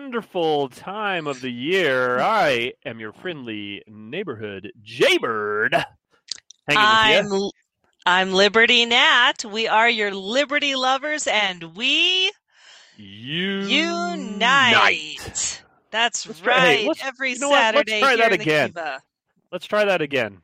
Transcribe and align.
wonderful 0.00 0.68
time 0.68 1.26
of 1.26 1.40
the 1.40 1.50
year. 1.50 2.20
I 2.20 2.72
am 2.86 3.00
your 3.00 3.12
friendly 3.12 3.82
neighborhood 3.88 4.70
Jaybird. 4.80 5.74
I'm 6.68 7.50
I'm 8.06 8.32
Liberty 8.32 8.86
Nat. 8.86 9.44
We 9.44 9.66
are 9.66 9.90
your 9.90 10.14
Liberty 10.14 10.76
lovers, 10.76 11.26
and 11.26 11.76
we 11.76 12.30
you. 12.96 13.62
unite. 13.62 15.62
That's 15.90 16.28
Let's 16.28 16.40
try- 16.40 16.60
hey, 16.60 16.86
right. 16.86 17.04
Every 17.04 17.32
you 17.32 17.40
know 17.40 17.48
what? 17.48 17.74
Let's 17.74 17.90
Saturday 17.90 18.00
try 18.00 18.16
that 18.16 18.32
again. 18.32 18.68
Kiva. 18.68 19.02
Let's 19.50 19.66
try 19.66 19.84
that 19.84 20.00
again. 20.00 20.42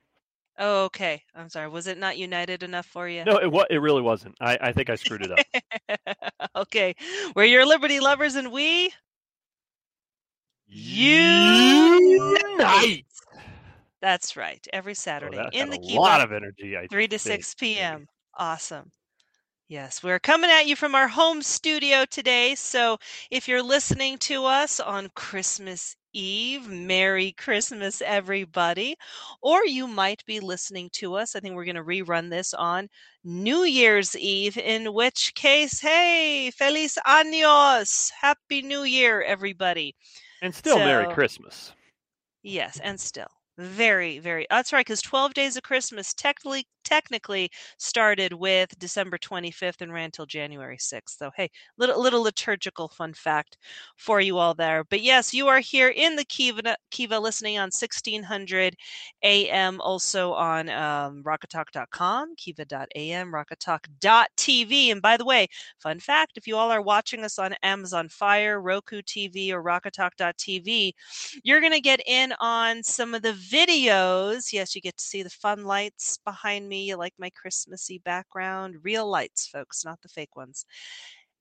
Oh, 0.59 0.85
okay. 0.87 1.23
I'm 1.33 1.49
sorry. 1.49 1.69
Was 1.69 1.87
it 1.87 1.99
not 1.99 2.19
united 2.19 2.65
enough 2.65 2.87
for 2.87 3.09
you? 3.09 3.25
No, 3.25 3.37
it 3.37 3.67
it 3.71 3.79
really 3.79 4.03
wasn't. 4.03 4.35
I, 4.41 4.59
I 4.61 4.73
think 4.73 4.91
I 4.91 4.97
screwed 4.97 5.25
it 5.25 5.31
up. 5.31 5.99
okay. 6.57 6.97
We're 7.37 7.45
your 7.45 7.65
Liberty 7.65 8.01
lovers, 8.01 8.35
and 8.35 8.51
we 8.51 8.93
Unite. 10.77 12.27
That's 14.03 14.37
right. 14.37 14.67
Every 14.73 14.91
Oh, 14.91 14.95
Saturday 14.95 15.37
that 15.37 15.55
in 15.55 15.71
the 15.71 15.79
a 15.79 16.01
lot 16.01 16.21
of 16.21 16.33
energy. 16.33 16.77
I 16.77 16.89
3 16.89 17.07
to 17.09 17.19
think, 17.19 17.45
6 17.45 17.55
p.m. 17.55 18.09
Awesome. 18.37 18.91
Yes, 19.69 20.03
we're 20.03 20.19
coming 20.19 20.51
at 20.51 20.67
you 20.67 20.75
from 20.75 20.97
our 20.97 21.07
home 21.07 21.43
studio 21.43 22.05
today. 22.11 22.57
So 22.57 22.99
if 23.31 23.47
you're 23.47 23.63
listening 23.63 24.19
to 24.19 24.45
us 24.47 24.81
on 24.81 25.11
Christmas 25.15 25.97
Eve, 26.15 26.69
Merry 26.69 27.33
Christmas, 27.33 28.01
everybody. 28.01 28.97
Or 29.43 29.65
you 29.67 29.87
might 29.87 30.25
be 30.27 30.41
listening 30.41 30.89
to 30.95 31.15
us. 31.15 31.35
I 31.35 31.41
think 31.41 31.55
we're 31.55 31.65
going 31.65 31.75
to 31.77 31.83
rerun 31.83 32.31
this 32.31 32.55
on 32.55 32.89
New 33.25 33.65
Year's 33.65 34.17
Eve, 34.17 34.57
in 34.57 34.95
which 34.95 35.35
case, 35.35 35.81
hey, 35.81 36.51
Feliz 36.53 36.97
Años! 37.07 38.11
Happy 38.21 38.63
New 38.63 38.85
Year, 38.85 39.23
everybody. 39.23 39.95
And 40.45 40.55
still 40.55 40.77
Merry 40.77 41.11
Christmas. 41.15 41.73
Yes, 42.43 42.79
and 42.85 43.01
still 43.01 43.31
very, 43.59 44.19
very. 44.19 44.47
That's 44.51 44.73
right, 44.73 44.85
because 44.85 45.01
Twelve 45.03 45.33
Days 45.35 45.57
of 45.57 45.63
Christmas 45.63 46.13
technically 46.15 46.67
technically 46.85 47.51
started 47.79 48.35
with 48.35 48.79
December 48.79 49.17
25th 49.17 49.81
and 49.81 49.93
ran 49.93 50.11
till 50.11 50.27
January 50.27 50.77
6th. 50.77 51.17
So 51.19 51.31
hey, 51.37 51.51
little 51.79 52.01
little 52.01 52.23
liturgical 52.23 52.89
fun 52.89 53.15
fact 53.15 53.57
for 53.97 54.21
you 54.21 54.39
all 54.39 54.55
there. 54.55 54.85
But 54.85 55.03
yes, 55.03 55.33
you 55.33 55.47
are 55.49 55.61
here 55.61 55.89
in 55.89 56.17
the 56.17 56.25
Kiva 56.25 56.77
Kiva 56.91 57.19
listening 57.19 57.59
on 57.59 57.71
1600 57.71 58.77
AM, 59.23 59.81
also 59.81 60.33
on 60.33 60.69
um, 60.69 61.23
rockoftalk.com, 61.23 62.35
kiva.am, 62.37 63.33
rockoftalk.tv. 63.33 64.91
And 64.93 65.01
by 65.01 65.17
the 65.17 65.25
way, 65.25 65.47
fun 65.79 66.01
fact: 66.01 66.33
if 66.37 66.47
you 66.47 66.57
all 66.57 66.71
are 66.71 66.83
watching 66.83 67.25
us 67.25 67.39
on 67.39 67.55
Amazon 67.63 68.09
Fire, 68.09 68.61
Roku 68.61 69.01
TV, 69.03 69.53
or 69.53 69.63
rockoftalk.tv, 69.63 70.93
you're 71.43 71.61
going 71.61 71.73
to 71.73 71.81
get 71.81 72.01
in 72.07 72.35
on 72.41 72.83
some 72.83 73.15
of 73.15 73.23
the 73.23 73.33
videos. 73.51 74.53
Yes, 74.53 74.75
you 74.75 74.81
get 74.81 74.97
to 74.97 75.05
see 75.05 75.23
the 75.23 75.31
fun 75.31 75.65
lights 75.65 76.19
behind 76.25 76.69
me. 76.69 76.85
You 76.85 76.97
like 76.97 77.15
my 77.19 77.31
Christmassy 77.31 77.99
background. 78.05 78.77
Real 78.83 79.09
lights, 79.09 79.47
folks, 79.47 79.85
not 79.85 80.01
the 80.03 80.09
fake 80.09 80.37
ones. 80.37 80.65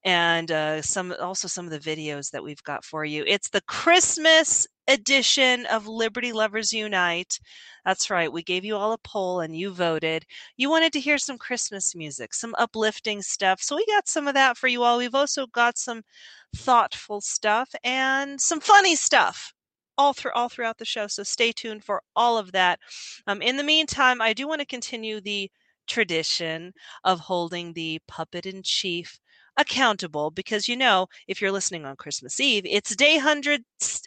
And 0.05 0.51
uh, 0.51 0.81
some 0.81 1.13
also 1.21 1.47
some 1.47 1.65
of 1.65 1.71
the 1.71 1.79
videos 1.79 2.29
that 2.31 2.43
we've 2.43 2.63
got 2.63 2.83
for 2.83 3.05
you. 3.05 3.23
It's 3.25 3.49
the 3.49 3.61
Christmas 3.61 4.67
edition 4.87 5.65
of 5.67 5.87
Liberty 5.87 6.33
Lovers 6.33 6.73
Unite. 6.73 7.39
That's 7.85 8.09
right. 8.09 8.31
We 8.31 8.43
gave 8.43 8.65
you 8.65 8.75
all 8.75 8.91
a 8.91 8.97
poll 8.97 9.39
and 9.39 9.55
you 9.55 9.71
voted. 9.71 10.25
You 10.57 10.69
wanted 10.69 10.91
to 10.93 10.99
hear 10.99 11.17
some 11.17 11.37
Christmas 11.37 11.95
music, 11.95 12.33
some 12.33 12.53
uplifting 12.57 13.21
stuff. 13.21 13.61
So 13.61 13.77
we 13.77 13.85
got 13.85 14.09
some 14.09 14.27
of 14.27 14.33
that 14.33 14.57
for 14.57 14.67
you 14.67 14.83
all. 14.83 14.97
We've 14.97 15.15
also 15.15 15.47
got 15.47 15.77
some 15.77 16.01
thoughtful 16.55 17.21
stuff 17.21 17.69
and 17.83 18.39
some 18.41 18.59
funny 18.59 18.95
stuff 18.95 19.53
all 19.97 20.13
through 20.13 20.31
all 20.33 20.49
throughout 20.49 20.77
the 20.77 20.85
show. 20.85 21.07
So 21.07 21.23
stay 21.23 21.51
tuned 21.51 21.83
for 21.83 22.01
all 22.15 22.37
of 22.37 22.51
that. 22.53 22.79
Um, 23.27 23.41
in 23.41 23.57
the 23.57 23.63
meantime, 23.63 24.21
I 24.21 24.33
do 24.33 24.47
want 24.47 24.61
to 24.61 24.65
continue 24.65 25.21
the 25.21 25.49
tradition 25.87 26.73
of 27.03 27.19
holding 27.19 27.73
the 27.73 27.99
puppet 28.07 28.45
in 28.45 28.63
chief 28.63 29.19
accountable 29.57 30.31
because 30.31 30.67
you 30.67 30.75
know 30.75 31.07
if 31.27 31.39
you're 31.39 31.51
listening 31.51 31.85
on 31.85 31.95
christmas 31.95 32.39
eve 32.39 32.63
it's 32.65 32.95
day 32.95 33.17
100 33.17 33.61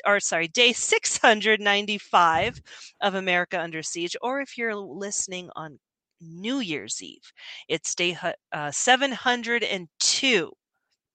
or 0.06 0.18
sorry 0.18 0.48
day 0.48 0.72
695 0.72 2.60
of 3.00 3.14
america 3.14 3.60
under 3.60 3.82
siege 3.82 4.16
or 4.22 4.40
if 4.40 4.58
you're 4.58 4.74
listening 4.74 5.48
on 5.54 5.78
new 6.20 6.58
year's 6.58 7.00
eve 7.00 7.32
it's 7.68 7.94
day 7.94 8.16
uh, 8.52 8.70
702 8.72 10.50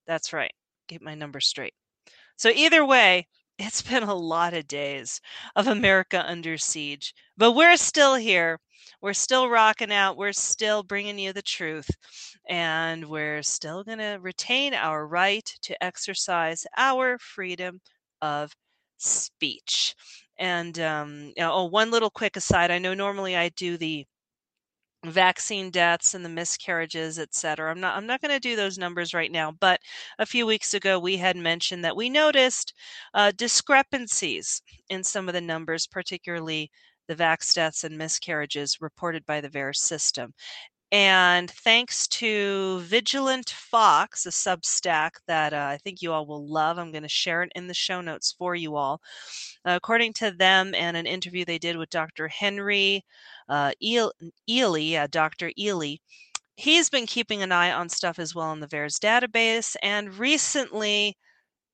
that's 0.08 0.32
right 0.32 0.54
get 0.88 1.02
my 1.02 1.16
number 1.16 1.42
straight 1.42 1.74
so 2.38 2.50
either 2.50 2.86
way 2.86 3.28
it's 3.62 3.82
been 3.82 4.04
a 4.04 4.16
lot 4.16 4.54
of 4.54 4.68
days 4.68 5.22
of 5.56 5.68
America 5.68 6.24
under 6.28 6.58
siege, 6.58 7.14
but 7.38 7.54
we're 7.54 7.78
still 7.78 8.16
here. 8.16 8.60
We're 9.02 9.14
still 9.14 9.50
rocking 9.50 9.92
out. 9.92 10.18
We're 10.18 10.34
still 10.34 10.84
bringing 10.84 11.18
you 11.20 11.34
the 11.34 11.42
truth. 11.42 11.90
And 12.50 13.06
we're 13.06 13.44
still 13.44 13.84
going 13.84 14.00
to 14.00 14.18
retain 14.22 14.74
our 14.74 15.08
right 15.08 15.46
to 15.64 15.84
exercise 15.84 16.66
our 16.78 17.18
freedom 17.20 17.82
of 18.22 18.52
speech. 18.98 19.96
And 20.38 20.80
um, 20.80 21.34
you 21.38 21.44
know, 21.44 21.54
oh, 21.54 21.66
one 21.66 21.92
little 21.92 22.10
quick 22.10 22.36
aside. 22.38 22.72
I 22.72 22.80
know 22.80 22.94
normally 22.94 23.36
I 23.36 23.50
do 23.50 23.78
the 23.78 24.06
vaccine 25.06 25.72
deaths 25.72 26.14
and 26.14 26.24
the 26.24 26.30
miscarriages 26.30 27.18
et 27.18 27.34
cetera. 27.34 27.72
I'm 27.72 27.80
not 27.80 27.98
i'm 27.98 28.06
not 28.06 28.22
going 28.22 28.34
to 28.34 28.40
do 28.40 28.56
those 28.56 28.78
numbers 28.78 29.14
right 29.14 29.32
now 29.32 29.52
but 29.52 29.80
a 30.20 30.26
few 30.26 30.46
weeks 30.46 30.74
ago 30.76 31.00
we 31.00 31.18
had 31.18 31.36
mentioned 31.38 31.84
that 31.84 31.96
we 31.96 32.10
noticed 32.10 32.74
uh, 33.16 33.32
discrepancies 33.36 34.62
in 34.90 35.04
some 35.04 35.28
of 35.28 35.34
the 35.34 35.42
numbers 35.42 35.88
particularly 35.88 36.70
the 37.08 37.16
vax 37.16 37.54
deaths 37.56 37.84
and 37.84 37.98
miscarriages 37.98 38.78
reported 38.80 39.26
by 39.26 39.42
the 39.42 39.50
VAERS 39.50 39.78
system 39.78 40.34
and 40.92 41.50
thanks 41.50 42.08
to 42.10 42.80
Vigilant 42.82 43.50
Fox, 43.50 44.26
a 44.26 44.30
Substack 44.30 45.12
that 45.28 45.54
uh, 45.54 45.68
I 45.72 45.78
think 45.78 46.02
you 46.02 46.12
all 46.12 46.26
will 46.26 46.46
love, 46.48 46.78
I'm 46.78 46.92
going 46.92 47.04
to 47.04 47.10
share 47.10 47.44
it 47.44 47.52
in 47.56 47.68
the 47.68 47.74
show 47.74 48.02
notes 48.02 48.36
for 48.38 48.56
you 48.56 48.76
all. 48.76 49.02
Uh, 49.66 49.72
according 49.76 50.14
to 50.14 50.32
them, 50.32 50.74
and 50.76 50.98
an 50.98 51.06
interview 51.06 51.46
they 51.46 51.60
did 51.60 51.78
with 51.78 51.90
Dr. 51.90 52.28
Henry 52.28 53.06
uh, 53.48 53.72
Eel- 53.82 54.12
Ealy, 54.50 55.10
Dr. 55.12 55.52
Ealy, 55.58 56.00
he's 56.56 56.90
been 56.90 57.08
keeping 57.08 57.42
an 57.42 57.52
eye 57.52 57.72
on 57.72 57.90
stuff 57.90 58.20
as 58.20 58.36
well 58.36 58.52
in 58.52 58.60
the 58.60 58.68
VAERS 58.68 59.00
database. 59.00 59.76
And 59.82 60.14
recently, 60.18 61.18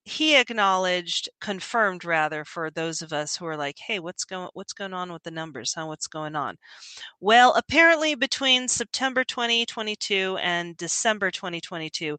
he 0.08 0.36
acknowledged, 0.36 1.30
confirmed 1.42 2.04
rather, 2.06 2.44
for 2.46 2.70
those 2.72 3.02
of 3.02 3.14
us 3.14 3.36
who 3.38 3.46
are 3.46 3.58
like, 3.58 3.78
"Hey, 3.80 4.00
what's 4.00 4.26
going 4.26 4.50
what's 4.54 4.74
going 4.74 4.94
on 4.94 5.12
with 5.14 5.24
the 5.24 5.32
numbers? 5.32 5.74
Huh? 5.76 5.86
What's 5.88 6.08
going 6.08 6.36
on?" 6.36 6.58
Well, 7.20 7.54
apparently 7.56 8.16
between 8.16 8.68
September 8.68 9.24
2022 9.24 10.38
and 10.42 10.76
December 10.78 11.32
2022, 11.32 12.18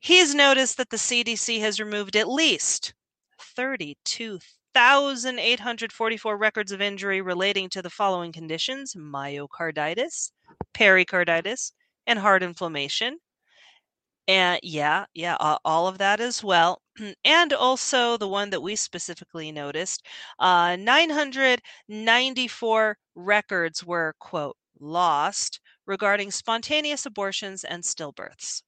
he's 0.00 0.34
noticed 0.34 0.76
that 0.78 0.90
the 0.90 0.98
CDC 0.98 1.60
has 1.60 1.78
removed 1.80 2.16
at 2.16 2.28
least 2.28 2.94
32,844 3.40 6.36
records 6.36 6.72
of 6.72 6.80
injury 6.82 7.20
relating 7.20 7.68
to 7.70 7.82
the 7.82 7.90
following 7.90 8.32
conditions: 8.32 8.94
myocarditis, 8.94 10.30
pericarditis, 10.74 11.72
and 12.06 12.18
heart 12.20 12.42
inflammation. 12.42 13.18
And 14.28 14.60
yeah, 14.62 15.06
yeah, 15.14 15.36
all 15.40 15.88
of 15.88 15.98
that 15.98 16.20
as 16.20 16.44
well. 16.44 16.80
and 17.24 17.52
also 17.52 18.16
the 18.16 18.28
one 18.28 18.50
that 18.50 18.62
we 18.62 18.76
specifically 18.76 19.52
noticed 19.52 20.04
uh, 20.38 20.76
994 20.76 22.98
records 23.14 23.84
were, 23.84 24.14
quote, 24.18 24.56
lost 24.80 25.60
regarding 25.86 26.30
spontaneous 26.30 27.06
abortions 27.06 27.64
and 27.64 27.82
stillbirths. 27.82 28.62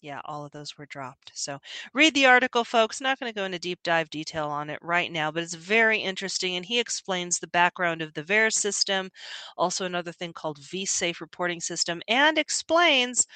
Yeah, 0.00 0.20
all 0.26 0.44
of 0.44 0.52
those 0.52 0.78
were 0.78 0.86
dropped. 0.86 1.32
So 1.34 1.58
read 1.92 2.14
the 2.14 2.26
article, 2.26 2.62
folks. 2.64 3.00
Not 3.00 3.18
going 3.18 3.32
to 3.32 3.36
go 3.36 3.44
into 3.44 3.58
deep 3.58 3.80
dive 3.82 4.08
detail 4.10 4.48
on 4.48 4.70
it 4.70 4.78
right 4.80 5.10
now, 5.10 5.32
but 5.32 5.42
it's 5.42 5.54
very 5.54 5.98
interesting. 5.98 6.54
And 6.54 6.64
he 6.64 6.78
explains 6.78 7.40
the 7.40 7.48
background 7.48 8.00
of 8.00 8.14
the 8.14 8.22
VAERS 8.22 8.54
system, 8.54 9.10
also 9.56 9.86
another 9.86 10.12
thing 10.12 10.32
called 10.32 10.60
vSafe 10.60 11.20
reporting 11.20 11.60
system, 11.60 12.00
and 12.06 12.38
explains 12.38 13.26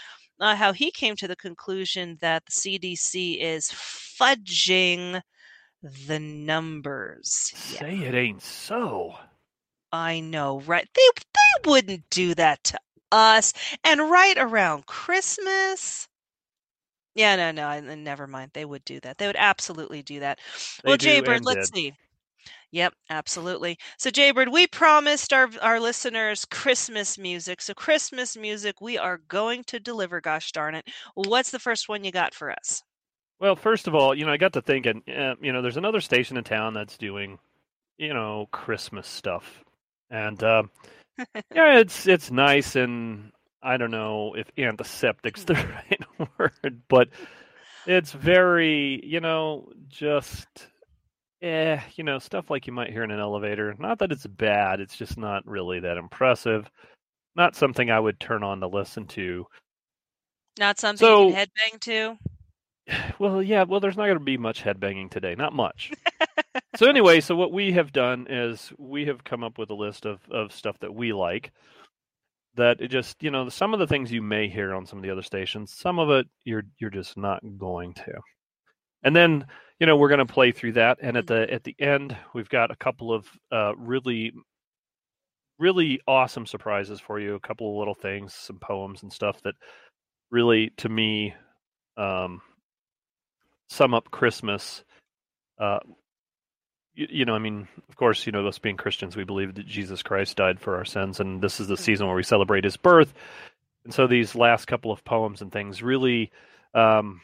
uh, 0.43 0.57
how 0.57 0.73
he 0.73 0.91
came 0.91 1.15
to 1.15 1.29
the 1.29 1.37
conclusion 1.37 2.19
that 2.21 2.45
the 2.45 2.53
CDC 2.53 3.41
is 3.41 3.71
fudging 3.71 5.23
the 6.07 6.19
numbers. 6.19 7.53
Say 7.55 7.99
it 8.01 8.15
ain't 8.15 8.43
so. 8.43 9.15
I 9.93 10.19
know, 10.19 10.61
right? 10.61 10.89
They 10.95 11.09
they 11.33 11.71
wouldn't 11.71 12.11
do 12.11 12.35
that 12.35 12.65
to 12.65 12.79
us. 13.13 13.53
And 13.85 14.11
right 14.11 14.37
around 14.37 14.87
Christmas. 14.87 16.09
Yeah, 17.15 17.37
no, 17.37 17.53
no, 17.53 17.95
never 17.95 18.27
mind. 18.27 18.51
They 18.53 18.65
would 18.65 18.85
do 18.85 18.99
that. 19.01 19.19
They 19.19 19.29
would 19.29 19.37
absolutely 19.39 20.03
do 20.03 20.21
that. 20.21 20.41
They 20.83 20.89
well, 20.89 20.97
Jaybird, 20.97 21.45
let's 21.45 21.71
did. 21.71 21.77
see. 21.77 21.93
Yep, 22.73 22.95
absolutely. 23.11 23.79
So 23.99 24.11
Jaybird, 24.11 24.49
we 24.49 24.67
promised 24.67 25.33
our 25.33 25.51
our 25.61 25.79
listeners 25.79 26.47
Christmas 26.47 27.19
music. 27.19 27.61
So 27.61 27.75
Christmas 27.75 28.35
music, 28.37 28.81
we 28.81 28.97
are 28.97 29.19
going 29.29 29.65
to 29.65 29.79
deliver. 29.79 30.23
Gosh 30.23 30.53
darn 30.53 30.75
it! 30.75 30.89
What's 31.15 31.51
the 31.51 31.59
first 31.59 31.89
one 31.91 32.03
you 32.03 32.11
got 32.11 32.35
for 32.35 32.51
us? 32.51 32.83
Well, 33.39 33.57
first 33.57 33.89
of 33.89 33.95
all, 33.95 34.15
you 34.15 34.25
know, 34.25 34.33
I 34.33 34.39
got 34.39 34.55
to 34.55 34.63
thinking. 34.63 35.03
Uh, 35.07 35.35
you 35.43 35.53
know, 35.53 35.61
there's 35.61 35.77
another 35.77 36.01
station 36.01 36.39
in 36.39 36.45
town 36.45 36.73
that's 36.73 36.97
doing, 36.97 37.39
you 37.99 38.15
know, 38.15 38.49
Christmas 38.53 39.07
stuff, 39.07 39.63
and 40.11 40.43
uh, 40.43 40.63
yeah, 41.55 41.79
it's 41.79 42.07
it's 42.07 42.31
nice, 42.31 42.75
and 42.75 43.33
I 43.63 43.77
don't 43.77 43.91
know 43.91 44.35
if 44.35 44.51
antiseptic's 44.57 45.45
the 45.45 45.55
right 45.91 46.29
word, 46.39 46.83
but 46.89 47.11
it's 47.87 48.13
very, 48.13 49.05
you 49.05 49.21
know, 49.21 49.71
just 49.89 50.69
eh, 51.43 51.81
you 51.97 52.05
know, 52.05 52.19
stuff 52.19 52.51
like 52.51 52.67
you 52.67 52.73
might 52.73 52.91
hear 52.91 53.03
in 53.03 53.11
an 53.11 53.21
elevator. 53.21 53.75
Not 53.79 53.99
that 53.99 54.13
it's 54.13 54.27
bad, 54.27 54.81
it's 54.81 54.97
just 54.97 55.19
not 55.19 55.47
really 55.47 55.81
that 55.81 55.99
impressive. 55.99 56.71
Not 57.35 57.57
something 57.57 57.91
I 57.91 58.01
would 58.01 58.21
turn 58.21 58.43
on 58.43 58.61
to 58.61 58.69
listen 58.69 59.07
to. 59.09 59.47
Not 60.59 60.79
something 60.79 60.99
so, 61.07 61.29
you 61.29 61.35
can 61.35 61.47
headbang 61.47 61.81
to? 61.81 62.19
Well, 63.19 63.41
yeah, 63.41 63.63
well, 63.63 63.79
there's 63.79 63.97
not 63.97 64.07
going 64.07 64.19
to 64.19 64.25
be 64.25 64.37
much 64.37 64.63
headbanging 64.63 65.11
today. 65.11 65.37
Not 65.37 65.53
much. 65.53 65.93
so, 66.77 66.89
anyway, 66.89 67.21
so 67.21 67.37
what 67.37 67.53
we 67.53 67.73
have 67.73 67.93
done 67.93 68.27
is 68.29 68.73
we 68.77 69.07
have 69.07 69.23
come 69.23 69.45
up 69.45 69.57
with 69.57 69.71
a 69.71 69.75
list 69.75 70.05
of, 70.05 70.19
of 70.31 70.53
stuff 70.53 70.77
that 70.81 70.93
we 70.93 71.13
like. 71.13 71.53
That 72.57 72.81
it 72.81 72.89
just, 72.89 73.23
you 73.23 73.31
know, 73.31 73.49
some 73.49 73.73
of 73.73 73.81
the 73.81 73.87
things 73.87 74.11
you 74.11 74.21
may 74.21 74.49
hear 74.49 74.75
on 74.75 74.85
some 74.85 74.99
of 74.99 75.05
the 75.05 75.11
other 75.11 75.23
stations, 75.23 75.73
some 75.73 75.99
of 75.99 76.11
it 76.11 76.27
you're 76.45 76.65
you're 76.79 76.91
just 76.91 77.17
not 77.17 77.41
going 77.57 77.95
to. 77.95 78.13
And 79.03 79.15
then 79.17 79.47
you 79.83 79.87
know 79.87 79.97
we're 79.97 80.09
going 80.09 80.25
to 80.25 80.33
play 80.33 80.53
through 80.53 80.75
that 80.75 80.99
and 81.03 81.17
at 81.17 81.27
the 81.27 81.53
at 81.53 81.65
the 81.65 81.75
end 81.81 82.17
we've 82.35 82.49
got 82.49 82.71
a 82.71 82.77
couple 82.77 83.13
of 83.13 83.27
uh, 83.51 83.75
really 83.77 84.33
really 85.59 86.01
awesome 86.07 86.47
surprises 86.47 87.01
for 87.01 87.19
you 87.19 87.35
a 87.35 87.41
couple 87.41 87.69
of 87.69 87.77
little 87.77 87.95
things 87.95 88.33
some 88.33 88.61
poems 88.61 89.03
and 89.03 89.13
stuff 89.13 89.43
that 89.43 89.57
really 90.31 90.71
to 90.77 90.89
me 90.89 91.35
um, 91.97 92.41
sum 93.71 93.93
up 93.93 94.09
christmas 94.13 94.85
uh, 95.61 95.81
you, 96.95 97.09
you, 97.11 97.25
know 97.25 97.35
i 97.35 97.41
mean 97.41 97.67
of 97.89 97.97
course 97.97 98.25
you 98.25 98.31
know 98.31 98.47
us 98.47 98.61
being 98.61 98.77
christians 98.77 99.17
we 99.17 99.25
believe 99.25 99.53
that 99.57 99.67
jesus 99.67 100.01
christ 100.01 100.37
died 100.37 100.61
for 100.61 100.77
our 100.77 100.85
sins 100.85 101.19
and 101.19 101.43
this 101.43 101.59
is 101.59 101.67
the 101.67 101.75
mm-hmm. 101.75 101.83
season 101.83 102.07
where 102.07 102.15
we 102.15 102.23
celebrate 102.23 102.63
his 102.63 102.77
birth 102.77 103.13
and 103.85 103.93
so 103.93 104.07
these 104.07 104.37
last 104.37 104.67
couple 104.67 104.93
of 104.93 105.05
poems 105.05 105.43
and 105.43 105.51
things 105.51 105.83
really 105.83 106.31
um, 106.75 107.21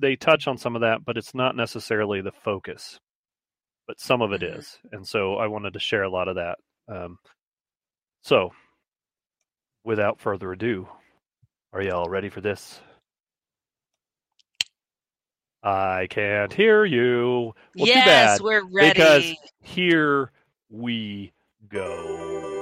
they 0.00 0.16
touch 0.16 0.46
on 0.46 0.58
some 0.58 0.74
of 0.74 0.82
that, 0.82 1.04
but 1.04 1.16
it's 1.16 1.34
not 1.34 1.56
necessarily 1.56 2.20
the 2.20 2.32
focus. 2.44 2.98
But 3.86 4.00
some 4.00 4.22
of 4.22 4.32
it 4.32 4.40
mm-hmm. 4.40 4.58
is, 4.58 4.78
and 4.92 5.06
so 5.06 5.36
I 5.36 5.46
wanted 5.46 5.74
to 5.74 5.78
share 5.78 6.04
a 6.04 6.10
lot 6.10 6.28
of 6.28 6.36
that. 6.36 6.56
Um, 6.88 7.18
so, 8.22 8.50
without 9.84 10.20
further 10.20 10.52
ado, 10.52 10.88
are 11.72 11.82
y'all 11.82 12.08
ready 12.08 12.30
for 12.30 12.40
this? 12.40 12.80
I 15.62 16.06
can't 16.10 16.52
hear 16.52 16.84
you. 16.84 17.54
Well, 17.76 17.86
yes, 17.86 18.40
we're 18.40 18.64
ready. 18.64 18.90
Because 18.90 19.34
here 19.60 20.30
we 20.70 21.32
go. 21.68 22.53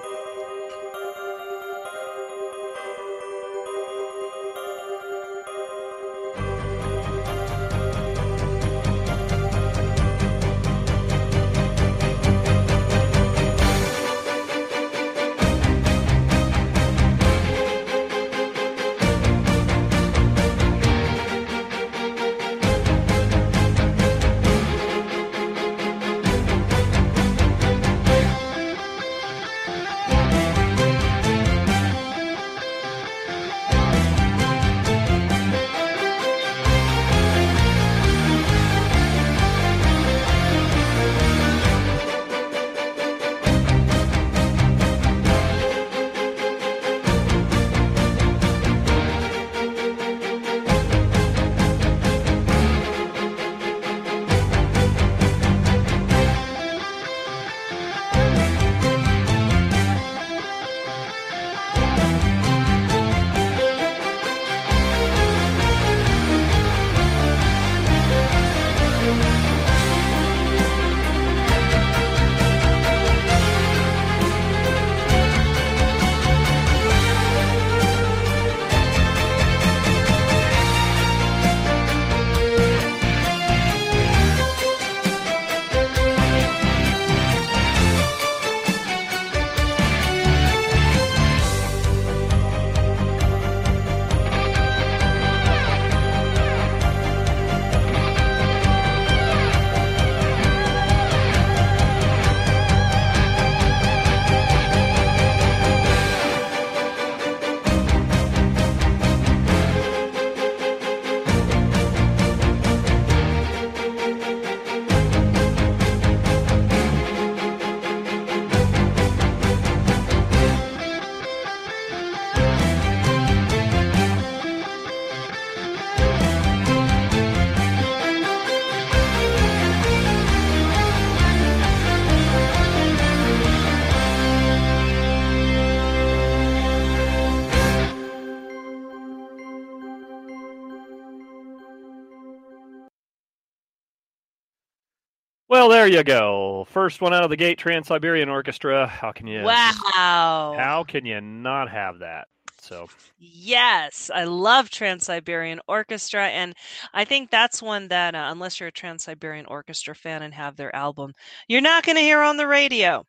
Well, 145.63 145.69
there 145.69 145.87
you 145.87 146.03
go. 146.03 146.67
First 146.71 147.01
one 147.01 147.15
out 147.15 147.23
of 147.23 147.31
the 147.31 147.37
gate, 147.37 147.57
Trans 147.57 147.87
Siberian 147.87 148.29
Orchestra. 148.29 148.85
How 148.89 149.13
can 149.13 149.29
you? 149.29 149.45
Wow. 149.45 150.57
How 150.59 150.83
can 150.83 151.07
you 151.07 151.21
not 151.21 151.71
have 151.71 152.01
that? 152.01 152.27
So 152.61 152.89
Yes, 153.21 154.11
I 154.13 154.25
love 154.25 154.71
Trans 154.71 155.05
Siberian 155.07 155.61
Orchestra, 155.69 156.27
and 156.27 156.57
I 156.93 157.05
think 157.05 157.31
that's 157.31 157.63
one 157.63 157.87
that, 157.89 158.17
uh, 158.17 158.27
unless 158.33 158.59
you're 158.59 158.71
a 158.71 158.73
Trans 158.73 159.05
Siberian 159.05 159.47
Orchestra 159.47 159.95
fan 159.95 160.25
and 160.25 160.35
have 160.35 160.57
their 160.57 160.75
album, 160.75 161.13
you're 161.47 161.61
not 161.61 161.87
going 161.87 161.95
to 161.95 162.03
hear 162.03 162.23
on 162.23 162.37
the 162.37 162.49
radio. 162.49 163.05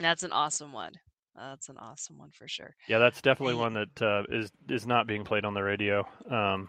That's 0.00 0.24
an 0.24 0.32
awesome 0.32 0.72
one. 0.72 0.94
That's 1.36 1.68
an 1.68 1.78
awesome 1.78 2.18
one 2.18 2.32
for 2.32 2.48
sure. 2.48 2.74
yeah, 2.88 2.98
that's 2.98 3.22
definitely 3.22 3.54
one 3.54 3.74
that 3.74 4.02
uh, 4.02 4.24
is 4.28 4.50
is 4.68 4.88
not 4.88 5.06
being 5.06 5.22
played 5.22 5.44
on 5.44 5.54
the 5.54 5.62
radio. 5.62 6.04
Um, 6.28 6.68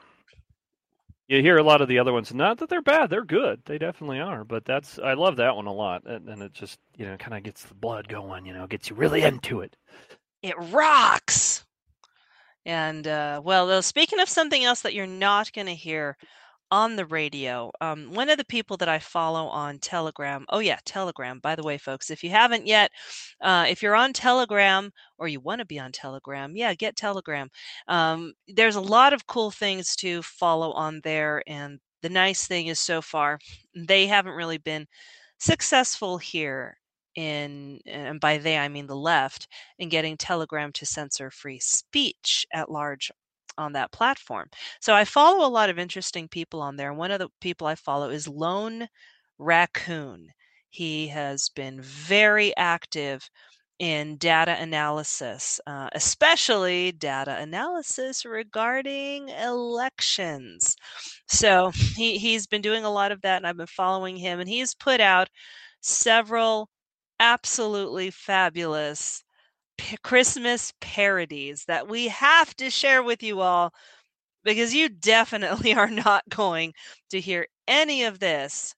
you 1.28 1.42
hear 1.42 1.58
a 1.58 1.64
lot 1.64 1.82
of 1.82 1.88
the 1.88 2.00
other 2.00 2.14
ones. 2.14 2.34
Not 2.34 2.60
that 2.60 2.70
they're 2.70 2.82
bad; 2.82 3.10
they're 3.10 3.26
good. 3.26 3.62
They 3.66 3.78
definitely 3.78 4.20
are. 4.20 4.44
But 4.44 4.66
that's 4.66 5.00
I 5.00 5.14
love 5.14 5.38
that 5.38 5.56
one 5.56 5.68
a 5.68 5.74
lot, 5.74 6.04
and, 6.06 6.30
and 6.30 6.42
it 6.42 6.54
just 6.54 6.80
you 6.96 7.06
know 7.06 7.18
kind 7.18 7.36
of 7.36 7.44
gets 7.44 7.64
the 7.64 7.74
blood 7.74 8.08
going. 8.08 8.46
You 8.46 8.54
know, 8.54 8.68
gets 8.68 8.90
you 8.90 8.96
really 8.96 9.24
into 9.24 9.62
it. 9.62 9.76
It 10.42 10.56
rocks. 10.72 11.66
And 12.66 13.08
uh, 13.08 13.42
well, 13.44 13.70
uh, 13.70 13.82
speaking 13.82 14.20
of 14.20 14.30
something 14.30 14.64
else 14.64 14.82
that 14.82 14.94
you're 14.94 15.06
not 15.06 15.54
going 15.54 15.68
to 15.68 15.76
hear 15.76 16.18
on 16.72 16.96
the 16.96 17.06
radio, 17.06 17.72
um, 17.82 18.14
one 18.14 18.30
of 18.30 18.38
the 18.38 18.46
people 18.46 18.78
that 18.78 18.90
I 18.90 19.00
follow 19.00 19.46
on 19.48 19.80
Telegram. 19.80 20.46
Oh 20.50 20.60
yeah, 20.60 20.80
Telegram. 20.86 21.40
By 21.40 21.56
the 21.56 21.64
way, 21.64 21.78
folks, 21.78 22.10
if 22.10 22.24
you 22.24 22.30
haven't 22.32 22.68
yet, 22.68 22.92
uh, 23.42 23.66
if 23.70 23.82
you're 23.84 23.96
on 23.96 24.14
Telegram 24.14 24.92
or 25.18 25.28
you 25.28 25.40
want 25.40 25.60
to 25.60 25.66
be 25.66 25.80
on 25.80 25.92
Telegram, 25.92 26.56
yeah, 26.56 26.74
get 26.74 26.96
Telegram. 26.96 27.50
Um, 27.88 28.34
there's 28.48 28.76
a 28.76 28.82
lot 28.82 29.14
of 29.14 29.28
cool 29.28 29.52
things 29.52 29.96
to 29.98 30.22
follow 30.24 30.72
on 30.72 31.02
there, 31.04 31.44
and 31.48 31.80
the 32.02 32.10
nice 32.10 32.48
thing 32.48 32.68
is 32.68 32.80
so 32.80 33.02
far 33.02 33.40
they 33.76 34.08
haven't 34.08 34.34
really 34.34 34.58
been 34.60 34.86
successful 35.40 36.18
here 36.18 36.78
in 37.16 37.80
and 37.86 38.20
by 38.20 38.38
they 38.38 38.58
I 38.58 38.68
mean 38.68 38.88
the 38.88 38.96
left 38.96 39.48
in 39.80 39.90
getting 39.90 40.18
Telegram 40.18 40.72
to 40.74 40.86
censor 40.86 41.32
free 41.32 41.60
speech 41.60 42.46
at 42.54 42.70
large 42.72 43.12
on 43.58 43.74
that 43.74 43.92
platform. 43.92 44.50
So 44.82 44.94
I 44.94 45.06
follow 45.06 45.46
a 45.46 45.50
lot 45.50 45.70
of 45.70 45.80
interesting 45.80 46.28
people 46.28 46.62
on 46.62 46.76
there. 46.76 46.94
One 46.94 47.12
of 47.12 47.20
the 47.20 47.30
people 47.42 47.68
I 47.68 47.76
follow 47.76 48.10
is 48.10 48.28
Lone 48.28 48.88
Raccoon. 49.38 50.30
He 50.70 51.08
has 51.08 51.50
been 51.50 51.82
very 51.82 52.56
active 52.58 53.30
in 53.80 54.18
data 54.18 54.56
analysis, 54.60 55.60
uh, 55.68 55.90
especially 55.94 56.92
data 56.94 57.38
analysis 57.40 58.24
regarding 58.26 59.30
elections. 59.30 60.76
So 61.28 61.72
he, 61.96 62.18
he's 62.18 62.48
been 62.48 62.62
doing 62.62 62.86
a 62.86 62.92
lot 62.92 63.12
of 63.12 63.22
that, 63.22 63.38
and 63.38 63.48
I've 63.48 63.58
been 63.58 63.68
following 63.68 64.16
him, 64.18 64.40
and 64.40 64.48
he's 64.50 64.74
put 64.76 65.02
out 65.02 65.30
several 65.82 66.70
absolutely 67.20 68.12
fabulous 68.12 69.24
p- 69.78 69.98
Christmas 70.04 70.74
parodies 70.82 71.66
that 71.66 71.88
we 71.88 72.08
have 72.10 72.56
to 72.58 72.70
share 72.70 73.04
with 73.04 73.24
you 73.24 73.42
all 73.42 73.74
because 74.44 74.74
you 74.74 74.90
definitely 74.90 75.74
are 75.76 75.90
not 75.90 76.24
going 76.30 76.74
to 77.12 77.20
hear 77.20 77.48
any 77.68 78.04
of 78.04 78.20
this 78.20 78.76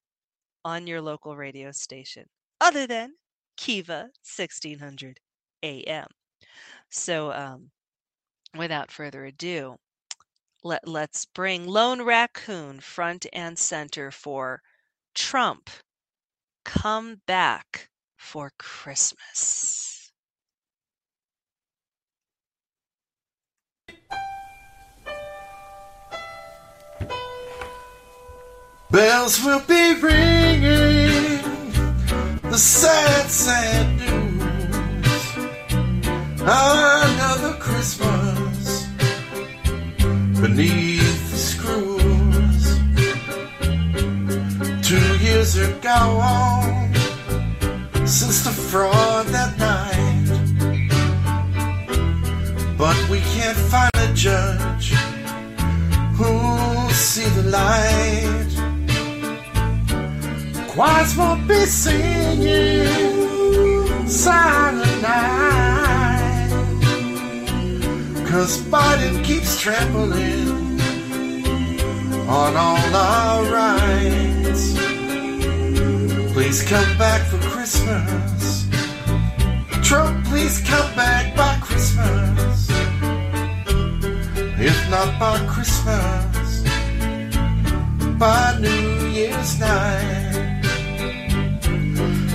on 0.66 0.88
your 0.88 1.02
local 1.02 1.36
radio 1.38 1.72
station 1.72 2.26
other 2.62 2.88
than 2.88 3.14
Kiva 3.58 4.10
1600 4.24 5.20
AM. 5.64 6.08
So, 6.90 7.32
um, 7.34 7.72
without 8.56 8.92
further 8.92 9.26
ado, 9.26 9.78
let, 10.64 10.88
let's 10.88 11.26
bring 11.26 11.68
Lone 11.68 12.04
Raccoon 12.04 12.80
front 12.80 13.26
and 13.34 13.58
center 13.58 14.12
for 14.12 14.62
Trump. 15.16 15.70
Come 16.66 17.22
back 17.26 17.90
for 18.18 18.52
Christmas. 18.60 19.97
Bells 28.90 29.44
will 29.44 29.60
be 29.68 29.96
ringing 30.02 31.42
the 32.50 32.58
sad, 32.58 33.30
sad 33.30 34.00
news. 34.00 34.42
Another 36.40 37.54
Christmas 37.60 38.88
beneath 40.40 41.32
the 41.32 41.38
screws. 41.38 42.80
Two 44.88 45.18
years 45.18 45.58
gone 45.82 46.94
since 48.08 48.46
the 48.46 48.52
fraud 48.52 49.26
that 49.28 49.58
night. 49.60 50.28
But 52.78 53.10
we 53.10 53.20
can't 53.36 53.58
find 53.58 53.92
a 53.96 54.14
judge 54.14 54.94
who'll 56.16 56.90
see 56.92 57.28
the 57.42 57.50
light. 57.50 58.57
Choirs 60.78 61.18
won't 61.18 61.48
be 61.48 61.66
singing 61.66 62.86
silent 64.08 65.02
night. 65.02 66.50
Cause 68.28 68.62
Biden 68.70 69.24
keeps 69.26 69.60
trampling 69.60 70.80
on 72.30 72.56
all 72.56 72.96
our 72.96 73.44
rights. 73.52 74.78
Please 76.34 76.62
come 76.62 76.98
back 77.00 77.26
for 77.26 77.40
Christmas. 77.50 78.68
Trump, 79.82 80.28
please 80.28 80.62
come 80.62 80.96
back 80.96 81.36
by 81.36 81.58
Christmas. 81.60 82.70
If 84.60 84.90
not 84.92 85.20
by 85.20 85.44
Christmas, 85.48 86.62
by 88.20 88.60
New 88.62 89.08
Year's 89.08 89.60
night. 89.60 90.37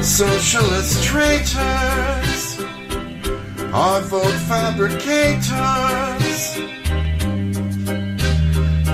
Socialist 0.02 1.04
traitors 1.04 2.60
are 3.72 4.00
vote 4.00 4.34
fabricators. 4.48 5.52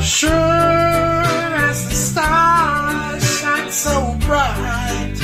Sure 0.05 0.31
as 0.31 1.89
the 1.89 1.95
stars 1.95 3.41
shine 3.41 3.71
so 3.71 4.19
bright. 4.27 5.15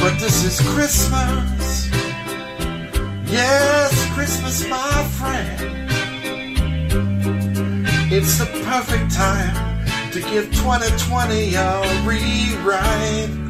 But 0.00 0.18
this 0.18 0.44
is 0.44 0.60
Christmas. 0.70 1.90
Yes, 3.30 4.10
Christmas, 4.14 4.66
my 4.66 5.04
friend. 5.18 5.60
It's 8.10 8.38
the 8.38 8.46
perfect 8.64 9.14
time 9.14 9.84
to 10.12 10.20
give 10.20 10.50
2020 10.54 11.54
a 11.54 12.02
rewrite. 12.06 13.43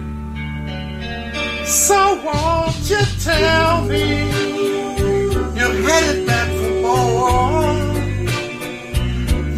So 1.67 2.21
won't 2.23 2.91
you 2.91 3.01
tell 3.21 3.85
me 3.87 4.19
you're 5.59 5.79
headed 5.89 6.27
back 6.27 6.49
for 6.61 6.71
more? 6.83 7.75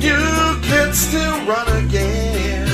You 0.00 0.60
can 0.62 0.92
still 0.92 1.44
run 1.46 1.68
again 1.84 2.68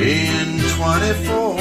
in 0.00 0.60
24. 0.76 1.56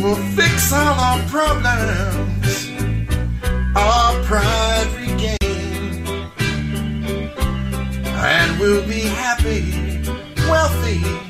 We'll 0.00 0.22
fix 0.36 0.72
all 0.72 0.94
our 1.08 1.18
problems, 1.28 2.70
our 3.74 4.22
pride 4.22 4.88
regain, 4.96 6.06
and 8.06 8.60
we'll 8.60 8.86
be 8.86 9.00
happy, 9.00 9.74
wealthy, 10.48 11.29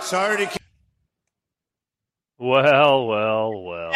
Sorry 0.00 0.44
to. 0.44 0.58
Well, 2.40 3.06
well, 3.06 3.62
well. 3.62 3.92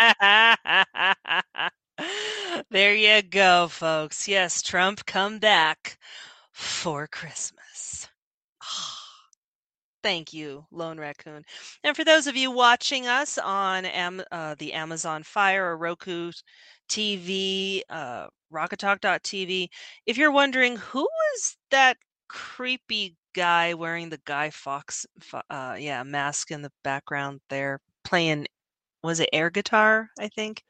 there 2.70 2.94
you 2.96 3.22
go, 3.22 3.68
folks. 3.68 4.26
Yes, 4.26 4.60
Trump 4.60 5.06
come 5.06 5.38
back 5.38 5.98
for 6.50 7.06
Christmas. 7.06 7.61
Thank 10.02 10.32
you, 10.32 10.66
Lone 10.72 10.98
Raccoon. 10.98 11.44
And 11.84 11.96
for 11.96 12.04
those 12.04 12.26
of 12.26 12.36
you 12.36 12.50
watching 12.50 13.06
us 13.06 13.38
on 13.38 13.84
Am- 13.84 14.24
uh, 14.32 14.56
the 14.58 14.72
Amazon 14.72 15.22
Fire 15.22 15.64
or 15.70 15.76
Roku 15.78 16.32
TV, 16.88 17.82
uh, 17.88 18.26
Rockoftalk.tv, 18.52 19.68
if 20.06 20.16
you're 20.16 20.32
wondering 20.32 20.76
who 20.76 21.08
is 21.34 21.56
that 21.70 21.96
creepy 22.28 23.16
guy 23.34 23.74
wearing 23.74 24.10
the 24.10 24.20
Guy 24.24 24.50
Fawkes, 24.50 25.06
uh, 25.50 25.76
yeah, 25.78 26.02
mask 26.02 26.50
in 26.50 26.62
the 26.62 26.72
background 26.82 27.40
there, 27.48 27.80
playing 28.04 28.46
was 29.02 29.20
it 29.20 29.30
air 29.32 29.50
guitar? 29.50 30.08
I 30.18 30.28
think. 30.28 30.62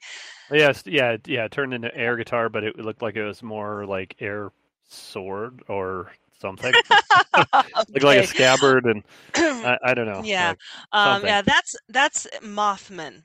Yes, 0.51 0.83
yeah, 0.87 1.17
yeah. 1.27 1.45
It 1.47 1.53
turned 1.53 1.75
into 1.75 1.95
air 1.97 2.17
guitar, 2.17 2.49
but 2.49 2.65
it 2.65 2.77
looked 2.79 3.03
like 3.03 3.17
it 3.17 3.25
was 3.25 3.43
more 3.43 3.87
like 3.87 4.17
air 4.21 4.53
sword 4.89 5.63
or 5.69 6.13
something. 6.43 6.75
Look 7.89 8.03
like 8.03 8.19
a 8.19 8.27
scabbard, 8.27 8.85
and 8.85 9.03
I, 9.35 9.79
I 9.83 9.95
don't 9.95 10.07
know. 10.07 10.21
Yeah, 10.23 10.49
like 10.49 10.59
um, 10.93 11.25
yeah. 11.25 11.41
That's 11.41 11.75
that's 11.89 12.27
Mothman. 12.43 13.23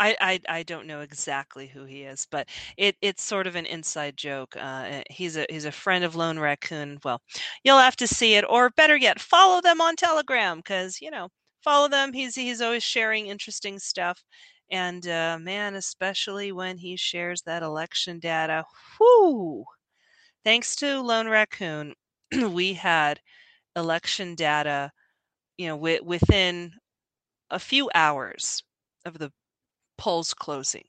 I, 0.00 0.16
I, 0.20 0.40
I 0.48 0.62
don't 0.64 0.88
know 0.88 1.00
exactly 1.00 1.68
who 1.68 1.84
he 1.84 2.02
is, 2.02 2.26
but 2.28 2.48
it, 2.76 2.96
it's 3.00 3.22
sort 3.22 3.46
of 3.46 3.54
an 3.54 3.64
inside 3.64 4.16
joke. 4.16 4.56
Uh, 4.58 5.02
he's 5.08 5.36
a 5.36 5.46
he's 5.48 5.66
a 5.66 5.72
friend 5.72 6.04
of 6.04 6.16
Lone 6.16 6.38
Raccoon. 6.38 6.98
Well, 7.04 7.22
you'll 7.62 7.78
have 7.78 7.96
to 7.96 8.08
see 8.08 8.34
it, 8.34 8.44
or 8.48 8.70
better 8.70 8.96
yet, 8.96 9.20
follow 9.20 9.60
them 9.60 9.80
on 9.80 9.94
Telegram 9.96 10.58
because 10.58 11.00
you 11.00 11.10
know 11.10 11.28
follow 11.62 11.88
them. 11.88 12.12
He's 12.12 12.34
he's 12.34 12.60
always 12.60 12.82
sharing 12.82 13.28
interesting 13.28 13.78
stuff, 13.78 14.22
and 14.70 15.06
uh, 15.06 15.38
man, 15.40 15.76
especially 15.76 16.50
when 16.52 16.76
he 16.76 16.96
shares 16.96 17.42
that 17.42 17.62
election 17.62 18.18
data. 18.18 18.64
Whoo! 18.98 19.64
Thanks 20.44 20.76
to 20.76 21.00
Lone 21.00 21.28
Raccoon, 21.28 21.94
we 22.50 22.74
had 22.74 23.20
election 23.76 24.34
data, 24.34 24.92
you 25.58 25.68
know, 25.68 25.76
w- 25.76 26.04
within 26.04 26.72
a 27.50 27.58
few 27.58 27.90
hours 27.94 28.62
of 29.04 29.18
the 29.18 29.32
polls 29.98 30.34
closing. 30.34 30.84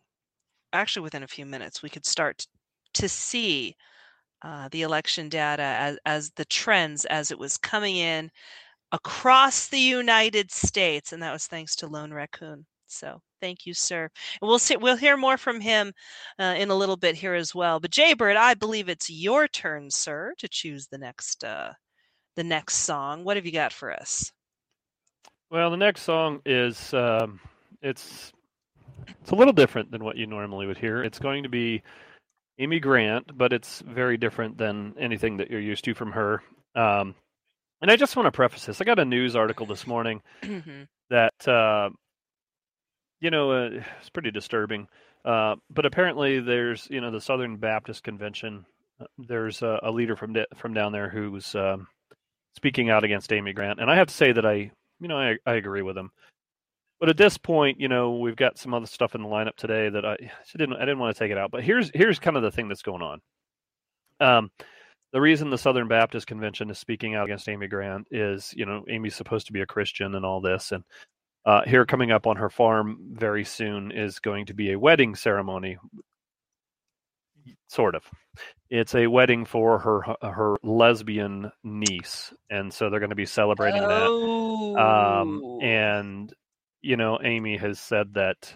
Actually, 0.74 1.04
within 1.04 1.24
a 1.24 1.28
few 1.28 1.46
minutes, 1.46 1.82
we 1.84 1.89
could 1.89 2.06
start 2.06 2.48
to 2.93 3.10
see 3.10 3.76
uh, 4.43 4.69
the 4.72 4.84
election 4.84 5.30
data 5.30 5.63
as, 5.63 6.00
as 6.06 6.32
the 6.32 6.46
trends 6.46 7.06
as 7.06 7.32
it 7.32 7.39
was 7.39 7.58
coming 7.58 7.98
in 7.98 8.32
across 8.91 9.67
the 9.67 9.80
United 9.80 10.52
States, 10.52 11.13
and 11.13 11.24
that 11.24 11.34
was 11.34 11.48
thanks 11.48 11.76
to 11.78 11.88
Lone 11.88 12.13
Raccoon. 12.13 12.65
So 12.88 13.22
thank 13.41 13.65
you, 13.65 13.74
sir. 13.74 14.10
And 14.41 14.48
we'll 14.48 14.60
see, 14.60 14.78
we'll 14.78 14.95
hear 14.98 15.17
more 15.17 15.38
from 15.38 15.60
him 15.62 15.93
uh, 16.39 16.56
in 16.58 16.69
a 16.69 16.76
little 16.76 16.98
bit 16.98 17.15
here 17.15 17.34
as 17.34 17.54
well. 17.56 17.80
But 17.80 17.91
Jaybird, 17.91 18.36
I 18.38 18.54
believe 18.54 18.89
it's 18.89 19.10
your 19.10 19.48
turn, 19.48 19.89
sir, 19.89 20.34
to 20.39 20.48
choose 20.48 20.88
the 20.88 20.98
next 20.98 21.43
uh, 21.43 21.74
the 22.36 22.43
next 22.43 22.76
song. 22.78 23.24
What 23.24 23.38
have 23.38 23.45
you 23.45 23.52
got 23.52 23.74
for 23.74 23.93
us? 23.93 24.32
Well, 25.50 25.69
the 25.69 25.78
next 25.78 26.02
song 26.02 26.41
is 26.45 26.93
um, 26.93 27.39
it's 27.82 28.34
it's 29.21 29.32
a 29.32 29.36
little 29.36 29.54
different 29.54 29.91
than 29.91 30.04
what 30.04 30.17
you 30.17 30.28
normally 30.28 30.65
would 30.65 30.78
hear. 30.78 31.04
It's 31.04 31.19
going 31.19 31.43
to 31.43 31.50
be 31.50 31.84
Amy 32.60 32.80
Grant, 32.80 33.38
but 33.38 33.54
it's 33.54 33.82
very 33.82 34.17
different 34.17 34.58
than 34.58 34.95
anything 35.00 35.38
that 35.38 35.50
you're 35.50 35.60
used 35.60 35.84
to 35.86 35.93
from 35.93 36.12
her. 36.12 36.41
Um, 36.76 37.15
and 37.82 37.91
I 37.91 37.95
just 37.95 38.15
want 38.15 38.28
to 38.28 38.32
preface 38.32 38.65
this. 38.65 38.82
I 38.82 38.86
got 38.86 39.00
a 39.00 39.06
news 39.06 39.36
article 39.36 39.65
this 39.65 39.86
morning 39.86 40.21
Mm-hmm. 40.43 40.84
that 41.10 41.48
uh, 41.48 41.89
you 43.19 43.32
know 43.32 43.51
uh, 43.51 43.69
it's 43.99 44.10
pretty 44.10 44.32
disturbing. 44.32 44.88
Uh, 45.23 45.56
but 45.69 45.86
apparently, 45.86 46.39
there's 46.39 46.88
you 46.89 47.01
know 47.01 47.12
the 47.12 47.21
Southern 47.21 47.58
Baptist 47.58 48.04
Convention. 48.04 48.65
uh, 49.01 49.06
There's 49.17 49.62
a, 49.62 49.80
a 49.84 49.91
leader 49.91 50.15
from 50.15 50.36
from 50.56 50.73
down 50.73 50.91
there 50.91 51.10
who's 51.10 51.56
um, 51.56 51.88
speaking 52.56 52.89
out 52.89 53.04
against 53.04 53.34
Amy 53.34 53.54
Grant, 53.54 53.80
and 53.80 53.89
I 53.89 53.95
have 53.95 54.08
to 54.08 54.13
say 54.13 54.32
that 54.32 54.45
I 54.45 54.71
you 54.99 55.08
know 55.08 55.17
I, 55.17 55.38
I 55.45 55.54
agree 55.56 55.82
with 55.82 55.97
him. 55.97 56.12
But 56.99 57.10
at 57.10 57.17
this 57.17 57.38
point, 57.38 57.80
you 57.80 57.89
know, 57.89 58.17
we've 58.17 58.38
got 58.38 58.58
some 58.58 58.73
other 58.73 58.86
stuff 58.88 59.15
in 59.15 59.21
the 59.21 59.28
lineup 59.28 59.56
today 59.58 59.89
that 59.89 60.06
I, 60.06 60.13
I 60.21 60.58
didn't 60.58 60.75
I 60.78 60.82
didn't 60.82 60.99
want 60.99 61.15
to 61.15 61.19
take 61.19 61.32
it 61.32 61.38
out. 61.38 61.51
But 61.51 61.63
here's 61.63 61.91
here's 61.93 62.19
kind 62.19 62.38
of 62.38 62.43
the 62.43 62.51
thing 62.51 62.67
that's 62.67 62.82
going 62.84 63.01
on. 63.01 63.21
Um, 64.19 64.51
the 65.12 65.21
reason 65.21 65.49
the 65.49 65.58
Southern 65.58 65.88
Baptist 65.88 66.28
Convention 66.28 66.69
is 66.69 66.78
speaking 66.78 67.15
out 67.15 67.25
against 67.25 67.47
Amy 67.49 67.67
Grant 67.67 68.08
is, 68.12 68.54
you 68.56 68.65
know, 68.65 68.84
Amy's 68.89 69.15
supposed 69.15 69.47
to 69.47 69.54
be 69.54 69.62
a 69.62 69.65
Christian 69.65 70.15
and 70.15 70.25
all 70.25 70.41
this, 70.41 70.71
and 70.71 70.84
uh, 71.45 71.62
here 71.65 71.86
coming 71.86 72.12
up 72.12 72.27
on 72.27 72.38
her 72.38 72.49
farm 72.49 72.97
very 73.13 73.45
soon 73.45 73.91
is 73.91 74.19
going 74.19 74.47
to 74.47 74.53
be 74.53 74.71
a 74.71 74.79
wedding 74.79 75.15
ceremony, 75.15 75.77
sort 77.67 77.95
of. 77.95 78.03
It's 78.69 78.95
a 78.95 79.08
wedding 79.08 79.45
for 79.45 79.79
her 79.79 80.15
her 80.21 80.55
lesbian 80.63 81.51
niece, 81.63 82.34
and 82.49 82.73
so 82.73 82.89
they're 82.89 82.99
going 82.99 83.12
to 83.12 83.15
be 83.15 83.25
celebrating 83.27 83.81
that. 83.81 84.08
Oh, 84.10 84.75
Um, 84.75 85.60
and 85.62 86.34
you 86.81 86.97
know, 86.97 87.19
Amy 87.23 87.58
has 87.58 87.79
said 87.79 88.15
that 88.15 88.53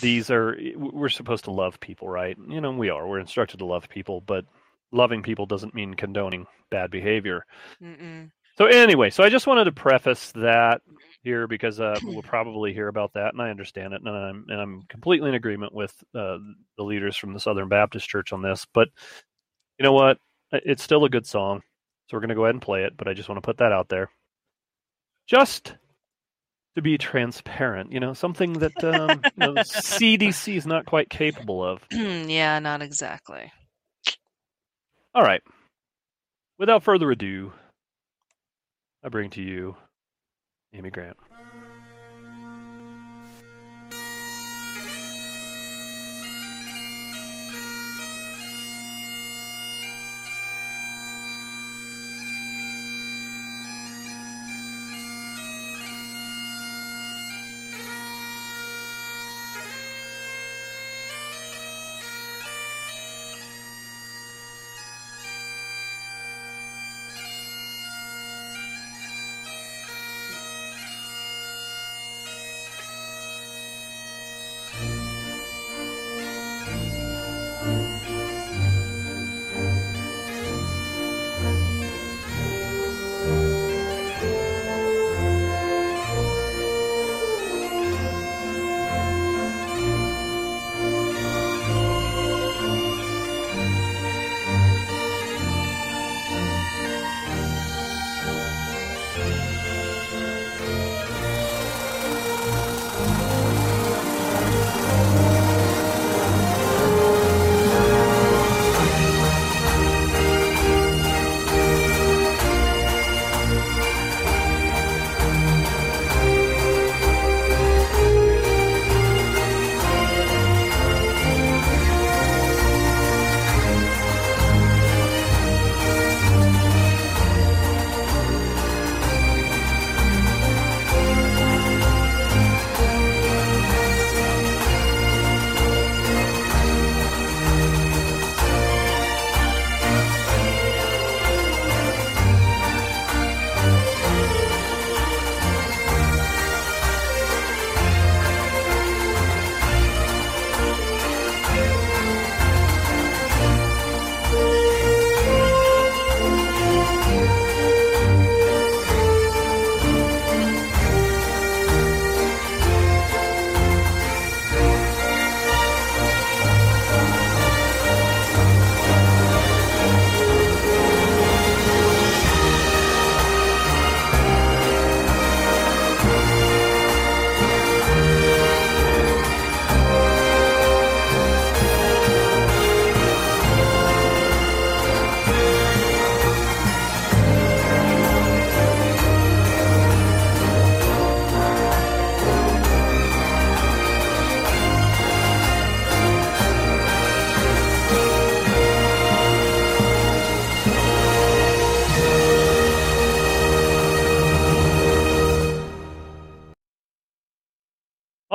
these 0.00 0.30
are 0.30 0.56
we're 0.76 1.08
supposed 1.08 1.44
to 1.44 1.50
love 1.50 1.80
people, 1.80 2.08
right? 2.08 2.36
You 2.48 2.60
know, 2.60 2.72
we 2.72 2.90
are. 2.90 3.06
We're 3.06 3.20
instructed 3.20 3.58
to 3.58 3.66
love 3.66 3.88
people, 3.88 4.20
but 4.20 4.44
loving 4.92 5.22
people 5.22 5.46
doesn't 5.46 5.74
mean 5.74 5.94
condoning 5.94 6.46
bad 6.70 6.90
behavior. 6.90 7.44
Mm-mm. 7.82 8.30
So 8.62 8.68
anyway, 8.68 9.10
so 9.10 9.24
I 9.24 9.28
just 9.28 9.48
wanted 9.48 9.64
to 9.64 9.72
preface 9.72 10.30
that 10.36 10.82
here 11.24 11.48
because 11.48 11.80
uh, 11.80 11.98
we'll 12.04 12.22
probably 12.22 12.72
hear 12.72 12.86
about 12.86 13.14
that, 13.14 13.32
and 13.32 13.42
I 13.42 13.50
understand 13.50 13.92
it, 13.92 14.02
and 14.04 14.08
I'm 14.08 14.46
and 14.48 14.60
I'm 14.60 14.82
completely 14.88 15.30
in 15.30 15.34
agreement 15.34 15.74
with 15.74 15.92
uh, 16.14 16.38
the 16.78 16.84
leaders 16.84 17.16
from 17.16 17.34
the 17.34 17.40
Southern 17.40 17.68
Baptist 17.68 18.08
Church 18.08 18.32
on 18.32 18.40
this. 18.40 18.64
But 18.72 18.86
you 19.80 19.82
know 19.82 19.92
what? 19.92 20.18
It's 20.52 20.84
still 20.84 21.04
a 21.04 21.10
good 21.10 21.26
song, 21.26 21.62
so 22.06 22.16
we're 22.16 22.20
going 22.20 22.28
to 22.28 22.36
go 22.36 22.44
ahead 22.44 22.54
and 22.54 22.62
play 22.62 22.84
it. 22.84 22.96
But 22.96 23.08
I 23.08 23.14
just 23.14 23.28
want 23.28 23.42
to 23.42 23.44
put 23.44 23.56
that 23.56 23.72
out 23.72 23.88
there, 23.88 24.10
just 25.26 25.74
to 26.76 26.82
be 26.82 26.98
transparent. 26.98 27.90
You 27.90 27.98
know, 27.98 28.12
something 28.12 28.52
that 28.60 28.84
um, 28.84 29.22
you 29.24 29.54
know, 29.54 29.54
CDC 29.54 30.54
is 30.56 30.66
not 30.66 30.86
quite 30.86 31.10
capable 31.10 31.64
of. 31.64 31.84
yeah, 31.90 32.60
not 32.60 32.80
exactly. 32.80 33.50
All 35.16 35.24
right. 35.24 35.42
Without 36.60 36.84
further 36.84 37.10
ado, 37.10 37.52
I 39.04 39.08
bring 39.08 39.30
to 39.30 39.42
you 39.42 39.76
Amy 40.72 40.90
Grant. 40.90 41.16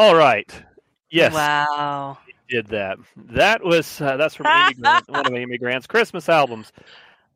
All 0.08 0.16
right. 0.16 0.64
Yes, 1.10 1.34
Wow. 1.34 2.18
did 2.48 2.68
that. 2.68 2.98
That 3.18 3.62
was 3.62 4.00
uh, 4.00 4.16
that's 4.16 4.36
from 4.36 4.46
Amy 4.48 4.74
Grant, 4.80 5.10
one 5.10 5.28
of 5.28 5.34
Amy 5.34 5.58
Grant's 5.58 5.86
Christmas 5.86 6.30
albums, 6.30 6.72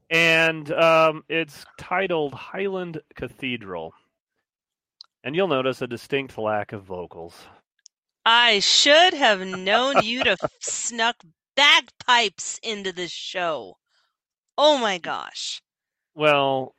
and 0.10 0.72
um, 0.72 1.26
it's 1.28 1.66
titled 1.78 2.34
Highland 2.34 3.02
Cathedral. 3.14 3.94
And 5.26 5.36
you'll 5.36 5.50
notice 5.50 5.82
a 5.82 5.88
distinct 5.88 6.38
lack 6.38 6.72
of 6.72 6.84
vocals. 6.84 7.46
I 8.26 8.60
should 8.62 9.16
have 9.16 9.46
known 9.46 10.02
you'd 10.02 10.28
have 10.28 10.40
snuck 10.62 11.18
bagpipes 11.58 12.58
into 12.64 12.94
this 12.94 13.12
show. 13.12 13.76
Oh 14.58 14.78
my 14.78 14.98
gosh. 14.98 15.62
Well, 16.16 16.74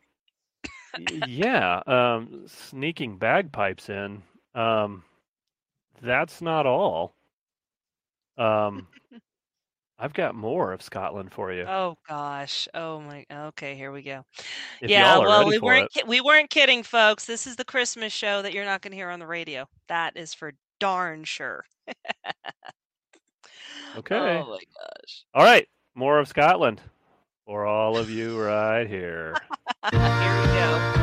yeah, 1.27 1.83
um, 1.87 2.45
sneaking 2.47 3.19
bagpipes 3.19 3.91
in. 3.91 4.23
Um, 4.55 5.05
that's 6.03 6.43
not 6.43 6.67
all. 6.67 7.15
Um, 8.37 8.87
I've 9.99 10.13
got 10.13 10.35
more 10.35 10.73
of 10.73 10.83
Scotland 10.83 11.33
for 11.33 11.53
you. 11.53 11.63
Oh 11.63 11.97
gosh. 12.09 12.67
Oh 12.75 13.01
my. 13.01 13.25
Okay, 13.31 13.77
here 13.77 13.93
we 13.93 14.03
go. 14.03 14.25
if 14.81 14.91
yeah. 14.91 15.17
Well, 15.19 15.47
we 15.47 15.59
weren't 15.59 15.93
ki- 15.93 16.03
we 16.07 16.21
weren't 16.21 16.51
kidding, 16.51 16.83
folks. 16.83 17.25
This 17.25 17.47
is 17.47 17.55
the 17.57 17.65
Christmas 17.65 18.13
show 18.13 18.43
that 18.43 18.53
you're 18.53 18.65
not 18.65 18.83
going 18.83 18.91
to 18.91 18.97
hear 18.97 19.11
on 19.11 19.21
the 19.21 19.27
radio. 19.27 19.69
That 19.89 20.17
is 20.17 20.35
for 20.35 20.53
darn 20.81 21.25
sure. 21.25 21.65
Okay. 23.97 24.15
Oh 24.17 24.49
my 24.49 24.59
gosh. 24.59 25.25
All 25.35 25.45
right, 25.45 25.69
more 25.95 26.19
of 26.19 26.27
Scotland 26.27 26.81
for 27.45 27.67
all 27.67 27.99
of 27.99 28.09
you 28.09 28.41
right 28.41 28.87
here. 28.89 29.35
Here 29.91 30.41
we 30.41 30.47
go. 30.47 31.02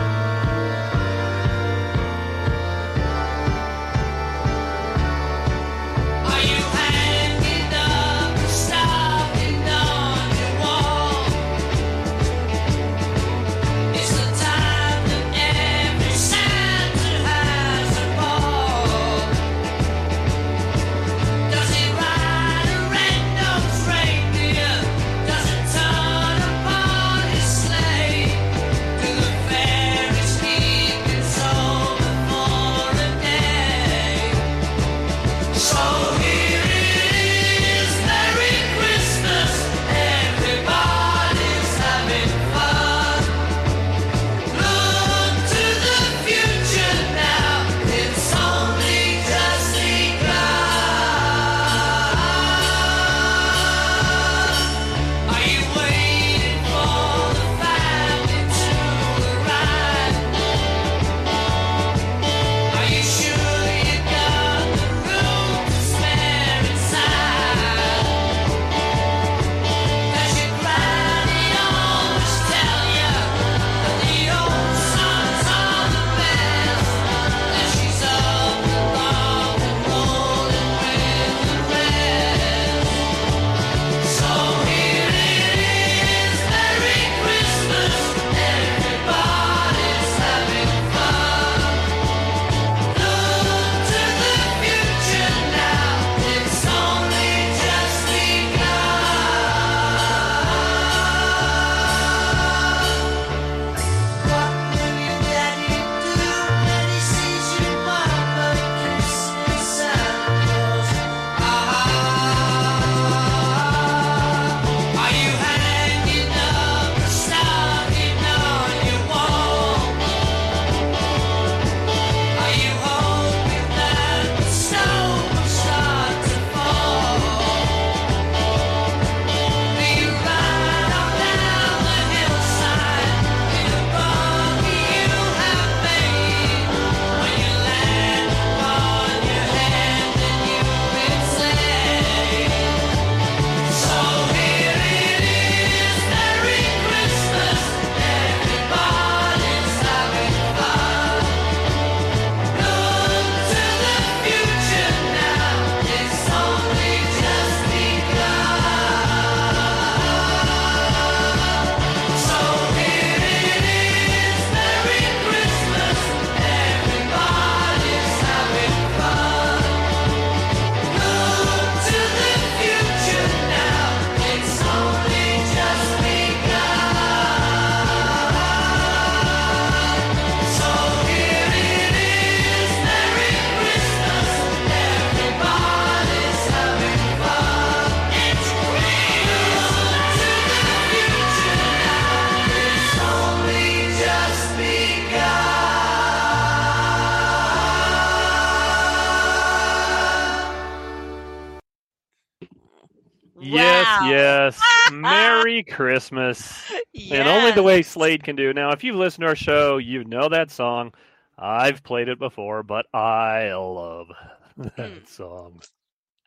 Christmas. 205.80 206.72
And 207.10 207.28
only 207.28 207.52
the 207.52 207.63
way 207.63 207.82
Slade 207.82 208.24
can 208.24 208.36
do. 208.36 208.54
Now, 208.54 208.72
if 208.72 208.84
you've 208.84 208.96
listened 208.96 209.24
to 209.24 209.28
our 209.30 209.36
show, 209.36 209.78
you 209.78 210.04
know 210.04 210.30
that 210.30 210.52
song. 210.52 210.94
I've 211.38 211.84
played 211.84 212.10
it 212.10 212.20
before, 212.20 212.63
but 212.63 212.86
I 212.94 213.54
love 213.54 214.08
that 214.58 214.92
Mm. 214.94 215.08
song. 215.08 215.62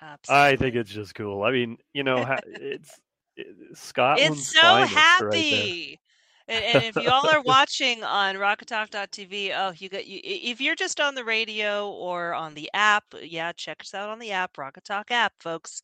Absolutely. 0.01 0.53
I 0.53 0.57
think 0.57 0.75
it's 0.77 0.91
just 0.91 1.15
cool. 1.15 1.43
I 1.43 1.51
mean, 1.53 1.79
you 1.93 2.03
know, 2.05 2.25
it's 2.47 3.01
it, 3.37 3.47
Scotland's 3.75 4.49
it's 4.49 4.55
so 4.55 4.61
finest 4.61 5.21
right 5.21 5.45
happy. 5.45 6.01
and, 6.49 6.65
and 6.65 6.83
if 6.83 6.99
y'all 6.99 7.27
are 7.29 7.43
watching 7.43 8.03
on 8.03 8.37
Rockoftalk.tv, 8.37 9.53
oh, 9.57 9.73
you 9.77 9.89
got 9.89 10.07
you. 10.07 10.21
If 10.25 10.61
you're 10.61 10.75
just 10.75 11.01
on 11.01 11.15
the 11.15 11.25
radio 11.25 11.91
or 11.91 12.35
on 12.35 12.55
the 12.55 12.71
app, 12.75 13.05
yeah, 13.23 13.53
check 13.53 13.79
us 13.83 13.95
out 13.95 14.09
on 14.09 14.19
the 14.19 14.33
app, 14.33 14.55
Rockatalk 14.57 15.11
app, 15.11 15.35
folks. 15.41 15.83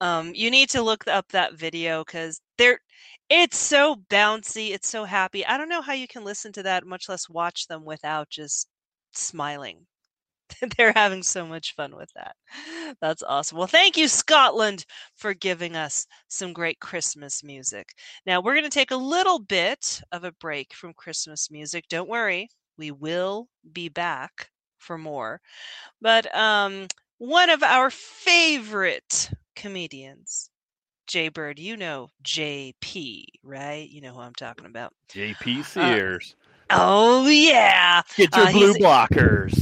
Um, 0.00 0.32
you 0.34 0.50
need 0.50 0.70
to 0.70 0.82
look 0.82 1.06
up 1.08 1.28
that 1.30 1.54
video 1.54 2.04
because 2.04 2.40
they're. 2.58 2.80
It's 3.36 3.58
so 3.58 3.96
bouncy. 3.96 4.70
It's 4.70 4.88
so 4.88 5.04
happy. 5.04 5.44
I 5.44 5.58
don't 5.58 5.68
know 5.68 5.82
how 5.82 5.92
you 5.92 6.06
can 6.06 6.22
listen 6.24 6.52
to 6.52 6.62
that, 6.62 6.86
much 6.86 7.08
less 7.08 7.28
watch 7.28 7.66
them 7.66 7.84
without 7.84 8.30
just 8.30 8.68
smiling. 9.12 9.86
They're 10.78 10.92
having 10.92 11.22
so 11.22 11.46
much 11.46 11.74
fun 11.74 11.96
with 11.96 12.10
that. 12.14 12.36
That's 13.00 13.22
awesome. 13.24 13.58
Well, 13.58 13.66
thank 13.66 13.96
you, 13.96 14.08
Scotland, 14.08 14.84
for 15.16 15.34
giving 15.34 15.76
us 15.76 16.06
some 16.28 16.52
great 16.52 16.80
Christmas 16.80 17.42
music. 17.44 17.94
Now, 18.26 18.40
we're 18.40 18.54
going 18.54 18.64
to 18.64 18.70
take 18.70 18.92
a 18.92 18.96
little 18.96 19.40
bit 19.40 20.00
of 20.12 20.24
a 20.24 20.32
break 20.32 20.74
from 20.74 20.94
Christmas 20.94 21.50
music. 21.50 21.86
Don't 21.88 22.08
worry, 22.08 22.48
we 22.78 22.90
will 22.92 23.48
be 23.72 23.88
back 23.88 24.50
for 24.78 24.98
more. 24.98 25.40
But 26.00 26.34
um, 26.34 26.88
one 27.18 27.50
of 27.50 27.62
our 27.62 27.90
favorite 27.90 29.30
comedians, 29.56 30.50
Jay 31.06 31.28
Bird, 31.28 31.58
you 31.58 31.76
know 31.76 32.10
JP, 32.22 33.24
right? 33.42 33.88
You 33.88 34.00
know 34.00 34.14
who 34.14 34.20
I'm 34.20 34.34
talking 34.34 34.66
about. 34.66 34.92
JP 35.10 35.64
Sears. 35.64 36.34
Oh, 36.70 37.26
yeah. 37.28 38.02
Get 38.16 38.34
your 38.34 38.46
uh, 38.46 38.52
blue 38.52 38.74
blockers. 38.80 39.54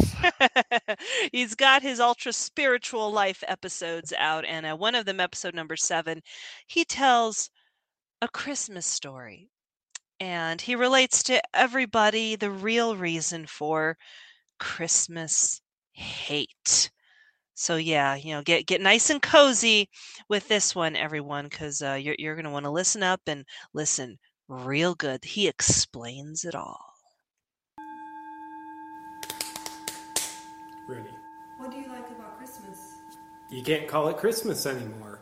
He's 1.33 1.55
got 1.55 1.83
his 1.83 2.01
ultra 2.01 2.33
spiritual 2.33 3.11
life 3.11 3.43
episodes 3.47 4.13
out, 4.17 4.45
and 4.45 4.65
uh, 4.65 4.77
one 4.77 4.95
of 4.95 5.05
them, 5.05 5.21
episode 5.21 5.55
number 5.55 5.77
seven, 5.77 6.23
he 6.67 6.85
tells 6.85 7.51
a 8.21 8.29
Christmas 8.29 8.87
story. 8.87 9.51
And 10.21 10.61
he 10.61 10.77
relates 10.77 11.25
to 11.25 11.43
everybody 11.53 12.37
the 12.37 12.51
real 12.51 12.95
reason 12.97 13.47
for 13.47 13.99
Christmas 14.61 15.61
hate. 15.93 16.91
So 17.55 17.77
yeah, 17.77 18.15
you 18.15 18.35
know, 18.35 18.43
get 18.43 18.67
get 18.67 18.81
nice 18.81 19.11
and 19.11 19.21
cozy 19.21 19.89
with 20.29 20.49
this 20.49 20.75
one, 20.75 20.97
everyone, 20.97 21.45
because 21.45 21.83
uh, 21.83 21.99
you're 22.01 22.17
you're 22.19 22.37
gonna 22.37 22.51
want 22.51 22.65
to 22.65 22.71
listen 22.71 23.03
up 23.03 23.21
and 23.27 23.45
listen 23.75 24.19
real 24.49 24.95
good. 24.95 25.25
He 25.25 25.49
explains 25.49 26.45
it 26.45 26.55
all. 26.55 26.85
Ready. 30.89 31.09
What 31.59 31.71
do 31.71 31.77
you 31.79 31.89
like 31.89 32.11
about 32.11 32.39
Christmas? 32.39 32.79
You 33.51 33.63
can't 33.63 33.87
call 33.87 34.09
it 34.09 34.17
Christmas 34.17 34.67
anymore. 34.67 35.21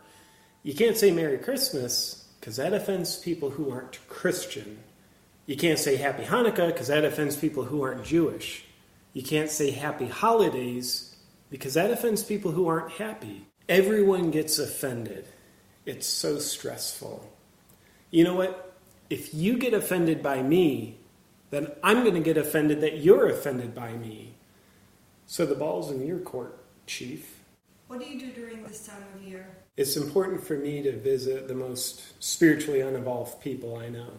You 0.63 0.75
can't 0.75 0.97
say 0.97 1.11
Merry 1.11 1.39
Christmas 1.39 2.29
because 2.39 2.57
that 2.57 2.73
offends 2.73 3.17
people 3.17 3.51
who 3.51 3.71
aren't 3.71 3.99
Christian. 4.09 4.79
You 5.47 5.57
can't 5.57 5.79
say 5.79 5.97
Happy 5.97 6.23
Hanukkah 6.23 6.69
because 6.69 6.87
that 6.89 7.05
offends 7.05 7.37
people 7.37 7.65
who 7.65 7.83
aren't 7.83 8.05
Jewish. 8.05 8.65
You 9.13 9.23
can't 9.23 9.51
say 9.51 9.71
Happy 9.71 10.07
Holidays 10.07 11.10
because 11.51 11.75
that 11.75 11.91
offends 11.91 12.23
people 12.23 12.53
who 12.53 12.69
aren't 12.69 12.93
happy. 12.93 13.47
Everyone 13.69 14.31
gets 14.31 14.59
offended. 14.59 15.27
It's 15.85 16.07
so 16.07 16.39
stressful. 16.39 17.31
You 18.11 18.25
know 18.25 18.35
what? 18.35 18.77
If 19.09 19.35
you 19.35 19.59
get 19.59 19.75
offended 19.75 20.23
by 20.23 20.43
me, 20.43 20.99
then 21.51 21.73
I'm 21.83 22.03
going 22.03 22.15
to 22.15 22.21
get 22.21 22.37
offended 22.37 22.81
that 22.81 22.99
you're 22.99 23.29
offended 23.29 23.75
by 23.75 23.93
me. 23.93 24.35
So 25.27 25.47
the 25.47 25.55
ball's 25.55 25.91
in 25.91 26.07
your 26.07 26.19
court, 26.19 26.59
Chief. 26.87 27.41
What 27.89 28.01
do 28.01 28.07
you 28.07 28.21
do 28.21 28.31
during 28.33 28.63
this 28.63 28.87
time 28.87 29.03
of 29.15 29.23
year? 29.23 29.49
It's 29.77 29.97
important 29.97 30.45
for 30.45 30.57
me 30.57 30.83
to 30.83 30.97
visit 30.97 31.49
the 31.49 31.55
most 31.55 32.23
spiritually 32.23 32.81
unevolved 32.81 33.41
people 33.41 33.77
I 33.77 33.89
know 33.89 34.13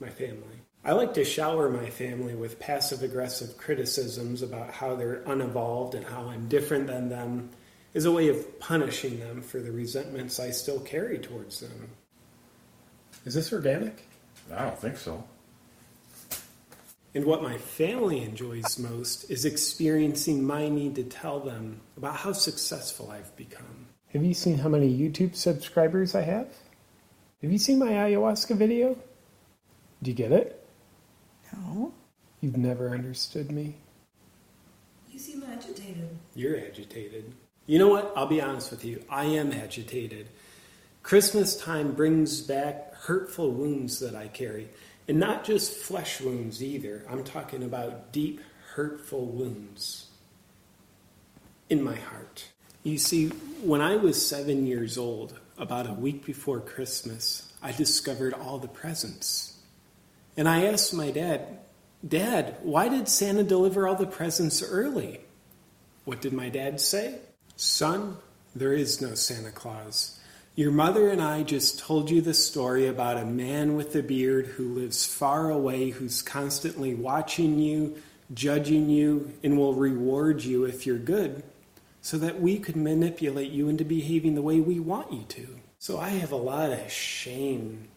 my 0.00 0.10
family. 0.10 0.61
I 0.84 0.92
like 0.92 1.14
to 1.14 1.24
shower 1.24 1.70
my 1.70 1.90
family 1.90 2.34
with 2.34 2.58
passive 2.58 3.04
aggressive 3.04 3.56
criticisms 3.56 4.42
about 4.42 4.72
how 4.72 4.96
they're 4.96 5.22
unevolved 5.26 5.94
and 5.94 6.04
how 6.04 6.26
I'm 6.28 6.48
different 6.48 6.88
than 6.88 7.08
them 7.08 7.50
as 7.94 8.04
a 8.04 8.10
way 8.10 8.28
of 8.28 8.58
punishing 8.58 9.20
them 9.20 9.42
for 9.42 9.60
the 9.60 9.70
resentments 9.70 10.40
I 10.40 10.50
still 10.50 10.80
carry 10.80 11.18
towards 11.18 11.60
them. 11.60 11.90
Is 13.24 13.34
this 13.34 13.52
organic? 13.52 14.08
I 14.52 14.64
don't 14.64 14.78
think 14.78 14.96
so. 14.96 15.22
And 17.14 17.26
what 17.26 17.44
my 17.44 17.58
family 17.58 18.22
enjoys 18.22 18.76
most 18.76 19.30
is 19.30 19.44
experiencing 19.44 20.44
my 20.44 20.68
need 20.68 20.96
to 20.96 21.04
tell 21.04 21.38
them 21.38 21.80
about 21.96 22.16
how 22.16 22.32
successful 22.32 23.10
I've 23.10 23.36
become. 23.36 23.86
Have 24.12 24.24
you 24.24 24.34
seen 24.34 24.58
how 24.58 24.68
many 24.68 24.92
YouTube 24.92 25.36
subscribers 25.36 26.16
I 26.16 26.22
have? 26.22 26.48
Have 27.42 27.52
you 27.52 27.58
seen 27.58 27.78
my 27.78 27.90
ayahuasca 27.90 28.56
video? 28.56 28.96
Do 30.02 30.10
you 30.10 30.16
get 30.16 30.32
it? 30.32 30.61
No. 31.52 31.92
You've 32.40 32.56
never 32.56 32.90
understood 32.90 33.52
me. 33.52 33.76
You 35.10 35.18
seem 35.18 35.42
agitated. 35.44 36.08
You're 36.34 36.58
agitated. 36.58 37.32
You 37.66 37.78
know 37.78 37.88
what? 37.88 38.12
I'll 38.16 38.26
be 38.26 38.40
honest 38.40 38.70
with 38.70 38.84
you. 38.84 39.04
I 39.08 39.24
am 39.24 39.52
agitated. 39.52 40.28
Christmas 41.02 41.56
time 41.56 41.92
brings 41.92 42.40
back 42.40 42.94
hurtful 42.94 43.50
wounds 43.50 44.00
that 44.00 44.14
I 44.14 44.28
carry. 44.28 44.68
And 45.08 45.18
not 45.18 45.44
just 45.44 45.74
flesh 45.74 46.20
wounds 46.20 46.62
either. 46.62 47.04
I'm 47.10 47.24
talking 47.24 47.62
about 47.62 48.12
deep, 48.12 48.40
hurtful 48.74 49.26
wounds 49.26 50.08
in 51.68 51.82
my 51.82 51.96
heart. 51.96 52.46
You 52.82 52.98
see, 52.98 53.28
when 53.62 53.80
I 53.80 53.96
was 53.96 54.24
seven 54.24 54.66
years 54.66 54.96
old, 54.98 55.38
about 55.58 55.88
a 55.88 55.92
week 55.92 56.24
before 56.24 56.60
Christmas, 56.60 57.52
I 57.62 57.72
discovered 57.72 58.34
all 58.34 58.58
the 58.58 58.68
presents. 58.68 59.51
And 60.36 60.48
I 60.48 60.66
asked 60.66 60.94
my 60.94 61.10
dad, 61.10 61.58
Dad, 62.06 62.56
why 62.62 62.88
did 62.88 63.08
Santa 63.08 63.42
deliver 63.44 63.86
all 63.86 63.94
the 63.94 64.06
presents 64.06 64.62
early? 64.62 65.20
What 66.04 66.20
did 66.20 66.32
my 66.32 66.48
dad 66.48 66.80
say? 66.80 67.18
Son, 67.56 68.16
there 68.56 68.72
is 68.72 69.00
no 69.00 69.14
Santa 69.14 69.52
Claus. 69.52 70.18
Your 70.54 70.72
mother 70.72 71.08
and 71.08 71.22
I 71.22 71.44
just 71.44 71.78
told 71.78 72.10
you 72.10 72.20
the 72.20 72.34
story 72.34 72.86
about 72.86 73.16
a 73.16 73.24
man 73.24 73.76
with 73.76 73.94
a 73.94 74.02
beard 74.02 74.46
who 74.46 74.74
lives 74.74 75.06
far 75.06 75.50
away, 75.50 75.90
who's 75.90 76.20
constantly 76.20 76.94
watching 76.94 77.58
you, 77.58 77.96
judging 78.34 78.90
you, 78.90 79.32
and 79.42 79.56
will 79.56 79.74
reward 79.74 80.42
you 80.42 80.64
if 80.64 80.86
you're 80.86 80.98
good, 80.98 81.42
so 82.00 82.18
that 82.18 82.40
we 82.40 82.58
could 82.58 82.76
manipulate 82.76 83.50
you 83.50 83.68
into 83.68 83.84
behaving 83.84 84.34
the 84.34 84.42
way 84.42 84.60
we 84.60 84.80
want 84.80 85.12
you 85.12 85.22
to. 85.28 85.48
So 85.78 85.98
I 85.98 86.10
have 86.10 86.32
a 86.32 86.36
lot 86.36 86.70
of 86.70 86.90
shame 86.90 87.88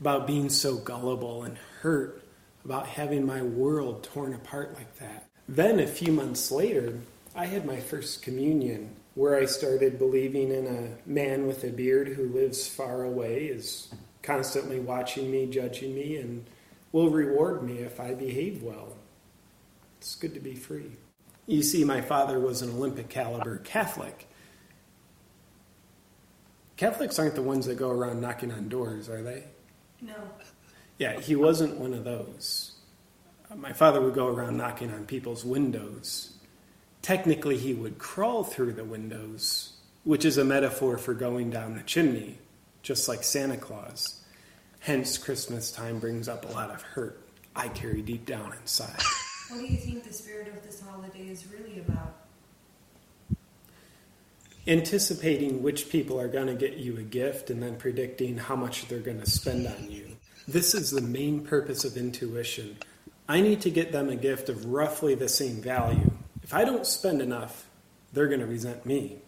about 0.00 0.26
being 0.26 0.48
so 0.48 0.76
gullible 0.76 1.44
and 1.44 1.56
hurt 1.80 2.22
about 2.64 2.86
having 2.86 3.24
my 3.24 3.42
world 3.42 4.02
torn 4.02 4.34
apart 4.34 4.74
like 4.74 4.96
that. 4.98 5.28
Then, 5.48 5.78
a 5.78 5.86
few 5.86 6.12
months 6.12 6.50
later, 6.50 6.98
I 7.34 7.46
had 7.46 7.64
my 7.64 7.78
first 7.78 8.22
communion 8.22 8.90
where 9.14 9.36
I 9.36 9.46
started 9.46 9.98
believing 9.98 10.50
in 10.52 10.66
a 10.66 11.08
man 11.08 11.46
with 11.46 11.64
a 11.64 11.70
beard 11.70 12.08
who 12.08 12.28
lives 12.28 12.66
far 12.66 13.04
away, 13.04 13.46
is 13.46 13.88
constantly 14.22 14.80
watching 14.80 15.30
me, 15.30 15.46
judging 15.46 15.94
me, 15.94 16.16
and 16.16 16.44
will 16.92 17.10
reward 17.10 17.62
me 17.62 17.78
if 17.78 18.00
I 18.00 18.14
behave 18.14 18.62
well. 18.62 18.96
It's 19.98 20.16
good 20.16 20.34
to 20.34 20.40
be 20.40 20.54
free. 20.54 20.90
You 21.46 21.62
see, 21.62 21.84
my 21.84 22.00
father 22.00 22.40
was 22.40 22.60
an 22.60 22.70
Olympic 22.70 23.08
caliber 23.08 23.58
Catholic. 23.58 24.28
Catholics 26.76 27.18
aren't 27.18 27.36
the 27.36 27.42
ones 27.42 27.66
that 27.66 27.76
go 27.76 27.90
around 27.90 28.20
knocking 28.20 28.52
on 28.52 28.68
doors, 28.68 29.08
are 29.08 29.22
they? 29.22 29.44
No. 30.00 30.14
Yeah, 30.98 31.20
he 31.20 31.36
wasn't 31.36 31.76
one 31.78 31.92
of 31.94 32.04
those. 32.04 32.72
Uh, 33.50 33.56
My 33.56 33.72
father 33.72 34.00
would 34.00 34.14
go 34.14 34.26
around 34.28 34.56
knocking 34.56 34.92
on 34.92 35.06
people's 35.06 35.44
windows. 35.44 36.32
Technically, 37.02 37.56
he 37.56 37.74
would 37.74 37.98
crawl 37.98 38.42
through 38.44 38.72
the 38.72 38.84
windows, 38.84 39.74
which 40.04 40.24
is 40.24 40.38
a 40.38 40.44
metaphor 40.44 40.98
for 40.98 41.14
going 41.14 41.50
down 41.50 41.74
the 41.76 41.82
chimney, 41.82 42.38
just 42.82 43.08
like 43.08 43.22
Santa 43.22 43.56
Claus. 43.56 44.22
Hence, 44.80 45.18
Christmas 45.18 45.70
time 45.70 45.98
brings 45.98 46.28
up 46.28 46.44
a 46.44 46.52
lot 46.52 46.70
of 46.70 46.82
hurt 46.82 47.20
I 47.54 47.68
carry 47.68 48.02
deep 48.02 48.26
down 48.26 48.52
inside. 48.60 49.00
What 49.48 49.60
do 49.60 49.66
you 49.66 49.78
think 49.78 50.04
the 50.04 50.12
spirit 50.12 50.48
of 50.48 50.62
this 50.62 50.80
holiday 50.80 51.28
is 51.28 51.46
really 51.46 51.78
about? 51.78 52.25
Anticipating 54.66 55.62
which 55.62 55.90
people 55.90 56.20
are 56.20 56.28
going 56.28 56.48
to 56.48 56.54
get 56.54 56.76
you 56.76 56.96
a 56.98 57.02
gift 57.02 57.50
and 57.50 57.62
then 57.62 57.76
predicting 57.76 58.36
how 58.36 58.56
much 58.56 58.88
they're 58.88 58.98
going 58.98 59.20
to 59.20 59.30
spend 59.30 59.66
on 59.66 59.90
you. 59.90 60.16
This 60.48 60.74
is 60.74 60.90
the 60.90 61.00
main 61.00 61.44
purpose 61.44 61.84
of 61.84 61.96
intuition. 61.96 62.76
I 63.28 63.40
need 63.40 63.60
to 63.62 63.70
get 63.70 63.92
them 63.92 64.08
a 64.08 64.16
gift 64.16 64.48
of 64.48 64.66
roughly 64.66 65.14
the 65.14 65.28
same 65.28 65.60
value. 65.60 66.10
If 66.42 66.54
I 66.54 66.64
don't 66.64 66.86
spend 66.86 67.20
enough, 67.20 67.66
they're 68.12 68.28
going 68.28 68.40
to 68.40 68.46
resent 68.46 68.86
me. 68.86 69.18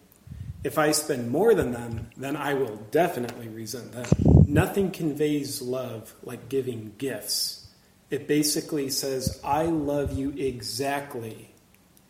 If 0.63 0.77
I 0.77 0.91
spend 0.91 1.29
more 1.29 1.53
than 1.53 1.71
them, 1.71 2.09
then 2.17 2.35
I 2.35 2.53
will 2.53 2.77
definitely 2.91 3.47
resent 3.47 3.93
them. 3.93 4.07
Nothing 4.45 4.91
conveys 4.91 5.61
love 5.61 6.13
like 6.23 6.49
giving 6.49 6.93
gifts. 6.97 7.67
It 8.09 8.27
basically 8.27 8.89
says, 8.89 9.39
I 9.43 9.63
love 9.63 10.11
you 10.11 10.31
exactly 10.31 11.53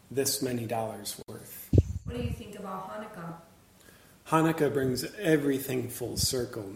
this 0.10 0.42
many 0.42 0.66
dollars 0.66 1.22
worth. 1.28 1.59
What 2.10 2.18
do 2.18 2.24
you 2.24 2.32
think 2.32 2.58
about 2.58 2.90
Hanukkah? 2.90 3.36
Hanukkah 4.30 4.74
brings 4.74 5.04
everything 5.20 5.90
full 5.90 6.18
circle. 6.18 6.74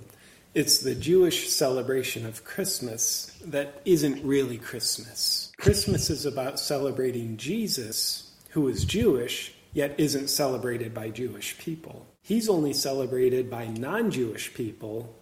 It's 0.53 0.77
the 0.77 0.93
Jewish 0.93 1.49
celebration 1.49 2.27
of 2.27 2.43
Christmas 2.43 3.35
that 3.43 3.81
isn't 3.83 4.23
really 4.23 4.59
Christmas. 4.59 5.51
Christmas 5.57 6.11
is 6.11 6.27
about 6.27 6.59
celebrating 6.59 7.37
Jesus, 7.37 8.31
who 8.49 8.67
is 8.67 8.85
Jewish, 8.85 9.55
yet 9.73 9.95
isn't 9.97 10.27
celebrated 10.27 10.93
by 10.93 11.09
Jewish 11.09 11.57
people. 11.57 12.05
He's 12.21 12.47
only 12.47 12.73
celebrated 12.73 13.49
by 13.49 13.65
non 13.65 14.11
Jewish 14.11 14.53
people 14.53 15.15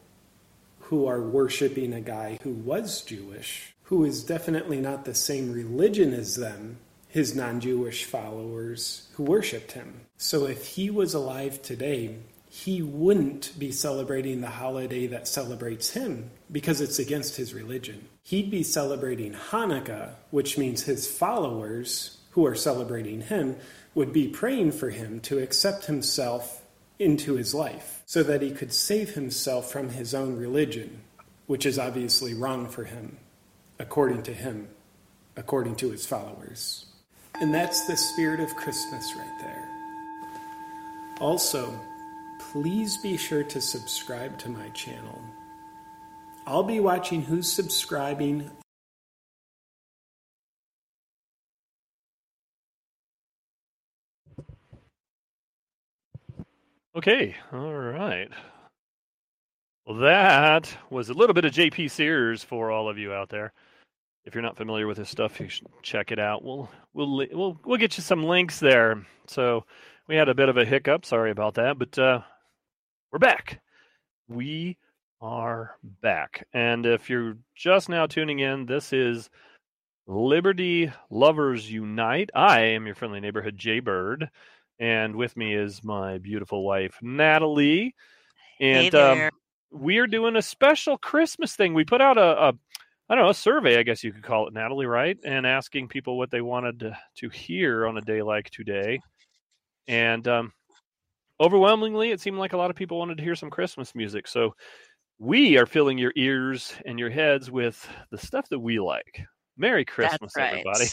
who 0.79 1.07
are 1.07 1.21
worshiping 1.21 1.93
a 1.93 2.01
guy 2.01 2.37
who 2.43 2.51
was 2.51 3.01
Jewish, 3.01 3.73
who 3.83 4.03
is 4.03 4.25
definitely 4.25 4.81
not 4.81 5.05
the 5.05 5.15
same 5.15 5.53
religion 5.53 6.13
as 6.13 6.35
them, 6.35 6.79
his 7.11 7.35
non 7.35 7.59
Jewish 7.59 8.05
followers 8.05 9.09
who 9.13 9.23
worshiped 9.23 9.73
him. 9.73 10.01
So 10.17 10.47
if 10.47 10.65
he 10.65 10.89
was 10.89 11.13
alive 11.13 11.61
today, 11.61 12.15
he 12.49 12.81
wouldn't 12.81 13.57
be 13.59 13.71
celebrating 13.71 14.41
the 14.41 14.49
holiday 14.49 15.07
that 15.07 15.27
celebrates 15.27 15.91
him 15.91 16.31
because 16.51 16.81
it's 16.81 16.99
against 16.99 17.35
his 17.35 17.53
religion. 17.53 18.07
He'd 18.23 18.49
be 18.49 18.63
celebrating 18.63 19.33
Hanukkah, 19.33 20.15
which 20.31 20.57
means 20.57 20.83
his 20.83 21.09
followers 21.09 22.17
who 22.31 22.45
are 22.45 22.55
celebrating 22.55 23.21
him 23.21 23.57
would 23.93 24.13
be 24.13 24.27
praying 24.27 24.71
for 24.71 24.89
him 24.89 25.19
to 25.21 25.39
accept 25.39 25.85
himself 25.85 26.63
into 26.97 27.35
his 27.35 27.53
life 27.53 28.03
so 28.05 28.23
that 28.23 28.41
he 28.41 28.51
could 28.51 28.71
save 28.71 29.15
himself 29.15 29.71
from 29.71 29.89
his 29.89 30.13
own 30.13 30.37
religion, 30.37 31.01
which 31.47 31.65
is 31.65 31.79
obviously 31.79 32.33
wrong 32.33 32.67
for 32.67 32.85
him, 32.85 33.17
according 33.79 34.23
to 34.23 34.33
him, 34.33 34.69
according 35.35 35.75
to 35.75 35.89
his 35.89 36.05
followers. 36.05 36.85
And 37.41 37.53
that's 37.53 37.81
the 37.81 37.97
spirit 37.97 38.39
of 38.39 38.55
Christmas 38.55 39.15
right 39.15 39.39
there. 39.39 39.67
Also, 41.19 41.77
please 42.39 42.97
be 42.97 43.17
sure 43.17 43.43
to 43.43 43.59
subscribe 43.59 44.37
to 44.39 44.49
my 44.49 44.69
channel. 44.69 45.19
I'll 46.47 46.63
be 46.63 46.79
watching 46.79 47.21
who's 47.21 47.51
subscribing 47.51 48.49
Okay, 56.93 57.35
all 57.53 57.73
right. 57.73 58.29
Well, 59.85 59.99
that 59.99 60.77
was 60.89 61.07
a 61.09 61.13
little 61.13 61.33
bit 61.33 61.45
of 61.45 61.53
JP 61.53 61.89
Sears 61.89 62.43
for 62.43 62.69
all 62.69 62.89
of 62.89 62.97
you 62.97 63.13
out 63.13 63.29
there. 63.29 63.53
If 64.25 64.35
you're 64.35 64.43
not 64.43 64.57
familiar 64.57 64.87
with 64.87 64.97
his 64.97 65.09
stuff, 65.09 65.39
you 65.39 65.49
should 65.49 65.67
check 65.81 66.11
it 66.11 66.19
out. 66.19 66.43
We'll 66.43 66.69
we'll 66.93 67.25
we'll 67.31 67.59
we'll 67.65 67.77
get 67.77 67.97
you 67.97 68.03
some 68.03 68.23
links 68.23 68.59
there. 68.59 69.03
So 69.27 69.65
we 70.07 70.15
had 70.15 70.29
a 70.29 70.35
bit 70.35 70.49
of 70.49 70.57
a 70.57 70.65
hiccup. 70.65 71.05
Sorry 71.05 71.31
about 71.31 71.55
that, 71.55 71.79
but 71.79 71.97
uh, 71.97 72.21
we're 73.11 73.19
back. 73.19 73.61
We 74.27 74.77
are 75.21 75.75
back. 76.01 76.47
And 76.53 76.85
if 76.85 77.09
you're 77.09 77.37
just 77.55 77.89
now 77.89 78.05
tuning 78.05 78.39
in, 78.39 78.65
this 78.65 78.93
is 78.93 79.29
Liberty 80.07 80.91
Lovers 81.09 81.71
Unite. 81.71 82.29
I 82.35 82.61
am 82.61 82.85
your 82.85 82.95
friendly 82.95 83.19
neighborhood 83.19 83.57
Jaybird, 83.57 84.29
and 84.79 85.15
with 85.15 85.35
me 85.35 85.55
is 85.55 85.83
my 85.83 86.17
beautiful 86.19 86.63
wife 86.63 86.97
Natalie. 87.01 87.95
Hey 88.59 88.87
And 88.87 88.95
um, 88.95 89.29
we 89.71 89.97
are 89.97 90.07
doing 90.07 90.35
a 90.35 90.41
special 90.41 90.97
Christmas 90.97 91.55
thing. 91.55 91.73
We 91.73 91.85
put 91.85 92.01
out 92.01 92.17
a, 92.17 92.49
a 92.49 92.53
I 93.11 93.15
don't 93.15 93.25
know, 93.25 93.31
a 93.31 93.33
survey, 93.33 93.77
I 93.77 93.83
guess 93.83 94.05
you 94.05 94.13
could 94.13 94.23
call 94.23 94.47
it, 94.47 94.53
Natalie, 94.53 94.85
right? 94.85 95.17
And 95.25 95.45
asking 95.45 95.89
people 95.89 96.17
what 96.17 96.31
they 96.31 96.39
wanted 96.39 96.79
to, 96.79 96.97
to 97.17 97.27
hear 97.27 97.85
on 97.85 97.97
a 97.97 98.01
day 98.01 98.21
like 98.21 98.49
today. 98.51 99.01
And 99.85 100.25
um, 100.29 100.53
overwhelmingly, 101.37 102.11
it 102.11 102.21
seemed 102.21 102.37
like 102.37 102.53
a 102.53 102.57
lot 102.57 102.69
of 102.69 102.77
people 102.77 102.97
wanted 102.97 103.17
to 103.17 103.23
hear 103.23 103.35
some 103.35 103.49
Christmas 103.49 103.93
music. 103.95 104.29
So 104.29 104.55
we 105.19 105.57
are 105.57 105.65
filling 105.65 105.97
your 105.97 106.13
ears 106.15 106.73
and 106.85 106.97
your 106.97 107.09
heads 107.09 107.51
with 107.51 107.85
the 108.11 108.17
stuff 108.17 108.47
that 108.47 108.59
we 108.59 108.79
like. 108.79 109.21
Merry 109.57 109.83
Christmas, 109.83 110.31
right. 110.37 110.63
everybody. 110.65 110.85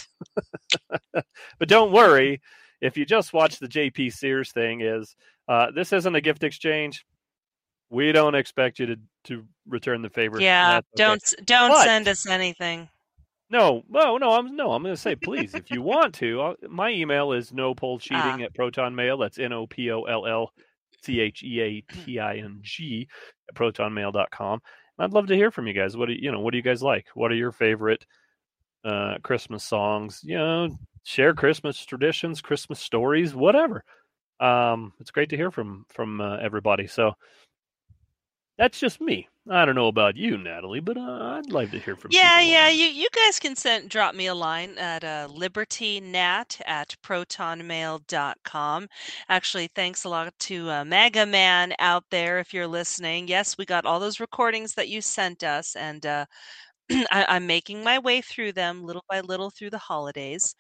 but 1.61 1.69
don't 1.69 1.93
worry, 1.93 2.41
if 2.81 2.97
you 2.97 3.07
just 3.07 3.33
watch 3.33 3.61
the 3.61 3.69
JP 3.69 4.13
Sears 4.13 4.51
thing, 4.51 4.81
is 4.81 5.15
uh, 5.47 5.71
this 5.71 5.93
isn't 5.93 6.17
a 6.17 6.21
gift 6.21 6.43
exchange. 6.43 7.07
We 7.91 8.13
don't 8.13 8.35
expect 8.35 8.79
you 8.79 8.87
to, 8.87 8.97
to 9.25 9.45
return 9.67 10.03
the 10.03 10.11
favor. 10.11 10.41
Yeah, 10.41 10.81
don't 10.97 11.23
don't 11.45 11.71
But- 11.71 11.85
send 11.85 12.09
us 12.09 12.27
anything. 12.29 12.89
No, 13.51 13.83
no, 13.89 14.19
no. 14.19 14.33
I'm 14.33 14.57
no. 14.57 14.73
I'm 14.73 14.83
going 14.83 14.95
to 14.95 15.01
say, 15.01 15.15
please, 15.17 15.55
if 15.55 15.71
you 15.71 15.81
want 15.81 16.13
to. 16.17 16.41
I'll, 16.43 16.55
my 16.69 16.91
email 16.91 17.33
is 17.33 17.51
no 17.51 17.75
poll 17.75 17.99
cheating 17.99 18.43
Ah. 18.43 18.43
at 18.43 18.55
Proton 18.55 18.95
Mail. 18.95 19.17
That's 19.17 19.39
n 19.39 19.55
o 19.55 19.67
p 19.67 19.91
o 19.91 20.03
l 20.03 20.27
l 20.27 20.53
c 21.03 21.21
h 21.21 21.43
e 21.43 21.61
a 21.63 21.81
t 21.81 22.19
i 22.21 22.37
n 22.37 22.59
g 22.63 23.09
at 23.49 23.55
protonmail.com. 23.55 24.53
And 24.99 25.05
I'd 25.05 25.15
love 25.15 25.29
to 25.29 25.35
hear 25.35 25.51
from 25.51 25.67
you 25.67 25.73
guys. 25.73 25.97
What 25.97 26.09
do 26.09 26.13
you, 26.13 26.19
you 26.25 26.33
know? 26.33 26.41
What 26.41 26.51
do 26.51 26.59
you 26.59 26.63
guys 26.63 26.83
like? 26.83 27.07
What 27.15 27.33
are 27.33 27.37
your 27.37 27.53
favorite 27.53 28.05
uh, 28.85 29.15
Christmas 29.23 29.65
songs? 29.65 30.21
You 30.23 30.37
know, 30.37 30.79
share 31.05 31.33
Christmas 31.33 31.83
traditions, 31.87 32.43
Christmas 32.43 32.81
stories, 32.81 33.35
whatever. 33.35 33.83
Um, 34.41 34.93
it's 35.01 35.11
great 35.11 35.31
to 35.31 35.37
hear 35.39 35.51
from 35.51 35.87
from 35.89 36.21
uh, 36.21 36.37
everybody. 36.37 36.87
So 36.87 37.15
that's 38.59 38.79
just 38.81 39.01
me. 39.01 39.29
I 39.51 39.65
don't 39.65 39.77
know 39.77 39.89
about 39.89 40.17
you, 40.17 40.37
Natalie, 40.37 40.81
but 40.81 40.99
uh, 40.99 41.39
I'd 41.39 41.53
like 41.53 41.71
to 41.73 41.79
hear 41.81 41.97
from 41.97 42.17
you. 42.19 42.19
Yeah, 42.21 42.39
people. 42.39 42.51
yeah. 42.51 42.69
You 42.69 42.87
you 42.87 43.09
guys 43.15 43.39
can 43.39 43.55
send 43.57 43.91
drop 43.91 44.15
me 44.15 44.27
a 44.27 44.35
line 44.35 44.79
at 44.79 45.05
uh, 45.05 45.29
libertynat 45.31 46.61
at 46.67 46.97
protonmail.com. 47.03 48.89
Actually, 49.29 49.69
thanks 49.75 50.05
a 50.05 50.09
lot 50.09 50.33
to 50.41 50.71
uh, 50.71 50.85
Mega 50.85 51.27
Man 51.27 51.75
out 51.79 52.05
there 52.11 52.39
if 52.39 52.55
you're 52.55 52.67
listening. 52.67 53.29
Yes, 53.29 53.59
we 53.59 53.65
got 53.67 53.85
all 53.87 54.01
those 54.01 54.21
recordings 54.21 54.75
that 54.75 54.89
you 54.89 55.03
sent 55.03 55.43
us, 55.45 55.77
and 55.77 56.07
uh, 56.07 56.27
I, 56.91 57.27
I'm 57.29 57.47
making 57.47 57.85
my 57.85 57.99
way 57.99 58.23
through 58.23 58.53
them 58.53 58.83
little 58.85 59.05
by 59.09 59.21
little 59.21 59.51
through 59.51 59.71
the 59.71 59.79
holidays. 59.79 60.55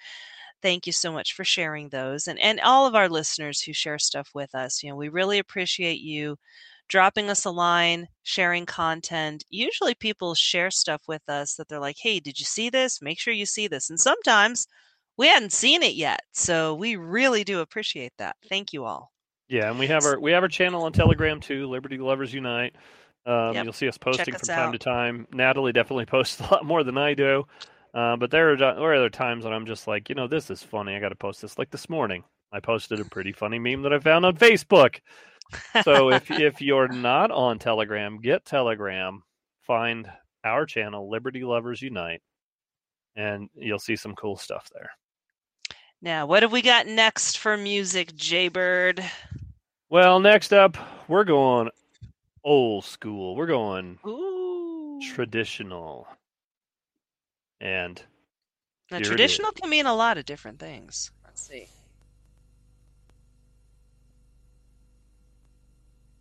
Thank 0.62 0.86
you 0.86 0.92
so 0.92 1.12
much 1.12 1.34
for 1.34 1.44
sharing 1.44 1.88
those, 1.90 2.28
and 2.28 2.38
and 2.40 2.61
all 2.61 2.86
of 2.86 2.94
our 2.94 3.09
listeners 3.09 3.62
who 3.62 3.72
share 3.72 3.99
stuff 3.99 4.30
with 4.34 4.55
us. 4.55 4.82
You 4.82 4.90
know, 4.90 4.96
we 4.96 5.09
really 5.09 5.38
appreciate 5.38 6.01
you 6.01 6.36
dropping 6.89 7.30
us 7.30 7.45
a 7.45 7.51
line, 7.51 8.09
sharing 8.22 8.66
content. 8.66 9.45
Usually 9.51 9.95
people 9.95 10.34
share 10.34 10.70
stuff 10.70 11.03
with 11.07 11.22
us 11.28 11.55
that 11.57 11.68
they're 11.68 11.80
like, 11.80 11.97
hey, 12.01 12.20
did 12.20 12.39
you 12.39 12.45
see 12.45 12.70
this? 12.70 13.03
Make 13.03 13.18
sure 13.18 13.32
you 13.32 13.47
see 13.47 13.68
this. 13.68 13.91
And 13.91 14.01
sometimes 14.01 14.66
we 15.16 15.26
hadn't 15.28 15.53
seen 15.53 15.82
it 15.82 15.95
yet. 15.95 16.20
So 16.32 16.74
we 16.74 16.97
really 16.97 17.45
do 17.45 17.61
appreciate 17.61 18.12
that. 18.18 18.36
Thank 18.49 18.72
you 18.72 18.84
all. 18.84 19.12
Yeah, 19.49 19.70
and 19.70 19.78
we 19.78 19.86
have 19.86 20.05
our 20.05 20.20
we 20.20 20.32
have 20.32 20.43
our 20.43 20.49
channel 20.49 20.84
on 20.84 20.93
Telegram 20.93 21.41
too, 21.41 21.68
Liberty 21.68 21.99
Lovers 21.99 22.34
Unite. 22.34 22.74
Um, 23.24 23.55
Yep. 23.55 23.64
You'll 23.64 23.72
see 23.72 23.89
us 23.89 23.99
posting 23.99 24.34
us 24.34 24.41
from 24.41 24.49
time 24.49 24.68
out. 24.68 24.72
to 24.72 24.78
time. 24.78 25.26
Natalie 25.32 25.72
definitely 25.72 26.07
posts 26.07 26.41
a 26.41 26.45
lot 26.45 26.64
more 26.64 26.84
than 26.84 26.99
I 26.99 27.14
do, 27.14 27.45
uh, 27.95 28.16
but 28.16 28.30
there 28.30 28.53
are 28.53 28.57
there 28.57 28.78
are 28.78 28.95
other 28.95 29.11
times 29.11 29.45
when 29.45 29.53
I'm 29.53 29.66
just 29.66 29.86
like, 29.86 30.09
you 30.09 30.14
know, 30.14 30.28
this 30.28 30.51
is 30.51 30.62
funny. 30.62 30.95
I 30.95 31.01
got 31.01 31.11
to 31.11 31.14
post 31.14 31.41
this. 31.41 31.59
Like 31.59 31.70
this 31.70 31.89
morning, 31.89 32.24
I 32.53 32.61
posted 32.61 33.01
a 33.01 33.05
pretty 33.07 33.32
funny 33.32 33.59
meme 33.59 33.82
that 33.82 33.93
I 33.93 33.99
found 33.99 34.26
on 34.26 34.36
Facebook. 34.36 35.01
So 35.82 36.11
if 36.12 36.30
if 36.30 36.61
you're 36.61 36.88
not 36.88 37.30
on 37.30 37.59
Telegram, 37.59 38.20
get 38.20 38.44
Telegram. 38.44 39.22
Find 39.62 40.11
our 40.44 40.66
channel, 40.66 41.11
Liberty 41.11 41.44
Lovers 41.44 41.82
Unite, 41.82 42.22
and 43.16 43.49
you'll 43.55 43.78
see 43.78 43.96
some 43.96 44.14
cool 44.14 44.36
stuff 44.36 44.68
there. 44.72 44.90
Now, 46.01 46.26
what 46.26 46.42
have 46.42 46.53
we 46.53 46.62
got 46.62 46.86
next 46.86 47.38
for 47.38 47.57
music, 47.57 48.14
Jaybird? 48.14 49.05
Well, 49.90 50.20
next 50.20 50.53
up, 50.53 50.76
we're 51.09 51.24
going 51.24 51.70
old 52.44 52.84
school. 52.84 53.34
We're 53.34 53.46
going 53.46 53.99
Ooh. 54.07 55.01
traditional. 55.12 56.07
And 57.61 58.01
Now, 58.90 58.99
here 58.99 58.99
it 58.99 59.03
is. 59.03 59.09
traditional 59.09 59.53
can 59.53 59.68
mean 59.68 59.86
a 59.86 59.94
lot 59.94 60.18
of 60.18 60.24
different 60.24 60.61
things. 60.61 61.11
Let's 61.24 61.46
see. 61.46 61.68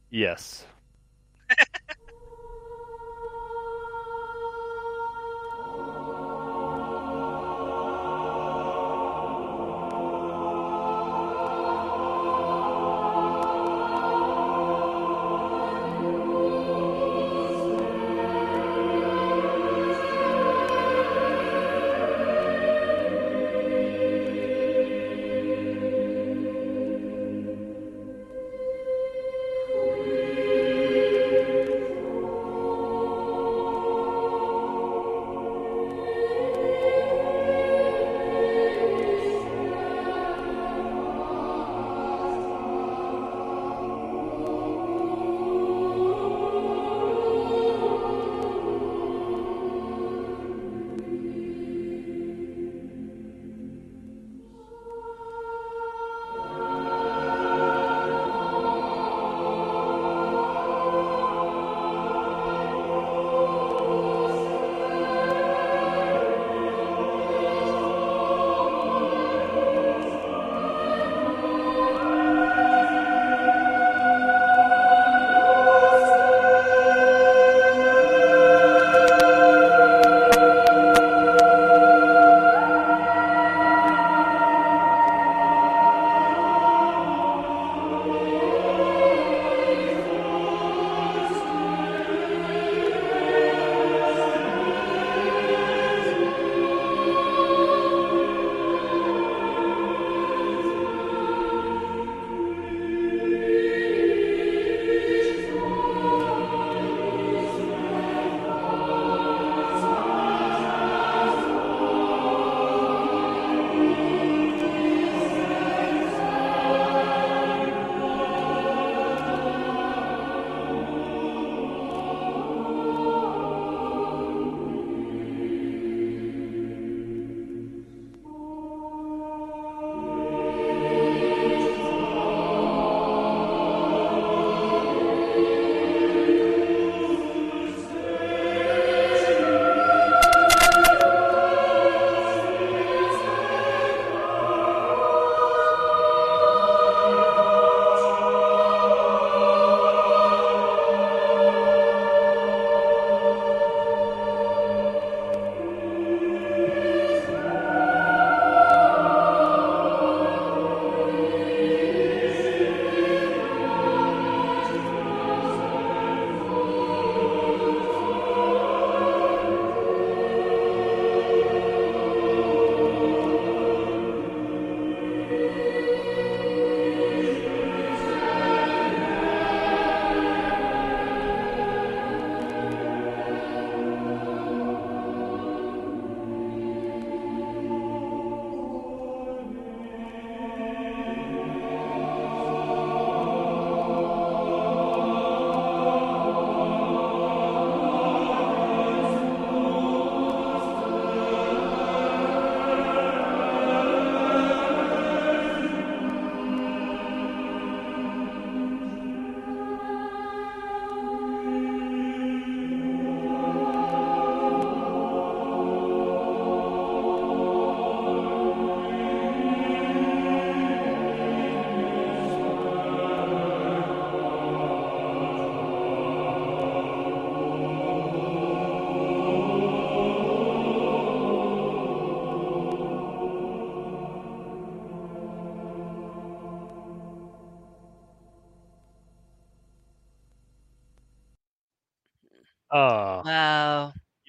Yes. 0.09 0.65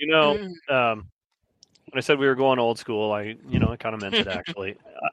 You 0.08 0.14
know, 0.14 0.38
Mm. 0.68 0.74
um, 0.74 1.10
when 1.90 1.98
I 1.98 2.00
said 2.00 2.18
we 2.18 2.26
were 2.26 2.34
going 2.34 2.58
old 2.58 2.78
school, 2.78 3.12
I 3.12 3.36
you 3.48 3.58
know 3.58 3.68
I 3.70 3.76
kind 3.76 3.94
of 3.94 4.00
meant 4.00 4.14
it 4.14 4.26
actually. 4.38 4.72
Uh, 4.72 5.08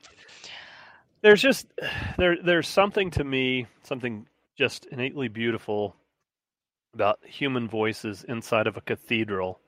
there's 1.22 1.42
just 1.42 1.68
there 2.18 2.38
there's 2.42 2.68
something 2.68 3.12
to 3.12 3.24
me, 3.24 3.68
something 3.84 4.26
just 4.58 4.86
innately 4.86 5.28
beautiful 5.28 5.96
about 6.94 7.20
human 7.26 7.68
voices 7.68 8.24
inside 8.24 8.68
of 8.68 8.78
a 8.78 8.82
cathedral. 8.82 9.60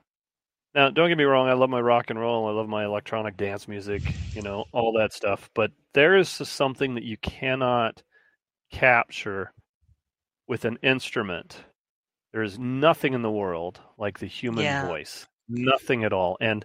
Now, 0.73 0.89
don't 0.89 1.09
get 1.09 1.17
me 1.17 1.25
wrong, 1.25 1.49
I 1.49 1.53
love 1.53 1.69
my 1.69 1.81
rock 1.81 2.09
and 2.09 2.17
roll, 2.19 2.47
I 2.47 2.51
love 2.51 2.69
my 2.69 2.85
electronic 2.85 3.35
dance 3.35 3.67
music, 3.67 4.01
you 4.33 4.41
know, 4.41 4.63
all 4.71 4.93
that 4.93 5.11
stuff, 5.11 5.49
but 5.53 5.71
there 5.93 6.15
is 6.15 6.29
something 6.29 6.95
that 6.95 7.03
you 7.03 7.17
cannot 7.17 8.01
capture 8.71 9.51
with 10.47 10.63
an 10.63 10.77
instrument. 10.83 11.63
There 12.37 12.43
is 12.43 12.59
nothing 12.59 13.15
in 13.15 13.23
the 13.23 13.31
world 13.31 13.81
like 13.97 14.19
the 14.19 14.27
human 14.27 14.63
Yeah. 14.63 14.85
voice. 14.85 15.25
Nothing 15.49 16.03
at 16.03 16.13
all. 16.13 16.37
And 16.39 16.63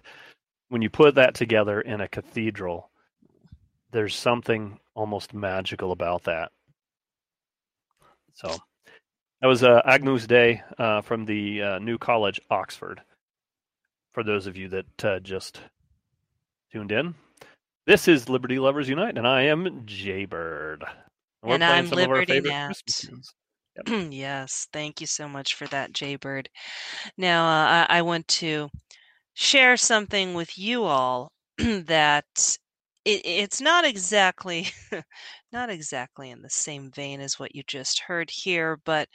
when 0.67 0.83
you 0.83 0.89
put 0.91 1.15
that 1.15 1.33
together 1.33 1.81
in 1.81 1.99
a 1.99 2.07
cathedral, 2.07 2.91
there's 3.89 4.13
something 4.13 4.79
almost 4.93 5.33
magical 5.33 5.91
about 5.91 6.25
that. 6.25 6.51
So 8.33 8.55
that 9.41 9.47
was 9.47 9.63
uh, 9.63 9.81
Agnus 9.83 10.27
Dei 10.27 10.61
uh, 10.77 11.01
from 11.01 11.25
the 11.25 11.63
uh, 11.63 11.79
New 11.79 11.97
College, 11.97 12.39
Oxford. 12.51 13.01
For 14.11 14.23
those 14.23 14.45
of 14.45 14.55
you 14.55 14.67
that 14.69 15.03
uh, 15.03 15.19
just 15.21 15.59
tuned 16.71 16.91
in, 16.91 17.15
this 17.87 18.07
is 18.07 18.29
Liberty 18.29 18.59
Lovers 18.59 18.89
Unite, 18.89 19.17
and 19.17 19.27
I 19.27 19.45
am 19.45 19.87
Jaybird. 19.87 20.83
And 20.83 20.91
playing 21.41 21.63
I'm 21.63 21.87
some 21.87 21.97
of 21.97 22.09
our 22.09 22.19
Liberty 22.19 22.41
Nat. 22.41 22.77
Tunes. 23.75 24.13
yes, 24.13 24.67
thank 24.73 25.01
you 25.01 25.07
so 25.07 25.27
much 25.27 25.55
for 25.55 25.67
that, 25.67 25.93
Jaybird. 25.93 26.49
Now, 27.17 27.45
uh, 27.45 27.85
I, 27.89 27.99
I 27.99 28.01
want 28.01 28.27
to 28.29 28.69
share 29.33 29.77
something 29.77 30.33
with 30.33 30.57
you 30.57 30.83
all 30.85 31.31
that 31.57 32.25
it, 33.05 33.21
it's 33.25 33.61
not 33.61 33.85
exactly 33.85 34.67
not 35.53 35.69
exactly 35.69 36.29
in 36.31 36.41
the 36.41 36.49
same 36.49 36.91
vein 36.91 37.21
as 37.21 37.39
what 37.39 37.55
you 37.55 37.63
just 37.67 38.01
heard 38.01 38.29
here, 38.29 38.77
but 38.85 39.09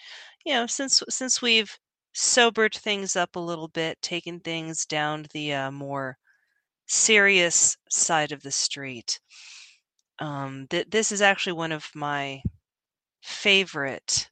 you 0.44 0.54
know, 0.54 0.66
since 0.66 1.02
since 1.08 1.42
we've 1.42 1.76
sobered 2.14 2.74
things 2.74 3.16
up 3.16 3.36
a 3.36 3.40
little 3.40 3.68
bit, 3.68 4.00
taken 4.02 4.40
things 4.40 4.86
down 4.86 5.26
the 5.32 5.52
uh, 5.54 5.70
more 5.70 6.18
serious 6.88 7.76
side 7.90 8.32
of 8.32 8.42
the 8.42 8.52
street, 8.52 9.20
um, 10.20 10.66
th- 10.70 10.88
this 10.90 11.12
is 11.12 11.22
actually 11.22 11.52
one 11.52 11.72
of 11.72 11.88
my 11.94 12.42
favorite 13.22 14.28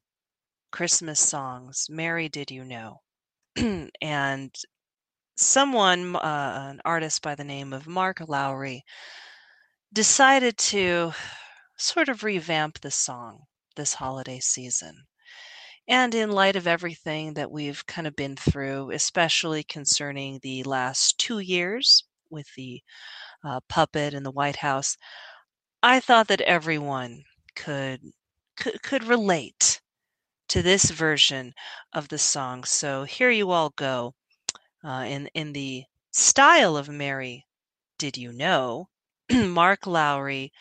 Christmas 0.77 1.21
songs, 1.21 1.87
Mary 1.89 2.29
Did 2.29 2.51
You 2.51 2.63
Know? 2.63 3.01
and 4.03 4.55
someone, 5.35 6.17
uh, 6.17 6.69
an 6.71 6.83
artist 6.85 7.23
by 7.23 7.35
the 7.35 7.45
name 7.45 7.73
of 7.73 7.87
Mark 7.87 8.21
Lowry, 8.29 8.85
decided 9.95 10.59
to 10.59 11.15
sort 11.79 12.11
of 12.11 12.25
revamp 12.25 12.79
the 12.79 12.91
song 12.91 13.45
this 13.75 13.95
holiday 13.95 14.39
season. 14.39 15.07
And 15.89 16.15
in 16.15 16.31
light 16.31 16.57
of 16.57 16.67
everything 16.67 17.33
that 17.33 17.51
we've 17.51 17.87
kind 17.87 18.07
of 18.07 18.15
been 18.15 18.37
through, 18.37 18.91
especially 18.91 19.63
concerning 19.63 20.41
the 20.43 20.63
last 20.65 21.17
two 21.17 21.39
years 21.39 22.05
with 22.29 22.49
the 22.55 22.83
uh, 23.43 23.61
puppet 23.71 24.13
in 24.13 24.25
the 24.25 24.31
White 24.31 24.57
House, 24.57 24.99
I 25.83 26.01
thought 26.01 26.29
that 26.29 26.43
everyone 26.43 27.25
could 27.55 28.03
could, 28.59 28.83
could 28.83 29.05
relate 29.05 29.81
to 30.49 30.63
this 30.63 30.91
version 30.91 31.55
of 31.93 32.09
the 32.09 32.19
song. 32.19 32.65
So 32.65 33.05
here 33.05 33.31
you 33.31 33.51
all 33.51 33.71
go 33.71 34.15
uh, 34.85 35.05
in 35.07 35.29
in 35.35 35.53
the 35.53 35.85
style 36.13 36.77
of 36.77 36.89
Mary. 36.89 37.47
Did 37.99 38.17
you 38.17 38.33
know? 38.33 38.89
Mark 39.33 39.87
Lowry 39.87 40.53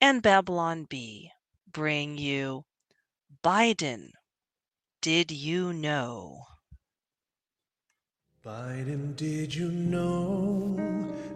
and 0.00 0.22
Babylon 0.22 0.84
Bee 0.84 1.30
bring 1.70 2.18
you 2.18 2.64
Biden. 3.42 4.10
Did 5.00 5.30
you 5.30 5.72
know? 5.72 6.42
Biden, 8.44 9.16
did 9.16 9.54
you 9.54 9.70
know 9.70 10.76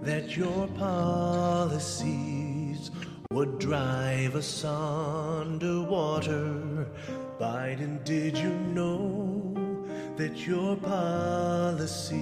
that 0.01 0.37
your 0.37 0.67
policies 0.69 2.91
would 3.35 3.59
drive 3.59 4.37
us 4.37 4.65
underwater? 4.65 6.87
Biden, 7.41 8.05
did 8.05 8.39
you 8.39 8.51
know 8.51 9.53
that 10.17 10.47
your 10.47 10.77
policies 10.77 12.17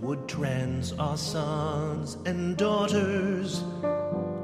would 0.00 0.26
trans 0.26 0.94
our 0.94 1.18
sons 1.18 2.16
and 2.24 2.56
daughters? 2.56 3.62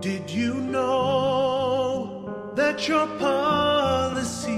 Did 0.01 0.31
you 0.31 0.57
know 0.57 2.53
that 2.55 2.87
your 2.87 3.07
policies 3.19 4.53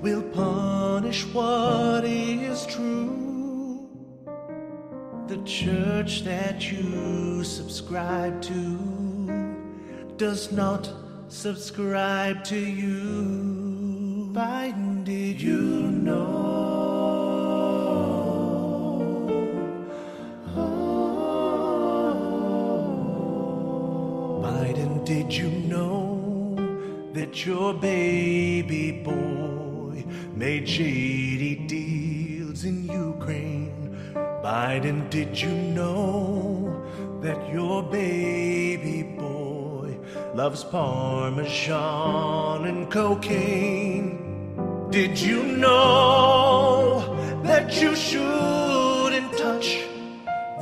will 0.00 0.22
punish 0.22 1.26
what 1.34 2.04
is 2.04 2.64
true? 2.64 3.90
The 5.26 5.36
church 5.44 6.24
that 6.24 6.72
you 6.72 7.44
subscribe 7.44 8.40
to 8.42 8.91
does 10.22 10.52
not 10.52 10.88
subscribe 11.26 12.44
to 12.44 12.56
you. 12.56 14.30
Biden, 14.32 15.02
did 15.04 15.42
you 15.42 15.58
know? 15.58 16.28
Oh. 20.56 20.62
Biden, 24.44 25.04
did 25.04 25.34
you 25.34 25.50
know 25.72 26.54
that 27.14 27.44
your 27.44 27.74
baby 27.74 28.92
boy 28.92 30.04
made 30.36 30.68
shady 30.68 31.56
deals 31.66 32.62
in 32.62 32.84
Ukraine? 32.84 33.98
Biden, 34.14 35.10
did 35.10 35.40
you 35.42 35.50
know 35.50 36.80
that 37.22 37.52
your 37.52 37.82
baby 37.82 39.02
boy 39.02 39.11
loves 40.34 40.64
Parmesan 40.64 42.64
and 42.64 42.90
cocaine? 42.90 44.18
Did 44.90 45.20
you 45.20 45.42
know 45.42 47.14
that 47.44 47.78
you 47.80 47.94
shouldn't 47.94 49.30
touch 49.36 49.80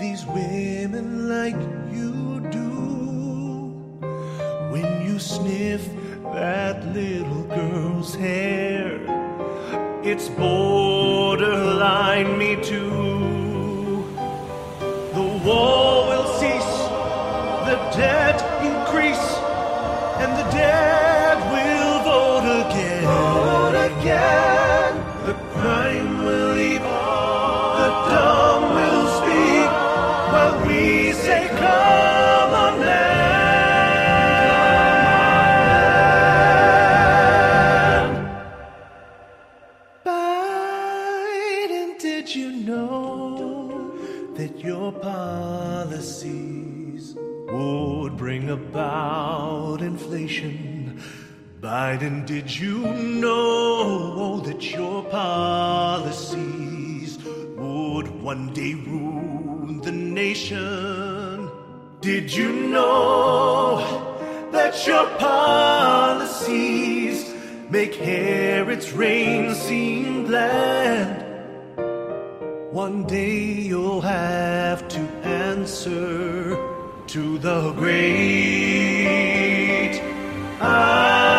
these 0.00 0.26
women 0.26 1.28
like 1.28 1.54
you 1.92 2.40
do? 2.50 2.70
When 4.72 5.06
you 5.06 5.20
sniff 5.20 5.88
that 6.34 6.84
little 6.92 7.44
girl's 7.44 8.16
hair, 8.16 8.98
it's 10.02 10.28
borderline 10.30 12.36
me 12.36 12.56
too. 12.56 14.02
The 15.14 15.40
war 15.44 16.08
will 16.08 16.26
cease, 16.40 16.88
the 17.66 17.76
dead 17.96 18.49
and 20.62 20.99
Biden, 51.90 52.22
did 52.24 52.48
you 52.56 52.78
know 52.94 54.38
that 54.46 54.70
your 54.70 55.02
policies 55.10 56.38
would 57.56 58.08
one 58.22 58.52
day 58.52 58.74
ruin 58.74 59.80
the 59.80 59.90
nation? 59.90 61.50
Did 62.00 62.32
you 62.32 62.52
know 62.52 63.80
that 64.52 64.86
your 64.86 65.04
policies 65.18 66.54
make 67.70 67.96
Herod's 67.96 68.92
reign 68.92 69.52
seem 69.56 70.26
bland? 70.26 71.24
One 72.70 73.02
day 73.02 73.42
you'll 73.70 74.02
have 74.02 74.86
to 74.86 75.00
answer 75.24 76.56
to 77.08 77.38
the 77.38 77.72
great 77.72 79.10
I 80.60 81.29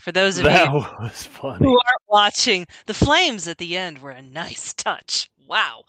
For 0.00 0.12
those 0.12 0.38
of 0.38 0.44
That 0.44 0.72
you 0.72 0.80
who 0.80 1.70
aren't 1.70 2.08
watching, 2.08 2.66
the 2.86 2.94
flames 2.94 3.46
at 3.46 3.58
the 3.58 3.76
end 3.76 3.98
were 3.98 4.12
a 4.12 4.22
nice 4.22 4.72
touch. 4.72 5.30
Wow. 5.46 5.84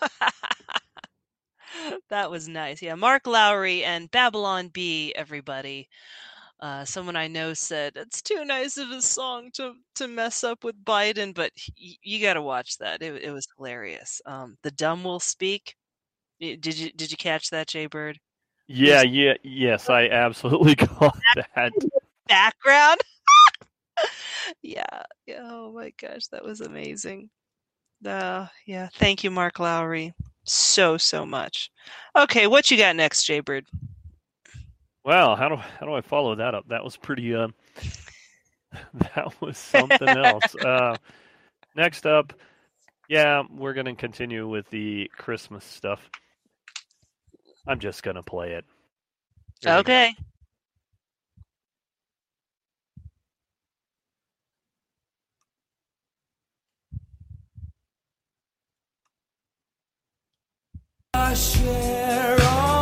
that 2.08 2.30
was 2.30 2.48
nice. 2.48 2.80
Yeah, 2.80 2.94
Mark 2.94 3.26
Lowry 3.26 3.84
and 3.84 4.10
Babylon 4.10 4.68
Bee, 4.68 5.12
everybody. 5.14 5.88
Uh, 6.60 6.84
someone 6.84 7.16
I 7.16 7.26
know 7.26 7.54
said 7.54 7.94
it's 7.96 8.20
too 8.20 8.44
nice 8.44 8.76
of 8.76 8.90
a 8.90 9.00
song 9.00 9.50
to 9.54 9.74
to 9.94 10.08
mess 10.08 10.44
up 10.44 10.62
with 10.62 10.84
Biden, 10.84 11.34
but 11.34 11.52
y- 11.80 11.96
you 12.02 12.20
got 12.20 12.34
to 12.34 12.42
watch 12.42 12.76
that. 12.78 13.02
It, 13.02 13.22
it 13.22 13.30
was 13.30 13.48
hilarious. 13.56 14.20
Um, 14.26 14.56
the 14.62 14.70
dumb 14.70 15.02
will 15.02 15.20
speak. 15.20 15.74
Did 16.38 16.78
you 16.78 16.92
did 16.92 17.10
you 17.10 17.16
catch 17.16 17.50
that, 17.50 17.68
Jay 17.68 17.86
Bird? 17.86 18.18
Yeah, 18.66 19.02
yeah, 19.02 19.34
yes, 19.42 19.90
I 19.90 20.08
absolutely 20.08 20.76
caught 20.76 21.18
that. 21.34 21.72
Background. 22.28 23.00
Yeah. 24.62 25.02
yeah. 25.26 25.40
Oh 25.42 25.72
my 25.72 25.92
gosh, 26.00 26.26
that 26.28 26.44
was 26.44 26.60
amazing. 26.60 27.30
Uh, 28.04 28.46
yeah. 28.66 28.88
Thank 28.94 29.22
you, 29.24 29.30
Mark 29.30 29.58
Lowry, 29.58 30.14
so 30.44 30.96
so 30.96 31.26
much. 31.26 31.70
Okay, 32.16 32.46
what 32.46 32.70
you 32.70 32.76
got 32.78 32.96
next, 32.96 33.24
Jay 33.24 33.40
Bird? 33.40 33.66
Wow, 35.04 35.34
how 35.34 35.48
do 35.48 35.56
how 35.56 35.86
do 35.86 35.92
I 35.92 36.00
follow 36.00 36.34
that 36.34 36.54
up? 36.54 36.66
That 36.68 36.84
was 36.84 36.96
pretty. 36.96 37.34
Uh, 37.34 37.48
that 38.94 39.40
was 39.40 39.58
something 39.58 40.08
else. 40.08 40.54
Uh, 40.56 40.96
next 41.76 42.06
up, 42.06 42.32
yeah, 43.08 43.42
we're 43.50 43.74
gonna 43.74 43.94
continue 43.94 44.48
with 44.48 44.68
the 44.70 45.10
Christmas 45.16 45.64
stuff. 45.64 46.08
I'm 47.66 47.80
just 47.80 48.02
gonna 48.02 48.22
play 48.22 48.52
it. 48.52 48.64
Here 49.60 49.70
we 49.70 49.74
go. 49.74 49.78
Okay. 49.80 50.14
A 61.20 61.36
share 61.36 62.40
of 62.40 62.79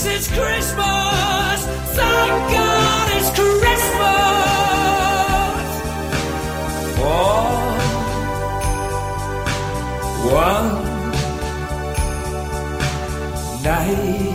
Yes, 0.00 0.06
it's 0.06 0.28
Christmas. 0.28 1.66
Thank 1.96 2.52
God 2.52 3.06
it's 3.16 3.30
Christmas. 3.34 3.68
For 6.94 7.34
one 10.30 10.68
night. 13.64 14.27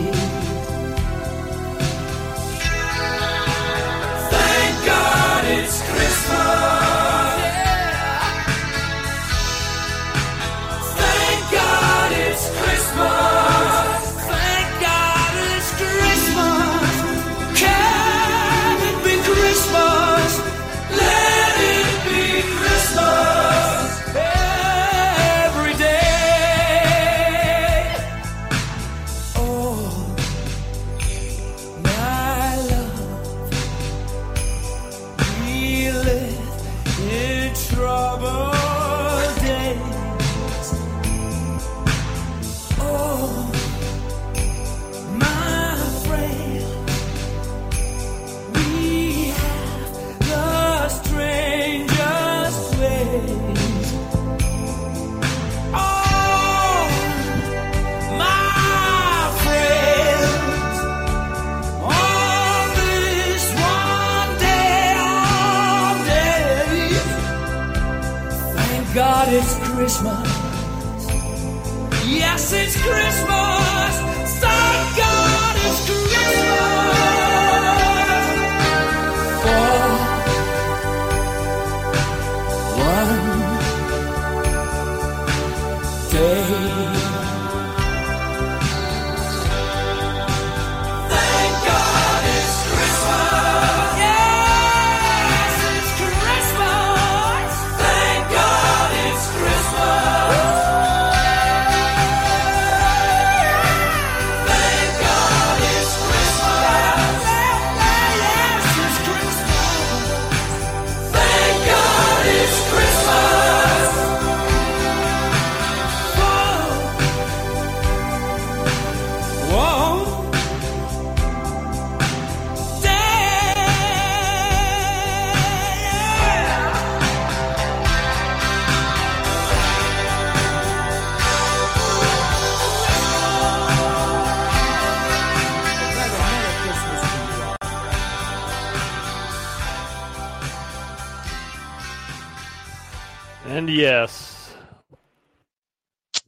Yes, 143.74 144.54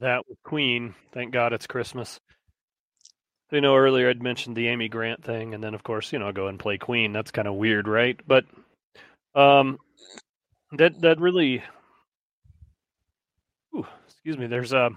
that 0.00 0.26
was 0.28 0.36
Queen. 0.44 0.94
Thank 1.12 1.32
God 1.32 1.52
it's 1.52 1.66
Christmas. 1.66 2.18
You 3.52 3.60
know, 3.60 3.76
earlier 3.76 4.10
I'd 4.10 4.22
mentioned 4.22 4.56
the 4.56 4.68
Amy 4.68 4.88
Grant 4.88 5.22
thing, 5.22 5.54
and 5.54 5.62
then 5.62 5.74
of 5.74 5.84
course, 5.84 6.12
you 6.12 6.18
know, 6.18 6.32
go 6.32 6.48
and 6.48 6.58
play 6.58 6.78
Queen. 6.78 7.12
That's 7.12 7.30
kind 7.30 7.46
of 7.46 7.54
weird, 7.54 7.86
right? 7.86 8.18
But 8.26 8.44
um, 9.36 9.78
that 10.72 11.00
that 11.02 11.20
really, 11.20 11.62
excuse 14.08 14.36
me. 14.36 14.48
There's 14.48 14.72
a 14.72 14.90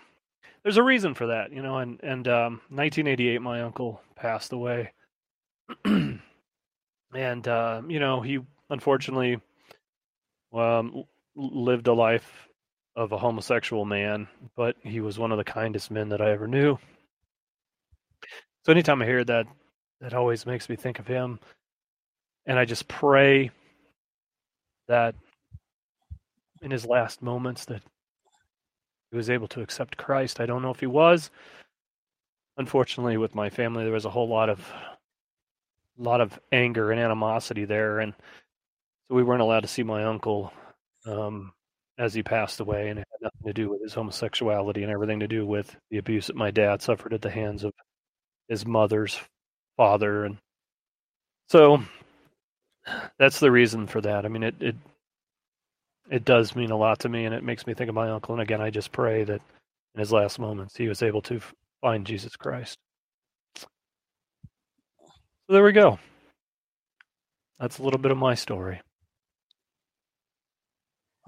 there's 0.63 0.77
a 0.77 0.83
reason 0.83 1.13
for 1.13 1.27
that, 1.27 1.53
you 1.53 1.61
know. 1.61 1.77
And 1.77 1.99
and 2.01 2.27
um, 2.27 2.53
1988, 2.69 3.41
my 3.41 3.61
uncle 3.61 4.01
passed 4.15 4.51
away, 4.51 4.91
and 5.85 6.21
uh, 7.13 7.81
you 7.87 7.99
know, 7.99 8.21
he 8.21 8.39
unfortunately 8.71 9.39
um, 10.53 11.03
lived 11.35 11.87
a 11.87 11.93
life 11.93 12.47
of 12.95 13.11
a 13.11 13.17
homosexual 13.17 13.85
man, 13.85 14.27
but 14.55 14.75
he 14.83 14.99
was 14.99 15.19
one 15.19 15.31
of 15.31 15.37
the 15.37 15.43
kindest 15.43 15.91
men 15.91 16.09
that 16.09 16.21
I 16.21 16.31
ever 16.31 16.47
knew. 16.47 16.77
So 18.65 18.71
anytime 18.71 19.01
I 19.01 19.05
hear 19.05 19.23
that, 19.23 19.47
that 20.01 20.13
always 20.13 20.45
makes 20.45 20.69
me 20.69 20.75
think 20.75 20.99
of 20.99 21.07
him. 21.07 21.39
And 22.45 22.57
I 22.57 22.65
just 22.65 22.87
pray 22.87 23.51
that 24.87 25.15
in 26.61 26.71
his 26.71 26.85
last 26.85 27.21
moments 27.21 27.65
that 27.65 27.81
he 29.11 29.17
was 29.17 29.29
able 29.29 29.47
to 29.49 29.61
accept 29.61 29.97
Christ. 29.97 30.39
I 30.39 30.45
don't 30.45 30.61
know 30.61 30.71
if 30.71 30.79
he 30.79 30.87
was. 30.87 31.31
Unfortunately, 32.57 33.17
with 33.17 33.35
my 33.35 33.49
family, 33.49 33.83
there 33.83 33.93
was 33.93 34.05
a 34.05 34.09
whole 34.09 34.27
lot 34.27 34.49
of 34.49 34.71
lot 35.97 36.21
of 36.21 36.39
anger 36.51 36.91
and 36.91 36.99
animosity 36.99 37.65
there, 37.65 37.99
and 37.99 38.13
so 39.07 39.15
we 39.15 39.23
weren't 39.23 39.41
allowed 39.41 39.61
to 39.61 39.67
see 39.67 39.83
my 39.83 40.05
uncle 40.05 40.53
um, 41.05 41.51
as 41.97 42.13
he 42.13 42.23
passed 42.23 42.59
away, 42.59 42.89
and 42.89 42.99
it 42.99 43.07
had 43.11 43.21
nothing 43.21 43.47
to 43.47 43.53
do 43.53 43.69
with 43.69 43.81
his 43.81 43.93
homosexuality 43.93 44.83
and 44.83 44.91
everything 44.91 45.19
to 45.19 45.27
do 45.27 45.45
with 45.45 45.75
the 45.91 45.97
abuse 45.97 46.27
that 46.27 46.35
my 46.35 46.51
dad 46.51 46.81
suffered 46.81 47.13
at 47.13 47.21
the 47.21 47.29
hands 47.29 47.63
of 47.63 47.73
his 48.47 48.65
mother's 48.65 49.19
father, 49.77 50.25
and 50.25 50.37
so 51.47 51.83
that's 53.17 53.39
the 53.39 53.51
reason 53.51 53.87
for 53.87 54.01
that. 54.01 54.25
I 54.25 54.29
mean, 54.29 54.43
it 54.43 54.55
it 54.61 54.75
it 56.09 56.25
does 56.25 56.55
mean 56.55 56.71
a 56.71 56.77
lot 56.77 56.99
to 56.99 57.09
me, 57.09 57.25
and 57.25 57.35
it 57.35 57.43
makes 57.43 57.67
me 57.67 57.73
think 57.73 57.89
of 57.89 57.95
my 57.95 58.09
uncle. 58.09 58.33
And 58.33 58.41
again, 58.41 58.61
I 58.61 58.69
just 58.69 58.91
pray 58.91 59.23
that 59.23 59.41
in 59.95 59.99
his 59.99 60.11
last 60.11 60.39
moments 60.39 60.75
he 60.75 60.87
was 60.87 61.03
able 61.03 61.21
to 61.23 61.41
find 61.81 62.05
Jesus 62.05 62.35
Christ. 62.35 62.77
So 63.55 63.67
there 65.49 65.63
we 65.63 65.71
go. 65.71 65.99
That's 67.59 67.77
a 67.79 67.83
little 67.83 67.99
bit 67.99 68.11
of 68.11 68.17
my 68.17 68.35
story. 68.35 68.81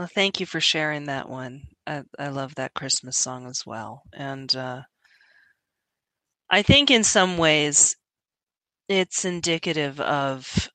Well, 0.02 0.10
thank 0.12 0.40
you 0.40 0.48
for 0.48 0.60
sharing 0.60 1.04
that 1.04 1.30
one. 1.30 1.62
I, 1.86 2.02
I 2.18 2.30
love 2.30 2.56
that 2.56 2.74
Christmas 2.74 3.20
song 3.20 3.46
as 3.46 3.68
well. 3.68 4.02
And 4.12 4.56
uh, 4.56 4.82
I 6.50 6.64
think 6.64 6.90
in 6.90 7.04
some 7.04 7.38
ways 7.38 7.96
it's 8.90 9.26
indicative 9.26 10.00
of 10.02 10.68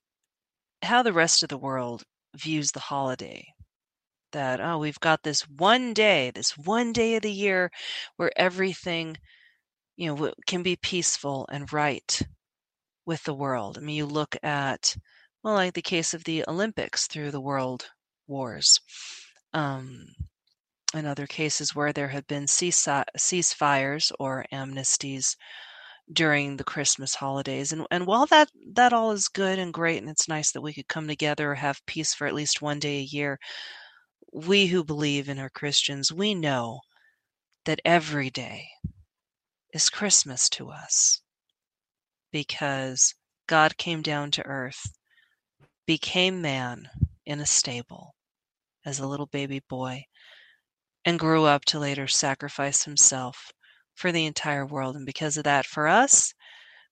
how 0.81 1.03
the 1.03 1.11
rest 1.11 1.43
of 1.43 1.49
the 1.49 1.57
world 1.57 2.03
views 2.37 2.71
the 2.71 2.79
holiday. 2.79 3.45
That, 4.31 4.61
oh, 4.61 4.77
we've 4.77 5.01
got 5.01 5.23
this 5.23 5.41
one 5.41 5.93
day, 5.93 6.31
this 6.33 6.57
one 6.57 6.93
day 6.93 7.17
of 7.17 7.23
the 7.23 7.29
year 7.29 7.69
where 8.15 8.31
everything, 8.37 9.17
you 9.97 10.15
know, 10.15 10.31
can 10.45 10.63
be 10.63 10.77
peaceful 10.77 11.45
and 11.51 11.73
right 11.73 12.21
with 13.05 13.21
the 13.25 13.33
world. 13.33 13.77
I 13.77 13.81
mean, 13.81 13.97
you 13.97 14.05
look 14.05 14.37
at, 14.41 14.95
well, 15.43 15.55
like 15.55 15.73
the 15.73 15.81
case 15.81 16.13
of 16.13 16.23
the 16.23 16.45
Olympics 16.47 17.07
through 17.07 17.31
the 17.31 17.41
world 17.41 17.89
wars. 18.27 18.79
Um, 19.53 20.07
in 20.93 21.05
other 21.05 21.27
cases 21.27 21.75
where 21.75 21.91
there 21.91 22.07
have 22.09 22.27
been 22.27 22.47
cease- 22.47 22.87
ceasefires 23.17 24.11
or 24.19 24.45
amnesties 24.51 25.35
during 26.11 26.55
the 26.55 26.63
Christmas 26.63 27.15
holidays. 27.15 27.71
And 27.71 27.85
and 27.91 28.07
while 28.07 28.25
that 28.27 28.49
that 28.73 28.93
all 28.93 29.11
is 29.11 29.27
good 29.27 29.59
and 29.59 29.73
great 29.73 30.01
and 30.01 30.09
it's 30.09 30.29
nice 30.29 30.51
that 30.51 30.61
we 30.61 30.73
could 30.73 30.87
come 30.87 31.07
together 31.07 31.51
or 31.51 31.55
have 31.55 31.85
peace 31.85 32.13
for 32.13 32.27
at 32.27 32.33
least 32.33 32.61
one 32.61 32.79
day 32.79 32.99
a 32.99 33.01
year, 33.01 33.39
we 34.31 34.67
who 34.67 34.83
believe 34.83 35.29
and 35.29 35.39
are 35.39 35.49
Christians, 35.49 36.11
we 36.11 36.33
know 36.33 36.81
that 37.65 37.81
every 37.83 38.29
day 38.29 38.69
is 39.73 39.89
Christmas 39.89 40.49
to 40.49 40.69
us 40.69 41.21
because 42.31 43.13
God 43.47 43.77
came 43.77 44.01
down 44.01 44.31
to 44.31 44.45
earth, 44.45 44.93
became 45.85 46.41
man 46.41 46.89
in 47.25 47.41
a 47.41 47.45
stable 47.45 48.15
as 48.87 48.99
a 48.99 49.07
little 49.07 49.27
baby 49.27 49.61
boy, 49.69 50.01
and 51.03 51.19
grew 51.19 51.43
up 51.43 51.65
to 51.65 51.77
later 51.77 52.07
sacrifice 52.07 52.85
himself 52.85 53.51
for 53.95 54.13
the 54.13 54.25
entire 54.25 54.65
world. 54.65 54.95
And 54.95 55.05
because 55.05 55.35
of 55.35 55.43
that, 55.43 55.65
for 55.65 55.87
us, 55.87 56.33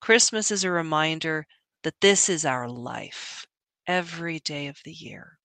Christmas 0.02 0.52
is 0.52 0.66
a 0.66 0.72
reminder 0.72 1.46
that 1.84 2.02
this 2.02 2.28
is 2.28 2.46
our 2.46 2.68
life 2.68 3.46
every 3.88 4.40
day 4.40 4.68
of 4.68 4.78
the 4.84 4.92
year. 4.92 5.38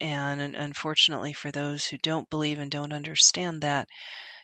And 0.00 0.54
unfortunately, 0.54 1.32
for 1.32 1.50
those 1.50 1.86
who 1.86 1.96
don't 1.98 2.28
believe 2.28 2.58
and 2.58 2.70
don't 2.70 2.92
understand 2.92 3.62
that, 3.62 3.88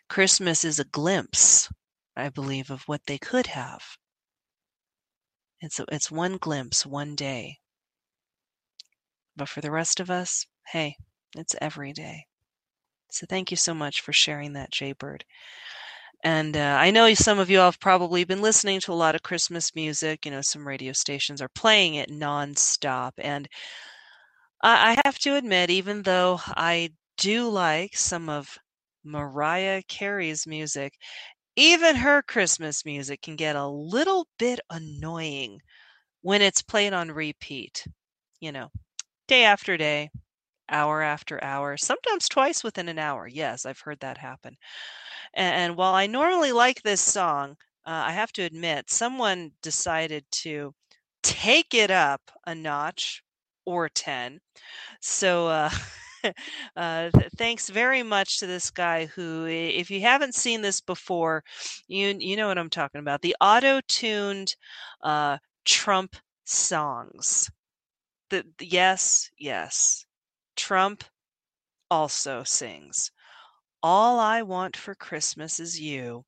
Christmas 0.08 0.64
is 0.64 0.78
a 0.78 0.84
glimpse, 0.84 1.68
I 2.16 2.30
believe, 2.30 2.70
of 2.70 2.82
what 2.84 3.02
they 3.06 3.18
could 3.18 3.48
have. 3.48 3.82
It's, 5.60 5.78
a, 5.78 5.84
it's 5.92 6.10
one 6.10 6.38
glimpse, 6.38 6.86
one 6.86 7.14
day. 7.14 7.58
But 9.40 9.48
for 9.48 9.62
the 9.62 9.70
rest 9.70 10.00
of 10.00 10.10
us, 10.10 10.44
hey, 10.66 10.96
it's 11.34 11.56
every 11.62 11.94
day. 11.94 12.26
So 13.10 13.24
thank 13.26 13.50
you 13.50 13.56
so 13.56 13.72
much 13.72 14.02
for 14.02 14.12
sharing 14.12 14.52
that, 14.52 14.70
Jaybird. 14.70 15.24
And 16.22 16.58
uh, 16.58 16.76
I 16.78 16.90
know 16.90 17.14
some 17.14 17.38
of 17.38 17.48
you 17.48 17.56
have 17.56 17.80
probably 17.80 18.24
been 18.24 18.42
listening 18.42 18.80
to 18.80 18.92
a 18.92 19.00
lot 19.02 19.14
of 19.14 19.22
Christmas 19.22 19.74
music. 19.74 20.26
You 20.26 20.32
know, 20.32 20.42
some 20.42 20.68
radio 20.68 20.92
stations 20.92 21.40
are 21.40 21.48
playing 21.48 21.94
it 21.94 22.10
nonstop. 22.10 23.12
And 23.16 23.48
I, 24.62 24.90
I 24.90 25.00
have 25.06 25.18
to 25.20 25.36
admit, 25.36 25.70
even 25.70 26.02
though 26.02 26.38
I 26.46 26.90
do 27.16 27.48
like 27.48 27.96
some 27.96 28.28
of 28.28 28.58
Mariah 29.02 29.82
Carey's 29.88 30.46
music, 30.46 30.92
even 31.56 31.96
her 31.96 32.22
Christmas 32.22 32.84
music 32.84 33.22
can 33.22 33.36
get 33.36 33.56
a 33.56 33.66
little 33.66 34.28
bit 34.38 34.60
annoying 34.68 35.60
when 36.22 36.42
it's 36.42 36.62
played 36.62 36.92
on 36.92 37.10
repeat. 37.10 37.86
You 38.40 38.52
know, 38.52 38.70
day 39.30 39.44
after 39.44 39.76
day, 39.76 40.10
hour 40.70 41.02
after 41.02 41.42
hour, 41.44 41.76
sometimes 41.76 42.28
twice 42.28 42.64
within 42.64 42.88
an 42.88 42.98
hour. 42.98 43.28
Yes, 43.28 43.66
I've 43.66 43.80
heard 43.80 44.00
that 44.00 44.18
happen. 44.18 44.56
And, 45.34 45.54
and 45.56 45.76
while 45.76 45.94
I 45.94 46.06
normally 46.06 46.52
like 46.52 46.82
this 46.82 47.00
song, 47.00 47.52
uh, 47.86 48.02
I 48.06 48.12
have 48.12 48.32
to 48.34 48.42
admit, 48.42 48.90
someone 48.90 49.52
decided 49.62 50.24
to 50.44 50.74
take 51.22 51.74
it 51.74 51.90
up 51.92 52.20
a 52.46 52.54
notch 52.54 53.22
or 53.66 53.88
10. 53.88 54.40
So, 55.00 55.48
uh, 55.48 55.70
uh, 56.76 57.10
thanks 57.38 57.68
very 57.70 58.02
much 58.02 58.40
to 58.40 58.46
this 58.48 58.70
guy 58.70 59.06
who, 59.06 59.46
if 59.46 59.90
you 59.90 60.00
haven't 60.00 60.34
seen 60.34 60.60
this 60.62 60.80
before, 60.80 61.44
you 61.88 62.16
you 62.18 62.36
know 62.36 62.48
what 62.48 62.58
I'm 62.58 62.70
talking 62.70 63.00
about. 63.00 63.22
The 63.22 63.36
auto-tuned 63.40 64.54
uh, 65.02 65.38
Trump 65.64 66.16
songs. 66.44 67.48
The, 68.30 68.44
yes, 68.60 69.30
yes. 69.38 70.06
Trump 70.56 71.04
also 71.90 72.44
sings. 72.44 73.10
All 73.82 74.18
I 74.20 74.42
Want 74.42 74.76
for 74.76 74.94
Christmas 74.94 75.58
is 75.58 75.80
You 75.80 76.24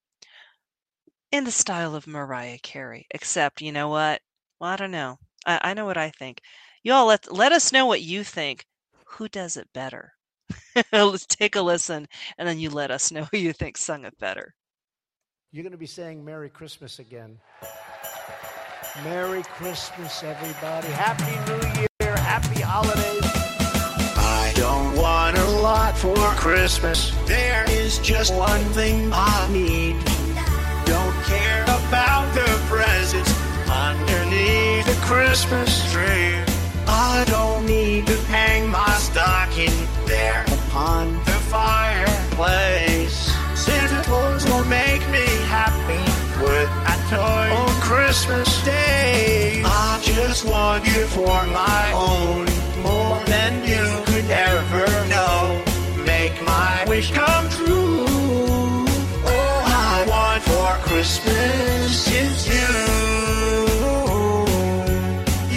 in 1.30 1.44
the 1.44 1.50
style 1.50 1.94
of 1.94 2.06
Mariah 2.06 2.58
Carey. 2.62 3.06
Except, 3.10 3.60
you 3.60 3.72
know 3.72 3.88
what? 3.88 4.20
Well, 4.60 4.70
I 4.70 4.76
don't 4.76 4.90
know. 4.90 5.18
I, 5.46 5.60
I 5.62 5.74
know 5.74 5.86
what 5.86 5.96
I 5.96 6.10
think. 6.10 6.40
You 6.82 6.92
all 6.92 7.06
let 7.06 7.32
let 7.32 7.52
us 7.52 7.72
know 7.72 7.86
what 7.86 8.02
you 8.02 8.24
think. 8.24 8.66
Who 9.06 9.28
does 9.28 9.56
it 9.56 9.68
better? 9.72 10.12
Let's 10.92 11.26
take 11.26 11.56
a 11.56 11.62
listen, 11.62 12.06
and 12.38 12.48
then 12.48 12.58
you 12.58 12.70
let 12.70 12.90
us 12.90 13.12
know 13.12 13.26
who 13.30 13.38
you 13.38 13.52
think 13.52 13.76
sung 13.76 14.04
it 14.04 14.18
better. 14.18 14.54
You're 15.52 15.62
going 15.62 15.72
to 15.72 15.78
be 15.78 15.86
saying 15.86 16.24
Merry 16.24 16.48
Christmas 16.48 16.98
again. 16.98 17.38
Merry 19.04 19.42
Christmas, 19.42 20.22
everybody. 20.22 20.88
Happy 20.88 21.52
New 21.52 21.80
Year. 21.80 21.88
Happy 22.16 22.60
holidays. 22.60 23.22
I 24.16 24.52
don't 24.56 24.96
want 24.96 25.38
a 25.38 25.50
lot 25.60 25.96
for 25.96 26.16
Christmas. 26.36 27.12
There 27.26 27.64
is 27.70 27.98
just 27.98 28.34
one 28.34 28.64
thing 28.72 29.10
I 29.12 29.48
need. 29.50 29.96
Don't 30.84 31.16
care 31.24 31.62
about 31.64 32.32
the 32.34 32.48
presents 32.68 33.32
underneath 33.68 34.86
the 34.86 34.98
Christmas 35.02 35.70
tree. 35.92 36.36
I 36.86 37.24
don't 37.28 37.64
need 37.66 38.06
to 38.06 38.16
hang 38.26 38.68
my 38.68 38.94
stocking 38.98 39.72
there 40.06 40.44
upon 40.48 41.14
the 41.24 41.38
fireplace. 41.52 43.32
Santa 43.54 44.02
Claus 44.04 44.44
will 44.46 44.64
make 44.64 45.00
me 45.10 45.26
happy 45.48 46.02
with 46.42 46.68
a 46.92 46.96
toy 47.08 47.54
on 47.54 47.71
Christmas 47.94 48.64
Day. 48.64 49.62
I 49.66 50.00
just 50.02 50.46
want 50.46 50.86
you 50.86 51.06
for 51.08 51.44
my 51.48 51.92
own, 51.92 52.46
more 52.82 53.20
than 53.26 53.52
you 53.68 53.84
could 54.06 54.30
ever 54.30 54.86
know. 55.08 55.62
Make 56.06 56.42
my 56.42 56.86
wish 56.88 57.10
come 57.10 57.50
true. 57.50 58.86
All 59.26 59.62
I 59.92 60.06
want 60.08 60.42
for 60.42 60.88
Christmas 60.88 62.08
is 62.08 62.48
you. 62.54 62.72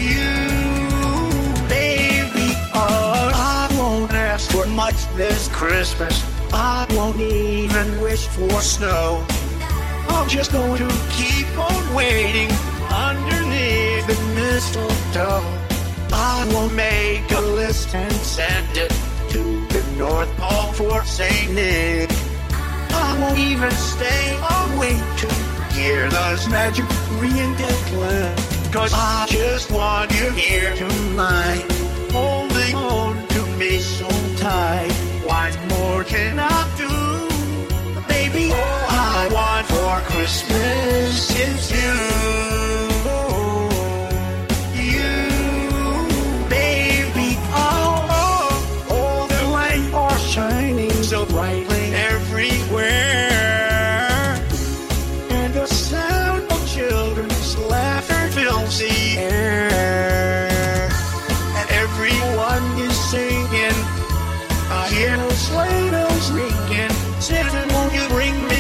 You, 0.04 0.34
baby. 1.70 2.50
Oh, 2.74 3.32
I 3.34 3.74
won't 3.80 4.12
ask 4.12 4.52
for 4.52 4.66
much 4.68 5.08
this 5.16 5.48
Christmas. 5.48 6.22
I 6.52 6.86
won't 6.90 7.22
even 7.22 8.02
wish 8.02 8.28
for 8.28 8.60
snow. 8.60 9.26
I'm 10.16 10.30
just 10.30 10.52
going 10.52 10.78
to 10.78 10.88
keep 11.12 11.48
on 11.58 11.94
waiting 11.94 12.50
underneath 12.90 14.08
the 14.08 14.18
mistletoe. 14.34 15.44
I 16.12 16.46
will 16.52 16.70
make 16.70 17.30
a 17.32 17.42
list 17.42 17.94
and 17.94 18.12
send 18.14 18.78
it 18.78 18.92
to 19.30 19.44
the 19.68 19.84
North 19.98 20.30
Pole 20.38 20.72
for 20.74 21.04
St. 21.06 21.54
Nick. 21.54 22.10
I 22.52 23.18
won't 23.20 23.38
even 23.38 23.72
stay 23.72 24.38
awake 24.62 25.04
to 25.22 25.28
hear 25.74 26.10
those 26.10 26.48
magic 26.48 26.86
reindeed 27.20 27.66
Cause 28.76 28.94
I 28.94 29.26
just 29.30 29.72
want 29.72 30.12
you 30.12 30.30
here 30.32 30.76
tonight, 30.76 31.66
holding 32.12 32.76
on 32.76 33.28
to 33.28 33.46
me 33.58 33.80
so 33.80 34.08
tight. 34.36 34.92
What 35.24 35.58
more 35.70 36.04
can 36.04 36.40
I 36.40 36.76
do? 36.78 36.95
And 55.30 55.54
the 55.54 55.68
sound 55.68 56.52
of 56.52 56.68
children's 56.74 57.58
laughter 57.60 58.28
fills 58.32 58.80
the 58.80 59.18
air 59.20 60.90
And 61.56 61.70
everyone 61.70 62.80
is 62.80 62.98
singing. 63.12 63.78
I 64.72 64.90
hear 64.92 65.16
sleigh 65.36 65.92
bells 65.92 66.32
ringing. 66.32 66.90
Santa, 67.22 67.72
won't 67.74 67.94
you 67.94 68.08
bring 68.10 68.48
me 68.48 68.55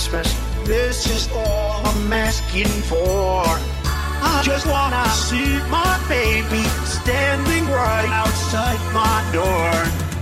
Christmas. 0.00 0.66
This 0.66 1.06
is 1.10 1.30
all 1.34 1.82
I'm 1.84 2.10
asking 2.10 2.72
for. 2.88 3.44
I 3.84 4.40
just 4.42 4.66
wanna 4.66 5.06
see 5.10 5.58
my 5.68 6.00
baby 6.08 6.62
standing 6.86 7.66
right 7.66 8.08
outside 8.08 8.80
my 8.94 9.20
door. 9.30 9.70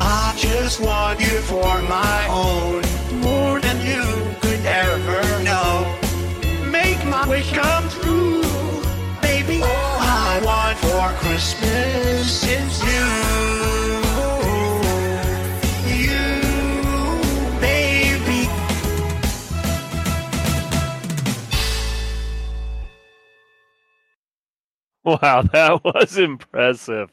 I 0.00 0.34
just 0.36 0.80
want 0.80 1.20
you 1.20 1.38
for 1.52 1.80
my 1.82 2.26
own, 2.28 2.82
more 3.22 3.60
than 3.60 3.78
you 3.86 4.02
could 4.40 4.66
ever 4.66 5.44
know 5.44 5.96
make 6.72 6.98
my 7.06 7.28
wish 7.28 7.52
come 7.52 7.88
true. 7.88 8.42
Baby, 9.22 9.62
all 9.62 9.98
I 10.00 10.40
want 10.44 10.76
for 10.78 11.06
Christmas 11.22 12.42
is 12.42 12.82
you. 12.82 13.67
Wow, 25.22 25.42
that 25.42 25.82
was 25.84 26.18
impressive. 26.18 27.10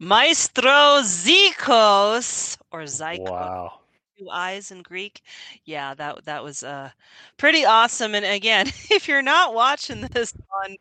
Maestro 0.00 1.02
Ziikos 1.02 2.58
or 2.72 2.82
Zykos. 2.82 3.30
Wow. 3.30 3.80
two 4.18 4.28
eyes 4.30 4.70
in 4.72 4.82
Greek. 4.82 5.22
Yeah, 5.64 5.94
that 5.94 6.24
that 6.24 6.42
was 6.42 6.62
uh 6.64 6.90
pretty 7.36 7.64
awesome. 7.64 8.14
And 8.14 8.24
again, 8.24 8.66
if 8.90 9.06
you're 9.06 9.22
not 9.22 9.54
watching 9.54 10.00
this 10.12 10.34
on 10.64 10.76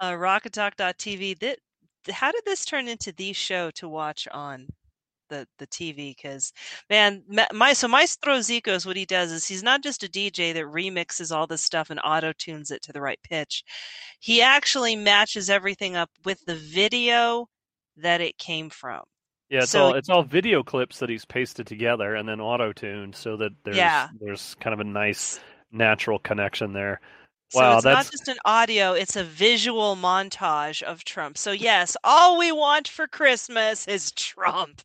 uh, 0.00 0.12
Rockoftalk.tv, 0.12 1.38
that 1.40 1.58
how 2.10 2.32
did 2.32 2.44
this 2.44 2.64
turn 2.64 2.88
into 2.88 3.12
the 3.12 3.32
show 3.32 3.70
to 3.72 3.88
watch 3.88 4.26
on 4.32 4.68
the 5.28 5.46
the 5.58 5.66
TV? 5.66 6.14
Because 6.16 6.52
man, 6.90 7.22
my 7.52 7.72
so 7.72 7.88
Maestro 7.88 8.38
Ziikos, 8.38 8.86
what 8.86 8.96
he 8.96 9.04
does 9.04 9.32
is 9.32 9.46
he's 9.46 9.62
not 9.62 9.82
just 9.82 10.02
a 10.04 10.08
DJ 10.08 10.52
that 10.54 10.64
remixes 10.64 11.34
all 11.34 11.46
this 11.46 11.62
stuff 11.64 11.90
and 11.90 12.00
auto 12.04 12.32
tunes 12.36 12.70
it 12.70 12.82
to 12.82 12.92
the 12.92 13.00
right 13.00 13.20
pitch. 13.22 13.64
He 14.20 14.42
actually 14.42 14.96
matches 14.96 15.50
everything 15.50 15.96
up 15.96 16.10
with 16.24 16.44
the 16.46 16.56
video 16.56 17.48
that 17.96 18.20
it 18.20 18.38
came 18.38 18.70
from. 18.70 19.02
Yeah, 19.48 19.60
it's 19.62 19.70
So- 19.70 19.84
all 19.84 19.94
it's 19.94 20.08
all 20.08 20.22
video 20.22 20.62
clips 20.62 20.98
that 20.98 21.08
he's 21.08 21.24
pasted 21.24 21.66
together 21.66 22.14
and 22.14 22.28
then 22.28 22.40
auto 22.40 22.72
tuned 22.72 23.14
so 23.14 23.36
that 23.36 23.52
there's 23.64 23.76
Yeah. 23.76 24.08
there's 24.20 24.54
kind 24.56 24.74
of 24.74 24.80
a 24.80 24.84
nice 24.84 25.38
natural 25.70 26.18
connection 26.18 26.72
there. 26.72 27.00
So 27.50 27.60
Wow, 27.60 27.74
it's 27.74 27.84
that's 27.84 28.06
not 28.06 28.10
just 28.12 28.28
an 28.28 28.38
audio, 28.44 28.92
it's 28.92 29.16
a 29.16 29.24
visual 29.24 29.96
montage 29.96 30.82
of 30.82 31.04
Trump. 31.04 31.38
So 31.38 31.52
yes, 31.52 31.96
all 32.04 32.38
we 32.38 32.52
want 32.52 32.88
for 32.88 33.06
Christmas 33.06 33.86
is 33.86 34.10
Trump 34.12 34.82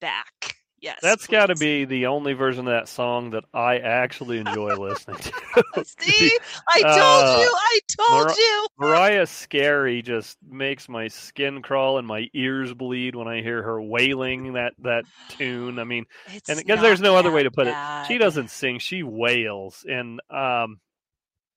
back. 0.00 0.56
Yes. 0.80 0.98
that's 1.00 1.28
got 1.28 1.46
to 1.46 1.54
be 1.54 1.84
the 1.84 2.06
only 2.06 2.32
version 2.32 2.66
of 2.66 2.72
that 2.72 2.88
song 2.88 3.30
that 3.30 3.44
I 3.54 3.78
actually 3.78 4.38
enjoy 4.38 4.74
listening 4.74 5.16
to. 5.20 5.84
See? 6.00 6.36
I 6.68 6.82
told 6.82 6.96
Uh, 6.96 7.38
you. 7.38 7.52
I 7.54 7.78
told 7.88 8.10
Mar- 8.26 8.34
you. 8.36 8.66
Mariah 8.80 9.26
Scary 9.26 10.02
just 10.02 10.38
makes 10.42 10.88
my 10.88 11.06
skin 11.06 11.62
crawl 11.62 11.98
and 11.98 12.06
my 12.06 12.28
ears 12.34 12.74
bleed 12.74 13.14
when 13.14 13.28
I 13.28 13.42
hear 13.42 13.62
her 13.62 13.80
wailing 13.80 14.54
that 14.54 14.72
that 14.80 15.04
tune. 15.28 15.78
I 15.78 15.84
mean, 15.84 16.06
It's 16.34 16.48
and 16.48 16.58
because 16.58 16.80
there's 16.80 17.00
no 17.00 17.16
other 17.16 17.30
way 17.30 17.44
to 17.44 17.50
put 17.52 17.68
it, 17.68 17.76
she 18.08 18.18
doesn't 18.18 18.50
sing; 18.50 18.80
she 18.80 19.04
wails, 19.04 19.84
and 19.88 20.20
um, 20.30 20.80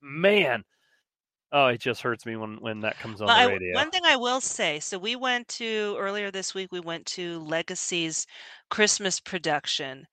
man, 0.06 0.64
oh, 1.52 1.68
it 1.68 1.80
just 1.82 2.02
hurts 2.02 2.26
me 2.26 2.36
when 2.36 2.58
when 2.62 2.80
that 2.82 2.98
comes 3.00 3.20
on 3.22 3.28
Well, 3.28 3.36
the 3.38 3.44
I- 3.44 3.54
radio. 3.54 3.74
one 3.76 3.90
thing 3.92 4.04
I 4.06 4.16
will 4.16 4.40
say, 4.42 4.80
so 4.80 4.98
we 4.98 5.16
went 5.16 5.48
to 5.50 5.96
earlier 5.98 6.32
this 6.32 6.54
week. 6.54 6.72
We 6.72 6.80
went 6.80 7.06
to 7.08 7.40
Legacy's 7.40 8.28
Christmas 8.70 9.20
production. 9.20 10.06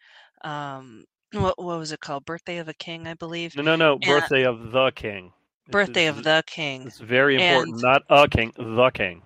Um, 0.45 1.05
what, 1.32 1.62
what 1.62 1.78
was 1.78 1.93
it 1.93 2.01
called? 2.01 2.24
Birthday 2.24 2.59
of 2.59 2.68
a 2.68 2.74
King, 2.74 3.07
I 3.07 3.14
believe. 3.14 3.55
No, 3.57 3.62
no, 3.62 3.76
no. 3.76 3.93
And- 3.95 4.03
Birthday 4.05 4.45
of 4.45 4.72
the 4.72 4.90
King. 4.93 5.32
Birthday 5.68 6.07
of 6.07 6.24
the 6.24 6.43
King. 6.47 6.86
It's 6.86 6.99
very 6.99 7.36
important. 7.36 7.74
And- 7.74 7.82
Not 7.82 8.03
a 8.11 8.28
king, 8.28 8.53
the 8.57 8.90
king. 8.90 9.22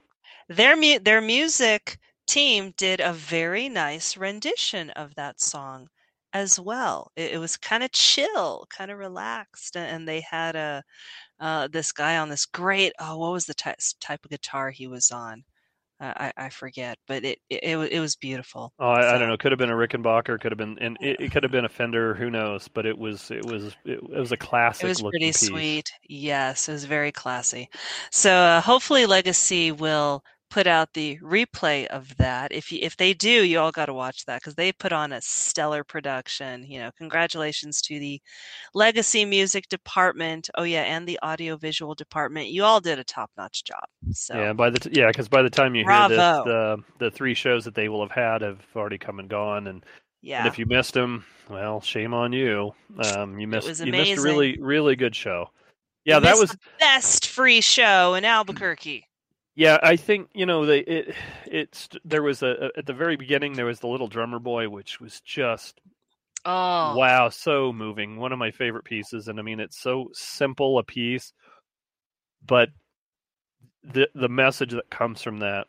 their 0.49 0.77
mu- 0.77 0.99
their 0.99 1.21
music 1.21 1.99
team 2.27 2.73
did 2.77 3.01
a 3.01 3.13
very 3.13 3.69
nice 3.69 4.17
rendition 4.17 4.91
of 4.91 5.15
that 5.15 5.41
song 5.41 5.89
as 6.37 6.61
well. 6.61 7.11
It, 7.17 7.33
it 7.33 7.39
was 7.39 7.57
kind 7.57 7.83
of 7.83 7.93
chill, 7.93 8.67
kind 8.71 8.91
of 8.91 8.99
relaxed, 8.99 9.77
and 9.77 10.07
they 10.07 10.21
had 10.21 10.55
a 10.55 10.83
uh, 11.41 11.69
this 11.69 11.93
guy 11.93 12.19
on 12.19 12.29
this 12.29 12.47
great. 12.47 12.93
Oh, 13.01 13.19
what 13.19 13.33
was 13.33 13.47
the 13.47 13.55
ty- 13.55 13.77
type 14.01 14.25
of 14.25 14.31
guitar 14.31 14.71
he 14.71 14.87
was 14.87 15.11
on? 15.11 15.45
Uh, 15.99 16.13
I 16.17 16.33
I 16.37 16.49
forget, 16.51 16.99
but 17.09 17.25
it 17.25 17.39
it, 17.49 17.79
it, 17.79 18.01
was 18.01 18.17
beautiful. 18.17 18.75
Oh, 18.79 18.89
I, 18.89 19.15
I 19.15 19.19
don't 19.19 19.29
know. 19.29 19.37
Could 19.39 19.53
have 19.53 19.59
been 19.59 19.71
a 19.71 19.75
Rickenbacker. 19.75 20.39
Could 20.39 20.53
have 20.53 20.59
been, 20.59 20.79
and 20.79 20.99
it, 21.01 21.21
it 21.21 21.33
could 21.33 21.43
have 21.43 21.53
been 21.53 21.65
a 21.65 21.71
Fender. 21.71 22.15
Who 22.15 22.29
knows? 22.29 22.69
But 22.69 22.85
it 22.85 22.99
was, 22.99 23.31
it 23.31 23.47
was, 23.47 23.75
it, 23.87 24.03
was 24.03 24.31
a 24.31 24.37
classic. 24.37 24.85
It 24.85 24.89
was 24.89 25.03
pretty 25.03 25.29
piece. 25.29 25.47
sweet. 25.47 25.91
Yes, 26.07 26.69
it 26.69 26.73
was 26.73 26.85
very 26.85 27.13
classy. 27.13 27.71
So 28.11 28.31
uh, 28.31 28.61
hopefully 28.61 29.07
Legacy 29.07 29.73
will 29.73 30.23
put 30.51 30.67
out 30.67 30.93
the 30.95 31.19
replay 31.19 31.87
of 31.87 32.17
that. 32.17 32.53
If 32.53 32.71
you, 32.71 32.79
if 32.83 32.97
they 32.97 33.15
do, 33.15 33.45
you 33.45 33.59
all 33.59 33.73
got 33.73 33.87
to 33.87 33.95
watch 33.95 34.25
that 34.27 34.41
because 34.41 34.55
they 34.55 34.73
put 34.73 34.93
on 34.93 35.13
a 35.13 35.21
stellar 35.21 35.85
production. 35.85 36.65
You 36.69 36.81
know, 36.81 36.91
congratulations 36.97 37.81
to 37.83 37.99
the 37.99 38.21
Legacy 38.75 39.25
Music 39.25 39.69
Department. 39.69 40.49
Oh 40.57 40.63
yeah, 40.63 40.83
and 40.83 41.07
the 41.07 41.19
audio 41.23 41.57
visual 41.57 41.95
department. 41.95 42.49
You 42.49 42.65
all 42.65 42.81
did 42.81 42.99
a 42.99 43.05
top 43.05 43.31
notch 43.37 43.65
job. 43.65 43.85
So 44.13 44.35
Yeah, 44.35 44.53
by 44.53 44.71
the 44.71 44.79
t- 44.79 44.91
yeah, 44.93 45.09
because 45.09 45.29
by 45.29 45.43
the 45.43 45.51
time 45.51 45.75
you 45.75 45.85
hear 45.85 46.09
this, 46.09 46.19
the 46.19 46.79
the 46.99 47.11
three 47.11 47.35
shows 47.35 47.65
that 47.65 47.75
they 47.75 47.89
will 47.89 48.01
have 48.01 48.13
had 48.13 48.43
have 48.43 48.61
already 48.75 48.99
come 48.99 49.19
and 49.19 49.29
gone, 49.29 49.67
and, 49.67 49.85
yeah. 50.23 50.39
and 50.39 50.49
if 50.49 50.59
you 50.59 50.67
missed 50.67 50.95
them, 50.95 51.25
well, 51.51 51.81
shame 51.81 52.15
on 52.15 52.33
you. 52.33 52.73
Um, 52.99 53.39
you 53.39 53.47
missed 53.47 53.69
was 53.69 53.81
you 53.81 53.93
missed 53.93 54.19
a 54.19 54.23
really 54.23 54.59
really 54.61 54.97
good 54.97 55.15
show. 55.15 55.51
Yeah, 56.05 56.17
You 56.17 56.23
that 56.23 56.39
was 56.39 56.51
the 56.51 56.59
best 56.79 57.27
free 57.27 57.61
show 57.61 58.15
in 58.15 58.25
Albuquerque. 58.25 59.06
Yeah. 59.57 59.79
I 59.83 59.97
think 59.97 60.29
you 60.35 60.47
know 60.47 60.67
they 60.67 60.81
it 60.81 61.15
it's 61.47 61.89
there 62.05 62.23
was 62.23 62.43
a 62.43 62.71
at 62.77 62.87
the 62.87 62.95
very 62.95 63.17
beginning 63.17 63.55
there 63.55 63.67
was 63.67 63.81
the 63.81 63.89
little 63.89 64.09
drummer 64.09 64.39
boy, 64.39 64.69
which 64.69 65.01
was 65.01 65.21
just 65.21 65.81
Oh, 66.47 66.97
Wow, 66.97 67.29
so 67.31 67.73
moving. 67.73 68.17
One 68.17 68.33
of 68.33 68.39
my 68.39 68.51
favorite 68.51 68.85
pieces, 68.85 69.29
and 69.29 69.39
I 69.39 69.43
mean 69.43 69.61
it's 69.61 69.79
so 69.79 70.09
simple 70.15 70.79
a 70.79 70.85
piece, 70.85 71.33
but 72.47 72.71
the 73.83 74.09
the 74.15 74.29
message 74.29 74.73
that 74.73 74.91
comes 74.91 75.23
from 75.23 75.39
that 75.39 75.67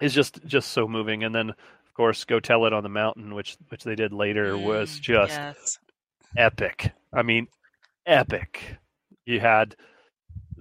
is 0.00 0.14
just 0.14 0.44
just 0.46 0.70
so 0.70 0.88
moving. 0.88 1.24
And 1.24 1.34
then, 1.34 1.50
of 1.50 1.94
course, 1.94 2.24
go 2.24 2.40
tell 2.40 2.66
it 2.66 2.72
on 2.72 2.82
the 2.82 2.88
mountain, 2.88 3.34
which 3.34 3.56
which 3.70 3.84
they 3.84 3.94
did 3.96 4.12
later, 4.12 4.58
was 4.58 4.98
Mm, 4.98 5.00
just 5.00 5.42
yes. 5.46 5.78
epic. 6.36 6.92
I 7.14 7.22
mean, 7.22 7.48
epic. 8.06 8.76
You 9.26 9.40
had 9.40 9.76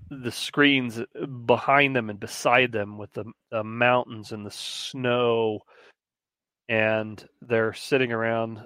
the 0.10 0.32
screens 0.32 1.02
behind 1.46 1.96
them 1.96 2.10
and 2.10 2.20
beside 2.20 2.72
them 2.72 2.98
with 2.98 3.12
the, 3.14 3.26
the 3.52 3.64
mountains 3.64 4.32
and 4.32 4.46
the 4.46 4.52
snow, 4.52 5.62
and 6.70 7.28
they're 7.42 7.74
sitting 7.74 8.12
around, 8.12 8.66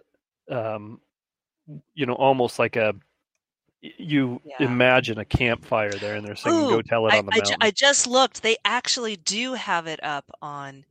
um, 0.49 0.99
you 1.93 2.05
know, 2.05 2.13
almost 2.13 2.59
like 2.59 2.75
a 2.75 2.93
you 3.81 4.41
Yeah. 4.43 4.57
imagine 4.59 5.17
a 5.19 5.25
campfire 5.25 5.99
there, 5.99 6.15
and 6.15 6.25
they're 6.25 6.35
Ooh, 6.47 6.65
"Go 6.67 6.81
Tell 6.81 7.07
It 7.07 7.13
I, 7.13 7.15
on 7.15 7.25
the 7.25 7.31
I, 7.31 7.41
ju- 7.41 7.41
Mountain." 7.43 7.61
I 7.61 7.71
just 7.71 8.07
looked. 8.07 8.41
They 8.41 8.57
actually 8.65 9.15
do 9.17 9.53
have 9.53 9.87
it 9.87 10.03
up 10.03 10.25
on 10.41 10.85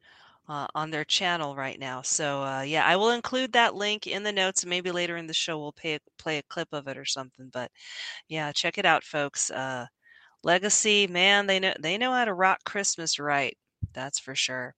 uh, 0.49 0.66
on 0.74 0.90
their 0.90 1.05
channel 1.05 1.55
right 1.57 1.78
now. 1.78 2.03
So 2.03 2.42
uh, 2.42 2.62
yeah, 2.62 2.86
I 2.86 2.96
will 2.96 3.11
include 3.11 3.53
that 3.53 3.74
link 3.74 4.07
in 4.07 4.22
the 4.22 4.32
notes. 4.32 4.62
and 4.62 4.70
Maybe 4.70 4.90
later 4.90 5.16
in 5.16 5.26
the 5.26 5.34
show 5.34 5.59
we'll 5.59 5.72
pay, 5.72 5.99
play 6.18 6.38
a 6.38 6.42
clip 6.44 6.68
of 6.72 6.88
it 6.88 6.96
or 6.96 7.05
something. 7.05 7.51
But 7.53 7.70
yeah, 8.28 8.53
check 8.53 8.78
it 8.78 8.86
out, 8.86 9.05
folks. 9.05 9.51
Uh, 9.51 9.86
Legacy, 10.45 11.07
man, 11.07 11.47
they 11.47 11.59
know 11.61 11.74
they 11.80 11.99
know 11.99 12.12
how 12.12 12.24
to 12.24 12.32
rock 12.34 12.61
Christmas 12.64 13.18
right. 13.18 13.57
That's 13.93 14.18
for 14.18 14.34
sure. 14.34 14.74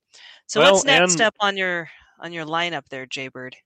So 0.47 0.61
what's 0.61 0.85
next 0.85 1.15
and- 1.15 1.23
up 1.23 1.35
on 1.41 1.57
your 1.57 1.89
on 2.19 2.33
your 2.33 2.45
lineup 2.47 2.89
there, 2.89 3.07
Jaybird? 3.07 3.57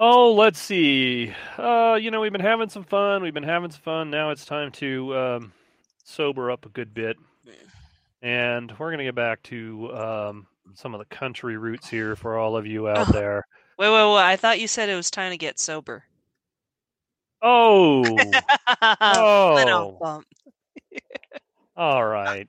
Oh, 0.00 0.32
let's 0.34 0.60
see. 0.60 1.34
Uh, 1.56 1.98
you 2.00 2.10
know, 2.12 2.20
we've 2.20 2.30
been 2.32 2.40
having 2.40 2.68
some 2.68 2.84
fun. 2.84 3.22
We've 3.22 3.34
been 3.34 3.42
having 3.42 3.70
some 3.70 3.80
fun. 3.82 4.10
Now 4.10 4.30
it's 4.30 4.44
time 4.44 4.70
to 4.72 5.16
um, 5.16 5.52
sober 6.04 6.52
up 6.52 6.66
a 6.66 6.68
good 6.68 6.94
bit, 6.94 7.16
and 8.22 8.72
we're 8.78 8.92
gonna 8.92 9.04
get 9.04 9.16
back 9.16 9.42
to 9.44 9.92
um, 9.96 10.46
some 10.74 10.94
of 10.94 11.00
the 11.00 11.14
country 11.16 11.56
roots 11.56 11.88
here 11.88 12.14
for 12.14 12.38
all 12.38 12.56
of 12.56 12.64
you 12.66 12.88
out 12.88 13.08
Oh. 13.08 13.12
there. 13.12 13.44
Wait, 13.76 13.88
wait, 13.90 14.14
wait! 14.14 14.22
I 14.22 14.36
thought 14.36 14.60
you 14.60 14.68
said 14.68 14.88
it 14.88 14.94
was 14.94 15.10
time 15.10 15.32
to 15.32 15.36
get 15.36 15.58
sober. 15.58 16.04
Oh, 17.42 18.04
oh. 18.82 20.22
all 21.76 22.04
right. 22.06 22.48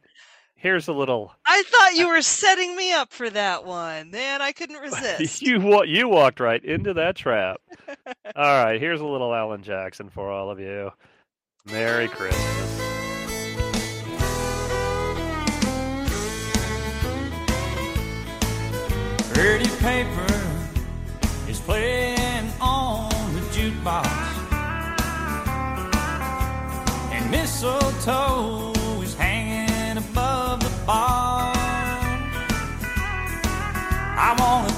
Here's 0.56 0.88
a 0.88 0.94
little. 0.94 1.34
I 1.46 1.64
thought 1.66 1.96
you 1.96 2.08
were 2.10 2.22
setting 2.22 2.76
me 2.76 2.92
up 2.94 3.12
for 3.14 3.30
that 3.30 3.66
one. 3.66 4.12
Man, 4.12 4.42
I 4.42 4.52
couldn't 4.52 4.78
resist. 4.82 5.42
you 5.42 5.60
wa- 5.62 5.84
you 5.84 6.10
walked 6.10 6.40
right 6.40 6.64
into 6.64 6.94
that 6.96 7.16
trap. 7.16 7.58
all 8.36 8.64
right. 8.64 8.80
Here's 8.80 9.02
a 9.02 9.06
little 9.06 9.34
Alan 9.34 9.64
Jackson 9.64 10.10
for 10.10 10.30
all 10.30 10.50
of 10.50 10.60
you. 10.60 10.92
Merry 11.66 12.08
Christmas. 12.08 12.86
Pretty 19.34 19.70
paper 19.78 20.28
is 21.48 21.60
playing 21.62 22.50
on 22.60 23.10
the 23.36 23.42
jukebox, 23.56 24.19
mistletoe 28.10 29.02
is 29.02 29.14
hanging 29.16 29.98
above 29.98 30.60
the 30.62 30.86
bar. 30.86 31.54
I 34.22 34.36
want 34.40 34.69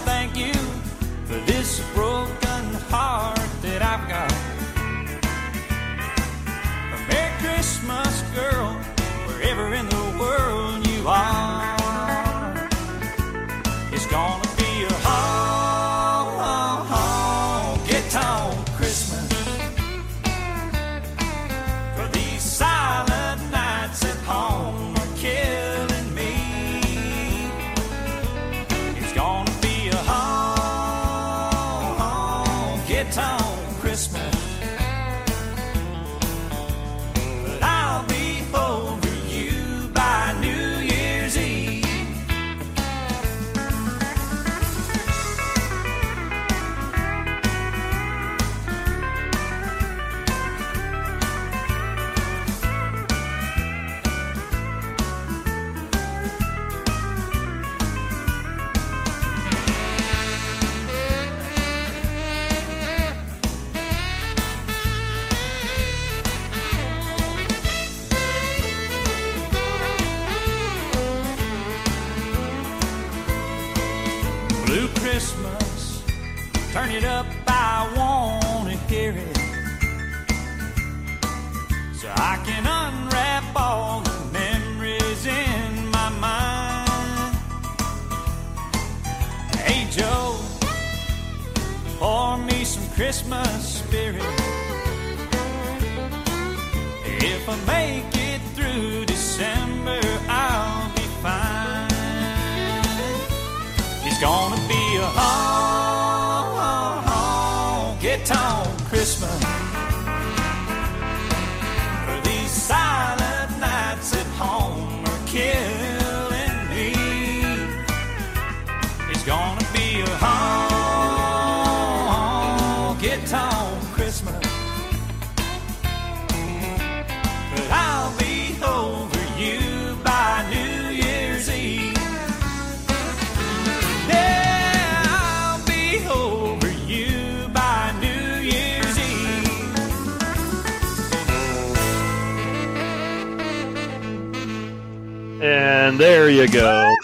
go. 146.51 146.95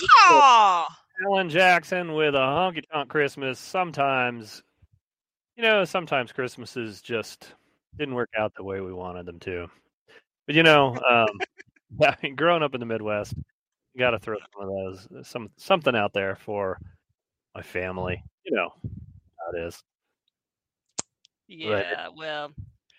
Alan 1.26 1.50
Jackson 1.50 2.14
with 2.14 2.36
a 2.36 2.40
honky 2.40 2.84
tonk 2.92 3.10
Christmas. 3.10 3.60
Sometimes, 3.60 4.62
you 5.56 5.64
know, 5.64 5.84
sometimes 5.86 6.32
Christmases 6.32 7.02
just 7.02 7.54
didn't 7.98 8.16
work 8.16 8.30
out 8.38 8.54
the 8.56 8.64
way 8.64 8.82
we 8.82 8.94
wanted 8.94 9.26
them 9.26 9.40
to. 9.40 9.68
But 10.46 10.56
you 10.56 10.64
know, 10.64 10.96
um, 11.10 11.28
I 12.02 12.16
mean, 12.22 12.36
growing 12.36 12.64
up 12.64 12.74
in 12.74 12.80
the 12.80 12.86
Midwest, 12.86 13.34
you 13.94 14.00
got 14.00 14.12
to 14.12 14.20
throw 14.20 14.38
some 14.38 14.70
of 14.70 14.70
those, 14.70 15.28
some 15.28 15.50
something 15.58 15.96
out 15.96 16.14
there 16.14 16.36
for 16.36 16.80
my 17.56 17.62
family. 17.62 18.22
You 18.46 18.56
know 18.56 18.70
how 18.84 19.58
it 19.58 19.68
is. 19.68 19.82
Yeah, 21.48 22.10
well, 22.16 22.52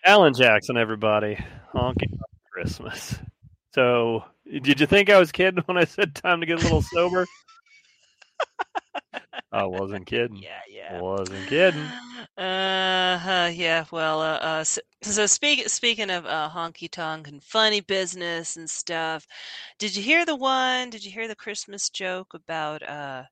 Alan 0.03 0.33
Jackson, 0.33 0.75
everybody, 0.75 1.35
honky 1.73 2.09
tonk 2.09 2.21
Christmas. 2.51 3.17
So, 3.73 4.23
did 4.51 4.79
you 4.79 4.85
think 4.85 5.09
I 5.09 5.19
was 5.19 5.31
kidding 5.31 5.63
when 5.65 5.77
I 5.77 5.85
said 5.85 6.15
time 6.15 6.39
to 6.39 6.45
get 6.45 6.59
a 6.59 6.63
little 6.63 6.81
sober? 6.81 7.25
I 9.51 9.65
wasn't 9.65 10.05
kidding. 10.05 10.37
yeah, 10.37 10.61
yeah. 10.71 11.01
Wasn't 11.01 11.47
kidding. 11.47 11.85
Uh, 12.37 13.51
yeah. 13.53 13.85
Well, 13.91 14.21
uh, 14.21 14.37
uh 14.37 14.63
so, 14.63 14.81
so 15.01 15.25
speak, 15.25 15.67
speaking 15.69 16.09
of 16.09 16.25
uh, 16.25 16.49
honky 16.53 16.89
tonk 16.89 17.27
and 17.27 17.43
funny 17.43 17.81
business 17.81 18.57
and 18.57 18.69
stuff, 18.69 19.25
did 19.77 19.95
you 19.95 20.03
hear 20.03 20.25
the 20.25 20.35
one? 20.35 20.89
Did 20.89 21.03
you 21.03 21.11
hear 21.11 21.27
the 21.27 21.35
Christmas 21.35 21.89
joke 21.89 22.33
about 22.33 22.83
uh 22.83 23.23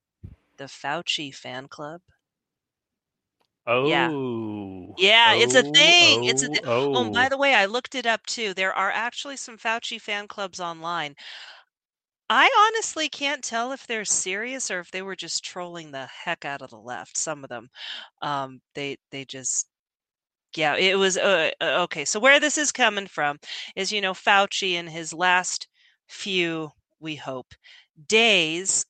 the 0.57 0.65
Fauci 0.65 1.33
fan 1.33 1.67
club? 1.67 2.01
Oh. 3.67 3.87
Yeah. 3.87 4.13
Yeah, 4.97 5.33
it's 5.35 5.55
a 5.55 5.63
Oh, 5.63 5.71
thing. 5.73 6.25
It's 6.25 6.43
a 6.43 6.49
oh, 6.65 6.95
Oh, 6.95 7.03
and 7.03 7.13
by 7.13 7.27
oh. 7.27 7.29
the 7.29 7.37
way, 7.37 7.55
I 7.55 7.65
looked 7.65 7.95
it 7.95 8.05
up 8.07 8.25
too. 8.25 8.53
There 8.53 8.73
are 8.73 8.91
actually 8.91 9.37
some 9.37 9.57
Fauci 9.57 10.01
fan 10.01 10.27
clubs 10.27 10.59
online. 10.59 11.15
I 12.29 12.49
honestly 12.69 13.09
can't 13.09 13.43
tell 13.43 13.71
if 13.71 13.87
they're 13.87 14.05
serious 14.05 14.69
or 14.71 14.79
if 14.79 14.91
they 14.91 15.01
were 15.01 15.15
just 15.15 15.43
trolling 15.43 15.91
the 15.91 16.07
heck 16.07 16.45
out 16.45 16.61
of 16.61 16.69
the 16.69 16.79
left. 16.79 17.17
Some 17.17 17.43
of 17.43 17.49
them, 17.49 17.69
um, 18.21 18.61
they 18.75 18.97
they 19.11 19.25
just 19.25 19.67
yeah, 20.55 20.75
it 20.77 20.97
was 20.99 21.17
uh, 21.17 21.51
uh, 21.61 21.83
okay. 21.83 22.05
So 22.05 22.19
where 22.19 22.39
this 22.39 22.57
is 22.57 22.71
coming 22.71 23.07
from 23.07 23.39
is 23.75 23.91
you 23.91 24.01
know 24.01 24.13
Fauci 24.13 24.73
in 24.73 24.87
his 24.87 25.13
last 25.13 25.67
few, 26.07 26.71
we 26.99 27.15
hope, 27.15 27.53
days 28.07 28.85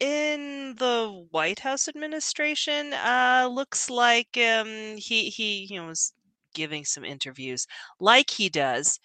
in 0.00 0.74
the 0.78 1.26
White 1.30 1.58
House 1.60 1.88
administration, 1.88 2.92
uh, 2.92 3.48
looks 3.50 3.90
like 3.90 4.28
um, 4.36 4.96
he 4.96 5.30
he 5.30 5.66
you 5.70 5.80
know 5.80 5.88
was 5.88 6.12
giving 6.54 6.84
some 6.84 7.04
interviews 7.04 7.66
like 8.00 8.30
he 8.30 8.48
does 8.48 8.98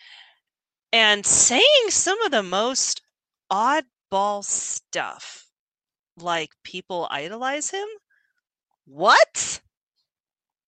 and 0.91 1.25
saying 1.25 1.89
some 1.89 2.19
of 2.23 2.31
the 2.31 2.43
most 2.43 3.01
oddball 3.51 4.43
stuff 4.43 5.47
like 6.17 6.51
people 6.63 7.07
idolize 7.11 7.69
him? 7.69 7.87
What? 8.85 9.61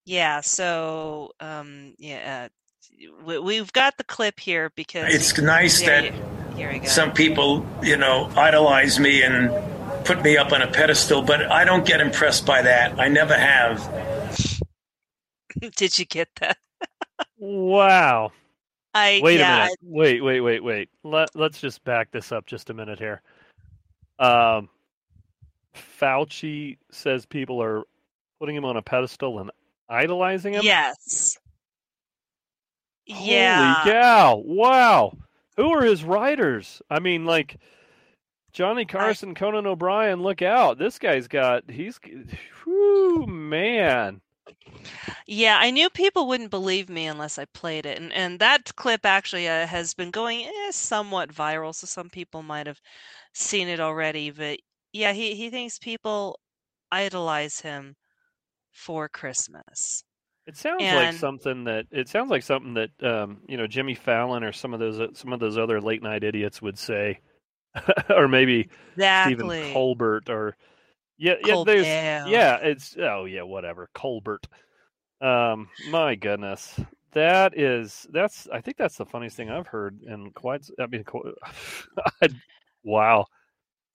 Yeah 0.06 0.42
so 0.42 1.32
um 1.40 1.94
yeah 1.98 2.48
uh, 2.48 3.16
we, 3.26 3.40
we've 3.40 3.74
got 3.74 3.98
the 3.98 4.04
clip 4.04 4.40
here 4.40 4.72
because 4.76 5.14
It's 5.14 5.38
nice 5.40 5.82
that 5.82 6.06
you- 6.06 6.56
here 6.56 6.72
we 6.72 6.80
go. 6.80 6.88
some 6.88 7.12
people, 7.12 7.66
you 7.84 7.98
know, 7.98 8.30
idolize 8.38 9.00
me 9.00 9.24
and 9.24 9.50
put 10.06 10.22
me 10.22 10.38
up 10.38 10.52
on 10.52 10.62
a 10.62 10.68
pedestal, 10.72 11.22
but 11.22 11.52
I 11.52 11.66
don't 11.66 11.86
get 11.86 12.00
impressed 12.00 12.46
by 12.46 12.62
that. 12.62 13.00
I 13.00 13.08
never 13.08 13.34
have. 13.34 14.36
did 15.76 15.98
you 15.98 16.06
get 16.06 16.30
that 16.40 16.58
Wow. 17.38 18.32
i 18.94 19.20
Wait 19.24 19.40
yeah 19.40 19.56
a 19.56 19.60
minute. 19.64 19.80
Wait, 19.82 20.24
wait, 20.24 20.42
wait, 20.42 20.64
wait. 20.64 20.90
Let 21.04 21.36
Let's 21.36 21.60
just 21.60 21.84
back 21.84 22.12
this 22.12 22.32
up 22.32 22.46
just 22.46 22.70
a 22.70 22.74
minute 22.74 23.00
here. 23.00 23.22
Um, 24.20 24.70
Fauci 26.00 26.78
says 26.92 27.26
people 27.26 27.62
are 27.62 27.84
putting 28.40 28.56
him 28.56 28.66
on 28.66 28.78
a 28.78 28.82
pedestal 28.82 29.40
and 29.40 29.52
idolizing 29.90 30.54
him. 30.54 30.64
yes 30.64 31.38
Holy 33.10 33.30
yeah 33.30 33.82
cow! 33.84 34.42
Wow. 34.44 35.14
Who 35.58 35.70
are 35.72 35.84
his 35.84 36.04
writers? 36.04 36.82
I 36.90 37.00
mean, 37.00 37.26
like 37.26 37.58
Johnny 38.56 38.86
Carson, 38.86 39.36
Conan 39.36 39.68
O'Brien. 39.68 40.24
Look 40.24 40.42
out! 40.42 40.78
This 40.78 40.98
guy's 40.98 41.28
got. 41.28 41.70
He's. 41.70 42.00
Whew, 42.64 43.28
man. 43.28 44.22
Yeah, 45.28 45.58
I 45.60 45.72
knew 45.72 45.90
people 45.90 46.26
wouldn't 46.26 46.52
believe 46.52 46.88
me 46.88 47.06
unless 47.06 47.38
I 47.38 47.46
played 47.54 47.86
it, 47.86 48.00
and 48.00 48.14
and 48.14 48.40
that 48.40 48.74
clip 48.78 49.06
actually 49.06 49.50
uh, 49.50 49.68
has 49.68 49.94
been 49.94 50.10
going 50.10 50.46
eh, 50.46 50.72
somewhat 50.72 51.34
viral, 51.34 51.76
so 51.76 51.86
some 51.86 52.10
people 52.10 52.44
might 52.44 52.66
have 52.66 52.80
seen 53.34 53.68
it 53.68 53.82
already. 53.82 54.32
But 54.32 54.60
yeah, 54.94 55.12
he 55.12 55.36
he 55.36 55.50
thinks 55.50 55.78
people 55.78 56.40
idolize 56.94 57.60
him 57.60 57.98
for 58.72 59.10
Christmas. 59.10 60.06
It 60.48 60.56
sounds 60.56 60.82
like 60.82 61.16
something 61.16 61.66
that 61.66 61.88
it 61.92 62.08
sounds 62.08 62.32
like 62.32 62.44
something 62.44 62.76
that 62.76 62.92
um, 63.04 63.42
you 63.50 63.58
know 63.58 63.68
Jimmy 63.68 63.96
Fallon 63.96 64.46
or 64.46 64.54
some 64.54 64.74
of 64.74 64.80
those 64.80 65.02
uh, 65.02 65.08
some 65.14 65.34
of 65.34 65.42
those 65.42 65.58
other 65.58 65.82
late 65.82 66.02
night 66.02 66.24
idiots 66.24 66.62
would 66.62 66.80
say, 66.80 67.20
or 68.10 68.28
maybe 68.28 68.70
Stephen 68.94 69.74
Colbert 69.74 70.30
or 70.30 70.56
yeah 71.18 71.36
yeah 71.46 71.64
there's 71.66 71.86
Colbert. 71.86 72.30
yeah 72.30 72.56
it's 72.58 72.96
oh 73.00 73.26
yeah 73.26 73.44
whatever 73.44 73.90
Colbert. 73.94 74.48
Um, 75.22 75.70
my 75.90 76.16
goodness, 76.16 76.80
that 77.14 77.58
is 77.58 78.06
that's 78.12 78.48
I 78.52 78.62
think 78.62 78.78
that's 78.78 78.98
the 78.98 79.06
funniest 79.06 79.38
thing 79.38 79.50
I've 79.50 79.68
heard 79.68 80.02
in 80.04 80.32
quite 80.32 80.68
I 80.80 80.88
mean 80.88 81.06
I, 82.22 82.28
wow 82.84 83.26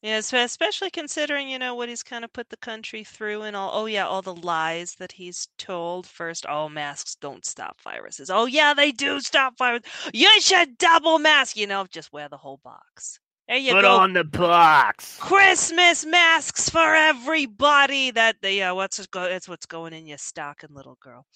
Yeah, 0.02 0.20
so 0.22 0.38
especially 0.42 0.90
considering, 0.90 1.50
you 1.50 1.58
know, 1.58 1.74
what 1.74 1.90
he's 1.90 2.02
kind 2.02 2.24
of 2.24 2.32
put 2.32 2.48
the 2.48 2.56
country 2.56 3.04
through 3.04 3.42
and 3.42 3.54
all. 3.54 3.70
Oh, 3.74 3.86
yeah, 3.86 4.06
all 4.06 4.22
the 4.22 4.34
lies 4.34 4.94
that 4.94 5.12
he's 5.12 5.48
told. 5.58 6.06
First, 6.06 6.46
oh, 6.48 6.70
masks 6.70 7.16
don't 7.16 7.44
stop 7.44 7.78
viruses. 7.82 8.30
Oh, 8.30 8.46
yeah, 8.46 8.72
they 8.72 8.92
do 8.92 9.20
stop 9.20 9.58
viruses. 9.58 9.90
You 10.14 10.40
should 10.40 10.78
double 10.78 11.18
mask. 11.18 11.56
You 11.56 11.66
know, 11.66 11.86
just 11.90 12.12
wear 12.14 12.28
the 12.30 12.38
whole 12.38 12.60
box. 12.64 13.20
There 13.50 13.58
you 13.58 13.72
put 13.72 13.82
go. 13.82 13.96
on 13.96 14.12
the 14.12 14.22
box. 14.22 15.18
Christmas 15.18 16.06
masks 16.06 16.70
for 16.70 16.94
everybody. 16.94 18.12
That 18.12 18.36
yeah, 18.44 18.70
what's 18.70 19.04
go? 19.08 19.28
That's 19.28 19.48
what's 19.48 19.66
going 19.66 19.92
in 19.92 20.06
your 20.06 20.18
stocking, 20.18 20.72
little 20.72 20.96
girl. 21.00 21.26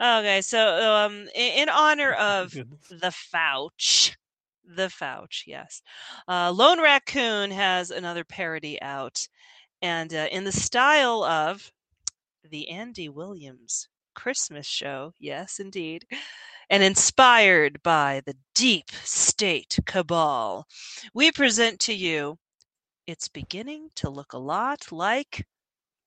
Okay, 0.00 0.40
so 0.40 0.58
um, 0.82 1.28
in, 1.34 1.64
in 1.64 1.68
honor 1.68 2.12
of 2.14 2.52
the 2.52 3.12
Fouch. 3.34 4.16
The 4.64 4.88
Fouch, 4.88 5.42
yes. 5.46 5.82
Uh, 6.26 6.50
Lone 6.52 6.80
Raccoon 6.80 7.50
has 7.50 7.90
another 7.90 8.24
parody 8.24 8.80
out, 8.80 9.28
and 9.82 10.14
uh, 10.14 10.26
in 10.32 10.44
the 10.44 10.52
style 10.52 11.22
of 11.22 11.70
the 12.50 12.70
Andy 12.70 13.10
Williams 13.10 13.88
Christmas 14.14 14.66
show, 14.66 15.12
yes, 15.20 15.60
indeed, 15.60 16.06
and 16.70 16.82
inspired 16.82 17.82
by 17.82 18.22
the 18.26 18.36
deep 18.54 18.90
state 19.04 19.78
cabal, 19.86 20.66
we 21.14 21.32
present 21.32 21.80
to 21.80 21.94
you 21.94 22.38
It's 23.06 23.28
Beginning 23.28 23.90
to 23.96 24.10
Look 24.10 24.32
a 24.32 24.38
Lot 24.38 24.92
Like 24.92 25.46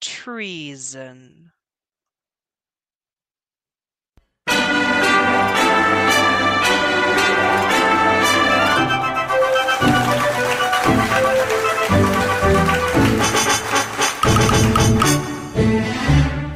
Treason. 0.00 1.52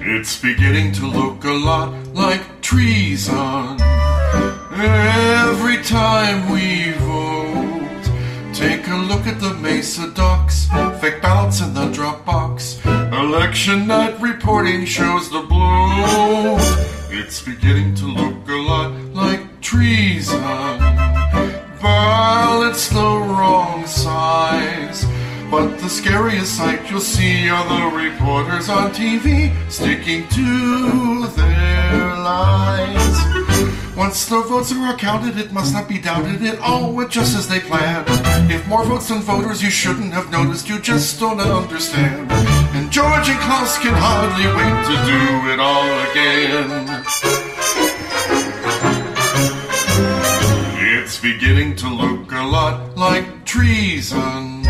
It's 0.09 0.41
beginning 0.41 0.93
to 0.93 1.07
look 1.07 1.45
a 1.45 1.53
lot 1.53 1.93
like 2.15 2.61
treason. 2.61 3.96
Every 4.79 5.83
time 5.83 6.53
we 6.53 6.93
vote, 6.93 8.53
take 8.53 8.87
a 8.89 8.97
look 8.97 9.27
at 9.27 9.41
the 9.41 9.55
Mesa 9.55 10.11
docs, 10.11 10.67
fake 11.01 11.23
ballots 11.23 11.63
in 11.63 11.73
the 11.73 11.87
Dropbox. 11.87 12.85
Election 13.11 13.87
night 13.87 14.21
reporting 14.21 14.85
shows 14.85 15.31
the 15.31 15.41
blow. 15.41 16.59
It's 17.09 17.41
beginning 17.41 17.95
to 17.95 18.05
look 18.05 18.47
a 18.47 18.53
lot 18.53 18.93
like 19.15 19.63
treason. 19.63 20.43
Ballots 21.81 22.91
the 22.91 22.99
wrong 22.99 23.87
size. 23.87 25.07
But 25.51 25.79
the 25.79 25.89
scariest 25.89 26.55
sight 26.55 26.91
you'll 26.91 27.01
see 27.01 27.49
are 27.49 27.65
the 27.67 27.97
reporters 27.97 28.69
on 28.69 28.91
TV 28.91 29.55
sticking 29.71 30.29
to 30.29 31.29
their 31.29 32.15
lines. 32.19 33.26
Once 33.97 34.27
the 34.27 34.43
votes 34.43 34.73
are 34.73 34.95
counted, 34.99 35.39
it 35.39 35.53
must 35.53 35.73
not 35.73 35.89
be 35.89 35.99
doubted 35.99 36.43
it 36.43 36.59
all 36.61 36.93
went 36.93 37.11
just 37.11 37.35
as 37.35 37.49
they 37.49 37.61
planned. 37.61 38.05
If 38.51 38.67
more 38.69 38.85
votes 38.85 39.09
than 39.09 39.23
voters, 39.23 39.63
you 39.63 39.71
shouldn't 39.71 40.13
have 40.13 40.31
noticed, 40.31 40.69
you 40.69 40.79
just 40.81 41.19
don't 41.19 41.41
understand. 41.41 42.31
And 42.77 42.93
George 42.93 43.27
and 43.27 43.41
Klaus 43.41 43.79
can 43.79 43.95
hardly 43.95 44.47
wait 44.53 44.77
to 44.91 44.97
do 45.09 45.21
it 45.51 45.59
all 45.59 45.89
again. 46.11 47.05
It's 50.79 51.19
beginning 51.19 51.77
to 51.77 51.89
look 51.89 52.33
a 52.33 52.43
lot 52.43 52.99
like 52.99 53.47
treason. 53.47 54.67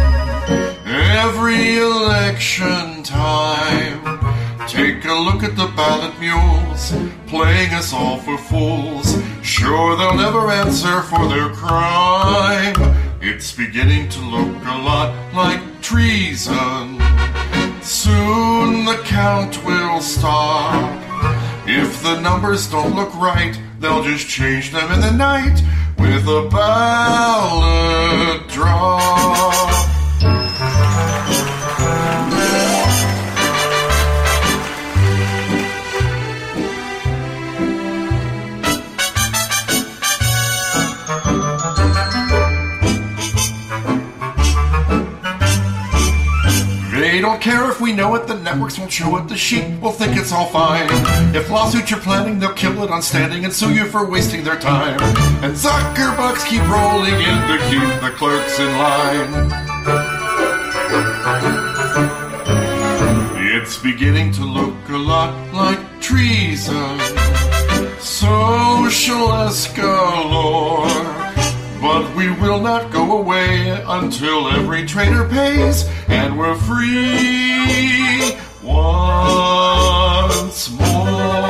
Every 0.86 1.78
election 1.78 3.03
time, 3.03 4.05
take 4.68 5.05
a 5.05 5.12
look 5.12 5.44
at 5.44 5.56
the 5.56 5.68
ballot 5.76 6.18
mules, 6.18 6.93
playing 7.28 7.72
us 7.72 7.93
all 7.93 8.18
for 8.18 8.36
fools. 8.36 9.16
Sure, 9.43 9.97
they'll 9.97 10.16
never 10.16 10.51
answer 10.51 11.02
for 11.02 11.28
their 11.28 11.51
crime. 11.51 12.74
It's 13.20 13.52
beginning 13.52 14.09
to 14.10 14.20
look 14.20 14.64
a 14.64 14.78
lot 14.82 15.14
like 15.34 15.60
treason. 15.82 17.01
Soon 17.80 18.84
the 18.84 19.01
count 19.05 19.64
will 19.64 20.01
stop. 20.01 21.02
If 21.68 22.02
the 22.02 22.20
numbers 22.20 22.68
don't 22.68 22.97
look 22.97 23.14
right, 23.14 23.56
they'll 23.78 24.02
just 24.02 24.28
change 24.28 24.72
them 24.72 24.90
in 24.90 25.01
the 25.01 25.12
night 25.12 25.62
with 25.98 26.26
a 26.26 26.48
ballot 26.51 28.48
drop. 28.48 29.76
Don't 47.27 47.43
care 47.43 47.69
if 47.69 47.81
we 47.81 47.93
know 47.93 48.15
it, 48.15 48.28
the 48.28 48.36
networks 48.36 48.78
won't 48.78 48.93
show 48.93 49.16
it, 49.16 49.27
the 49.27 49.36
sheep 49.36 49.65
will 49.81 49.90
think 49.90 50.16
it's 50.16 50.31
all 50.31 50.47
fine. 50.47 50.86
If 51.35 51.51
lawsuits 51.51 51.90
you're 51.90 51.98
planning, 51.98 52.39
they'll 52.39 52.55
kill 52.55 52.85
it 52.85 52.90
on 52.90 53.03
standing 53.03 53.44
and 53.44 53.53
sue 53.53 53.74
you 53.74 53.86
for 53.86 54.09
wasting 54.09 54.44
their 54.44 54.57
time. 54.57 55.01
And 55.43 55.53
Zuckerbucks 55.53 56.47
keep 56.47 56.62
rolling 56.69 57.15
in 57.15 57.48
to 57.51 57.59
keep 57.69 58.01
the 58.01 58.12
clerks 58.15 58.61
in 58.61 58.69
line. 58.78 59.51
It's 63.57 63.77
beginning 63.77 64.31
to 64.35 64.44
look 64.44 64.77
a 64.89 64.97
lot 64.97 65.53
like 65.53 65.81
treason, 66.01 67.01
socialist 67.98 69.74
galore. 69.74 71.26
But 71.87 72.17
we 72.17 72.33
will 72.33 72.61
not 72.61 72.91
go 72.91 73.19
away 73.19 73.71
until 73.71 74.49
every 74.49 74.85
traitor 74.87 75.29
pays 75.29 75.85
and 76.09 76.37
we're 76.37 76.57
free 76.57 78.37
once 78.61 80.69
more. 80.73 81.47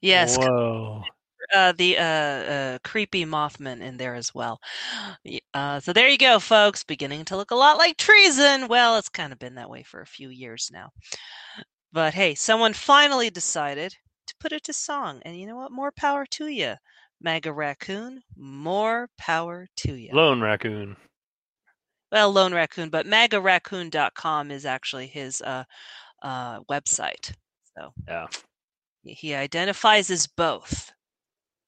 Yes, 0.00 0.38
Whoa. 0.38 1.02
Uh, 1.54 1.72
the 1.72 1.98
uh, 1.98 2.02
uh, 2.02 2.78
creepy 2.84 3.24
Mothman 3.24 3.80
in 3.80 3.96
there 3.96 4.14
as 4.14 4.34
well. 4.34 4.60
Uh, 5.54 5.80
so 5.80 5.92
there 5.92 6.08
you 6.08 6.18
go, 6.18 6.38
folks. 6.38 6.84
Beginning 6.84 7.24
to 7.26 7.36
look 7.36 7.50
a 7.50 7.54
lot 7.56 7.78
like 7.78 7.96
treason. 7.96 8.68
Well, 8.68 8.96
it's 8.98 9.08
kind 9.08 9.32
of 9.32 9.38
been 9.38 9.54
that 9.56 9.70
way 9.70 9.82
for 9.82 10.00
a 10.00 10.06
few 10.06 10.28
years 10.30 10.70
now. 10.72 10.90
But 11.92 12.14
hey, 12.14 12.34
someone 12.34 12.72
finally 12.74 13.30
decided 13.30 13.94
to 14.26 14.34
put 14.40 14.52
it 14.52 14.64
to 14.64 14.72
song, 14.72 15.20
and 15.24 15.38
you 15.38 15.46
know 15.46 15.56
what? 15.56 15.72
More 15.72 15.90
power 15.92 16.26
to 16.32 16.48
you, 16.48 16.74
MAGA 17.22 17.52
Raccoon. 17.52 18.20
More 18.36 19.08
power 19.16 19.66
to 19.78 19.94
you. 19.94 20.10
Lone 20.12 20.40
raccoon. 20.42 20.96
well, 22.12 22.30
Lone 22.30 22.52
Raccoon, 22.54 22.90
but 22.90 23.06
MAGARaccoon.com 23.06 24.50
is 24.50 24.66
actually 24.66 25.06
his 25.06 25.40
uh, 25.42 25.64
uh, 26.22 26.60
website. 26.70 27.32
So 27.76 27.92
Yeah. 28.06 28.26
he 29.02 29.34
identifies 29.34 30.10
as 30.10 30.26
both. 30.26 30.92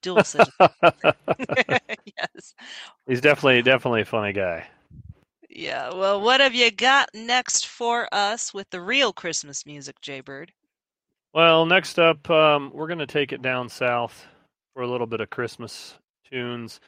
Dual 0.02 0.24
citizen. 0.24 0.52
yes. 0.80 2.54
He's 3.06 3.20
definitely 3.20 3.62
definitely 3.62 4.02
a 4.02 4.06
funny 4.06 4.32
guy. 4.32 4.66
Yeah. 5.48 5.92
Well, 5.92 6.20
what 6.20 6.40
have 6.40 6.54
you 6.54 6.70
got 6.70 7.08
next 7.14 7.66
for 7.66 8.08
us 8.12 8.54
with 8.54 8.70
the 8.70 8.80
real 8.80 9.12
Christmas 9.12 9.66
music, 9.66 10.00
Jaybird? 10.00 10.52
Well, 11.32 11.66
next 11.66 11.98
up, 11.98 12.28
um, 12.30 12.70
we're 12.74 12.88
going 12.88 12.98
to 12.98 13.06
take 13.06 13.32
it 13.32 13.42
down 13.42 13.68
south 13.68 14.26
for 14.74 14.82
a 14.82 14.88
little 14.88 15.06
bit 15.06 15.20
of 15.20 15.30
Christmas 15.30 15.94
tunes. 16.30 16.80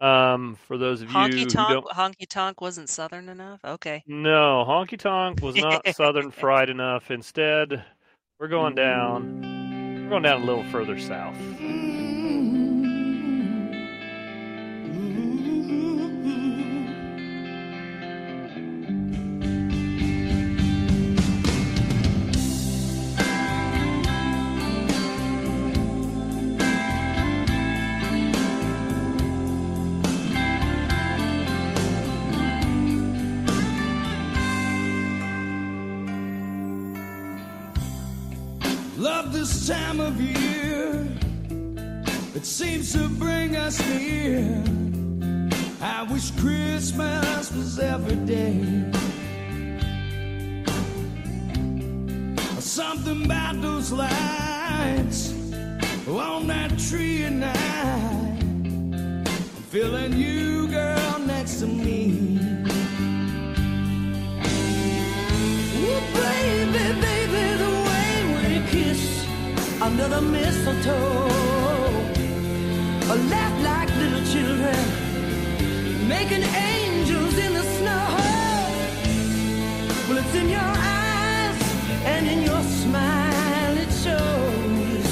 Um, 0.00 0.56
for 0.66 0.78
those 0.78 1.02
of 1.02 1.10
you 1.10 1.18
who 1.18 1.44
don't 1.46 1.84
Honky 1.86 2.28
Tonk 2.28 2.60
wasn't 2.60 2.88
southern 2.88 3.28
enough. 3.28 3.60
Okay. 3.64 4.04
No, 4.06 4.64
Honky 4.66 4.96
Tonk 4.96 5.42
was 5.42 5.56
not 5.56 5.88
southern 5.94 6.30
fried 6.30 6.70
enough. 6.70 7.10
Instead, 7.10 7.84
we're 8.38 8.48
going 8.48 8.76
down. 8.76 10.04
We're 10.04 10.10
going 10.10 10.22
down 10.22 10.42
a 10.42 10.44
little 10.44 10.64
further 10.70 10.98
south. 11.00 11.36
Time 39.98 40.06
of 40.06 40.20
year. 40.20 41.06
It 42.34 42.44
seems 42.46 42.92
to 42.92 43.08
bring 43.08 43.56
us 43.56 43.78
near. 43.88 44.62
I 45.80 46.02
wish 46.10 46.30
Christmas 46.32 47.52
was 47.52 47.78
every 47.78 48.16
day. 48.26 48.64
Something 52.58 53.24
about 53.24 53.60
those 53.60 53.92
lights 53.92 55.34
on 56.08 56.46
that 56.46 56.78
tree 56.78 57.24
at 57.24 57.32
night. 57.32 58.38
I'm 58.40 59.64
feeling 59.70 60.12
you, 60.12 60.68
girl, 60.68 61.18
next 61.20 61.60
to 61.60 61.66
me. 61.66 62.38
Ooh, 65.80 66.00
baby, 66.14 67.00
baby, 67.00 67.27
under 69.80 70.08
the 70.08 70.20
mistletoe. 70.20 71.28
Laugh 73.30 73.62
like 73.62 73.88
little 73.96 74.24
children, 74.32 74.76
making 76.08 76.42
angels 76.42 77.36
in 77.38 77.52
the 77.52 77.62
snow. 77.62 78.06
Well, 80.08 80.18
it's 80.18 80.34
in 80.34 80.48
your 80.48 80.60
eyes 80.60 81.58
and 82.04 82.26
in 82.28 82.42
your 82.42 82.62
smile, 82.62 83.76
it 83.76 83.90
shows 84.04 85.08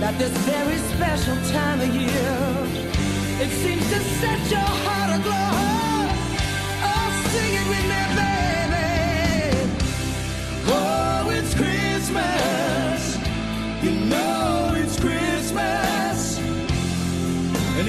that 0.00 0.18
this 0.18 0.34
very 0.46 0.78
special 0.94 1.36
time 1.52 1.80
of 1.80 1.88
year, 1.94 2.38
it 3.40 3.50
seems 3.62 3.84
to 3.92 4.00
set 4.20 4.50
your 4.50 4.70
heart 4.84 5.20
aglow. 5.20 6.12
Oh, 6.88 7.08
sing 7.32 7.54
it 7.54 7.66
with 7.68 7.86
me, 7.92 8.00
baby. 8.16 8.67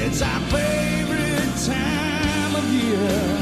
It's 0.10 0.24
our 0.24 0.40
favorite 0.50 1.56
time 1.68 2.56
of 2.56 2.66
year. 2.74 3.39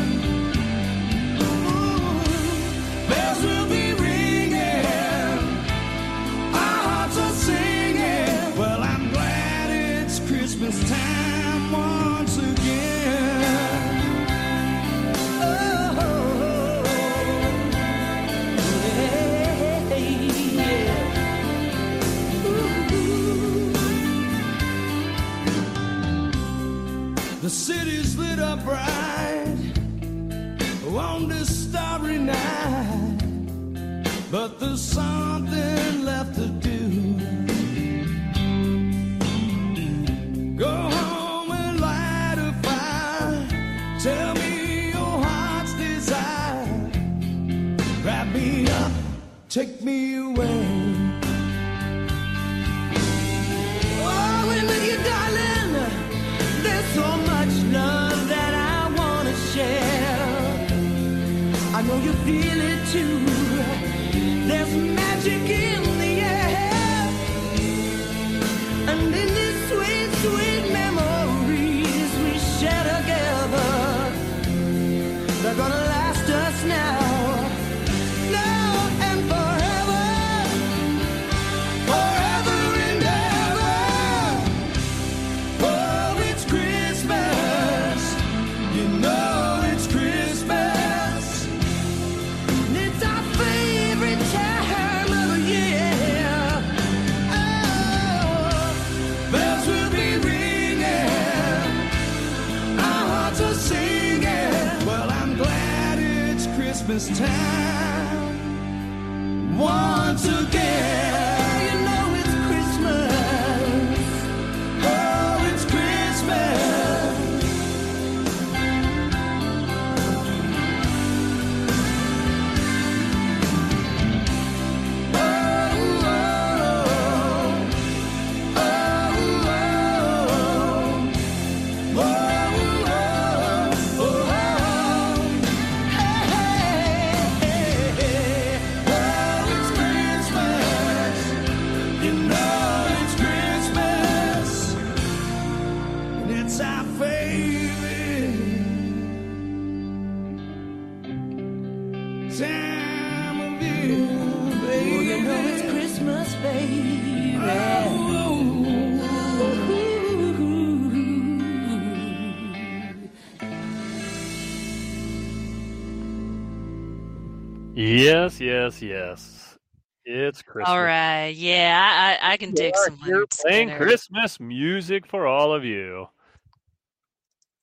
Yes, 168.18 168.42
yes, 168.42 168.82
yes. 168.82 169.58
It's 170.04 170.42
Christmas. 170.42 170.70
All 170.70 170.82
right. 170.82 171.36
Yeah, 171.36 172.18
I, 172.20 172.30
I, 172.30 172.34
I 172.34 172.38
can 172.38 172.52
dig 172.52 172.74
We 172.74 172.80
are 172.80 172.86
some 172.86 173.00
Leonard 173.06 173.30
playing 173.30 173.68
Skinner. 173.68 173.86
Christmas 173.86 174.40
music 174.40 175.06
for 175.06 175.28
all 175.28 175.54
of 175.54 175.64
you. 175.64 176.08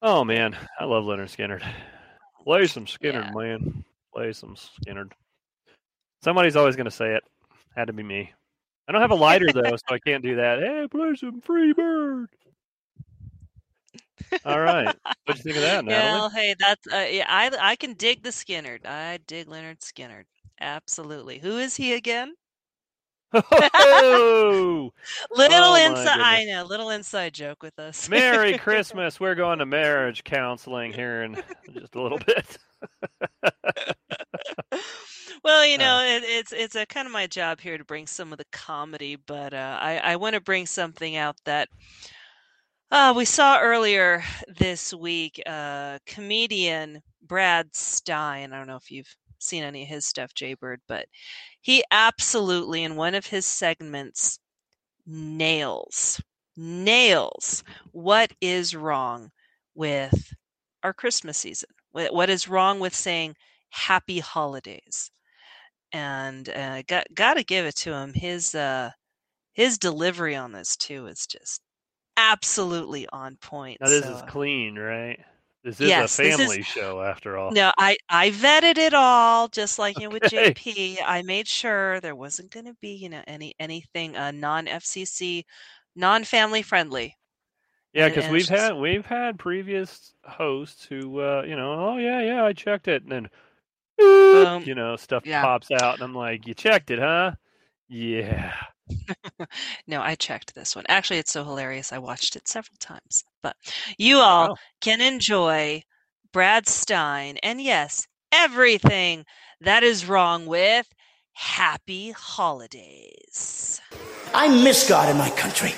Oh 0.00 0.22
man, 0.22 0.56
I 0.78 0.84
love 0.84 1.02
Lynyrd 1.04 1.34
Skynyrd. 1.34 1.64
Play 2.44 2.68
some 2.68 2.86
Skynyrd, 2.86 3.34
man. 3.34 3.84
Play 4.14 4.32
some 4.32 4.54
Skynyrd. 4.54 5.10
Somebody's 6.22 6.54
always 6.54 6.76
going 6.76 6.84
to 6.84 6.90
say 6.92 7.16
it. 7.16 7.24
Had 7.74 7.88
to 7.88 7.92
be 7.92 8.04
me. 8.04 8.32
I 8.86 8.92
don't 8.92 9.00
have 9.00 9.10
a 9.10 9.16
lighter 9.16 9.50
though, 9.52 9.74
so 9.74 9.94
I 9.94 9.98
can't 9.98 10.22
do 10.22 10.36
that. 10.36 10.60
Hey, 10.60 10.86
play 10.88 11.16
some 11.16 11.40
Free 11.40 11.72
Bird. 11.72 12.28
All 14.44 14.60
right. 14.60 14.86
What 14.86 15.16
do 15.26 15.32
you 15.34 15.42
think 15.42 15.56
of 15.56 15.62
that, 15.62 15.84
Natalie? 15.84 16.20
Well, 16.20 16.30
hey, 16.30 16.54
that's 16.60 16.86
uh, 16.92 17.06
yeah. 17.10 17.26
I 17.28 17.50
I 17.60 17.74
can 17.76 17.94
dig 17.94 18.22
the 18.22 18.30
Skynyrd. 18.30 18.86
I 18.86 19.18
dig 19.26 19.48
Lynyrd 19.48 19.80
Skynyrd. 19.80 20.26
Absolutely. 20.64 21.38
Who 21.38 21.58
is 21.58 21.76
he 21.76 21.92
again? 21.92 22.34
Oh, 23.32 24.90
Little 25.30 25.74
Oh, 25.74 25.74
inside. 25.74 26.20
I 26.20 26.44
know. 26.44 26.64
Little 26.64 26.90
inside 26.90 27.34
joke 27.34 27.62
with 27.62 27.78
us. 27.78 28.08
Merry 28.08 28.54
Christmas. 28.58 29.18
We're 29.20 29.34
going 29.34 29.58
to 29.58 29.66
marriage 29.66 30.24
counseling 30.24 30.92
here 30.92 31.22
in 31.22 31.42
just 31.72 31.94
a 31.94 32.00
little 32.02 32.18
bit. 32.18 32.58
Well, 35.44 35.66
you 35.66 35.78
know, 35.78 36.00
it, 36.02 36.22
it's 36.24 36.52
it's 36.52 36.74
a 36.74 36.86
kind 36.86 37.06
of 37.06 37.12
my 37.12 37.26
job 37.26 37.60
here 37.60 37.76
to 37.78 37.84
bring 37.84 38.06
some 38.06 38.32
of 38.32 38.38
the 38.38 38.46
comedy, 38.52 39.16
but 39.16 39.52
uh, 39.54 39.78
I 39.80 39.98
I 39.98 40.16
want 40.16 40.34
to 40.34 40.40
bring 40.40 40.66
something 40.66 41.16
out 41.16 41.36
that 41.44 41.68
uh, 42.90 43.12
we 43.16 43.24
saw 43.24 43.58
earlier 43.60 44.22
this 44.58 44.92
week. 44.94 45.40
Uh, 45.46 45.98
comedian 46.06 47.02
Brad 47.22 47.74
Stine. 47.74 48.52
I 48.52 48.58
don't 48.58 48.66
know 48.66 48.76
if 48.76 48.90
you've 48.90 49.14
seen 49.44 49.62
any 49.62 49.82
of 49.82 49.88
his 49.88 50.06
stuff, 50.06 50.34
Jaybird, 50.34 50.80
but 50.88 51.06
he 51.60 51.84
absolutely 51.90 52.82
in 52.82 52.96
one 52.96 53.14
of 53.14 53.26
his 53.26 53.46
segments 53.46 54.38
nails 55.06 56.20
nails 56.56 57.64
what 57.92 58.32
is 58.40 58.74
wrong 58.76 59.30
with 59.74 60.32
our 60.82 60.92
Christmas 60.92 61.36
season. 61.38 61.68
What 61.92 62.30
is 62.30 62.48
wrong 62.48 62.80
with 62.80 62.94
saying 62.94 63.34
happy 63.70 64.20
holidays? 64.20 65.10
and 65.94 66.48
uh, 66.50 66.82
got 66.82 67.06
got 67.14 67.34
to 67.34 67.44
give 67.44 67.64
it 67.64 67.76
to 67.76 67.92
him. 67.92 68.12
His 68.12 68.54
uh, 68.54 68.90
his 69.54 69.78
delivery 69.78 70.34
on 70.34 70.52
this 70.52 70.76
too 70.76 71.06
is 71.06 71.26
just 71.26 71.62
absolutely 72.16 73.06
on 73.12 73.36
point. 73.36 73.78
Now 73.80 73.88
this 73.88 74.04
so, 74.04 74.16
is 74.16 74.22
clean, 74.22 74.76
right? 74.76 75.20
This 75.64 75.80
is 75.80 75.88
Yes, 75.88 76.18
a 76.18 76.22
this 76.22 76.32
is- 76.34 76.38
family 76.38 76.62
show 76.62 77.00
after 77.02 77.38
all. 77.38 77.50
No, 77.50 77.72
I 77.78 77.96
I 78.10 78.30
vetted 78.30 78.76
it 78.76 78.92
all, 78.94 79.48
just 79.48 79.78
like 79.78 79.98
you 79.98 80.04
know 80.08 80.10
with 80.12 80.24
Okay. 80.24 80.52
JP. 80.52 80.98
I 81.04 81.22
made 81.22 81.48
sure 81.48 82.00
there 82.00 82.14
wasn't 82.14 82.50
going 82.50 82.66
to 82.66 82.74
be 82.82 82.90
you 82.94 83.08
know 83.08 83.22
any 83.26 83.54
anything 83.58 84.14
uh, 84.14 84.30
non 84.30 84.66
FCC, 84.66 85.44
non 85.96 86.22
family 86.24 86.60
friendly. 86.62 87.16
Yeah, 87.94 88.08
because 88.10 88.28
we've 88.30 88.40
just- 88.46 88.50
had 88.50 88.76
we've 88.76 89.06
had 89.06 89.38
previous 89.38 90.12
hosts 90.24 90.84
who, 90.84 91.20
uh, 91.20 91.44
you 91.46 91.56
know, 91.56 91.72
oh 91.72 91.96
yeah, 91.96 92.20
yeah, 92.20 92.44
I 92.44 92.52
checked 92.52 92.88
it, 92.88 93.02
and 93.04 93.10
then, 93.10 93.28
Boom. 93.96 94.64
you 94.64 94.74
know, 94.74 94.96
stuff 94.96 95.24
Yeah. 95.24 95.40
pops 95.42 95.70
out, 95.70 95.94
and 95.94 96.02
I'm 96.02 96.14
like, 96.14 96.46
you 96.46 96.52
checked 96.54 96.90
it, 96.90 96.98
huh? 96.98 97.32
Yeah. 97.88 98.52
No, 99.86 100.00
I 100.00 100.14
checked 100.14 100.54
this 100.54 100.74
one. 100.76 100.84
Actually, 100.88 101.18
it's 101.18 101.32
so 101.32 101.44
hilarious. 101.44 101.92
I 101.92 101.98
watched 101.98 102.36
it 102.36 102.48
several 102.48 102.76
times. 102.80 103.24
But 103.42 103.56
you 103.98 104.18
all 104.18 104.50
Wow. 104.50 104.56
can 104.80 105.00
enjoy 105.00 105.82
Brad 106.32 106.66
Stine 106.68 107.36
and 107.42 107.60
yes, 107.60 108.06
everything 108.32 109.24
that 109.60 109.82
is 109.82 110.06
wrong 110.06 110.46
with 110.46 110.88
Happy 111.34 112.12
Holidays. 112.12 113.80
I 114.34 114.48
miss 114.48 114.88
God 114.88 115.08
in 115.10 115.16
my 115.16 115.30
country. 115.30 115.74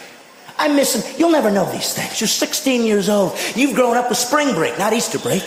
I 0.58 0.68
miss 0.68 0.94
Him. 0.94 1.14
You'll 1.18 1.30
never 1.30 1.50
know 1.50 1.70
these 1.70 1.92
things. 1.94 2.20
You're 2.20 2.28
16 2.28 2.84
years 2.84 3.08
old. 3.08 3.36
You've 3.54 3.74
grown 3.74 3.96
up 3.96 4.08
with 4.08 4.18
spring 4.18 4.54
break, 4.54 4.78
not 4.78 4.92
Easter 4.92 5.18
break. 5.18 5.42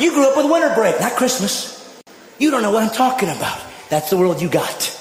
You 0.00 0.12
grew 0.12 0.28
up 0.30 0.36
with 0.36 0.48
winter 0.50 0.72
break, 0.74 1.00
not 1.00 1.12
Christmas. 1.12 2.00
You 2.38 2.50
don't 2.52 2.62
know 2.62 2.70
what 2.70 2.84
I'm 2.84 2.90
talking 2.94 3.28
about. 3.28 3.60
That's 3.90 4.10
the 4.10 4.16
world 4.16 4.40
you 4.40 4.48
got. 4.48 4.94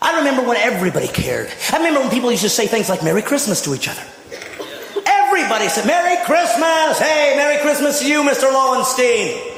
I 0.00 0.18
remember 0.18 0.42
when 0.42 0.56
everybody 0.56 1.08
cared. 1.08 1.50
I 1.72 1.78
remember 1.78 2.00
when 2.00 2.10
people 2.10 2.30
used 2.30 2.42
to 2.42 2.48
say 2.48 2.66
things 2.66 2.88
like 2.88 3.02
Merry 3.02 3.22
Christmas 3.22 3.62
to 3.62 3.74
each 3.74 3.88
other. 3.88 4.02
Everybody 5.04 5.68
said, 5.68 5.86
Merry 5.86 6.16
Christmas! 6.24 6.98
Hey, 6.98 7.34
Merry 7.36 7.60
Christmas 7.62 8.00
to 8.00 8.08
you, 8.08 8.22
Mr. 8.22 8.52
Lowenstein. 8.52 9.56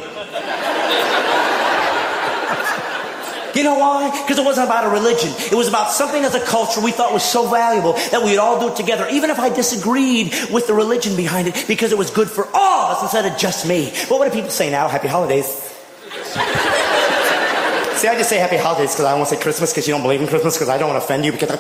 You 3.55 3.65
know 3.65 3.79
why? 3.79 4.11
Because 4.23 4.39
it 4.39 4.45
wasn't 4.45 4.67
about 4.69 4.87
a 4.87 4.91
religion. 4.91 5.31
It 5.51 5.55
was 5.55 5.69
about 5.69 5.91
something 5.91 6.25
as 6.25 6.35
a 6.35 6.41
culture 6.41 6.81
we 6.81 6.93
thought 6.93 7.13
was 7.13 7.25
so 7.25 7.49
valuable 7.49 7.95
that 8.11 8.23
we'd 8.23 8.39
all 8.39 8.61
do 8.61 8.73
it 8.73 8.77
together, 8.77 9.07
even 9.11 9.31
if 9.31 9.39
I 9.39 9.49
disagreed 9.49 10.33
with 10.51 10.67
the 10.67 10.75
religion 10.75 11.17
behind 11.17 11.49
it, 11.49 11.65
because 11.67 11.93
it 11.93 11.99
was 11.99 12.11
good 12.11 12.31
for 12.31 12.47
all 12.55 12.87
of 12.87 12.97
us 12.97 13.03
instead 13.03 13.31
of 13.31 13.37
just 13.37 13.67
me. 13.67 13.93
But 14.09 14.19
what 14.19 14.27
do 14.27 14.35
people 14.35 14.51
say 14.51 14.71
now? 14.71 14.89
Happy 14.89 15.09
holidays. 15.09 15.47
See, 18.01 18.09
I 18.09 18.17
just 18.17 18.31
say 18.31 18.39
happy 18.39 18.57
holidays 18.57 18.95
because 18.95 19.05
I 19.05 19.13
won't 19.13 19.19
want 19.19 19.29
to 19.29 19.37
say 19.37 19.43
Christmas 19.43 19.73
because 19.73 19.87
you 19.87 19.93
don't 19.93 20.01
believe 20.01 20.23
in 20.23 20.27
Christmas 20.27 20.57
because 20.57 20.71
I 20.71 20.79
don't 20.79 20.89
want 20.89 20.99
to 21.03 21.05
offend 21.05 21.23
you 21.23 21.33
because. 21.33 21.51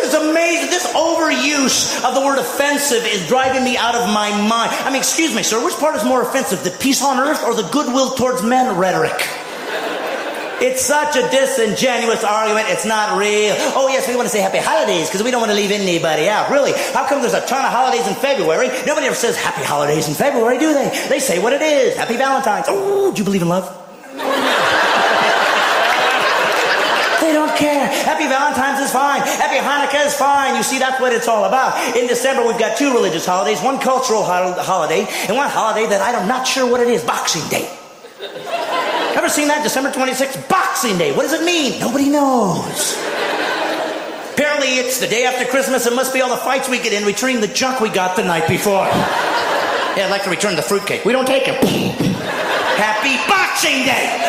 It's 0.00 0.14
amazing. 0.14 0.70
This 0.70 0.86
overuse 0.94 2.04
of 2.04 2.14
the 2.14 2.20
word 2.20 2.38
offensive 2.38 3.04
is 3.04 3.26
driving 3.26 3.64
me 3.64 3.76
out 3.76 3.96
of 3.96 4.06
my 4.14 4.30
mind. 4.30 4.70
I 4.86 4.90
mean, 4.90 4.98
excuse 4.98 5.34
me, 5.34 5.42
sir, 5.42 5.62
which 5.64 5.74
part 5.74 5.96
is 5.96 6.04
more 6.04 6.22
offensive, 6.22 6.62
the 6.62 6.70
peace 6.70 7.02
on 7.02 7.18
earth 7.18 7.42
or 7.42 7.52
the 7.52 7.68
goodwill 7.70 8.10
towards 8.10 8.44
men 8.44 8.78
rhetoric? 8.78 9.28
It's 10.60 10.82
such 10.84 11.14
a 11.16 11.22
disingenuous 11.30 12.24
argument. 12.24 12.66
It's 12.68 12.84
not 12.84 13.16
real. 13.18 13.54
Oh, 13.78 13.88
yes, 13.88 14.08
we 14.08 14.16
want 14.16 14.26
to 14.26 14.32
say 14.32 14.40
happy 14.40 14.58
holidays 14.58 15.08
because 15.08 15.22
we 15.22 15.30
don't 15.30 15.40
want 15.40 15.50
to 15.52 15.56
leave 15.56 15.70
anybody 15.70 16.28
out. 16.28 16.50
Really? 16.50 16.72
How 16.92 17.06
come 17.06 17.20
there's 17.20 17.34
a 17.34 17.46
ton 17.46 17.64
of 17.64 17.70
holidays 17.70 18.06
in 18.08 18.14
February? 18.14 18.68
Nobody 18.86 19.06
ever 19.06 19.14
says 19.14 19.36
happy 19.36 19.62
holidays 19.62 20.08
in 20.08 20.14
February, 20.14 20.58
do 20.58 20.74
they? 20.74 20.88
They 21.08 21.20
say 21.20 21.38
what 21.38 21.52
it 21.52 21.62
is. 21.62 21.96
Happy 21.96 22.16
Valentine's. 22.16 22.66
Oh, 22.68 23.12
do 23.12 23.18
you 23.18 23.24
believe 23.24 23.42
in 23.42 23.48
love? 23.48 23.66
They 27.20 27.34
don't 27.34 27.54
care. 27.58 27.86
Happy 27.88 28.26
Valentine's 28.26 28.80
is 28.86 28.90
fine. 28.92 29.20
Happy 29.20 29.56
Hanukkah 29.58 30.06
is 30.06 30.14
fine. 30.14 30.56
You 30.56 30.62
see, 30.62 30.78
that's 30.78 30.98
what 30.98 31.12
it's 31.12 31.28
all 31.28 31.44
about. 31.44 31.76
In 31.96 32.06
December, 32.06 32.46
we've 32.46 32.58
got 32.58 32.78
two 32.78 32.90
religious 32.94 33.26
holidays, 33.26 33.60
one 33.60 33.78
cultural 33.80 34.22
ho- 34.22 34.54
holiday, 34.62 35.04
and 35.28 35.36
one 35.36 35.50
holiday 35.50 35.86
that 35.90 36.00
I'm 36.00 36.26
not 36.26 36.46
sure 36.46 36.70
what 36.70 36.80
it 36.80 36.88
is 36.88 37.02
Boxing 37.04 37.46
Day. 37.50 37.68
Ever 39.18 39.28
seen 39.28 39.48
that? 39.48 39.64
December 39.64 39.90
26th, 39.90 40.48
Boxing 40.48 40.96
Day. 40.96 41.10
What 41.10 41.22
does 41.22 41.32
it 41.32 41.42
mean? 41.42 41.80
Nobody 41.80 42.08
knows. 42.08 42.94
Apparently, 44.30 44.78
it's 44.78 45.00
the 45.00 45.08
day 45.08 45.26
after 45.26 45.44
Christmas. 45.44 45.86
It 45.90 45.92
must 45.92 46.14
be 46.14 46.22
all 46.22 46.30
the 46.30 46.36
fights 46.36 46.68
we 46.68 46.78
get 46.78 46.92
in 46.92 47.02
returning 47.02 47.40
the 47.40 47.48
junk 47.50 47.80
we 47.80 47.90
got 47.90 48.14
the 48.14 48.22
night 48.22 48.46
before. 48.46 48.86
Yeah, 49.98 50.06
I'd 50.06 50.14
like 50.14 50.22
to 50.22 50.30
return 50.30 50.54
the 50.54 50.62
fruitcake. 50.62 51.04
We 51.04 51.10
don't 51.10 51.26
take 51.26 51.48
it. 51.48 51.58
Happy 52.78 53.18
Boxing 53.26 53.82
Day! 53.82 54.22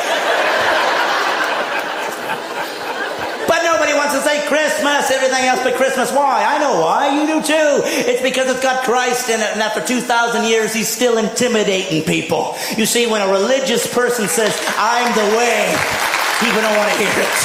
But 3.45 3.61
nobody 3.61 3.93
wants 3.93 4.17
to 4.17 4.18
say 4.29 4.47
Christmas. 4.47 5.09
Everything 5.11 5.45
else 5.45 5.61
but 5.63 5.75
Christmas. 5.75 6.11
Why? 6.11 6.45
I 6.45 6.59
know 6.59 6.81
why. 6.81 7.09
You 7.17 7.25
do 7.25 7.41
too. 7.41 7.81
It's 8.05 8.21
because 8.21 8.49
it's 8.49 8.61
got 8.61 8.83
Christ 8.83 9.29
in 9.29 9.39
it, 9.39 9.49
and 9.53 9.61
after 9.61 9.81
2,000 9.81 10.45
years, 10.45 10.73
he's 10.73 10.87
still 10.87 11.17
intimidating 11.17 12.03
people. 12.03 12.55
You 12.77 12.85
see, 12.85 13.07
when 13.07 13.21
a 13.21 13.31
religious 13.31 13.91
person 13.91 14.27
says, 14.27 14.53
I'm 14.77 15.09
the 15.17 15.27
way, 15.37 15.73
people 16.39 16.61
don't 16.61 16.77
want 16.77 16.91
to 16.93 16.97
hear 16.97 17.09
it. 17.09 17.37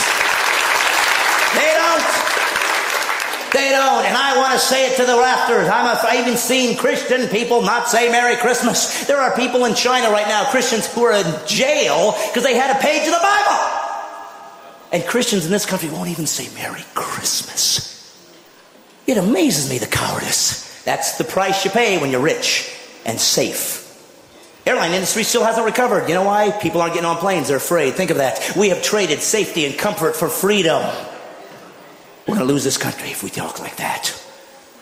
They 1.57 1.73
don't. 1.73 2.07
They 3.55 3.71
don't. 3.71 4.05
And 4.05 4.17
I 4.17 4.35
want 4.37 4.53
to 4.53 4.59
say 4.59 4.91
it 4.91 4.97
to 4.97 5.07
the 5.07 5.17
rafters. 5.17 5.69
I'm 5.69 5.87
a, 5.87 5.99
I've 6.03 6.27
even 6.27 6.37
seen 6.37 6.77
Christian 6.77 7.29
people 7.29 7.63
not 7.63 7.89
say 7.89 8.11
Merry 8.11 8.37
Christmas. 8.37 9.07
There 9.07 9.21
are 9.21 9.35
people 9.37 9.65
in 9.65 9.75
China 9.75 10.11
right 10.11 10.27
now, 10.27 10.51
Christians 10.51 10.93
who 10.93 11.05
are 11.05 11.13
in 11.13 11.47
jail 11.47 12.15
because 12.29 12.43
they 12.43 12.57
had 12.57 12.75
a 12.77 12.81
page 12.81 13.07
of 13.07 13.15
the 13.15 13.23
Bible. 13.23 13.84
And 14.95 15.05
Christians 15.05 15.45
in 15.45 15.51
this 15.51 15.67
country 15.67 15.91
won't 15.91 16.09
even 16.09 16.25
say 16.25 16.49
Merry 16.55 16.85
Christmas. 16.95 17.91
It 19.09 19.17
amazes 19.17 19.69
me 19.69 19.79
the 19.79 19.89
cowardice. 19.89 20.85
That's 20.85 21.19
the 21.19 21.25
price 21.25 21.65
you 21.65 21.73
pay 21.73 21.99
when 21.99 22.13
you're 22.13 22.23
rich 22.23 22.73
and 23.05 23.19
safe. 23.19 23.81
Airline 24.65 24.93
industry 24.93 25.25
still 25.25 25.43
hasn't 25.43 25.67
recovered. 25.67 26.09
You 26.09 26.15
know 26.15 26.23
why? 26.23 26.53
People 26.53 26.81
aren't 26.81 26.95
getting 26.95 27.09
on 27.09 27.17
planes. 27.17 27.49
They're 27.49 27.57
afraid. 27.57 27.95
Think 27.95 28.11
of 28.13 28.19
that. 28.19 28.57
We 28.57 28.69
have 28.69 28.85
traded 28.85 29.19
safety 29.19 29.67
and 29.67 29.77
comfort 29.77 30.15
for 30.15 30.29
freedom. 30.29 30.81
We're 32.29 32.37
going 32.37 32.47
to 32.47 32.53
lose 32.53 32.63
this 32.63 32.79
country 32.79 33.09
if 33.09 33.25
we 33.25 33.31
talk 33.31 33.59
like 33.59 33.75
that. 33.79 34.15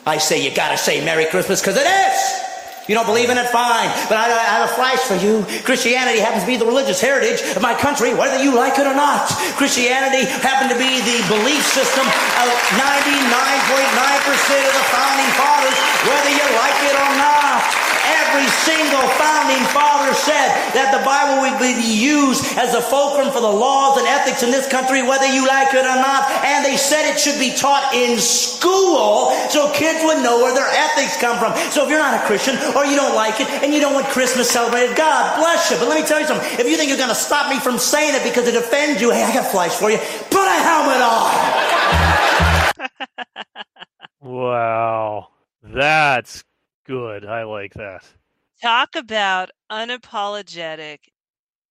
I 0.05 0.19
say 0.19 0.45
you 0.45 0.55
got 0.55 0.73
to 0.73 0.77
say 0.77 1.03
Merry 1.03 1.25
Christmas 1.25 1.63
because 1.63 1.79
it 1.79 1.87
is. 1.87 2.52
You 2.89 2.95
don't 2.99 3.07
believe 3.07 3.31
in 3.31 3.39
it? 3.39 3.47
Fine. 3.49 3.95
But 4.11 4.19
I, 4.19 4.27
I 4.27 4.59
have 4.59 4.71
a 4.71 4.75
flash 4.75 4.99
for 5.07 5.15
you. 5.15 5.47
Christianity 5.63 6.19
happens 6.19 6.43
to 6.43 6.51
be 6.51 6.57
the 6.57 6.67
religious 6.67 7.01
heritage 7.01 7.39
of 7.55 7.63
my 7.63 7.75
country, 7.75 8.13
whether 8.15 8.43
you 8.43 8.55
like 8.55 8.79
it 8.79 8.87
or 8.87 8.95
not. 8.95 9.31
Christianity 9.55 10.27
happened 10.43 10.75
to 10.75 10.79
be 10.79 10.99
the 11.07 11.19
belief 11.31 11.63
system 11.63 12.07
of 12.07 12.49
99.9% 12.75 14.67
of 14.67 14.75
the 14.75 14.87
founding 14.91 15.31
fathers, 15.39 15.79
whether 16.11 16.33
you 16.35 16.47
like 16.59 16.79
it 16.91 16.97
or 16.99 17.13
not. 17.23 17.91
Every 18.13 18.49
single 18.69 19.07
founding 19.17 19.65
father 19.73 20.13
said 20.13 20.53
that 20.77 20.93
the 20.93 21.03
Bible 21.05 21.41
would 21.45 21.57
be 21.59 21.81
used 21.81 22.45
as 22.57 22.75
a 22.75 22.81
fulcrum 22.81 23.33
for 23.33 23.41
the 23.41 23.51
laws 23.51 23.99
and 23.99 24.07
ethics 24.07 24.43
in 24.43 24.51
this 24.51 24.69
country, 24.69 25.03
whether 25.03 25.27
you 25.27 25.47
like 25.47 25.73
it 25.73 25.85
or 25.85 25.99
not. 25.99 26.29
And 26.45 26.65
they 26.65 26.77
said 26.77 27.09
it 27.09 27.19
should 27.19 27.39
be 27.39 27.53
taught 27.57 27.95
in 27.95 28.19
school 28.19 29.33
so 29.49 29.73
kids 29.73 30.05
would 30.05 30.23
know 30.23 30.39
where 30.45 30.55
their 30.55 30.69
ethics 30.69 31.17
come 31.21 31.39
from. 31.39 31.57
So 31.73 31.85
if 31.85 31.91
you're 31.91 31.99
not 31.99 32.15
a 32.21 32.25
Christian 32.27 32.57
or 32.77 32.85
you 32.85 32.97
don't 32.97 33.15
like 33.15 33.41
it 33.41 33.49
and 33.65 33.73
you 33.73 33.81
don't 33.81 33.95
want 33.95 34.07
Christmas 34.07 34.51
celebrated, 34.51 34.97
God 34.97 35.37
bless 35.41 35.71
you. 35.71 35.79
But 35.79 35.89
let 35.89 36.01
me 36.01 36.07
tell 36.07 36.21
you 36.21 36.27
something. 36.27 36.47
If 36.59 36.67
you 36.67 36.77
think 36.77 36.89
you're 36.89 37.01
going 37.01 37.13
to 37.13 37.15
stop 37.15 37.49
me 37.51 37.59
from 37.59 37.79
saying 37.79 38.15
it 38.15 38.25
because 38.25 38.49
it 38.49 38.57
offends 38.57 39.01
you, 39.01 39.11
hey, 39.11 39.25
I 39.25 39.33
got 39.33 39.51
flash 39.51 39.73
for 39.73 39.91
you. 39.91 39.99
Put 40.31 40.47
a 40.47 40.59
helmet 40.61 41.01
on. 41.01 41.23
Wow. 44.23 45.29
That's 45.65 46.45
good. 46.93 47.24
I 47.24 47.44
like 47.44 47.73
that. 47.74 48.05
Talk 48.60 48.97
about 48.97 49.51
unapologetic, 49.70 50.98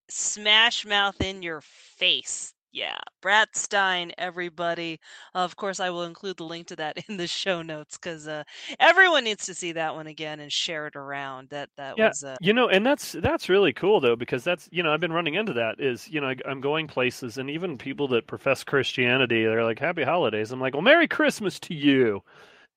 smash 0.09 0.83
mouth 0.83 1.21
in 1.21 1.43
your 1.43 1.61
face. 1.61 2.53
Yeah, 2.73 2.97
Brad 3.21 3.49
Stine, 3.53 4.13
everybody. 4.17 4.99
Of 5.35 5.57
course, 5.57 5.79
I 5.79 5.91
will 5.91 6.03
include 6.03 6.37
the 6.37 6.45
link 6.45 6.67
to 6.67 6.75
that 6.77 6.97
in 7.09 7.17
the 7.17 7.27
show 7.27 7.61
notes 7.61 7.97
because 7.97 8.27
uh, 8.27 8.43
everyone 8.79 9.25
needs 9.25 9.45
to 9.45 9.53
see 9.53 9.73
that 9.73 9.93
one 9.93 10.07
again 10.07 10.39
and 10.39 10.51
share 10.51 10.87
it 10.87 10.95
around. 10.95 11.49
That 11.49 11.69
that 11.77 11.99
yeah, 11.99 12.07
was 12.07 12.23
uh, 12.23 12.37
you 12.41 12.53
know, 12.53 12.69
and 12.69 12.83
that's 12.83 13.11
that's 13.11 13.47
really 13.47 13.73
cool 13.73 13.99
though 13.99 14.15
because 14.15 14.43
that's 14.43 14.67
you 14.71 14.81
know 14.81 14.91
I've 14.91 15.01
been 15.01 15.13
running 15.13 15.35
into 15.35 15.53
that 15.53 15.79
is 15.79 16.07
you 16.09 16.19
know 16.19 16.29
I, 16.29 16.35
I'm 16.47 16.61
going 16.61 16.87
places 16.87 17.37
and 17.37 17.49
even 17.49 17.77
people 17.77 18.07
that 18.07 18.25
profess 18.25 18.63
Christianity 18.63 19.43
they're 19.43 19.65
like 19.65 19.79
Happy 19.79 20.03
Holidays. 20.03 20.51
I'm 20.51 20.61
like, 20.61 20.73
well, 20.73 20.81
Merry 20.81 21.07
Christmas 21.07 21.59
to 21.59 21.75
you. 21.75 22.21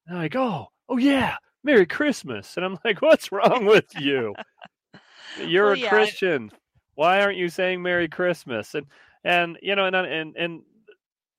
And 0.06 0.18
I 0.18 0.28
go, 0.28 0.42
oh, 0.42 0.68
oh 0.90 0.98
yeah, 0.98 1.36
Merry 1.65 1.86
Christmas, 1.86 2.57
and 2.57 2.65
I'm 2.65 2.78
like, 2.85 3.03
what's 3.03 3.32
wrong 3.32 3.65
with 3.66 3.86
you? 3.99 4.35
You're 5.41 5.65
Well, 5.65 5.74
a 5.74 5.78
yeah, 5.78 5.86
I- 5.86 5.91
Christian. 5.91 6.51
Why 6.95 7.20
aren't 7.23 7.39
you 7.39 7.49
saying 7.49 7.82
Merry 7.82 8.09
Christmas? 8.09 8.74
And 8.74 8.86
and 9.24 9.59
you 9.62 9.74
know 9.74 9.86
and 9.86 9.97
and 9.97 10.36
and 10.36 10.62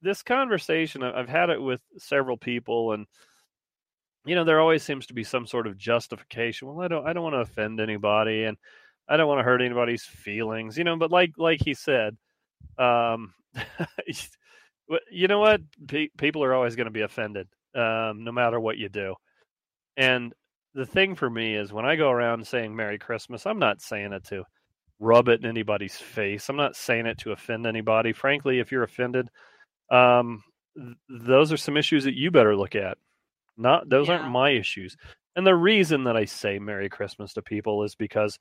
this 0.02 0.22
conversation 0.24 1.04
I- 1.04 1.18
I've 1.18 1.30
had 1.30 1.50
it 1.50 1.62
with 1.62 1.80
several 1.98 2.36
people 2.36 2.92
and 2.94 3.06
you 4.26 4.36
know 4.36 4.44
there 4.44 4.60
always 4.60 4.84
seems 4.84 5.06
to 5.08 5.14
be 5.14 5.24
some 5.24 5.46
sort 5.48 5.68
of 5.68 5.78
justification 5.78 6.68
well 6.68 6.82
i 6.82 6.88
don't 6.88 7.08
i 7.08 7.14
don't 7.14 7.24
want 7.24 7.34
to 7.36 7.40
offend 7.42 7.80
anybody 7.80 8.44
and 8.46 8.58
i 9.08 9.18
don't 9.18 9.28
want 9.28 9.38
to 9.40 9.44
hurt 9.44 9.62
anybody's 9.62 10.04
feelings 10.04 10.78
you 10.80 10.84
know 10.84 10.98
but 10.98 11.12
like 11.12 11.32
like 11.38 11.62
he 11.64 11.74
said 11.76 12.18
um 12.80 13.34
you 15.12 15.28
know 15.28 15.40
what 15.40 15.62
Pe- 15.88 16.10
people 16.18 16.44
are 16.44 16.54
always 16.56 16.76
going 16.76 16.86
to 16.86 16.92
be 16.92 17.02
offended 17.02 17.48
um 17.76 18.24
no 18.24 18.32
matter 18.32 18.60
what 18.60 18.78
you 18.78 18.90
do 18.90 19.16
and 19.98 20.34
the 20.74 20.86
thing 20.86 21.16
for 21.16 21.30
me 21.30 21.56
is 21.56 21.74
when 21.74 21.86
i 21.86 21.96
go 21.96 22.10
around 22.10 22.46
saying 22.46 22.76
merry 22.76 22.98
christmas 22.98 23.46
i'm 23.46 23.60
not 23.60 23.82
saying 23.82 24.14
it 24.14 24.24
to 24.24 24.44
rub 25.00 25.28
it 25.28 25.42
in 25.42 25.50
anybody's 25.50 25.98
face 25.98 26.50
i'm 26.50 26.56
not 26.56 26.76
saying 26.76 27.06
it 27.06 27.18
to 27.18 27.32
offend 27.32 27.66
anybody 27.66 28.14
frankly 28.14 28.60
if 28.60 28.72
you're 28.72 28.84
offended 28.84 29.30
um 29.92 30.44
th- 30.76 30.96
those 31.10 31.52
are 31.52 31.58
some 31.58 31.78
issues 31.78 32.04
that 32.06 32.16
you 32.16 32.32
better 32.32 32.56
look 32.56 32.76
at 32.76 32.98
not 33.58 33.90
those 33.90 34.10
aren't 34.10 34.30
my 34.30 34.52
issues. 34.52 34.96
And 35.36 35.46
the 35.46 35.56
reason 35.56 36.04
that 36.06 36.16
I 36.16 36.26
say 36.26 36.60
Merry 36.60 36.90
Christmas 36.90 37.34
to 37.34 37.42
people 37.42 37.84
is 37.84 37.96
because 37.96 38.40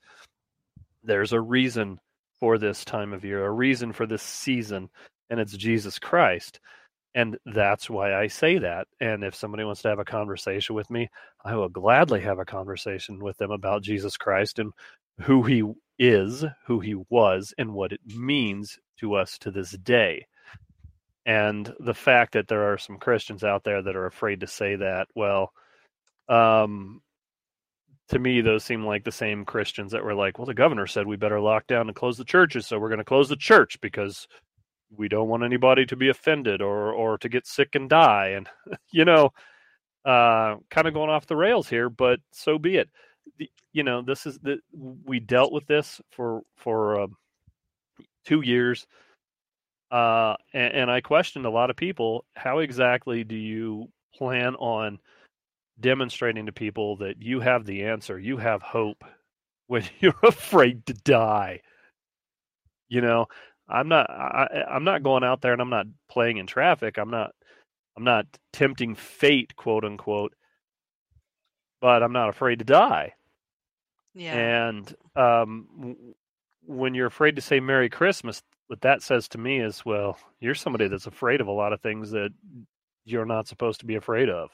there's 1.03 1.33
a 1.33 1.41
reason 1.41 1.99
for 2.39 2.57
this 2.57 2.83
time 2.85 3.13
of 3.13 3.23
year, 3.23 3.45
a 3.45 3.51
reason 3.51 3.93
for 3.93 4.05
this 4.05 4.23
season, 4.23 4.89
and 5.29 5.39
it's 5.39 5.55
Jesus 5.55 5.99
Christ. 5.99 6.59
And 7.15 7.37
that's 7.45 7.89
why 7.89 8.13
I 8.13 8.27
say 8.27 8.59
that. 8.59 8.87
And 8.99 9.23
if 9.23 9.33
somebody 9.33 9.63
wants 9.63 9.81
to 9.83 9.87
have 9.87 9.99
a 9.99 10.05
conversation 10.05 10.75
with 10.75 10.91
me, 10.91 11.09
I 11.43 11.55
will 11.55 11.69
gladly 11.69 12.21
have 12.21 12.37
a 12.39 12.45
conversation 12.45 13.23
with 13.23 13.37
them 13.37 13.51
about 13.51 13.81
Jesus 13.81 14.17
Christ 14.17 14.59
and 14.59 14.71
who 15.21 15.41
he 15.43 15.63
is, 15.97 16.45
who 16.67 16.81
he 16.81 16.95
was, 17.09 17.53
and 17.57 17.73
what 17.73 17.93
it 17.93 18.01
means 18.05 18.77
to 18.99 19.15
us 19.15 19.37
to 19.39 19.49
this 19.49 19.71
day 19.71 20.27
and 21.25 21.73
the 21.79 21.93
fact 21.93 22.33
that 22.33 22.47
there 22.47 22.71
are 22.71 22.77
some 22.77 22.97
Christians 22.97 23.43
out 23.43 23.63
there 23.63 23.81
that 23.81 23.95
are 23.95 24.05
afraid 24.05 24.41
to 24.41 24.47
say 24.47 24.75
that, 24.75 25.07
well, 25.15 25.51
um, 26.29 27.01
to 28.09 28.19
me, 28.19 28.41
those 28.41 28.63
seem 28.63 28.85
like 28.85 29.03
the 29.03 29.11
same 29.11 29.45
Christians 29.45 29.91
that 29.91 30.03
were 30.03 30.13
like, 30.13 30.37
well, 30.37 30.45
the 30.45 30.53
governor 30.53 30.85
said 30.85 31.07
we 31.07 31.17
better 31.17 31.39
lock 31.39 31.65
down 31.65 31.87
and 31.87 31.95
close 31.95 32.17
the 32.17 32.25
churches, 32.25 32.67
so 32.67 32.77
we're 32.77 32.89
going 32.89 32.99
to 32.99 33.03
close 33.03 33.29
the 33.29 33.35
church 33.35 33.81
because 33.81 34.27
we 34.89 35.07
don't 35.07 35.27
want 35.27 35.43
anybody 35.43 35.85
to 35.87 35.95
be 35.95 36.09
offended 36.09 36.61
or 36.61 36.93
or 36.93 37.17
to 37.19 37.29
get 37.29 37.47
sick 37.47 37.75
and 37.75 37.89
die, 37.89 38.29
and 38.29 38.49
you 38.91 39.05
know, 39.05 39.31
uh, 40.05 40.55
kind 40.69 40.87
of 40.87 40.93
going 40.93 41.09
off 41.09 41.27
the 41.27 41.35
rails 41.35 41.69
here, 41.69 41.89
but 41.89 42.19
so 42.31 42.57
be 42.59 42.77
it. 42.77 42.89
The, 43.37 43.49
you 43.73 43.83
know, 43.83 44.01
this 44.01 44.25
is 44.25 44.39
the 44.39 44.59
we 44.73 45.19
dealt 45.19 45.51
with 45.51 45.65
this 45.67 46.01
for 46.11 46.41
for 46.57 47.01
uh, 47.01 47.07
two 48.25 48.41
years 48.41 48.87
uh, 49.91 50.35
and, 50.53 50.73
and 50.73 50.91
I 50.91 51.01
questioned 51.01 51.45
a 51.45 51.49
lot 51.49 51.69
of 51.69 51.75
people. 51.75 52.25
How 52.35 52.59
exactly 52.59 53.23
do 53.23 53.35
you 53.35 53.87
plan 54.13 54.55
on 54.55 54.99
demonstrating 55.79 56.45
to 56.45 56.51
people 56.51 56.97
that 56.97 57.21
you 57.21 57.39
have 57.39 57.65
the 57.65 57.85
answer, 57.85 58.19
you 58.19 58.37
have 58.37 58.61
hope 58.61 59.03
when 59.67 59.83
you're 59.99 60.13
afraid 60.23 60.85
to 60.87 60.93
die? 60.93 61.61
You 62.87 63.01
know, 63.01 63.27
I'm 63.67 63.87
not. 63.87 64.09
I, 64.09 64.63
I'm 64.69 64.83
not 64.83 65.03
going 65.03 65.23
out 65.23 65.41
there 65.41 65.53
and 65.53 65.61
I'm 65.61 65.69
not 65.69 65.87
playing 66.09 66.37
in 66.37 66.47
traffic. 66.47 66.97
I'm 66.97 67.09
not. 67.09 67.31
I'm 67.97 68.03
not 68.03 68.25
tempting 68.53 68.95
fate, 68.95 69.55
quote 69.55 69.85
unquote. 69.85 70.33
But 71.81 72.03
I'm 72.03 72.13
not 72.13 72.29
afraid 72.29 72.59
to 72.59 72.65
die. 72.65 73.13
Yeah. 74.13 74.33
And 74.33 74.95
um, 75.15 75.67
w- 75.77 76.15
when 76.65 76.95
you're 76.95 77.07
afraid 77.07 77.35
to 77.35 77.41
say 77.41 77.59
Merry 77.59 77.89
Christmas, 77.89 78.41
what 78.67 78.81
that 78.81 79.03
says 79.03 79.27
to 79.29 79.37
me 79.37 79.59
is, 79.59 79.85
well, 79.85 80.17
you're 80.39 80.55
somebody 80.55 80.87
that's 80.87 81.07
afraid 81.07 81.41
of 81.41 81.47
a 81.47 81.51
lot 81.51 81.73
of 81.73 81.81
things 81.81 82.11
that 82.11 82.31
you're 83.03 83.25
not 83.25 83.47
supposed 83.47 83.81
to 83.81 83.85
be 83.85 83.95
afraid 83.95 84.29
of, 84.29 84.49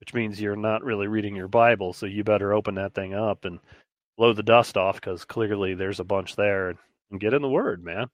which 0.00 0.14
means 0.14 0.40
you're 0.40 0.54
not 0.56 0.84
really 0.84 1.08
reading 1.08 1.34
your 1.34 1.48
Bible. 1.48 1.92
So 1.92 2.06
you 2.06 2.24
better 2.24 2.52
open 2.52 2.76
that 2.76 2.94
thing 2.94 3.14
up 3.14 3.44
and 3.44 3.58
blow 4.16 4.32
the 4.32 4.42
dust 4.42 4.76
off 4.76 4.96
because 4.96 5.24
clearly 5.24 5.74
there's 5.74 6.00
a 6.00 6.04
bunch 6.04 6.36
there 6.36 6.74
and, 7.10 7.20
get 7.20 7.34
in 7.34 7.42
the 7.42 7.48
Word, 7.48 7.84
man. 7.84 8.06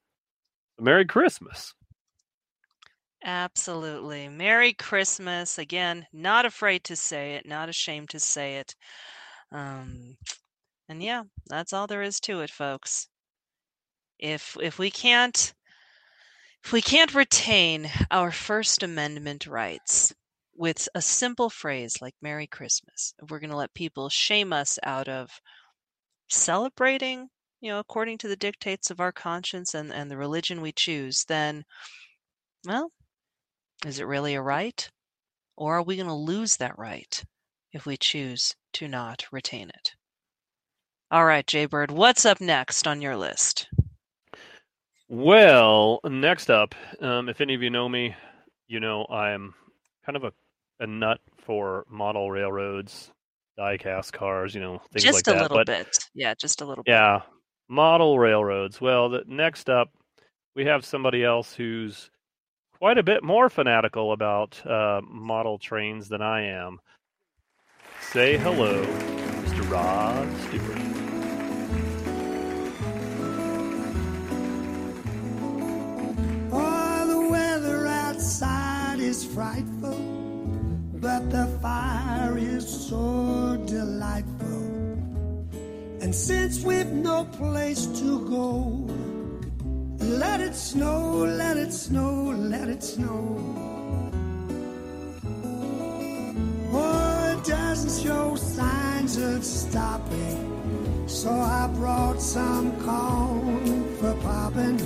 Merry 0.79 1.05
Christmas. 1.05 1.75
Absolutely. 3.25 4.29
Merry 4.29 4.73
Christmas. 4.73 5.59
Again, 5.59 6.07
not 6.13 6.45
afraid 6.45 6.85
to 6.85 6.97
say 6.97 7.35
it, 7.35 7.47
not 7.47 7.69
ashamed 7.69 8.11
to 8.11 8.19
say 8.21 8.57
it. 8.57 8.75
Um, 9.53 10.17
and 10.89 11.03
yeah, 11.03 11.23
that's 11.47 11.73
all 11.73 11.87
there 11.87 12.03
is 12.03 12.19
to 12.21 12.41
it, 12.41 12.51
folks. 12.51 13.09
If 14.19 14.57
if 14.61 14.79
we 14.79 14.91
can't 14.91 15.55
if 16.65 16.73
we 16.73 16.83
can't 16.83 17.15
retain 17.15 17.91
our 18.11 18.31
First 18.31 18.83
Amendment 18.83 19.47
rights 19.47 20.13
with 20.55 20.89
a 20.95 21.03
simple 21.03 21.51
phrase 21.51 22.01
like 22.01 22.15
Merry 22.23 22.47
Christmas, 22.47 23.15
if 23.23 23.31
we're 23.31 23.41
going 23.41 23.51
to 23.51 23.57
let 23.57 23.75
people 23.75 24.09
shame 24.09 24.53
us 24.53 24.79
out 24.83 25.09
of 25.09 25.41
celebrating, 26.29 27.29
you 27.63 27.71
know, 27.71 27.79
according 27.79 28.19
to 28.19 28.29
the 28.29 28.37
dictates 28.37 28.91
of 28.91 29.01
our 29.01 29.13
conscience 29.13 29.73
and, 29.73 29.93
and 29.93 30.11
the 30.11 30.17
religion 30.19 30.61
we 30.61 30.73
choose, 30.73 31.25
then, 31.29 31.65
well, 32.67 32.91
Is 33.85 33.99
it 33.99 34.07
really 34.07 34.35
a 34.35 34.43
right? 34.43 34.89
Or 35.57 35.79
are 35.79 35.83
we 35.83 35.97
going 35.97 36.07
to 36.09 36.15
lose 36.15 36.57
that 36.59 36.79
right 36.79 37.23
if 37.73 37.85
we 37.85 37.97
choose 37.97 38.55
to 38.75 38.87
not 38.87 39.25
retain 39.33 39.69
it? 39.71 39.93
All 41.11 41.25
right, 41.25 41.47
Jaybird, 41.47 41.91
what's 41.91 42.25
up 42.25 42.41
next 42.41 42.87
on 42.87 43.03
your 43.03 43.17
list? 43.17 43.69
Well, 45.09 46.01
next 46.05 46.49
up, 46.49 46.75
um, 47.01 47.29
if 47.29 47.41
any 47.41 47.55
of 47.55 47.63
you 47.63 47.71
know 47.71 47.89
me, 47.89 48.15
you 48.69 48.81
know 48.81 49.05
I'm 49.11 49.53
kind 50.07 50.17
of 50.17 50.25
a, 50.25 50.33
a 50.81 50.87
nut 50.87 51.21
for 51.45 51.85
model 51.91 52.31
railroads, 52.31 53.11
die-cast 53.59 54.13
cars, 54.13 54.55
you 54.55 54.61
know, 54.61 54.81
things 54.93 55.03
just 55.03 55.17
like 55.17 55.25
that. 55.25 55.33
Just 55.33 55.41
a 55.41 55.43
little 55.43 55.59
but 55.59 55.67
bit. 55.67 55.99
Yeah, 56.15 56.35
just 56.35 56.63
a 56.63 56.65
little 56.65 56.85
bit. 56.85 56.93
Model 57.73 58.19
railroads. 58.19 58.81
Well, 58.81 59.09
the, 59.09 59.25
next 59.27 59.71
up, 59.71 59.91
we 60.55 60.67
have 60.67 60.85
somebody 60.85 61.25
else 61.25 61.55
who's 61.55 62.11
quite 62.79 62.99
a 62.99 63.03
bit 63.03 63.25
more 63.25 63.49
fanatical 63.49 64.13
about 64.13 64.65
uh, 64.67 65.01
model 65.09 65.59
trains 65.59 66.09
than 66.09 66.21
I 66.21 66.43
am. 66.43 66.81
Say 68.13 68.37
hello, 68.37 68.85
Mr. 68.85 69.71
Rod 69.71 70.29
Stewart. 70.43 70.79
The 77.13 77.29
weather 77.29 77.87
outside 77.87 79.01
is 79.01 79.25
frightful, 79.25 79.97
but 80.95 81.31
the 81.31 81.47
fire 81.61 82.39
is 82.39 82.67
so 82.89 83.63
delightful. 83.67 84.42
And 86.13 86.21
since 86.21 86.63
we've 86.63 86.93
no 86.93 87.25
place 87.25 87.87
to 87.87 88.29
go, 88.29 88.87
let 89.99 90.43
it 90.43 90.55
snow, 90.55 91.25
let 91.25 91.57
it 91.57 91.73
snow, 91.73 92.35
let 92.37 92.69
it 92.69 92.83
snow. 92.83 93.39
Oh, 96.71 97.35
it 97.35 97.43
doesn't 97.49 98.05
show 98.05 98.37
signs 98.37 99.17
of 99.17 99.43
stopping. 99.43 101.09
So 101.09 101.31
I 101.31 101.69
brought 101.69 102.21
some 102.21 102.79
corn 102.85 103.97
for 103.97 104.15
popping. 104.17 104.77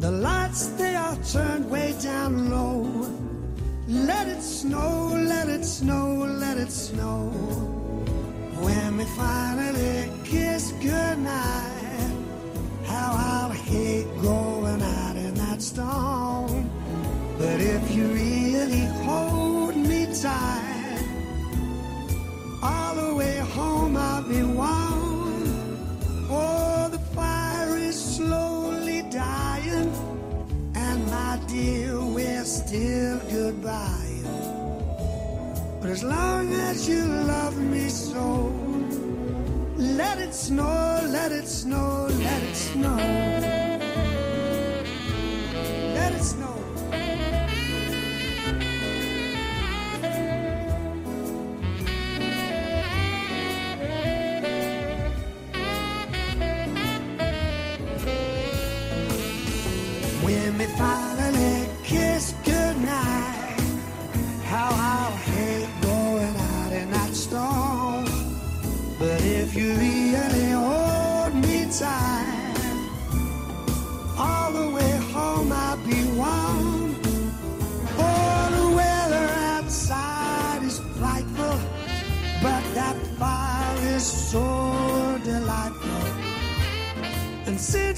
The 0.00 0.10
lights, 0.10 0.66
they 0.76 0.96
are 0.96 1.16
turned 1.32 1.70
way 1.70 1.94
down 2.02 2.50
low. 2.50 2.82
Let 3.88 4.28
it 4.28 4.42
snow, 4.42 5.14
let 5.14 5.48
it 5.48 5.64
snow, 5.64 6.26
let 6.26 6.58
it 6.58 6.70
snow. 6.70 7.77
When 8.60 8.96
we 8.96 9.04
finally 9.04 10.10
kiss 10.24 10.72
goodnight, 10.72 12.12
how 12.84 13.14
I'll 13.16 13.50
hate 13.50 14.06
going 14.20 14.82
out 14.82 15.16
in 15.16 15.34
that 15.34 15.62
storm. 15.62 16.70
But 17.38 17.60
if 17.60 17.94
you 17.94 18.06
really 18.08 18.86
hold 19.06 19.76
me 19.76 20.06
tight, 20.20 21.04
all 22.62 22.94
the 22.96 23.14
way 23.14 23.36
home 23.38 23.96
I'll 23.96 24.22
be 24.22 24.42
warm. 24.42 25.78
Oh, 26.30 26.88
the 26.90 26.98
fire 27.14 27.76
is 27.76 28.16
slowly 28.16 29.02
dying, 29.10 29.92
and 30.74 31.06
my 31.06 31.40
dear, 31.46 32.00
we're 32.00 32.44
still 32.44 33.18
goodbye. 33.30 34.07
But 35.88 35.92
as 35.92 36.04
long 36.04 36.52
as 36.52 36.86
you 36.86 37.02
love 37.02 37.56
me 37.56 37.88
so, 37.88 38.52
let 39.78 40.18
it 40.18 40.34
snow, 40.34 41.00
let 41.08 41.32
it 41.32 41.48
snow, 41.48 42.08
let 42.10 42.42
it 42.42 42.54
snow. 42.54 42.96
Let 45.94 46.12
it 46.12 46.22
snow. 46.22 46.57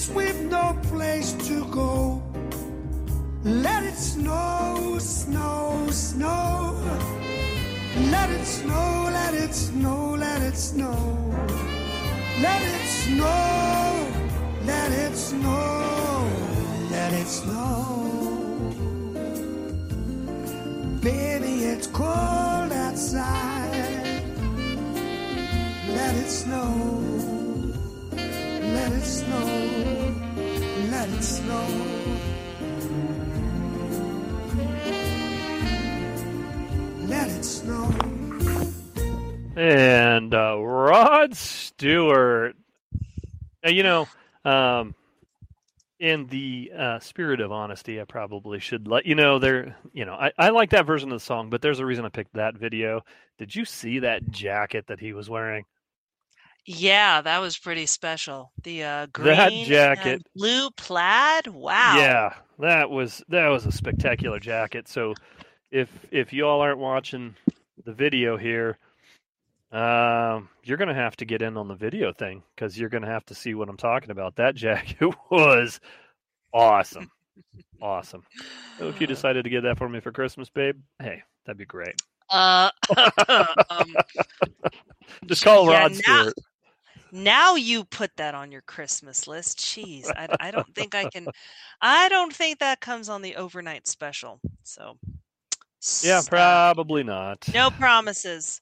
Since 0.01 0.17
we've 0.17 0.51
no 0.51 0.79
place 0.85 1.33
to 1.47 1.63
go, 1.67 2.23
let 3.45 3.85
it 3.85 3.97
snow, 3.97 4.97
snow, 4.99 5.89
snow. 5.91 6.81
Let 8.09 8.31
it 8.31 8.47
snow, 8.47 9.11
let 9.13 9.35
it 9.35 9.53
snow, 9.53 10.15
let 10.17 10.41
it 10.41 10.57
snow. 10.57 10.97
Let 12.41 12.63
it 12.63 12.87
snow, 12.87 14.07
let 14.65 14.91
it 14.91 15.15
snow, 15.15 16.31
let 16.91 17.13
it 17.13 17.27
snow. 17.27 18.33
Baby, 21.03 21.65
it's 21.73 21.89
cold 21.89 22.73
outside. 22.73 24.23
Let 25.89 26.15
it 26.17 26.31
snow. 26.31 27.30
Let 28.91 28.99
it 28.99 29.05
snow, 29.05 30.15
let 30.91 31.09
it 31.09 31.23
snow. 31.23 31.67
Let 37.07 37.29
it 37.29 37.45
snow. 37.45 37.95
And 39.55 40.35
uh, 40.35 40.59
Rod 40.59 41.37
Stewart. 41.37 42.57
Now, 43.63 43.71
you 43.71 43.85
know, 43.85 44.09
um, 44.45 44.97
in 46.01 46.27
the 46.27 46.73
uh, 46.77 46.99
spirit 46.99 47.41
of 47.41 47.53
honesty, 47.53 48.01
I 48.01 48.05
probably 48.05 48.59
should 48.59 48.89
let 48.89 49.07
you 49.07 49.15
know 49.15 49.39
there. 49.39 49.77
You 49.93 50.05
know, 50.05 50.15
I, 50.15 50.33
I 50.37 50.49
like 50.49 50.71
that 50.71 50.85
version 50.85 51.13
of 51.13 51.21
the 51.21 51.25
song, 51.25 51.49
but 51.49 51.63
there's 51.63 51.79
a 51.79 51.87
reason 51.87 52.05
I 52.05 52.09
picked 52.09 52.35
that 52.35 52.57
video. 52.57 53.05
Did 53.39 53.55
you 53.55 53.65
see 53.65 54.01
that 54.01 54.33
jacket 54.33 54.89
that 54.89 54.99
he 54.99 55.13
was 55.13 55.31
wearing? 55.31 55.65
Yeah, 56.67 57.21
that 57.23 57.39
was 57.41 57.59
pretty 57.59 57.87
special. 57.87 58.53
The 58.63 58.85
uh, 58.85 59.07
green 59.13 59.37
That 59.37 59.53
and 59.53 59.67
jacket. 59.67 60.23
blue 60.35 60.71
plaid. 60.77 61.47
Wow. 61.49 61.97
Yeah, 61.97 62.35
that 62.59 62.91
was 62.91 63.23
that 63.29 63.49
was 63.49 63.67
a 63.67 63.73
spectacular 63.73 64.39
jacket. 64.39 64.87
So, 64.89 65.15
if 65.71 65.89
if 66.11 66.33
you 66.33 66.47
all 66.47 66.61
aren't 66.61 66.79
watching 66.79 67.35
the 67.85 67.93
video 67.93 68.37
here, 68.37 68.77
um, 69.73 70.49
you're 70.65 70.77
gonna 70.77 70.95
have 70.95 71.17
to 71.17 71.25
get 71.25 71.43
in 71.43 71.57
on 71.57 71.69
the 71.69 71.75
video 71.75 72.13
thing 72.13 72.43
because 72.55 72.79
you're 72.79 72.89
gonna 72.91 73.07
have 73.07 73.25
to 73.27 73.35
see 73.35 73.55
what 73.55 73.69
I'm 73.69 73.77
talking 73.77 74.11
about. 74.11 74.37
That 74.37 74.55
jacket 74.57 75.09
was 75.31 75.81
awesome, 76.53 77.11
awesome. 77.81 78.25
So 78.79 78.89
if 78.89 79.01
you 79.01 79.07
decided 79.09 79.45
to 79.45 79.51
get 79.51 79.63
that 79.63 79.79
for 79.79 79.89
me 79.89 80.01
for 80.01 80.13
Christmas, 80.13 80.51
babe, 80.51 80.77
hey, 81.01 81.23
that'd 81.47 81.59
be 81.59 81.65
great. 81.65 81.95
Uh, 82.29 82.71
um, 83.29 83.87
Just 85.27 85.43
call 85.43 85.67
Rod 85.67 85.95
Stewart. 85.95 86.35
Now 87.13 87.55
you 87.57 87.85
put 87.85 88.17
that 88.17 88.35
on 88.35 88.53
your 88.53 88.63
Christmas 88.63 89.27
list. 89.27 89.59
Jeez, 89.59 90.11
I, 90.17 90.29
I 90.41 90.51
don't 90.51 90.75
think 90.75 90.95
I 90.95 91.07
can. 91.07 91.29
I 91.81 92.09
don't 92.09 92.35
think 92.35 92.59
that 92.59 92.81
comes 92.81 93.09
on 93.09 93.23
the 93.23 93.37
overnight 93.37 93.87
special. 93.87 94.41
So 94.63 94.97
Yeah, 96.03 96.23
probably 96.23 97.03
not. 97.03 97.49
no 97.53 97.71
promises. 97.71 98.61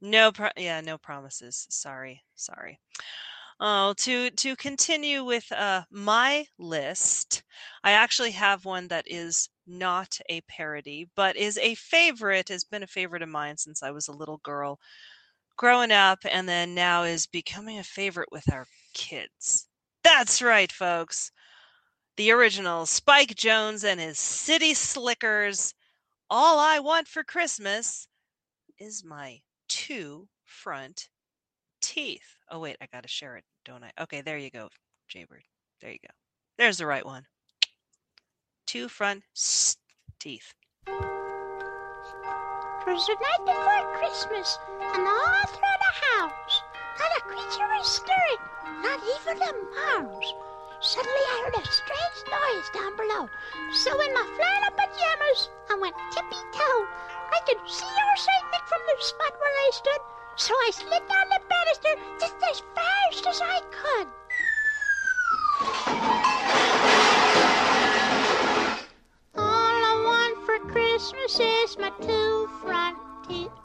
No 0.00 0.32
pro- 0.32 0.50
yeah, 0.56 0.80
no 0.80 0.98
promises. 0.98 1.66
Sorry. 1.70 2.22
Sorry. 2.34 2.78
Oh, 3.60 3.94
to 3.98 4.30
to 4.30 4.56
continue 4.56 5.24
with 5.24 5.50
uh 5.52 5.84
my 5.90 6.46
list, 6.58 7.42
I 7.84 7.92
actually 7.92 8.32
have 8.32 8.64
one 8.64 8.88
that 8.88 9.04
is 9.08 9.48
not 9.66 10.18
a 10.28 10.40
parody, 10.42 11.08
but 11.16 11.36
is 11.36 11.58
a 11.58 11.74
favorite, 11.76 12.48
has 12.48 12.64
been 12.64 12.82
a 12.82 12.88
favorite 12.88 13.22
of 13.22 13.28
mine 13.28 13.56
since 13.58 13.82
I 13.82 13.90
was 13.92 14.08
a 14.08 14.12
little 14.12 14.38
girl 14.38 14.78
growing 15.56 15.92
up 15.92 16.18
and 16.30 16.48
then 16.48 16.74
now 16.74 17.04
is 17.04 17.26
becoming 17.26 17.78
a 17.78 17.84
favorite 17.84 18.28
with 18.32 18.52
our 18.52 18.66
kids. 18.94 19.68
That's 20.04 20.42
right, 20.42 20.70
folks. 20.70 21.30
The 22.16 22.30
original 22.30 22.86
Spike 22.86 23.34
Jones 23.34 23.84
and 23.84 24.00
his 24.00 24.18
City 24.18 24.74
Slickers. 24.74 25.74
All 26.28 26.58
I 26.58 26.78
want 26.78 27.08
for 27.08 27.24
Christmas 27.24 28.06
is 28.78 29.04
my 29.04 29.38
two 29.68 30.28
front 30.44 31.08
teeth. 31.80 32.36
Oh, 32.50 32.58
wait, 32.58 32.76
I 32.80 32.86
got 32.92 33.02
to 33.02 33.08
share 33.08 33.36
it, 33.36 33.44
don't 33.64 33.84
I? 33.84 33.90
Okay, 34.02 34.20
there 34.20 34.38
you 34.38 34.50
go, 34.50 34.68
Jaybird. 35.08 35.42
There 35.80 35.92
you 35.92 35.98
go. 36.02 36.12
There's 36.58 36.78
the 36.78 36.86
right 36.86 37.04
one. 37.04 37.24
Two 38.66 38.88
front 38.88 39.22
teeth. 40.18 40.52
Twas 42.82 43.06
the 43.06 43.14
night 43.14 43.46
before 43.46 43.94
Christmas, 43.98 44.58
and 44.80 45.06
all 45.06 45.46
through 45.46 45.78
the 45.86 45.94
house, 46.18 46.62
not 46.98 47.16
a 47.16 47.20
creature 47.30 47.68
was 47.78 47.86
stirring, 47.86 48.42
not 48.82 48.98
even 49.14 49.38
a 49.38 49.52
mouse. 49.70 50.34
Suddenly 50.80 51.24
I 51.30 51.42
heard 51.44 51.62
a 51.62 51.70
strange 51.70 52.18
noise 52.26 52.68
down 52.74 52.96
below. 52.96 53.28
So 53.70 54.00
in 54.00 54.12
my 54.12 54.26
flannel 54.34 54.74
pajamas, 54.74 55.48
I 55.70 55.78
went 55.78 55.94
tippy-toe. 56.10 56.86
I 57.30 57.38
could 57.46 57.62
see 57.70 57.86
old 57.86 58.18
St. 58.18 58.50
Nick 58.50 58.66
from 58.66 58.82
the 58.90 58.96
spot 58.98 59.32
where 59.38 59.56
I 59.62 59.70
stood, 59.72 60.02
so 60.34 60.52
I 60.52 60.70
slid 60.72 61.06
down 61.06 61.28
the 61.30 61.40
banister 61.46 61.94
just 62.18 62.34
as 62.50 62.62
fast 62.74 63.26
as 63.28 63.40
I 63.42 63.60
could. 63.70 64.08
All 69.38 69.80
I 69.86 69.94
want 70.02 70.44
for 70.44 70.58
Christmas 70.72 71.38
is 71.38 71.78
my 71.78 71.90
two 72.00 72.31
front 73.28 73.61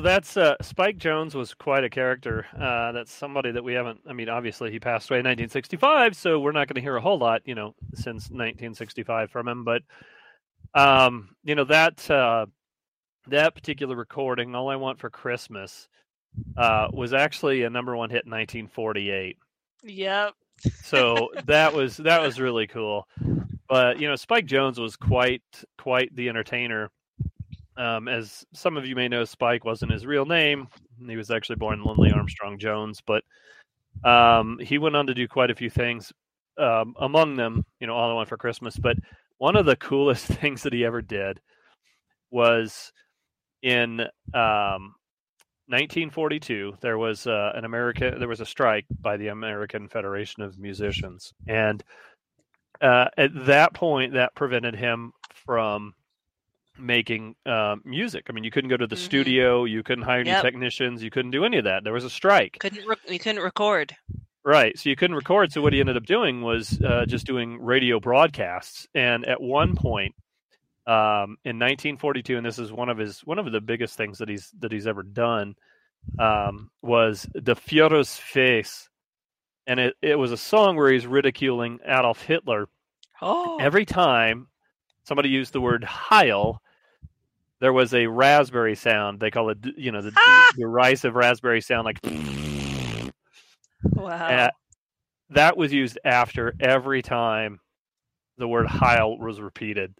know, 0.00 0.08
that's 0.08 0.36
uh, 0.36 0.56
Spike 0.62 0.96
Jones 0.96 1.34
was 1.34 1.54
quite 1.54 1.84
a 1.84 1.90
character. 1.90 2.46
Uh, 2.58 2.92
that's 2.92 3.12
somebody 3.12 3.52
that 3.52 3.64
we 3.64 3.74
haven't. 3.74 4.00
I 4.08 4.12
mean, 4.12 4.28
obviously 4.28 4.70
he 4.70 4.80
passed 4.80 5.10
away 5.10 5.18
in 5.18 5.24
1965, 5.24 6.16
so 6.16 6.38
we're 6.40 6.52
not 6.52 6.68
going 6.68 6.76
to 6.76 6.80
hear 6.80 6.96
a 6.96 7.00
whole 7.00 7.18
lot, 7.18 7.42
you 7.44 7.54
know, 7.54 7.74
since 7.94 8.30
1965 8.30 9.30
from 9.30 9.48
him. 9.48 9.64
But, 9.64 9.82
um, 10.74 11.30
you 11.44 11.54
know, 11.54 11.64
that 11.64 12.10
uh, 12.10 12.46
that 13.28 13.54
particular 13.54 13.96
recording, 13.96 14.54
"All 14.54 14.68
I 14.68 14.76
Want 14.76 14.98
for 14.98 15.10
Christmas," 15.10 15.88
uh, 16.56 16.88
was 16.92 17.12
actually 17.12 17.62
a 17.62 17.70
number 17.70 17.96
one 17.96 18.10
hit 18.10 18.24
in 18.24 18.30
1948. 18.30 19.36
Yep. 19.84 20.34
So 20.82 21.30
that 21.46 21.72
was 21.72 21.96
that 21.98 22.22
was 22.22 22.40
really 22.40 22.66
cool. 22.66 23.08
But 23.68 24.00
you 24.00 24.08
know, 24.08 24.16
Spike 24.16 24.46
Jones 24.46 24.78
was 24.78 24.96
quite 24.96 25.42
quite 25.78 26.14
the 26.14 26.28
entertainer. 26.28 26.90
Um, 27.80 28.08
as 28.08 28.44
some 28.52 28.76
of 28.76 28.84
you 28.84 28.94
may 28.94 29.08
know, 29.08 29.24
Spike 29.24 29.64
wasn't 29.64 29.92
his 29.92 30.04
real 30.04 30.26
name. 30.26 30.68
He 31.06 31.16
was 31.16 31.30
actually 31.30 31.56
born 31.56 31.82
Lindley 31.82 32.12
Armstrong 32.12 32.58
Jones, 32.58 33.00
but 33.00 33.24
um, 34.04 34.58
he 34.62 34.76
went 34.76 34.96
on 34.96 35.06
to 35.06 35.14
do 35.14 35.26
quite 35.26 35.50
a 35.50 35.54
few 35.54 35.70
things. 35.70 36.12
Um, 36.58 36.94
among 37.00 37.36
them, 37.36 37.64
you 37.80 37.86
know, 37.86 37.94
All 37.94 38.10
I 38.10 38.12
Want 38.12 38.28
for 38.28 38.36
Christmas. 38.36 38.76
But 38.76 38.98
one 39.38 39.56
of 39.56 39.64
the 39.64 39.76
coolest 39.76 40.26
things 40.40 40.62
that 40.62 40.74
he 40.74 40.84
ever 40.84 41.00
did 41.00 41.40
was 42.30 42.92
in 43.62 44.00
um, 44.34 44.94
1942. 45.68 46.74
There 46.82 46.98
was 46.98 47.26
uh, 47.26 47.52
an 47.54 47.64
American. 47.64 48.18
There 48.18 48.28
was 48.28 48.42
a 48.42 48.46
strike 48.46 48.84
by 49.00 49.16
the 49.16 49.28
American 49.28 49.88
Federation 49.88 50.42
of 50.42 50.58
Musicians, 50.58 51.32
and 51.48 51.82
uh, 52.82 53.06
at 53.16 53.30
that 53.46 53.72
point, 53.72 54.12
that 54.12 54.34
prevented 54.34 54.74
him 54.74 55.12
from 55.32 55.94
making 56.80 57.34
uh, 57.46 57.76
music. 57.84 58.26
I 58.28 58.32
mean, 58.32 58.44
you 58.44 58.50
couldn't 58.50 58.70
go 58.70 58.76
to 58.76 58.86
the 58.86 58.96
studio, 58.96 59.64
you 59.64 59.82
couldn't 59.82 60.04
hire 60.04 60.22
new 60.24 60.30
Yep. 60.30 60.42
technicians, 60.42 61.02
you 61.02 61.10
couldn't 61.10 61.30
do 61.30 61.44
any 61.44 61.58
of 61.58 61.64
that. 61.64 61.84
There 61.84 61.92
was 61.92 62.04
a 62.04 62.10
strike. 62.10 62.56
Couldn't 62.60 62.86
re- 62.86 62.96
we 63.08 63.18
couldn't 63.18 63.42
record. 63.42 63.94
Right. 64.44 64.78
So 64.78 64.88
you 64.88 64.96
couldn't 64.96 65.16
record. 65.16 65.52
So 65.52 65.60
what 65.60 65.72
he 65.72 65.80
ended 65.80 65.96
up 65.96 66.04
doing 66.06 66.40
was 66.42 66.80
uh, 66.82 67.04
just 67.06 67.26
doing 67.26 67.60
radio 67.60 68.00
broadcasts. 68.00 68.86
And 68.94 69.26
at 69.26 69.40
one 69.40 69.76
point, 69.76 70.14
um, 70.86 71.36
in 71.44 71.58
1942, 71.58 72.38
and 72.38 72.46
this 72.46 72.58
is 72.58 72.72
one 72.72 72.88
of 72.88 72.96
his 72.98 73.20
one 73.20 73.38
of 73.38 73.50
the 73.52 73.60
biggest 73.60 73.96
things 73.96 74.18
that 74.18 74.28
he's 74.30 74.50
that 74.60 74.72
he's 74.72 74.86
ever 74.86 75.02
done, 75.02 75.54
um, 76.18 76.70
was 76.82 77.28
the 77.34 77.54
Führer's 77.54 78.16
face, 78.16 78.88
and 79.66 79.78
it, 79.78 79.94
it 80.00 80.16
was 80.18 80.32
a 80.32 80.36
song 80.38 80.76
where 80.76 80.90
he's 80.90 81.06
ridiculing 81.06 81.78
Adolf 81.84 82.22
Hitler. 82.22 82.66
Oh. 83.20 83.58
Every 83.60 83.84
time 83.84 84.48
somebody 85.04 85.28
used 85.28 85.52
the 85.52 85.60
word 85.60 85.84
Heil, 85.84 86.62
there 87.60 87.72
was 87.72 87.94
a 87.94 88.06
raspberry 88.06 88.74
sound. 88.74 89.20
They 89.20 89.30
call 89.30 89.50
it, 89.50 89.58
you 89.76 89.92
know, 89.92 90.02
the 90.02 90.12
derisive 90.56 91.14
raspberry 91.14 91.60
sound, 91.60 91.84
like. 91.84 91.98
Wow. 93.94 94.50
That 95.30 95.56
was 95.56 95.72
used 95.72 95.98
after 96.04 96.54
every 96.58 97.02
time 97.02 97.60
the 98.36 98.48
word 98.48 98.66
Heil 98.66 99.16
was 99.16 99.40
repeated. 99.40 99.94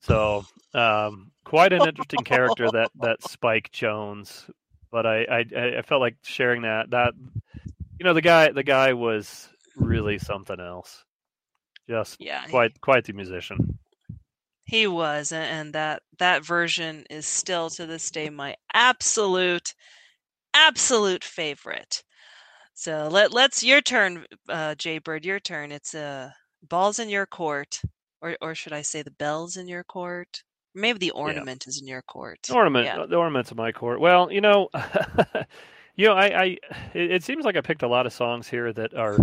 So, 0.00 0.44
um, 0.74 1.32
quite 1.44 1.72
an 1.72 1.88
interesting 1.88 2.22
character 2.24 2.70
that 2.70 2.90
that 3.00 3.22
Spike 3.22 3.72
Jones. 3.72 4.48
But 4.92 5.06
I, 5.06 5.24
I 5.24 5.78
I 5.78 5.82
felt 5.82 6.00
like 6.00 6.16
sharing 6.22 6.62
that 6.62 6.90
that 6.90 7.14
You 7.98 8.04
know, 8.04 8.14
the 8.14 8.22
guy 8.22 8.50
the 8.50 8.62
guy 8.62 8.92
was 8.92 9.48
really 9.76 10.18
something 10.18 10.60
else. 10.60 11.04
Just 11.88 12.20
Yeah, 12.20 12.46
quite 12.46 12.80
quite 12.80 13.04
the 13.04 13.12
musician. 13.12 13.78
He 14.64 14.86
was, 14.86 15.30
and 15.32 15.72
that 15.74 16.02
that 16.18 16.44
version 16.44 17.04
is 17.10 17.26
still 17.26 17.70
to 17.70 17.86
this 17.86 18.10
day 18.10 18.30
my 18.30 18.56
absolute, 18.72 19.74
absolute 20.54 21.22
favorite. 21.22 22.02
So 22.74 23.08
let 23.10 23.32
let's 23.32 23.62
your 23.62 23.80
turn, 23.80 24.24
uh, 24.48 24.74
J-Bird. 24.74 25.24
Your 25.24 25.38
turn. 25.38 25.70
It's 25.70 25.94
uh, 25.94 26.30
balls 26.62 26.98
in 26.98 27.08
your 27.08 27.26
court, 27.26 27.80
or 28.20 28.36
or 28.40 28.54
should 28.54 28.72
I 28.72 28.82
say 28.82 29.02
the 29.02 29.10
bells 29.10 29.56
in 29.56 29.68
your 29.68 29.84
court? 29.84 30.42
Maybe 30.74 30.98
the 30.98 31.12
ornament 31.12 31.66
is 31.68 31.80
in 31.80 31.86
your 31.86 32.02
court. 32.02 32.38
Ornament, 32.50 32.86
Yeah. 32.86 33.00
uh, 33.02 33.06
the 33.06 33.14
ornaments 33.16 33.52
of 33.52 33.56
my 33.56 33.70
court. 33.70 34.00
Well, 34.00 34.32
you 34.32 34.40
know, 34.40 34.70
you 35.94 36.06
know, 36.06 36.14
I, 36.14 36.24
I, 36.42 36.44
it, 36.94 37.12
it 37.12 37.22
seems 37.22 37.44
like 37.44 37.56
I 37.56 37.60
picked 37.60 37.84
a 37.84 37.88
lot 37.88 38.06
of 38.06 38.12
songs 38.12 38.48
here 38.48 38.72
that 38.72 38.92
are, 38.92 39.20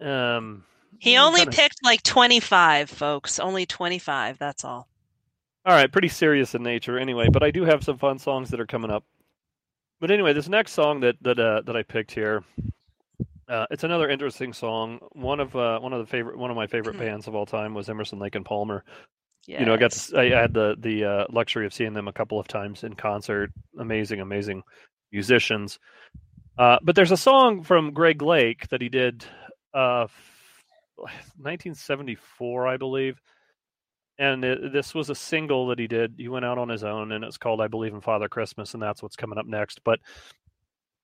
um, 0.00 0.64
He 0.98 1.16
only 1.16 1.40
kinda- 1.40 1.56
picked 1.56 1.84
like 1.84 2.02
twenty 2.02 2.40
five, 2.40 2.90
folks. 2.90 3.38
Only 3.38 3.66
twenty 3.66 3.98
five. 3.98 4.38
That's 4.38 4.64
all. 4.64 4.88
all 5.66 5.74
right, 5.74 5.90
pretty 5.90 6.08
serious 6.08 6.54
in 6.54 6.62
nature, 6.62 6.98
anyway. 6.98 7.28
But 7.30 7.42
I 7.42 7.50
do 7.50 7.64
have 7.64 7.82
some 7.84 7.98
fun 7.98 8.18
songs 8.18 8.50
that 8.50 8.60
are 8.60 8.66
coming 8.66 8.90
up. 8.90 9.04
But 10.00 10.10
anyway, 10.10 10.32
this 10.32 10.48
next 10.48 10.72
song 10.72 11.00
that 11.00 11.16
that 11.22 11.38
uh, 11.38 11.62
that 11.66 11.76
I 11.76 11.82
picked 11.82 12.12
here, 12.12 12.42
uh, 13.48 13.66
it's 13.70 13.84
another 13.84 14.08
interesting 14.08 14.52
song. 14.52 14.98
One 15.12 15.40
of 15.40 15.54
uh, 15.56 15.78
one 15.80 15.92
of 15.92 16.00
the 16.00 16.06
favorite, 16.10 16.36
one 16.38 16.50
of 16.50 16.56
my 16.56 16.66
favorite 16.66 16.98
bands 16.98 17.26
of 17.28 17.34
all 17.34 17.46
time 17.46 17.74
was 17.74 17.88
Emerson, 17.88 18.18
Lake 18.18 18.34
and 18.34 18.44
Palmer. 18.44 18.84
You 19.46 19.66
know, 19.66 19.74
I 19.74 19.76
got 19.76 19.90
to, 19.90 20.18
I 20.18 20.30
had 20.30 20.54
the 20.54 20.74
the 20.78 21.04
uh, 21.04 21.24
luxury 21.30 21.66
of 21.66 21.74
seeing 21.74 21.92
them 21.92 22.08
a 22.08 22.12
couple 22.12 22.40
of 22.40 22.48
times 22.48 22.82
in 22.82 22.94
concert. 22.94 23.50
Amazing, 23.78 24.20
amazing 24.20 24.62
musicians. 25.12 25.78
Uh, 26.56 26.78
but 26.82 26.96
there's 26.96 27.10
a 27.10 27.16
song 27.16 27.62
from 27.62 27.92
Greg 27.92 28.22
Lake 28.22 28.68
that 28.68 28.80
he 28.80 28.88
did, 28.88 29.24
uh, 29.74 30.06
1974, 30.96 32.68
I 32.68 32.76
believe, 32.76 33.20
and 34.18 34.44
it, 34.44 34.72
this 34.72 34.94
was 34.94 35.10
a 35.10 35.14
single 35.14 35.68
that 35.68 35.78
he 35.78 35.86
did. 35.86 36.14
He 36.16 36.28
went 36.28 36.44
out 36.44 36.58
on 36.58 36.68
his 36.68 36.84
own, 36.84 37.12
and 37.12 37.24
it's 37.24 37.38
called 37.38 37.60
"I 37.60 37.68
Believe 37.68 37.94
in 37.94 38.00
Father 38.00 38.28
Christmas," 38.28 38.74
and 38.74 38.82
that's 38.82 39.02
what's 39.02 39.16
coming 39.16 39.38
up 39.38 39.46
next. 39.46 39.80
But 39.84 40.00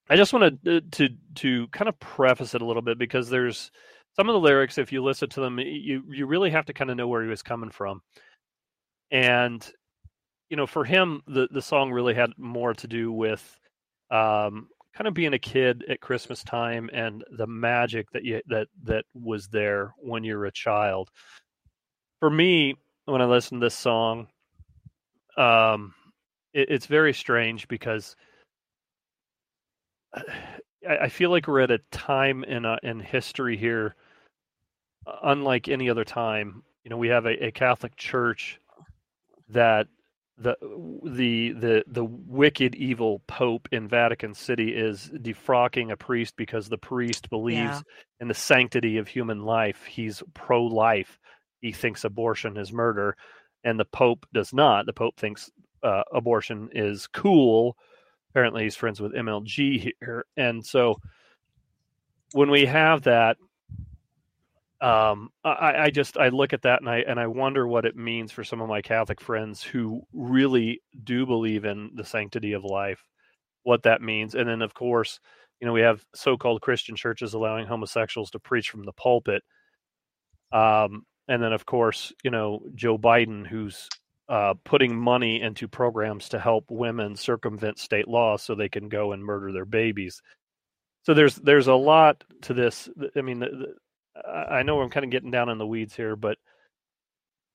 I 0.09 0.17
just 0.17 0.33
wanted 0.33 0.65
to 0.65 0.81
to, 0.81 1.09
to 1.37 1.69
kind 1.69 1.89
of 1.89 1.99
preface 2.01 2.55
it 2.55 2.63
a 2.63 2.67
little 2.67 2.83
bit 2.83 2.99
because 2.99 3.29
there's 3.31 3.71
some 4.17 4.29
of 4.29 4.33
the 4.35 4.41
lyrics. 4.41 4.79
If 4.79 4.93
you 4.93 5.03
listen 5.03 5.29
to 5.31 5.41
them, 5.41 5.59
you 5.59 6.03
you 6.09 6.27
really 6.27 6.51
have 6.51 6.67
to 6.67 6.73
kind 6.73 6.91
of 6.91 6.97
know 6.97 7.09
where 7.09 7.23
he 7.23 7.29
was 7.29 7.43
coming 7.43 7.71
from 7.71 8.03
and 9.11 9.73
you 10.49 10.57
know 10.57 10.67
for 10.67 10.85
him 10.85 11.23
the 11.27 11.49
the 11.53 11.63
song 11.63 11.91
really 11.91 12.15
had 12.15 12.31
more 12.37 12.75
to 12.75 12.87
do 12.87 13.13
with 13.13 13.57
um 14.11 14.69
kind 15.01 15.09
of 15.09 15.15
being 15.15 15.33
a 15.33 15.39
kid 15.39 15.83
at 15.89 15.99
christmas 15.99 16.45
time 16.45 16.91
and 16.93 17.25
the 17.39 17.47
magic 17.47 18.11
that 18.11 18.23
you 18.23 18.43
that 18.49 18.69
that 18.83 19.07
was 19.15 19.49
there 19.49 19.95
when 19.97 20.25
you're 20.25 20.45
a 20.45 20.53
child. 20.53 21.09
For 22.19 22.29
me 22.29 22.75
when 23.07 23.23
i 23.23 23.25
listen 23.25 23.61
to 23.61 23.65
this 23.65 23.75
song 23.75 24.27
um 25.39 25.95
it, 26.53 26.69
it's 26.69 26.85
very 26.85 27.15
strange 27.15 27.67
because 27.67 28.15
I, 30.15 30.97
I 31.03 31.09
feel 31.09 31.31
like 31.31 31.49
we're 31.49 31.61
at 31.61 31.71
a 31.71 31.81
time 31.91 32.45
in 32.45 32.67
uh, 32.67 32.77
in 32.83 33.01
history 33.01 33.57
here 33.57 33.95
uh, 35.07 35.17
unlike 35.23 35.69
any 35.69 35.89
other 35.89 36.05
time. 36.05 36.63
You 36.85 36.91
know 36.91 36.99
we 36.99 37.09
have 37.09 37.25
a, 37.25 37.47
a 37.47 37.53
catholic 37.53 37.97
church 37.97 38.61
that 39.49 39.87
the 40.41 40.57
the 41.05 41.53
the 41.53 41.85
the 41.87 42.05
wicked 42.05 42.75
evil 42.75 43.21
pope 43.27 43.69
in 43.73 43.87
Vatican 43.89 44.33
City 44.35 44.75
is 44.75 45.11
defrocking 45.15 45.93
a 45.93 45.97
priest 45.97 46.35
because 46.37 46.69
the 46.69 46.79
priest 46.79 47.29
believes 47.29 47.59
Yeah. 47.59 47.81
in 48.21 48.29
the 48.29 48.35
sanctity 48.35 48.97
of 48.97 49.07
human 49.07 49.43
life. 49.43 49.85
He's 49.85 50.23
pro-life. 50.35 51.19
He 51.61 51.73
thinks 51.73 52.05
abortion 52.05 52.57
is 52.57 52.73
murder, 52.73 53.17
and 53.65 53.79
the 53.79 53.85
pope 53.85 54.25
does 54.33 54.53
not. 54.55 54.87
The 54.87 54.95
pope 54.95 55.17
thinks 55.19 55.51
uh, 55.83 56.05
abortion 56.13 56.71
is 56.73 57.07
cool. 57.07 57.77
Apparently, 58.31 58.63
he's 58.65 58.77
friends 58.77 58.99
with 59.01 59.13
MLG 59.13 59.93
here, 60.01 60.25
and 60.39 60.65
so 60.65 60.97
when 62.33 62.51
we 62.51 62.65
have 62.65 63.03
that 63.03 63.37
um 64.81 65.29
I, 65.45 65.75
I 65.77 65.91
just 65.91 66.17
i 66.17 66.29
look 66.29 66.53
at 66.55 66.63
that 66.63 66.81
and 66.81 66.89
i 66.89 66.99
and 67.01 67.21
i 67.21 67.27
wonder 67.27 67.69
what 67.69 67.85
it 67.85 67.97
means 67.97 68.33
for 68.33 68.45
some 68.45 68.63
of 68.63 68.69
my 68.69 68.81
catholic 68.81 69.21
friends 69.21 69.63
who 69.63 70.01
really 70.15 70.81
do 71.05 71.27
believe 71.27 71.67
in 71.67 71.91
the 71.95 72.05
sanctity 72.05 72.53
of 72.55 72.65
life 72.65 73.05
what 73.63 73.83
that 73.83 74.03
means. 74.03 74.35
And 74.35 74.49
then 74.49 74.63
of 74.63 74.75
course 74.75 75.21
you 75.61 75.67
know 75.67 75.73
we 75.73 75.83
have 75.83 76.05
so-called 76.15 76.63
christian 76.63 76.97
churches 76.97 77.35
allowing 77.35 77.67
homosexuals 77.67 78.31
to 78.31 78.39
preach 78.39 78.71
from 78.71 78.85
the 78.85 78.93
pulpit. 78.93 79.43
Um 80.53 81.05
and 81.29 81.43
then 81.43 81.53
of 81.53 81.67
course 81.67 82.13
you 82.25 82.31
know 82.31 82.61
joe 82.75 82.99
biden 82.99 83.47
who's 83.47 83.89
uh, 84.29 84.55
putting 84.65 84.97
money 84.97 85.41
into 85.41 85.67
programs 85.67 86.29
to 86.29 86.39
help 86.39 86.65
women 86.71 87.17
circumvent 87.17 87.79
state 87.81 88.07
laws 88.07 88.43
so 88.43 88.55
they 88.55 88.69
can 88.69 88.89
go 88.89 89.11
and 89.11 89.25
murder 89.25 89.53
their 89.53 89.65
babies. 89.65 90.23
So 91.03 91.15
there's 91.15 91.35
there's 91.37 91.67
a 91.67 91.75
lot 91.75 92.23
to 92.43 92.55
this. 92.55 92.89
I 93.17 93.23
mean 93.23 93.41
the, 93.41 93.47
the, 93.47 93.75
I 94.29 94.63
know 94.63 94.81
I'm 94.81 94.91
kind 94.91 95.05
of 95.05 95.11
getting 95.11 95.31
down 95.31 95.49
in 95.49 95.59
the 95.59 95.67
weeds 95.67 95.95
here, 95.95 96.17
but 96.17 96.39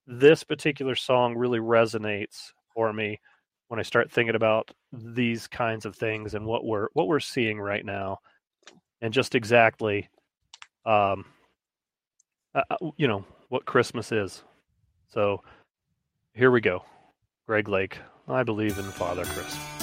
this 0.08 0.44
particular 0.44 0.96
song 0.96 1.36
really 1.36 1.60
resonates 1.60 2.52
for 2.74 2.94
me 2.94 3.20
when 3.68 3.80
I 3.80 3.84
start 3.84 4.12
thinking 4.12 4.36
about 4.36 4.72
these 4.92 5.48
kinds 5.48 5.86
of 5.86 5.96
things 5.96 6.34
and 6.36 6.46
what 6.46 6.66
we're 6.66 6.88
what 6.94 7.08
we're 7.08 7.20
seeing 7.20 7.60
right 7.60 7.86
now, 7.86 8.20
and 9.02 9.14
just 9.14 9.36
exactly, 9.36 10.10
um, 10.86 11.26
uh, 12.54 12.62
uh, 12.70 12.92
you 12.98 13.08
know 13.08 13.26
what 13.50 13.66
Christmas 13.66 14.12
is. 14.12 14.44
So 15.12 15.42
here 16.34 16.52
we 16.52 16.62
go, 16.62 16.84
Greg 17.48 17.68
Lake. 17.68 17.98
I 18.28 18.44
believe 18.44 18.78
in 18.78 18.86
Father 18.86 19.24
Christmas. 19.26 19.75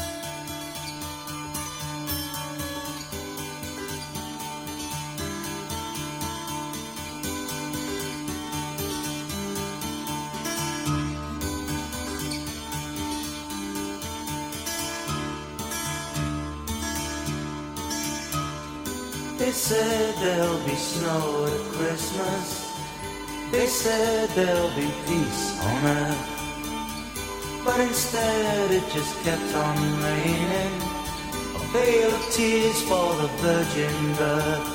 There'll 20.22 20.64
be 20.64 20.76
snow 20.76 21.46
at 21.46 21.60
Christmas. 21.74 22.70
They 23.50 23.66
said 23.66 24.28
there'll 24.30 24.74
be 24.76 24.88
peace 25.06 25.44
on 25.60 25.84
earth. 25.98 27.62
But 27.64 27.80
instead 27.80 28.70
it 28.70 28.84
just 28.92 29.14
kept 29.24 29.54
on 29.54 29.76
raining. 30.06 30.74
A 31.58 31.62
veil 31.72 32.14
of 32.14 32.24
tears 32.30 32.80
for 32.82 33.08
the 33.20 33.28
virgin 33.42 34.14
birth. 34.14 34.68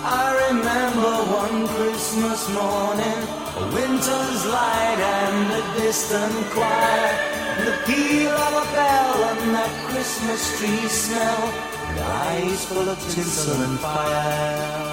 I 0.00 0.26
remember 0.48 1.12
one 1.42 1.66
Christmas 1.74 2.40
morning, 2.54 3.20
a 3.62 3.64
winter's 3.74 4.42
light 4.46 5.00
and 5.18 5.46
a 5.60 5.62
distant 5.80 6.46
choir. 6.54 7.37
The 7.58 7.74
peal 7.86 8.30
of 8.30 8.54
a 8.54 8.72
bell 8.72 9.24
and 9.30 9.54
that 9.54 9.90
Christmas 9.90 10.58
tree 10.58 10.88
smell. 10.88 11.42
Eyes 12.00 12.64
full 12.66 12.88
of 12.88 12.98
tinsel 13.10 13.60
and 13.62 13.78
fire. 13.80 14.87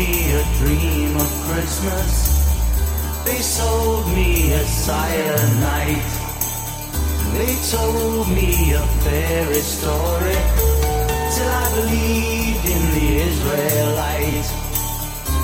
Me 0.00 0.32
a 0.32 0.44
dream 0.60 1.12
of 1.16 1.30
Christmas. 1.46 2.10
They 3.26 3.40
sold 3.58 4.06
me 4.18 4.52
a 4.52 4.64
silent 4.64 5.52
night. 5.60 6.10
They 7.36 7.54
told 7.76 8.26
me 8.38 8.50
a 8.82 8.84
fairy 9.04 9.62
story 9.76 10.40
till 11.34 11.52
I 11.62 11.66
believed 11.78 12.64
in 12.76 12.84
the 12.96 13.08
Israelite. 13.28 14.48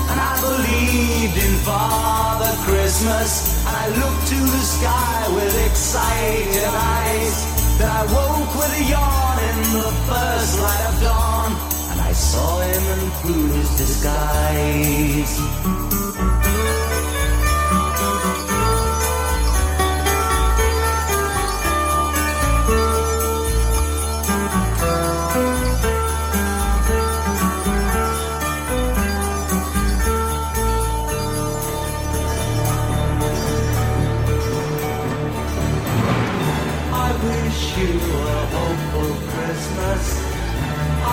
And 0.09 0.19
I 0.31 0.33
believed 0.49 1.37
in 1.45 1.53
Father 1.69 2.53
Christmas. 2.67 3.29
And 3.67 3.75
I 3.83 3.87
looked 4.01 4.25
to 4.33 4.39
the 4.55 4.63
sky 4.75 5.19
with 5.37 5.53
excited 5.69 6.65
eyes. 6.97 7.35
Then 7.77 7.89
I 8.01 8.03
woke 8.15 8.51
with 8.59 8.81
a 8.81 8.83
yawn 8.93 9.37
in 9.49 9.59
the 9.77 9.89
first 10.09 10.53
light 10.65 10.83
of 10.89 10.95
dawn. 11.05 11.76
Saw 12.17 12.61
him 12.61 12.83
and 12.83 13.13
through 13.21 13.47
his 13.49 13.77
disguise. 13.77 15.86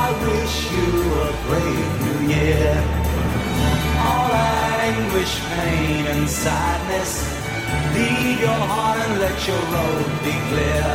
I 0.07 0.11
wish 0.29 0.57
you 0.77 0.91
a 1.17 1.33
brave 1.49 1.93
new 2.05 2.21
year. 2.35 2.77
All 4.05 4.29
that 4.29 4.93
anguish, 4.93 5.33
pain, 5.57 6.05
and 6.13 6.29
sadness, 6.29 7.25
lead 7.97 8.37
your 8.45 8.63
heart 8.69 9.01
and 9.01 9.15
let 9.25 9.39
your 9.49 9.63
road 9.73 10.05
be 10.21 10.37
clear. 10.53 10.89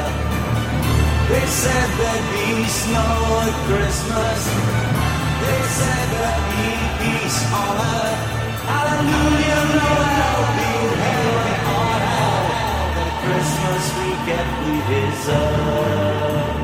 They 1.25 1.45
said 1.61 1.87
there'd 1.97 2.27
be 2.37 2.69
snow 2.69 3.17
at 3.49 3.55
Christmas. 3.65 4.39
They 5.41 5.61
said 5.79 6.05
there'd 6.13 6.45
be 6.53 6.69
peace 7.01 7.39
on 7.49 7.75
earth. 7.81 8.21
Hallelujah, 8.69 9.61
Noel, 9.73 10.39
be 10.53 10.71
heaven 11.01 11.59
on 11.81 11.97
hell. 12.13 12.45
The 12.93 13.07
Christmas 13.25 13.83
we 13.97 14.09
get, 14.29 14.47
we 14.61 14.75
deserve. 14.93 16.58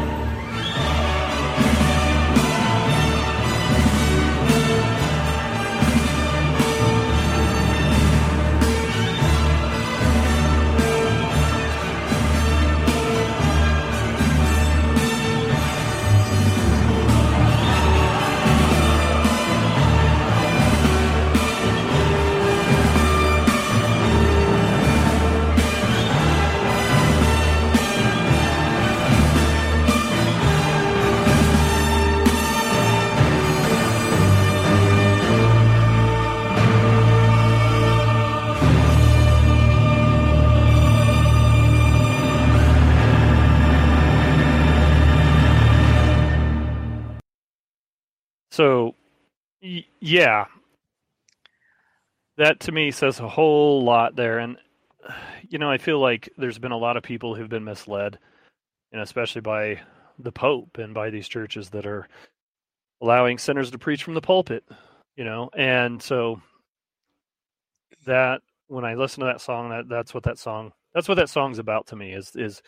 So, 48.55 48.95
y- 49.61 49.85
yeah, 49.99 50.45
that 52.37 52.61
to 52.61 52.71
me 52.71 52.89
says 52.91 53.19
a 53.19 53.27
whole 53.27 53.83
lot 53.83 54.15
there. 54.15 54.39
And, 54.39 54.55
you 55.49 55.59
know, 55.59 55.69
I 55.69 55.77
feel 55.77 55.99
like 55.99 56.29
there's 56.37 56.57
been 56.57 56.71
a 56.71 56.77
lot 56.77 56.95
of 56.95 57.03
people 57.03 57.35
who've 57.35 57.49
been 57.49 57.65
misled, 57.65 58.17
and 58.93 59.01
especially 59.01 59.41
by 59.41 59.81
the 60.19 60.31
Pope 60.31 60.77
and 60.77 60.93
by 60.93 61.09
these 61.09 61.27
churches 61.27 61.69
that 61.71 61.85
are 61.85 62.07
allowing 63.01 63.37
sinners 63.39 63.71
to 63.71 63.77
preach 63.77 64.05
from 64.05 64.13
the 64.13 64.21
pulpit, 64.21 64.63
you 65.17 65.25
know. 65.25 65.49
And 65.57 66.01
so, 66.01 66.41
that 68.05 68.39
when 68.67 68.85
I 68.85 68.95
listen 68.95 69.19
to 69.19 69.25
that 69.25 69.41
song, 69.41 69.67
that 69.71 69.89
that's 69.89 70.13
what 70.13 70.23
that 70.23 70.39
song 70.39 70.71
that's 70.93 71.09
what 71.09 71.15
that 71.15 71.29
song's 71.29 71.59
about 71.59 71.87
to 71.87 71.97
me 71.97 72.13
is 72.13 72.31
is 72.37 72.61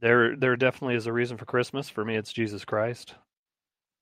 there 0.00 0.36
there 0.36 0.56
definitely 0.56 0.94
is 0.94 1.06
a 1.06 1.12
reason 1.12 1.36
for 1.36 1.44
Christmas. 1.44 1.90
For 1.90 2.02
me, 2.02 2.16
it's 2.16 2.32
Jesus 2.32 2.64
Christ. 2.64 3.14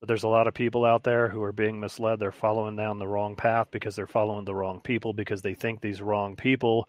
But 0.01 0.09
there's 0.09 0.23
a 0.23 0.29
lot 0.29 0.47
of 0.47 0.55
people 0.55 0.85
out 0.85 1.03
there 1.03 1.29
who 1.29 1.43
are 1.43 1.53
being 1.53 1.81
misled. 1.81 2.21
They're 2.21 2.31
following 2.31 2.77
down 2.77 2.99
the 2.99 3.09
wrong 3.09 3.35
path 3.35 3.69
because 3.71 3.97
they're 3.97 4.07
following 4.07 4.45
the 4.45 4.55
wrong 4.55 4.81
people 4.81 5.13
because 5.13 5.43
they 5.43 5.55
think 5.55 5.81
these 5.81 6.01
wrong 6.01 6.37
people 6.37 6.89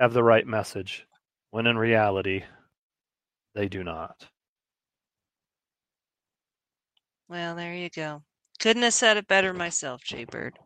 have 0.00 0.12
the 0.12 0.24
right 0.24 0.46
message, 0.46 1.06
when 1.50 1.66
in 1.66 1.78
reality, 1.78 2.42
they 3.54 3.68
do 3.68 3.84
not. 3.84 4.26
Well, 7.28 7.56
there 7.56 7.74
you 7.74 7.90
go. 7.90 8.22
Couldn't 8.58 8.82
have 8.82 8.94
said 8.94 9.16
it 9.16 9.26
better 9.26 9.52
myself, 9.52 10.02
J-Bird. 10.02 10.58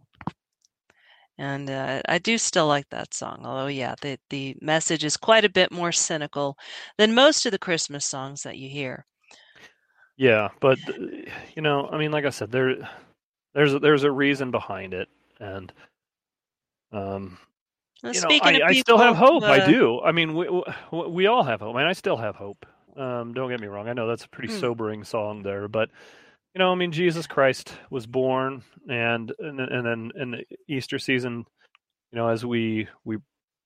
And 1.39 1.71
uh, 1.71 2.03
I 2.07 2.19
do 2.19 2.37
still 2.37 2.67
like 2.67 2.89
that 2.91 3.15
song, 3.15 3.47
although 3.47 3.69
yeah, 3.69 3.95
the 4.03 4.19
the 4.29 4.57
message 4.61 5.05
is 5.05 5.17
quite 5.17 5.45
a 5.45 5.49
bit 5.49 5.73
more 5.73 5.91
cynical 5.91 6.59
than 6.99 7.15
most 7.15 7.47
of 7.47 7.53
the 7.53 7.59
Christmas 7.59 8.05
songs 8.05 8.43
that 8.43 8.59
you 8.59 8.69
hear. 8.69 9.07
Yeah, 10.21 10.51
but 10.61 10.79
you 11.57 11.63
know, 11.63 11.89
I 11.91 11.97
mean, 11.99 12.13
like 12.13 12.27
I 12.27 12.31
said, 12.31 12.53
there, 12.53 12.77
there's 13.55 13.73
a, 13.75 13.79
there's 13.79 14.05
a 14.05 14.11
reason 14.13 14.51
behind 14.51 14.93
it, 14.93 15.09
and 15.41 15.73
um, 16.93 17.39
Well, 18.03 18.13
you 18.13 18.21
know, 18.21 18.29
speaking 18.29 18.57
I, 18.57 18.59
of 18.59 18.63
I 18.69 18.73
still 18.75 18.99
have 18.99 19.17
people, 19.17 19.27
hope. 19.27 19.49
I 19.49 19.61
uh, 19.61 19.67
do. 19.67 20.01
I 20.03 20.13
mean, 20.13 20.35
we 20.35 20.49
we 20.93 21.09
we 21.09 21.27
all 21.27 21.43
have 21.43 21.61
hope. 21.61 21.75
I 21.75 21.79
mean, 21.79 21.89
I 21.89 21.95
still 21.95 22.19
have 22.19 22.37
hope. 22.37 22.67
Um, 22.97 23.33
don't 23.33 23.49
get 23.51 23.61
me 23.61 23.69
wrong. 23.69 23.89
I 23.89 23.95
know 23.95 24.07
that's 24.09 24.25
a 24.25 24.29
pretty 24.29 24.49
Hmm. 24.49 24.59
sobering 24.61 25.05
song 25.05 25.43
there, 25.43 25.69
but 25.69 25.91
you 26.55 26.59
know, 26.59 26.71
I 26.71 26.75
mean, 26.75 26.93
Jesus 26.93 27.27
Christ 27.27 27.73
was 27.91 28.07
born, 28.07 28.63
and 28.91 29.33
and 29.39 29.61
and 29.61 29.87
then 29.87 30.13
in 30.21 30.31
the 30.33 30.45
Easter 30.69 30.99
season, 30.99 31.47
you 32.13 32.19
know, 32.19 32.29
as 32.29 32.45
we 32.45 32.89
we 33.05 33.19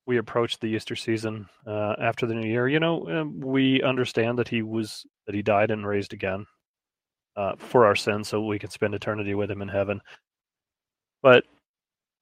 we 0.07 0.19
approach 0.19 0.59
the 0.59 0.67
Easter 0.67 0.97
season 0.97 1.49
uh, 1.67 1.95
after 1.99 2.27
the 2.27 2.35
New 2.35 2.49
Year, 2.49 2.69
you 2.69 2.81
know, 2.81 3.09
um, 3.09 3.41
we 3.41 3.83
understand 3.83 4.39
that 4.39 4.49
he 4.49 4.63
was 4.63 5.07
that 5.27 5.35
he 5.35 5.43
died 5.43 5.71
and 5.71 5.87
raised 5.87 6.13
again 6.13 6.47
uh, 7.37 7.53
for 7.57 7.87
our 7.87 7.97
sins, 7.97 8.29
so 8.29 8.45
we 8.45 8.59
can 8.59 8.71
spend 8.71 8.95
eternity 8.95 9.35
with 9.35 9.51
him 9.51 9.63
in 9.63 9.69
heaven. 9.69 10.01
But 11.23 11.45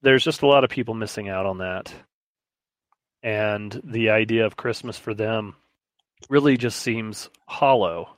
there's 0.01 0.23
just 0.23 0.41
a 0.41 0.47
lot 0.47 0.63
of 0.63 0.69
people 0.69 0.93
missing 0.93 1.29
out 1.29 1.45
on 1.45 1.57
that, 1.57 1.93
and 3.21 3.81
the 3.83 4.11
idea 4.11 4.45
of 4.45 4.55
Christmas 4.55 4.97
for 4.97 5.13
them 5.13 5.55
really 6.29 6.57
just 6.57 6.79
seems 6.79 7.29
hollow. 7.47 8.15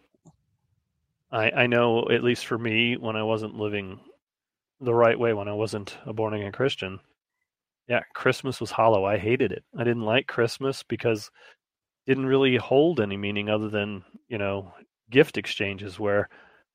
I, 1.31 1.49
I 1.51 1.67
know, 1.67 2.07
at 2.09 2.23
least 2.23 2.45
for 2.45 2.57
me, 2.57 2.97
when 2.97 3.15
I 3.15 3.23
wasn't 3.23 3.55
living 3.55 3.99
the 4.79 4.93
right 4.93 5.17
way, 5.17 5.33
when 5.33 5.47
I 5.47 5.53
wasn't 5.53 5.97
a 6.05 6.13
born 6.13 6.33
again 6.33 6.51
Christian, 6.51 6.99
yeah, 7.87 8.01
Christmas 8.13 8.59
was 8.59 8.71
hollow. 8.71 9.05
I 9.05 9.17
hated 9.17 9.51
it. 9.51 9.63
I 9.77 9.83
didn't 9.83 10.03
like 10.05 10.27
Christmas 10.27 10.83
because 10.83 11.29
it 12.05 12.11
didn't 12.11 12.25
really 12.25 12.57
hold 12.57 12.99
any 12.99 13.17
meaning 13.17 13.49
other 13.49 13.69
than 13.69 14.03
you 14.27 14.37
know 14.37 14.73
gift 15.09 15.37
exchanges 15.37 15.99
where 15.99 16.29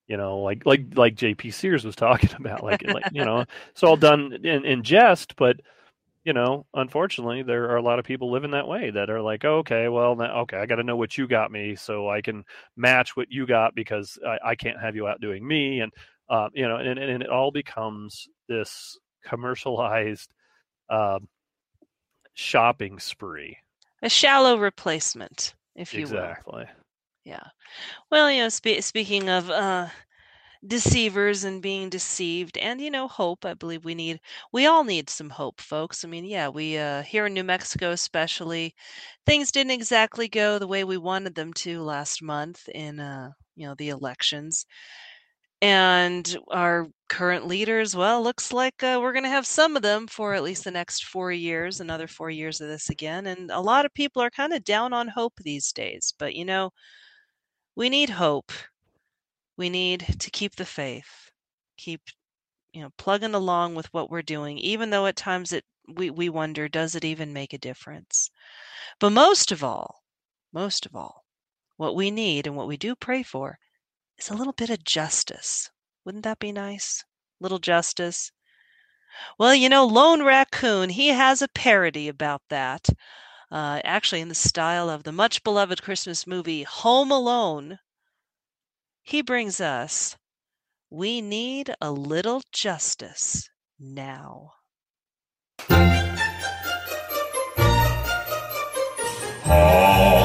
you 0.07 0.17
know 0.17 0.39
like 0.39 0.65
like 0.67 0.83
like 0.95 1.17
JP 1.17 1.53
Sears 1.53 1.85
was 1.85 1.97
talking 1.97 2.31
about 2.39 2.63
like 2.63 2.83
like 2.87 3.05
you 3.13 3.25
know 3.25 3.45
it's 3.71 3.83
all 3.83 3.97
done 3.97 4.33
in, 4.45 4.65
in 4.65 4.83
jest 4.83 5.35
but 5.37 5.57
you 6.25 6.33
know 6.33 6.67
unfortunately 6.75 7.43
there 7.43 7.71
are 7.71 7.77
a 7.77 7.83
lot 7.83 7.99
of 7.99 8.05
people 8.05 8.31
living 8.31 8.53
that 8.53 8.69
way 8.69 8.91
that 8.91 9.11
are 9.11 9.23
like 9.23 9.45
okay 9.45 9.89
well 9.89 10.21
okay 10.21 10.59
I 10.59 10.67
got 10.67 10.77
to 10.77 10.85
know 10.85 10.97
what 10.97 11.19
you 11.19 11.27
got 11.27 11.51
me 11.51 11.75
so 11.75 12.09
I 12.09 12.21
can 12.21 12.45
match 12.77 13.17
what 13.17 13.31
you 13.31 13.47
got 13.47 13.75
because 13.75 14.19
I, 14.27 14.51
I 14.51 14.55
can't 14.55 14.81
have 14.81 14.95
you 14.95 15.09
outdoing 15.09 15.47
me 15.47 15.81
and 15.81 15.93
uh, 16.29 16.49
you 16.53 16.69
know 16.69 16.77
and, 16.77 16.99
and 16.99 17.23
it 17.23 17.31
all 17.31 17.51
becomes 17.51 18.29
this 18.49 18.97
commercialized 19.25 20.33
um, 20.91 21.29
shopping 22.35 22.99
spree 22.99 23.59
a 24.03 24.09
shallow 24.09 24.57
replacement, 24.59 25.55
if 25.75 25.97
you 25.99 26.09
will. 26.09 26.39
exactly 26.39 26.67
Yeah. 27.25 27.45
Well, 28.11 28.31
you 28.31 28.43
know, 28.43 28.49
spe- 28.49 28.81
speaking 28.83 29.29
of 29.29 29.51
uh, 29.51 29.89
deceivers 30.67 31.45
and 31.45 31.63
being 31.63 31.91
deceived, 31.91 32.57
and 32.59 32.81
you 32.81 32.91
know, 32.91 33.09
hope. 33.09 33.45
I 33.45 33.55
believe 33.55 33.85
we 33.85 33.95
need, 33.95 34.21
we 34.53 34.67
all 34.67 34.85
need 34.85 35.11
some 35.11 35.31
hope, 35.31 35.61
folks. 35.61 36.05
I 36.05 36.09
mean, 36.09 36.25
yeah, 36.25 36.49
we 36.49 36.79
uh, 36.79 37.03
here 37.03 37.27
in 37.27 37.35
New 37.35 37.45
Mexico, 37.45 37.91
especially, 37.91 38.75
things 39.27 39.53
didn't 39.53 39.73
exactly 39.73 40.29
go 40.29 40.59
the 40.59 40.67
way 40.69 40.85
we 40.85 40.99
wanted 40.99 41.35
them 41.35 41.53
to 41.55 41.83
last 41.83 42.23
month 42.23 42.69
in, 42.71 43.01
uh, 43.01 43.33
you 43.57 43.67
know, 43.67 43.75
the 43.75 43.91
elections. 43.91 44.67
And 45.63 46.37
our 46.49 46.89
current 47.09 47.47
leaders, 47.47 47.95
well, 47.95 48.23
looks 48.23 48.53
like 48.53 48.83
uh, 48.83 48.99
we're 49.01 49.13
going 49.13 49.25
to 49.25 49.31
have 49.31 49.47
some 49.47 49.77
of 49.77 49.83
them 49.83 50.07
for 50.07 50.33
at 50.35 50.43
least 50.43 50.65
the 50.65 50.71
next 50.71 51.05
four 51.05 51.33
years, 51.33 51.81
another 51.81 52.07
four 52.07 52.31
years 52.31 52.61
of 52.61 52.69
this 52.69 52.89
again. 52.89 53.27
And 53.27 53.51
a 53.51 53.61
lot 53.61 53.85
of 53.85 53.93
people 53.95 54.23
are 54.23 54.31
kind 54.31 54.53
of 54.55 54.65
down 54.65 54.93
on 54.93 55.09
hope 55.09 55.35
these 55.39 55.73
days. 55.73 56.15
But 56.19 56.35
you 56.35 56.45
know, 56.45 56.71
we 57.77 57.89
need 57.91 58.11
hope. 58.11 58.53
We 59.57 59.71
need 59.71 60.17
to 60.21 60.31
keep 60.31 60.57
the 60.57 60.65
faith, 60.65 61.31
keep 61.77 62.01
you 62.73 62.83
know 62.83 62.91
plugging 62.97 63.35
along 63.35 63.75
with 63.75 63.93
what 63.93 64.11
we're 64.11 64.23
doing, 64.23 64.59
even 64.59 64.91
though 64.91 65.07
at 65.07 65.17
times 65.17 65.53
it 65.53 65.65
we 65.89 66.11
we 66.11 66.29
wonder 66.29 66.69
does 66.69 66.95
it 66.95 67.05
even 67.05 67.33
make 67.33 67.53
a 67.53 67.59
difference. 67.59 68.31
But 68.99 69.11
most 69.11 69.53
of 69.53 69.65
all, 69.65 70.03
most 70.53 70.87
of 70.87 70.95
all, 70.97 71.25
what 71.77 71.97
we 71.97 72.11
need 72.11 72.47
and 72.47 72.57
what 72.57 72.69
we 72.69 72.77
do 72.77 72.95
pray 72.97 73.23
for 73.23 73.59
is 74.21 74.31
a 74.31 74.35
little 74.35 74.53
bit 74.53 74.71
of 74.71 74.85
justice. 74.85 75.71
Wouldn't 76.05 76.25
that 76.25 76.39
be 76.39 76.53
nice? 76.53 77.05
Little 77.41 77.59
justice. 77.59 78.31
Well, 79.39 79.55
you 79.55 79.69
know, 79.69 79.87
Lone 79.87 80.23
Raccoon, 80.23 80.91
he 80.91 81.09
has 81.09 81.43
a 81.43 81.49
parody 81.49 82.09
about 82.09 82.43
that. 82.49 82.89
Uh, 83.51 83.81
actually, 83.85 84.21
in 84.21 84.29
the 84.29 84.35
style 84.35 84.89
of 84.89 85.03
the 85.03 85.13
much 85.13 85.43
beloved 85.43 85.83
Christmas 85.83 86.27
movie 86.27 86.63
Home 86.63 87.11
Alone, 87.11 87.79
he 89.03 89.23
brings 89.23 89.61
us 89.61 90.17
We 90.91 91.21
Need 91.21 91.75
a 91.81 91.91
Little 91.91 92.43
Justice 92.53 93.49
Now. 93.79 94.53
Out 99.53 100.20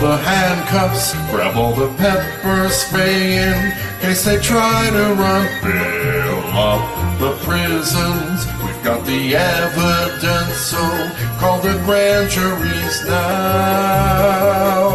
the 0.00 0.16
handcuffs, 0.18 1.14
grab 1.30 1.56
all 1.56 1.72
the 1.74 1.88
pepper 1.94 2.68
spray 2.68 3.38
in 3.38 3.72
case 4.00 4.24
they 4.24 4.38
try 4.38 4.90
to 4.90 5.14
run 5.14 5.46
Bill 5.62 6.44
up. 6.52 7.18
the 7.18 7.32
prisons. 7.44 8.46
We've 8.62 8.82
got 8.84 9.04
the 9.06 9.36
evidence, 9.36 10.56
so 10.56 10.82
call 11.38 11.60
the 11.60 11.74
grand 11.84 12.30
juries 12.30 13.04
now. 13.06 14.90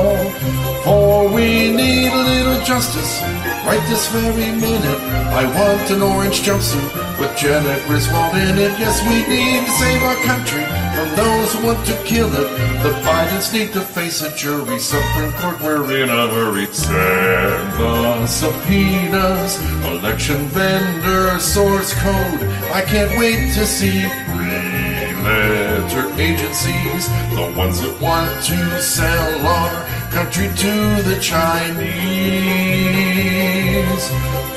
For 0.83 1.29
we 1.33 1.71
need 1.71 2.11
a 2.11 2.23
little 2.23 2.61
justice 2.63 3.21
right 3.65 3.83
this 3.89 4.07
very 4.09 4.51
minute. 4.51 5.01
I 5.33 5.45
want 5.45 5.89
an 5.89 6.01
orange 6.01 6.41
jumpsuit 6.41 7.19
with 7.19 7.35
Jena 7.37 7.79
Griswold 7.87 8.35
in 8.35 8.57
it. 8.57 8.77
Yes, 8.79 9.01
we 9.03 9.17
need 9.33 9.65
to 9.65 9.71
save 9.71 10.03
our 10.03 10.15
country 10.25 10.80
from 10.95 11.09
those 11.15 11.53
who 11.53 11.65
want 11.67 11.85
to 11.87 11.95
kill 12.03 12.31
it. 12.33 12.49
The 12.83 12.91
Bidens 13.05 13.51
need 13.53 13.71
to 13.73 13.81
face 13.81 14.21
a 14.21 14.29
jury. 14.35 14.79
Supreme 14.79 15.31
Court, 15.33 15.59
we're 15.61 16.03
in 16.03 16.09
a 16.09 16.27
hurry. 16.27 16.67
Send 16.67 17.73
the 17.79 18.27
subpoenas, 18.27 19.59
election 19.85 20.47
vendor, 20.47 21.39
source 21.39 21.93
code. 21.93 22.43
I 22.73 22.81
can't 22.85 23.17
wait 23.19 23.53
to 23.55 23.65
see 23.65 24.07
three-letter 24.31 26.13
agencies, 26.19 27.09
the 27.35 27.53
ones 27.57 27.79
that 27.81 27.99
want 28.01 28.43
to 28.45 28.81
sell 28.81 29.47
our 29.47 29.85
country 30.11 30.47
to 30.47 31.01
the 31.03 31.17
Chinese. 31.21 31.81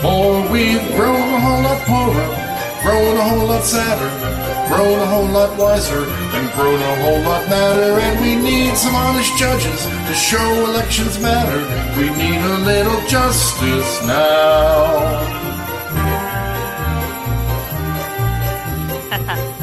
For 0.01 0.43
we've 0.51 0.86
grown 0.97 1.16
a 1.16 1.40
whole 1.40 1.62
lot 1.62 1.81
poorer, 1.86 2.28
grown 2.82 3.16
a 3.16 3.24
whole 3.28 3.47
lot 3.48 3.65
sadder, 3.65 4.11
grown 4.69 4.99
a 4.99 5.07
whole 5.07 5.28
lot 5.28 5.57
wiser, 5.59 6.05
and 6.36 6.53
grown 6.53 6.81
a 6.81 6.95
whole 7.03 7.20
lot 7.23 7.49
madder. 7.49 7.99
And 8.01 8.20
we 8.20 8.36
need 8.36 8.77
some 8.77 8.95
honest 8.95 9.36
judges 9.36 9.86
to 10.07 10.15
show 10.15 10.49
elections 10.70 11.19
matter. 11.20 11.61
We 11.99 12.11
need 12.11 12.41
a 12.41 12.59
little 12.59 13.01
justice 13.07 14.03
now. 14.07 15.43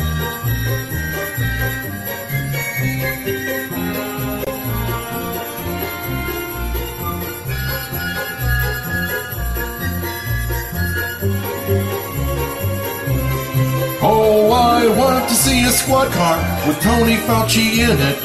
Oh, 14.03 14.49
I 14.51 14.87
want 14.97 15.29
to 15.29 15.35
see 15.35 15.63
a 15.65 15.69
squad 15.69 16.11
car 16.11 16.41
with 16.65 16.81
Tony 16.81 17.17
Fauci 17.17 17.85
in 17.85 17.93
it. 18.01 18.17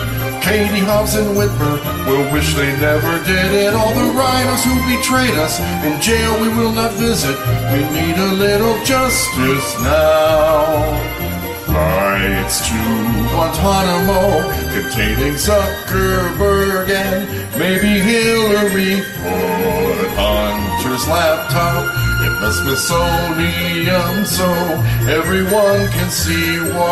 Katie 0.43 0.81
Hobbs 0.81 1.17
and 1.17 1.37
Whitmer 1.37 1.77
will 2.07 2.33
wish 2.33 2.55
they 2.55 2.73
never 2.81 3.19
did 3.25 3.53
it. 3.53 3.75
All 3.75 3.93
the 3.93 4.09
rhinos 4.17 4.65
who 4.65 4.73
betrayed 4.89 5.37
us 5.37 5.61
in 5.85 6.01
jail 6.01 6.41
we 6.41 6.49
will 6.49 6.73
not 6.73 6.93
visit. 6.93 7.37
We 7.73 7.85
need 7.93 8.17
a 8.17 8.33
little 8.33 8.83
justice 8.85 9.69
now. 9.83 10.97
Flights 11.67 12.67
to 12.69 12.81
Guantanamo 13.29 14.49
containing 14.73 15.35
Zuckerberg 15.35 16.89
and 16.89 17.29
maybe 17.59 18.01
Hillary 18.01 19.03
put 19.21 20.09
Hunter's 20.17 21.07
laptop 21.07 22.06
in 22.27 22.41
the 22.41 22.53
Smithsonian 22.53 24.27
so 24.27 24.51
everyone 25.07 25.89
can 25.95 26.11
see 26.11 26.59
why. 26.75 26.91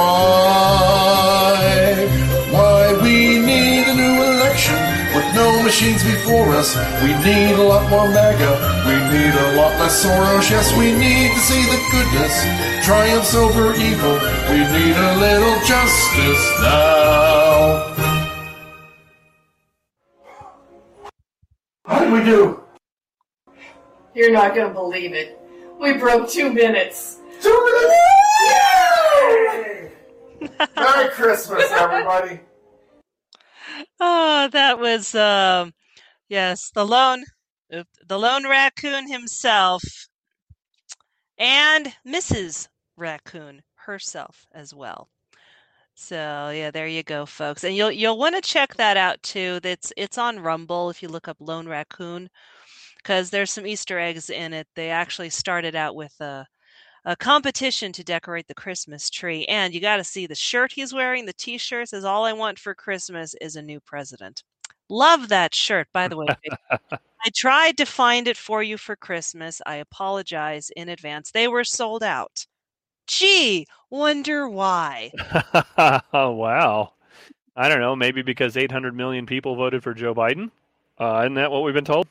Why 2.54 2.92
we 3.02 3.38
need 3.40 3.88
a 3.88 3.94
new 3.94 4.22
election 4.22 4.78
with 5.14 5.26
no 5.34 5.62
machines 5.62 6.02
before 6.04 6.48
us. 6.54 6.76
We 7.02 7.10
need 7.26 7.54
a 7.58 7.62
lot 7.62 7.90
more 7.90 8.08
MAGA. 8.08 8.52
We 8.86 8.96
need 9.14 9.34
a 9.34 9.56
lot 9.58 9.72
less 9.80 10.04
Soros. 10.04 10.48
Yes, 10.50 10.70
we 10.78 10.92
need 10.92 11.32
to 11.34 11.40
see 11.40 11.64
the 11.74 11.80
goodness 11.90 12.34
triumphs 12.86 13.34
over 13.34 13.74
evil. 13.74 14.16
We 14.50 14.58
need 14.76 14.96
a 14.96 15.16
little 15.18 15.58
justice 15.66 16.44
now. 16.60 17.94
How 21.86 21.98
did 21.98 22.12
we 22.12 22.22
do? 22.24 22.63
You're 24.14 24.30
not 24.30 24.54
gonna 24.54 24.72
believe 24.72 25.12
it. 25.12 25.40
We 25.80 25.94
broke 25.94 26.30
two 26.30 26.52
minutes. 26.52 27.18
Two 27.40 27.64
minutes! 27.64 27.94
Yay! 28.48 29.90
Merry 30.76 31.08
Christmas, 31.10 31.70
everybody. 31.72 32.40
Oh, 33.98 34.48
that 34.52 34.78
was 34.78 35.14
um 35.14 35.72
yes, 36.28 36.70
the 36.74 36.86
lone 36.86 37.24
the 37.70 38.18
lone 38.18 38.48
raccoon 38.48 39.10
himself 39.10 39.82
and 41.38 41.92
Mrs. 42.06 42.68
Raccoon 42.96 43.62
herself 43.74 44.46
as 44.52 44.72
well. 44.72 45.08
So 45.94 46.50
yeah, 46.54 46.70
there 46.70 46.86
you 46.86 47.02
go, 47.02 47.26
folks. 47.26 47.64
And 47.64 47.74
you'll 47.74 47.90
you'll 47.90 48.18
want 48.18 48.36
to 48.36 48.40
check 48.40 48.74
that 48.74 48.96
out 48.96 49.22
too. 49.22 49.60
That's 49.60 49.92
it's 49.96 50.18
on 50.18 50.38
Rumble 50.38 50.90
if 50.90 51.02
you 51.02 51.08
look 51.08 51.26
up 51.26 51.36
Lone 51.40 51.66
Raccoon 51.66 52.30
because 53.04 53.30
there's 53.30 53.52
some 53.52 53.66
Easter 53.66 53.98
eggs 54.00 54.30
in 54.30 54.52
it. 54.52 54.66
They 54.74 54.90
actually 54.90 55.30
started 55.30 55.76
out 55.76 55.94
with 55.94 56.18
a 56.20 56.46
a 57.06 57.14
competition 57.14 57.92
to 57.92 58.02
decorate 58.02 58.48
the 58.48 58.54
Christmas 58.54 59.10
tree. 59.10 59.44
And 59.44 59.74
you 59.74 59.80
got 59.80 59.98
to 59.98 60.04
see 60.04 60.26
the 60.26 60.34
shirt 60.34 60.72
he's 60.72 60.94
wearing. 60.94 61.26
The 61.26 61.34
t 61.34 61.58
shirt 61.58 61.90
says, 61.90 62.04
All 62.04 62.24
I 62.24 62.32
want 62.32 62.58
for 62.58 62.74
Christmas 62.74 63.34
is 63.40 63.56
a 63.56 63.62
new 63.62 63.78
president. 63.80 64.42
Love 64.88 65.28
that 65.28 65.54
shirt, 65.54 65.86
by 65.92 66.08
the 66.08 66.16
way. 66.16 66.26
I 66.70 67.30
tried 67.34 67.76
to 67.78 67.86
find 67.86 68.28
it 68.28 68.36
for 68.36 68.62
you 68.62 68.76
for 68.76 68.96
Christmas. 68.96 69.60
I 69.66 69.76
apologize 69.76 70.70
in 70.76 70.88
advance. 70.88 71.30
They 71.30 71.48
were 71.48 71.64
sold 71.64 72.02
out. 72.02 72.46
Gee, 73.06 73.66
wonder 73.90 74.48
why. 74.48 75.10
wow. 76.14 76.92
I 77.56 77.68
don't 77.68 77.80
know. 77.80 77.96
Maybe 77.96 78.22
because 78.22 78.56
800 78.56 78.94
million 78.94 79.26
people 79.26 79.56
voted 79.56 79.82
for 79.82 79.94
Joe 79.94 80.14
Biden. 80.14 80.50
Uh, 80.98 81.20
isn't 81.24 81.34
that 81.34 81.50
what 81.50 81.62
we've 81.62 81.74
been 81.74 81.84
told? 81.84 82.08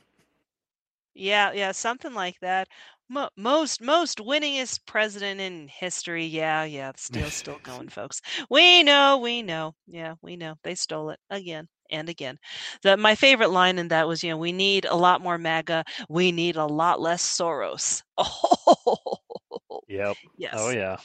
Yeah, 1.15 1.51
yeah, 1.53 1.71
something 1.71 2.13
like 2.13 2.39
that. 2.41 2.67
Mo- 3.09 3.29
most 3.37 3.81
most 3.81 4.17
winningest 4.19 4.85
president 4.85 5.39
in 5.41 5.67
history. 5.67 6.25
Yeah, 6.25 6.63
yeah, 6.63 6.91
still 6.95 7.29
still 7.31 7.59
going, 7.59 7.89
folks. 7.89 8.21
We 8.49 8.83
know, 8.83 9.17
we 9.17 9.41
know. 9.43 9.75
Yeah, 9.87 10.15
we 10.21 10.35
know. 10.37 10.55
They 10.63 10.75
stole 10.75 11.09
it 11.11 11.19
again 11.29 11.67
and 11.91 12.09
again. 12.09 12.37
The, 12.83 12.97
my 12.97 13.15
favorite 13.15 13.49
line 13.49 13.77
in 13.79 13.89
that 13.89 14.07
was, 14.07 14.23
you 14.23 14.31
know, 14.31 14.37
we 14.37 14.51
need 14.53 14.85
a 14.85 14.95
lot 14.95 15.21
more 15.21 15.37
MAGA. 15.37 15.83
We 16.09 16.31
need 16.31 16.55
a 16.55 16.65
lot 16.65 16.99
less 16.99 17.23
Soros. 17.23 18.01
Oh, 18.17 19.79
Yep. 19.87 20.17
Oh, 20.25 20.29
yes. 20.37 20.67
Oh 20.67 20.69
yeah. 20.69 20.97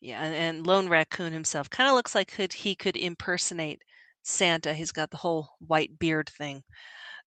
yeah, 0.00 0.22
and, 0.22 0.34
and 0.34 0.66
Lone 0.66 0.88
Raccoon 0.88 1.32
himself 1.32 1.70
kind 1.70 1.88
of 1.88 1.94
looks 1.94 2.14
like 2.14 2.28
could 2.32 2.52
he 2.52 2.74
could 2.74 2.96
impersonate 2.96 3.82
Santa. 4.22 4.74
He's 4.74 4.92
got 4.92 5.10
the 5.10 5.16
whole 5.18 5.50
white 5.60 5.98
beard 5.98 6.28
thing 6.28 6.62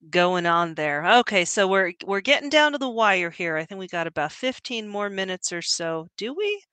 going 0.10 0.46
on 0.46 0.76
there. 0.76 1.06
Okay, 1.20 1.46
so 1.46 1.68
we're 1.68 1.94
we're 2.06 2.22
getting 2.22 2.50
down 2.50 2.72
to 2.74 2.78
the 2.78 2.90
wire 2.90 3.30
here. 3.30 3.58
I 3.58 3.66
think 3.66 3.80
we 3.80 3.88
got 3.88 4.08
about 4.08 4.32
15 4.32 4.88
more 4.88 5.10
minutes 5.10 5.52
or 5.52 5.62
so. 5.62 6.08
Do 6.18 6.34
we? 6.34 6.64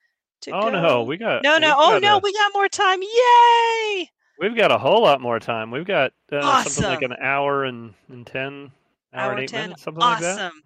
To 0.43 0.51
Oh 0.53 0.71
no, 0.71 1.03
we 1.03 1.17
got 1.17 1.43
No, 1.43 1.59
no. 1.59 1.75
Oh 1.77 1.99
no, 2.01 2.17
a- 2.17 2.21
we 2.23 2.33
got 2.33 2.53
more 2.55 2.69
time. 2.69 3.01
Yay! 3.03 4.09
We've 4.39 4.57
got 4.57 4.71
a 4.71 4.79
whole 4.79 5.03
lot 5.03 5.21
more 5.21 5.41
time. 5.41 5.71
We've 5.71 5.87
got 5.87 6.13
uh, 6.31 6.63
something 6.63 6.85
like 6.91 7.03
an 7.03 7.17
hour 7.23 7.65
and, 7.65 7.95
and 8.11 8.27
ten, 8.27 8.71
hour, 9.15 9.31
and 9.33 9.41
eight 9.41 9.49
10. 9.49 9.63
minutes, 9.63 9.83
something 9.83 10.03
like 10.03 10.21
that. 10.21 10.39
Awesome. 10.39 10.63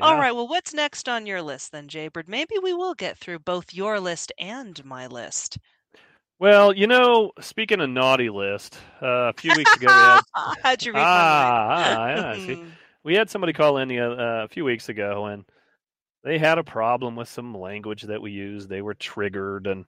All 0.00 0.14
Yeah. 0.14 0.20
right, 0.20 0.32
well, 0.34 0.48
what's 0.48 0.74
next 0.74 1.08
on 1.08 1.24
your 1.24 1.40
list 1.40 1.70
then, 1.70 1.86
J-Bird? 1.86 2.28
Maybe 2.28 2.56
we 2.60 2.72
will 2.74 2.94
get 2.94 3.16
through 3.16 3.38
both 3.38 3.72
your 3.72 4.00
list 4.00 4.32
and 4.40 4.84
my 4.84 5.06
list. 5.06 5.58
Well, 6.38 6.72
you 6.72 6.86
know, 6.86 7.32
speaking 7.40 7.80
of 7.80 7.88
naughty 7.90 8.28
list, 8.28 8.76
uh, 9.00 9.28
a 9.28 9.32
few 9.34 9.52
weeks 9.56 9.76
ago 9.76 9.86
we 9.86 9.92
had 9.92 10.20
How'd 10.62 10.82
you 10.82 10.92
read 10.92 11.00
ah, 11.00 11.68
ah, 11.70 12.08
yeah, 12.08 12.34
see. 12.34 12.64
we 13.04 13.14
had 13.14 13.30
somebody 13.30 13.52
call 13.52 13.78
in 13.78 13.88
the, 13.88 14.00
uh, 14.00 14.44
a 14.44 14.48
few 14.48 14.64
weeks 14.64 14.88
ago 14.88 15.26
and 15.26 15.44
they 16.24 16.38
had 16.38 16.58
a 16.58 16.64
problem 16.64 17.16
with 17.16 17.28
some 17.28 17.54
language 17.54 18.02
that 18.02 18.20
we 18.20 18.32
used. 18.32 18.68
They 18.68 18.82
were 18.82 18.94
triggered 18.94 19.66
and 19.66 19.84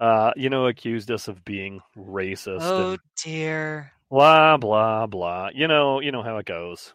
uh, 0.00 0.32
you 0.36 0.50
know, 0.50 0.66
accused 0.66 1.10
us 1.10 1.28
of 1.28 1.44
being 1.44 1.80
racist 1.96 2.58
Oh 2.60 2.98
dear. 3.22 3.92
blah 4.10 4.56
blah 4.56 5.06
blah. 5.06 5.50
You 5.54 5.68
know, 5.68 6.00
you 6.00 6.12
know 6.12 6.22
how 6.22 6.38
it 6.38 6.46
goes. 6.46 6.94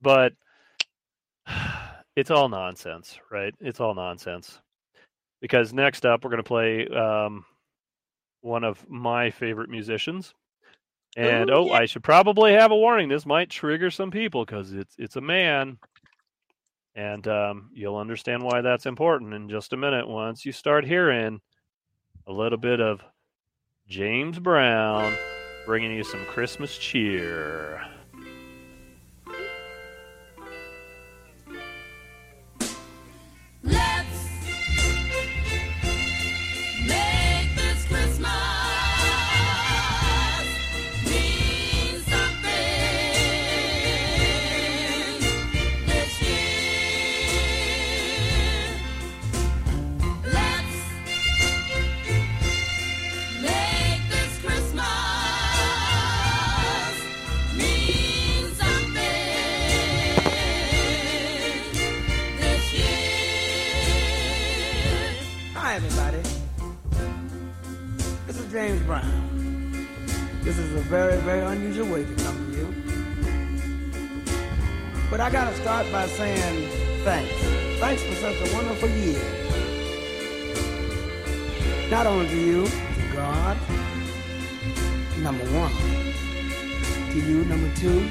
But 0.00 0.32
it's 2.16 2.30
all 2.30 2.48
nonsense, 2.48 3.18
right? 3.30 3.54
It's 3.60 3.80
all 3.80 3.94
nonsense. 3.94 4.60
Because 5.40 5.72
next 5.72 6.04
up 6.06 6.24
we're 6.24 6.30
going 6.30 6.42
to 6.42 6.48
play 6.48 6.86
um, 6.88 7.44
one 8.40 8.64
of 8.64 8.88
my 8.88 9.30
favorite 9.30 9.70
musicians. 9.70 10.34
And 11.16 11.50
Ooh, 11.50 11.54
oh, 11.54 11.66
yeah. 11.66 11.72
I 11.72 11.86
should 11.86 12.04
probably 12.04 12.52
have 12.52 12.70
a 12.70 12.76
warning. 12.76 13.08
This 13.08 13.26
might 13.26 13.50
trigger 13.50 13.90
some 13.90 14.10
people 14.10 14.44
because 14.44 14.72
it's 14.72 14.94
it's 14.98 15.16
a 15.16 15.20
man, 15.20 15.78
and 16.94 17.26
um, 17.26 17.70
you'll 17.72 17.96
understand 17.96 18.42
why 18.42 18.60
that's 18.60 18.86
important 18.86 19.34
in 19.34 19.48
just 19.48 19.72
a 19.72 19.76
minute 19.76 20.06
once 20.06 20.44
you 20.44 20.52
start 20.52 20.84
hearing 20.84 21.40
a 22.26 22.32
little 22.32 22.58
bit 22.58 22.80
of 22.80 23.02
James 23.88 24.38
Brown 24.38 25.14
bringing 25.64 25.92
you 25.92 26.04
some 26.04 26.24
Christmas 26.26 26.78
cheer. 26.78 27.82
James 68.58 68.82
Brown. 68.82 69.86
This 70.42 70.58
is 70.58 70.74
a 70.74 70.80
very, 70.80 71.16
very 71.18 71.46
unusual 71.46 71.86
way 71.92 72.04
to 72.04 72.14
come 72.24 72.36
to 72.44 72.58
you. 72.58 72.66
But 75.08 75.20
I 75.20 75.30
gotta 75.30 75.54
start 75.58 75.86
by 75.92 76.08
saying 76.08 76.68
thanks. 77.04 77.32
Thanks 77.78 78.02
for 78.02 78.14
such 78.16 78.34
a 78.34 78.52
wonderful 78.52 78.88
year. 78.88 79.22
Not 81.88 82.08
only 82.08 82.26
to 82.26 82.36
you, 82.36 82.66
to 82.66 83.12
God, 83.14 83.56
number 85.18 85.44
one. 85.56 85.72
To 87.12 87.18
you, 87.28 87.44
number 87.44 87.70
two. 87.76 88.10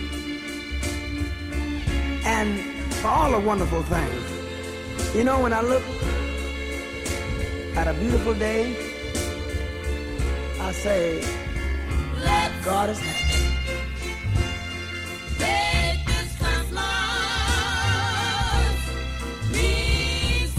And 2.23 2.93
for 2.93 3.09
all 3.09 3.31
the 3.31 3.39
wonderful 3.45 3.83
things. 3.83 5.13
You 5.13 5.25
know, 5.25 5.41
when 5.41 5.51
I 5.51 5.59
look 5.59 5.83
at 7.75 7.89
a 7.89 7.93
beautiful 7.95 8.33
day, 8.33 8.86
I 10.67 10.71
say, 10.73 11.23
God 12.65 12.89
is 12.89 12.99
happy. 12.99 13.43
Make 15.39 16.05
this 16.05 16.35
Christmas 16.37 16.73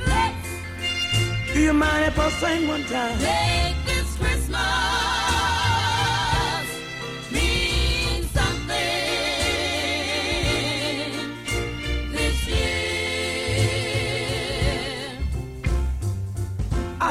Let's 0.08 0.48
Do 1.54 1.60
you 1.60 1.72
mind 1.72 2.04
if 2.06 2.18
I 2.18 2.30
sing 2.30 2.66
one 2.66 2.84
time? 2.86 3.65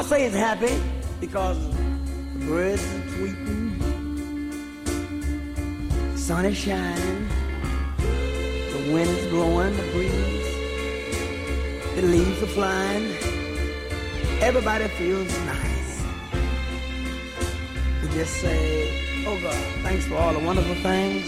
Say 0.06 0.24
it's 0.24 0.36
happy 0.36 0.80
because 1.20 1.58
the 1.68 2.46
birds 2.46 2.80
are 2.94 3.02
tweeting, 3.16 3.76
the 6.12 6.18
sun 6.18 6.44
is 6.46 6.56
shining, 6.56 7.28
the 7.98 8.92
wind 8.92 9.10
is 9.10 9.26
blowing, 9.30 9.76
the 9.76 9.82
breeze, 9.90 10.46
the 11.96 12.02
leaves 12.02 12.40
are 12.40 12.46
flying. 12.46 13.06
Everybody 14.40 14.86
feels 14.94 15.36
nice. 15.40 16.04
We 18.00 18.08
just 18.10 18.34
say, 18.34 19.26
oh 19.26 19.36
God, 19.42 19.82
thanks 19.82 20.06
for 20.06 20.14
all 20.14 20.32
the 20.32 20.38
wonderful 20.38 20.76
things. 20.76 21.26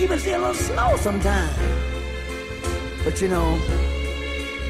Even 0.00 0.18
see 0.18 0.32
a 0.32 0.38
little 0.38 0.54
snow 0.54 0.96
sometimes. 0.96 1.54
But 3.04 3.20
you 3.20 3.28
know, 3.28 3.58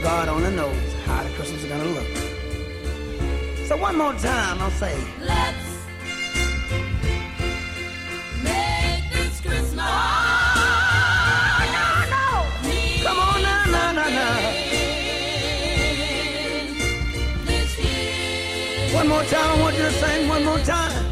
God 0.03 0.27
only 0.29 0.51
knows 0.57 0.88
how 1.09 1.23
the 1.23 1.31
Christmas 1.31 1.63
is 1.65 1.69
gonna 1.69 1.85
look. 1.85 2.07
So 3.69 3.77
one 3.77 3.97
more 3.97 4.15
time, 4.15 4.61
I'll 4.63 4.71
say, 4.71 4.95
Let's 5.21 5.69
make 8.43 9.05
this 9.13 9.41
Christmas. 9.41 9.85
Come 13.05 13.19
on 13.19 13.43
now, 13.43 13.65
now, 13.75 13.93
now, 13.93 14.09
now. 14.09 14.39
One 18.95 19.09
more 19.09 19.25
time, 19.25 19.51
I 19.51 19.61
want 19.61 19.77
you 19.77 19.83
to 19.83 19.93
sing 19.93 20.29
one 20.29 20.45
more 20.45 20.59
time. 20.61 21.08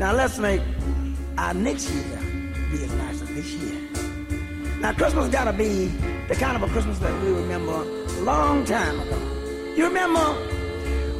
Now 0.00 0.14
let's 0.14 0.38
make 0.38 0.62
our 1.36 1.52
next 1.52 1.90
year 1.90 2.18
be 2.70 2.82
as 2.82 2.92
nice 2.94 3.20
as 3.20 3.28
this 3.28 3.52
year. 3.52 3.78
Now 4.80 4.94
Christmas 4.94 5.28
gotta 5.28 5.52
be 5.52 5.88
the 6.26 6.34
kind 6.36 6.56
of 6.56 6.62
a 6.62 6.72
Christmas 6.72 6.98
that 7.00 7.22
we 7.22 7.28
remember 7.28 7.82
a 7.82 8.20
long 8.22 8.64
time 8.64 8.98
ago. 8.98 9.18
You 9.76 9.84
remember 9.84 10.24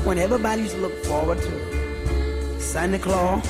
when 0.04 0.16
everybody 0.16 0.62
used 0.62 0.76
to 0.76 0.80
look 0.80 0.94
forward 1.04 1.36
to 1.42 2.58
Santa 2.58 2.98
Claus? 2.98 3.46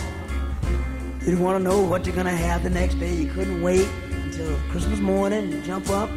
You 1.20 1.26
didn't 1.26 1.44
want 1.44 1.58
to 1.58 1.62
know 1.62 1.80
what 1.80 2.06
you're 2.06 2.16
gonna 2.16 2.36
have 2.36 2.64
the 2.64 2.70
next 2.70 2.96
day. 2.96 3.14
You 3.14 3.30
couldn't 3.30 3.62
wait 3.62 3.88
until 4.24 4.58
Christmas 4.70 4.98
morning 4.98 5.52
and 5.52 5.62
jump 5.62 5.90
up. 5.90 6.10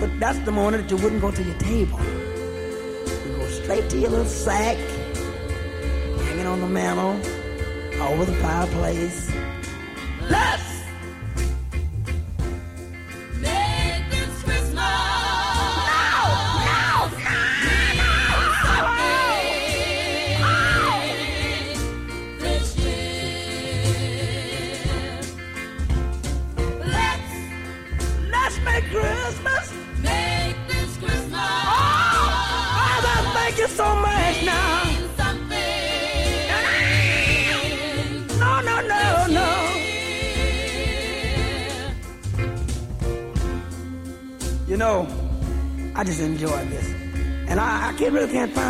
But 0.00 0.10
that's 0.18 0.40
the 0.40 0.50
morning 0.50 0.80
that 0.80 0.90
you 0.90 0.96
wouldn't 0.96 1.20
go 1.20 1.30
to 1.30 1.40
your 1.40 1.58
table. 1.58 2.00
You 2.02 3.36
go 3.36 3.46
straight 3.46 3.88
to 3.90 3.96
your 3.96 4.10
little 4.10 4.26
sack, 4.26 4.76
hanging 6.26 6.46
on 6.46 6.60
the 6.60 6.66
mantle, 6.66 7.20
over 8.00 8.24
the 8.24 8.34
fireplace. 8.34 9.30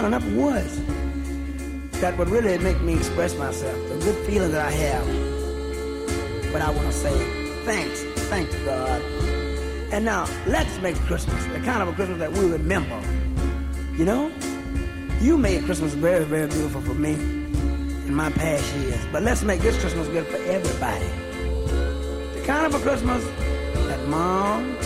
Find 0.05 0.15
enough 0.15 0.37
words 0.37 0.81
that 2.01 2.17
would 2.19 2.29
really 2.29 2.59
make 2.59 2.81
me 2.83 2.95
express 2.95 3.35
myself. 3.37 3.75
The 3.89 3.97
good 4.05 4.27
feeling 4.27 4.53
that 4.53 4.67
I 4.67 4.71
have. 4.71 6.53
But 6.53 6.61
I 6.61 6.71
want 6.71 6.87
to 6.87 6.93
say 6.93 7.15
thanks, 7.65 8.03
thanks 8.29 8.55
God. 8.67 9.01
And 9.93 10.05
now 10.05 10.29
let's 10.47 10.79
make 10.81 10.97
Christmas 11.07 11.43
the 11.47 11.61
kind 11.61 11.83
of 11.83 11.89
a 11.89 11.93
Christmas 11.93 12.19
that 12.19 12.33
we 12.33 12.45
remember. 12.51 13.01
You 13.97 14.05
know, 14.05 14.33
you 15.21 15.39
made 15.39 15.65
Christmas 15.65 15.95
very, 15.95 16.25
very 16.25 16.49
beautiful 16.49 16.83
for 16.83 16.95
me 16.95 17.15
in 17.15 18.15
my 18.15 18.31
past 18.31 18.75
years. 18.77 19.01
But 19.11 19.23
let's 19.23 19.43
make 19.43 19.61
this 19.61 19.79
Christmas 19.81 20.09
good 20.09 20.27
for 20.27 20.37
everybody. 20.37 21.07
The 22.39 22.45
kind 22.45 22.67
of 22.67 22.75
a 22.75 22.79
Christmas 22.81 23.25
that 23.89 24.07
mom, 24.09 24.77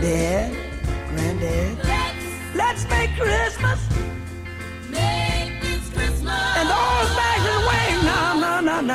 dad, 0.00 0.52
granddad. 1.10 1.78
Let's, 1.84 2.16
Let's 2.56 2.88
make 2.88 3.10
Christmas. 3.16 3.95
Year. 8.76 8.92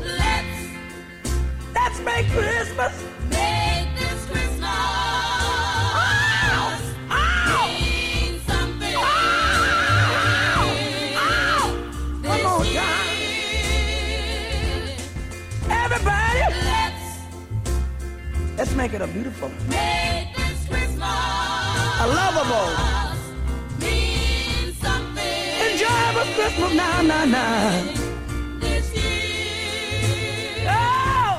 Let's 0.00 0.58
Let's 1.74 2.00
make 2.00 2.26
Christmas. 2.30 2.94
make 3.28 3.88
this 3.98 4.26
Christmas. 4.30 4.62
Mean 7.48 8.40
something. 8.46 8.96
One 12.22 12.42
more 12.42 12.64
time. 12.64 13.18
Everybody, 15.70 16.40
Let's 16.70 17.04
let's 18.56 18.74
make 18.76 18.92
it 18.94 19.02
a 19.02 19.06
beautiful, 19.08 19.50
make. 19.68 20.01
Oh, 22.04 22.08
a 22.08 22.08
lovable, 22.18 22.68
enjoyable 25.70 26.26
Christmas. 26.34 26.74
Now, 26.74 27.02
now, 27.02 27.24
now. 27.24 27.84
Oh, 30.66 31.34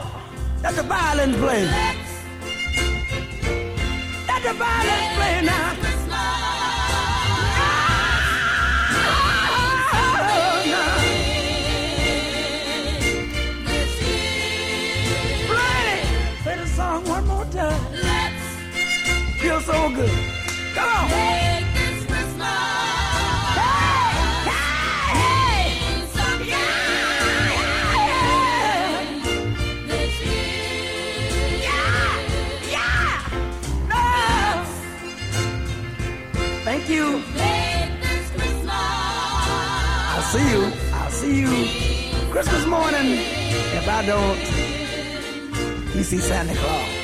let 0.64 0.76
the 0.76 0.84
violins 0.84 1.36
play. 1.36 1.66
Let's 1.66 2.14
Let 4.28 4.44
the 4.44 4.54
violins 4.54 5.16
play 5.18 5.42
now. 5.44 5.80
One 17.06 17.28
more 17.28 17.46
time. 17.46 17.94
good. 19.96 20.10
Come 20.10 20.28
on. 20.28 20.33
Thank 36.64 36.90
you. 36.90 37.22
I'll 38.70 40.22
see 40.24 40.52
you. 40.52 40.72
I'll 40.94 41.12
see 41.12 41.42
you 41.42 42.32
Christmas 42.32 42.66
morning. 42.66 43.18
If 43.78 43.88
I 43.88 44.06
don't, 44.06 44.40
you 45.96 46.04
see 46.04 46.20
Santa 46.20 46.56
Claus. 46.56 47.03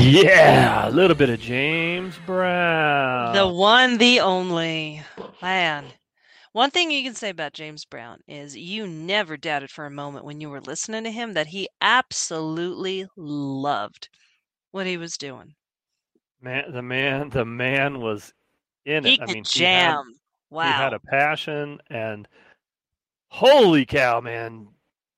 Yeah, 0.00 0.88
a 0.88 0.90
little 0.90 1.16
bit 1.16 1.28
of 1.28 1.40
James 1.40 2.14
Brown. 2.24 3.34
The 3.34 3.48
one, 3.48 3.98
the 3.98 4.20
only. 4.20 5.02
Man. 5.42 5.86
One 6.52 6.70
thing 6.70 6.90
you 6.92 7.02
can 7.02 7.14
say 7.16 7.30
about 7.30 7.52
James 7.52 7.84
Brown 7.84 8.18
is 8.28 8.56
you 8.56 8.86
never 8.86 9.36
doubted 9.36 9.70
for 9.70 9.86
a 9.86 9.90
moment 9.90 10.24
when 10.24 10.40
you 10.40 10.50
were 10.50 10.60
listening 10.60 11.02
to 11.04 11.10
him 11.10 11.32
that 11.34 11.48
he 11.48 11.68
absolutely 11.80 13.06
loved 13.16 14.08
what 14.70 14.86
he 14.86 14.96
was 14.96 15.16
doing. 15.18 15.54
man, 16.40 16.70
the 16.72 16.82
man, 16.82 17.30
the 17.30 17.44
man 17.44 18.00
was 18.00 18.32
in 18.86 19.04
it. 19.04 19.08
He 19.10 19.20
I 19.20 19.26
could 19.26 19.34
mean, 19.34 19.44
he 19.52 19.64
had- 19.64 19.92
jam. 19.94 20.14
He 20.50 20.58
had 20.58 20.94
a 20.94 21.00
passion, 21.00 21.78
and 21.90 22.26
holy 23.28 23.84
cow, 23.84 24.20
man! 24.20 24.68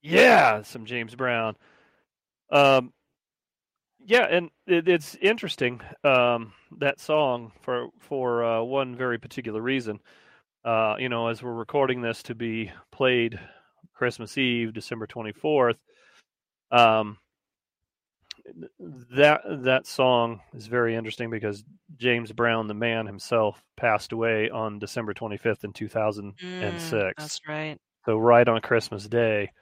Yeah, 0.02 0.62
some 0.62 0.86
James 0.86 1.15
Brown. 1.15 1.55
Um, 2.51 2.93
yeah, 4.06 4.27
and 4.31 4.51
it, 4.66 4.89
it's 4.89 5.14
interesting 5.20 5.81
um, 6.05 6.52
that 6.78 7.01
song 7.01 7.52
for 7.62 7.89
for 7.98 8.44
uh, 8.44 8.62
one 8.62 8.97
very 8.97 9.18
particular 9.18 9.60
reason. 9.60 10.01
Uh, 10.64 10.97
you 10.98 11.09
know, 11.09 11.28
as 11.28 11.43
we're 11.43 11.52
recording 11.52 12.02
this 12.02 12.22
to 12.24 12.35
be 12.35 12.70
played 12.93 13.39
Christmas 13.94 14.36
Eve, 14.39 14.72
December 14.72 15.06
twenty 15.06 15.32
fourth. 15.32 15.78
Um, 16.70 17.18
that 19.16 19.43
that 19.64 19.86
song 19.86 20.40
is 20.55 20.66
very 20.66 20.94
interesting 20.94 21.31
because 21.31 21.64
James 21.97 22.32
Brown, 22.32 22.66
the 22.66 22.74
man 22.74 23.06
himself, 23.06 23.62
passed 23.77 24.12
away 24.12 24.51
on 24.51 24.78
December 24.78 25.14
25th 25.14 25.64
in 25.64 25.72
2006. 25.72 26.35
Mm, 26.43 27.12
that's 27.16 27.40
right. 27.47 27.78
So 28.06 28.16
right 28.16 28.48
on 28.48 28.60
Christmas 28.60 29.06
Day, 29.06 29.52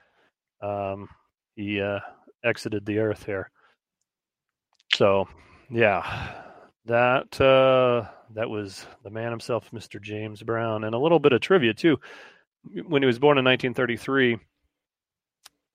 um, 0.61 1.09
he 1.55 1.81
uh, 1.81 1.99
exited 2.43 2.85
the 2.85 2.99
earth 2.99 3.25
here. 3.25 3.51
So 4.99 5.29
yeah, 5.69 6.33
that 6.83 7.39
uh, 7.39 8.05
that 8.33 8.49
was 8.49 8.85
the 9.01 9.09
man 9.09 9.31
himself, 9.31 9.71
Mr. 9.71 10.01
James 10.01 10.43
Brown, 10.43 10.83
and 10.83 10.93
a 10.93 10.97
little 10.99 11.19
bit 11.19 11.31
of 11.31 11.39
trivia 11.39 11.73
too. 11.73 12.01
When 12.85 13.01
he 13.01 13.07
was 13.07 13.17
born 13.17 13.37
in 13.37 13.45
1933, 13.45 14.39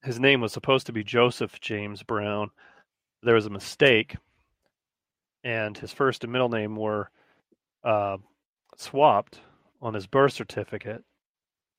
his 0.03 0.21
name 0.21 0.43
was 0.43 0.53
supposed 0.53 0.85
to 0.89 0.93
be 0.93 1.03
Joseph 1.03 1.59
James 1.59 2.03
Brown. 2.03 2.51
There 3.23 3.35
was 3.35 3.47
a 3.47 3.51
mistake, 3.51 4.15
and 5.43 5.79
his 5.79 5.91
first 5.91 6.23
and 6.25 6.31
middle 6.31 6.51
name 6.51 6.77
were 6.77 7.09
uh, 7.83 8.19
swapped 8.77 9.41
on 9.81 9.95
his 9.95 10.07
birth 10.07 10.35
certificate. 10.35 11.03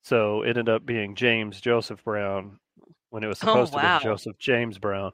So 0.01 0.41
it 0.41 0.57
ended 0.57 0.69
up 0.69 0.83
being 0.83 1.13
James 1.13 1.61
Joseph 1.61 2.03
Brown 2.03 2.57
when 3.11 3.23
it 3.23 3.27
was 3.27 3.37
Oh, 3.43 3.49
supposed 3.49 3.73
to 3.73 3.79
be 3.79 4.03
Joseph 4.03 4.39
James 4.39 4.79
Brown. 4.79 5.11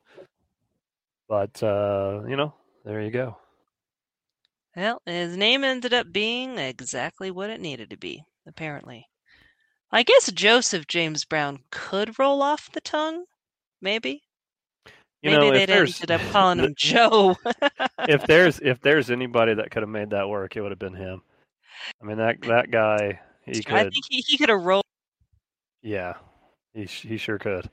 But 1.31 1.63
uh, 1.63 2.23
you 2.27 2.35
know, 2.35 2.53
there 2.83 3.01
you 3.01 3.09
go. 3.09 3.37
Well, 4.75 5.01
his 5.05 5.37
name 5.37 5.63
ended 5.63 5.93
up 5.93 6.11
being 6.11 6.57
exactly 6.57 7.31
what 7.31 7.49
it 7.49 7.61
needed 7.61 7.89
to 7.91 7.97
be, 7.97 8.25
apparently. 8.45 9.07
I 9.93 10.03
guess 10.03 10.29
Joseph 10.33 10.87
James 10.87 11.23
Brown 11.23 11.59
could 11.71 12.19
roll 12.19 12.41
off 12.41 12.69
the 12.73 12.81
tongue, 12.81 13.23
maybe. 13.81 14.23
You 15.21 15.31
maybe 15.31 15.37
know, 15.37 15.51
they 15.51 15.73
ended 15.73 16.11
up 16.11 16.19
calling 16.33 16.59
him 16.59 16.73
Joe. 16.77 17.37
if 18.09 18.27
there's 18.27 18.59
if 18.63 18.81
there's 18.81 19.09
anybody 19.09 19.53
that 19.53 19.71
could 19.71 19.83
have 19.83 19.89
made 19.89 20.09
that 20.09 20.27
work, 20.27 20.57
it 20.57 20.61
would 20.61 20.73
have 20.73 20.79
been 20.79 20.95
him. 20.95 21.21
I 22.01 22.05
mean 22.05 22.17
that 22.17 22.41
that 22.41 22.71
guy 22.71 23.21
he 23.45 23.63
could. 23.63 23.73
I 23.73 23.83
think 23.83 24.03
he, 24.09 24.21
he 24.27 24.37
could 24.37 24.49
have 24.49 24.63
rolled. 24.63 24.83
yeah. 25.81 26.15
He 26.73 26.83
he 26.83 27.15
sure 27.15 27.39
could. 27.39 27.69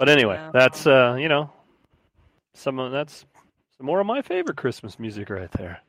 But 0.00 0.08
anyway, 0.08 0.40
that's 0.54 0.86
uh, 0.86 1.18
you 1.20 1.28
know, 1.28 1.50
some 2.54 2.78
of 2.78 2.90
that's 2.90 3.26
some 3.76 3.84
more 3.84 4.00
of 4.00 4.06
my 4.06 4.22
favorite 4.22 4.56
Christmas 4.56 4.98
music 4.98 5.28
right 5.28 5.52
there. 5.52 5.82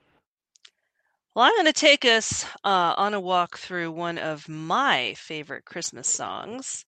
Well, 1.33 1.45
I'm 1.45 1.53
going 1.53 1.65
to 1.65 1.71
take 1.71 2.03
us 2.03 2.43
uh, 2.65 2.93
on 2.97 3.13
a 3.13 3.19
walk 3.21 3.57
through 3.57 3.93
one 3.93 4.17
of 4.17 4.49
my 4.49 5.13
favorite 5.13 5.63
Christmas 5.63 6.09
songs, 6.09 6.83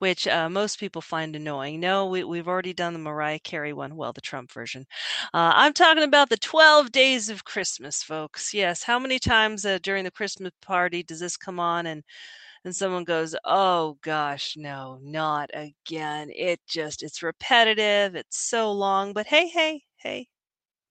which 0.00 0.28
uh, 0.28 0.50
most 0.50 0.78
people 0.78 1.00
find 1.00 1.34
annoying. 1.34 1.80
No, 1.80 2.04
we, 2.08 2.24
we've 2.24 2.46
already 2.46 2.74
done 2.74 2.92
the 2.92 2.98
Mariah 2.98 3.38
Carey 3.38 3.72
one, 3.72 3.96
well, 3.96 4.12
the 4.12 4.20
Trump 4.20 4.52
version. 4.52 4.84
Uh, 5.32 5.52
I'm 5.54 5.72
talking 5.72 6.02
about 6.02 6.28
the 6.28 6.36
12 6.36 6.92
Days 6.92 7.30
of 7.30 7.46
Christmas, 7.46 8.02
folks. 8.02 8.52
Yes, 8.52 8.82
how 8.82 8.98
many 8.98 9.18
times 9.18 9.64
uh, 9.64 9.78
during 9.82 10.04
the 10.04 10.10
Christmas 10.10 10.52
party 10.60 11.02
does 11.02 11.20
this 11.20 11.38
come 11.38 11.58
on 11.58 11.86
and 11.86 12.02
and 12.66 12.76
someone 12.76 13.04
goes, 13.04 13.36
"Oh 13.46 13.98
gosh, 14.02 14.56
no, 14.58 14.98
not 15.02 15.50
again." 15.54 16.30
It 16.36 16.60
just 16.68 17.02
it's 17.04 17.22
repetitive, 17.24 18.16
it's 18.16 18.38
so 18.40 18.72
long, 18.72 19.14
but 19.14 19.26
hey, 19.28 19.48
hey, 19.48 19.84
hey, 19.98 20.28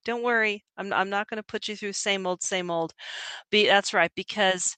don't 0.04 0.22
worry. 0.22 0.64
I'm 0.76 0.92
I'm 0.92 1.10
not 1.10 1.28
going 1.28 1.38
to 1.38 1.42
put 1.42 1.68
you 1.68 1.76
through 1.76 1.92
same 1.94 2.26
old, 2.26 2.42
same 2.42 2.70
old. 2.70 2.92
Be 3.50 3.66
that's 3.66 3.94
right 3.94 4.12
because 4.16 4.76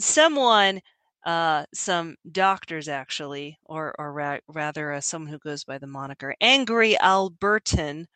someone, 0.00 0.80
uh, 1.26 1.66
some 1.74 2.16
doctors 2.32 2.88
actually, 2.88 3.58
or 3.66 3.94
or 3.98 4.12
ra- 4.12 4.38
rather, 4.48 4.92
uh, 4.94 5.00
someone 5.00 5.30
who 5.32 5.38
goes 5.40 5.64
by 5.64 5.78
the 5.78 5.86
moniker 5.88 6.34
Angry 6.40 6.96
Albertan, 7.02 8.06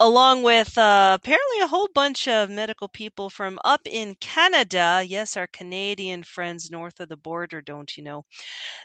along 0.00 0.42
with 0.42 0.76
uh, 0.76 1.16
apparently 1.20 1.60
a 1.60 1.66
whole 1.66 1.88
bunch 1.94 2.28
of 2.28 2.50
medical 2.50 2.88
people 2.88 3.30
from 3.30 3.58
up 3.64 3.80
in 3.86 4.14
Canada. 4.16 5.02
Yes, 5.06 5.36
our 5.36 5.46
Canadian 5.48 6.22
friends 6.22 6.70
north 6.70 7.00
of 7.00 7.08
the 7.08 7.16
border, 7.16 7.60
don't 7.62 7.96
you 7.96 8.02
know? 8.02 8.24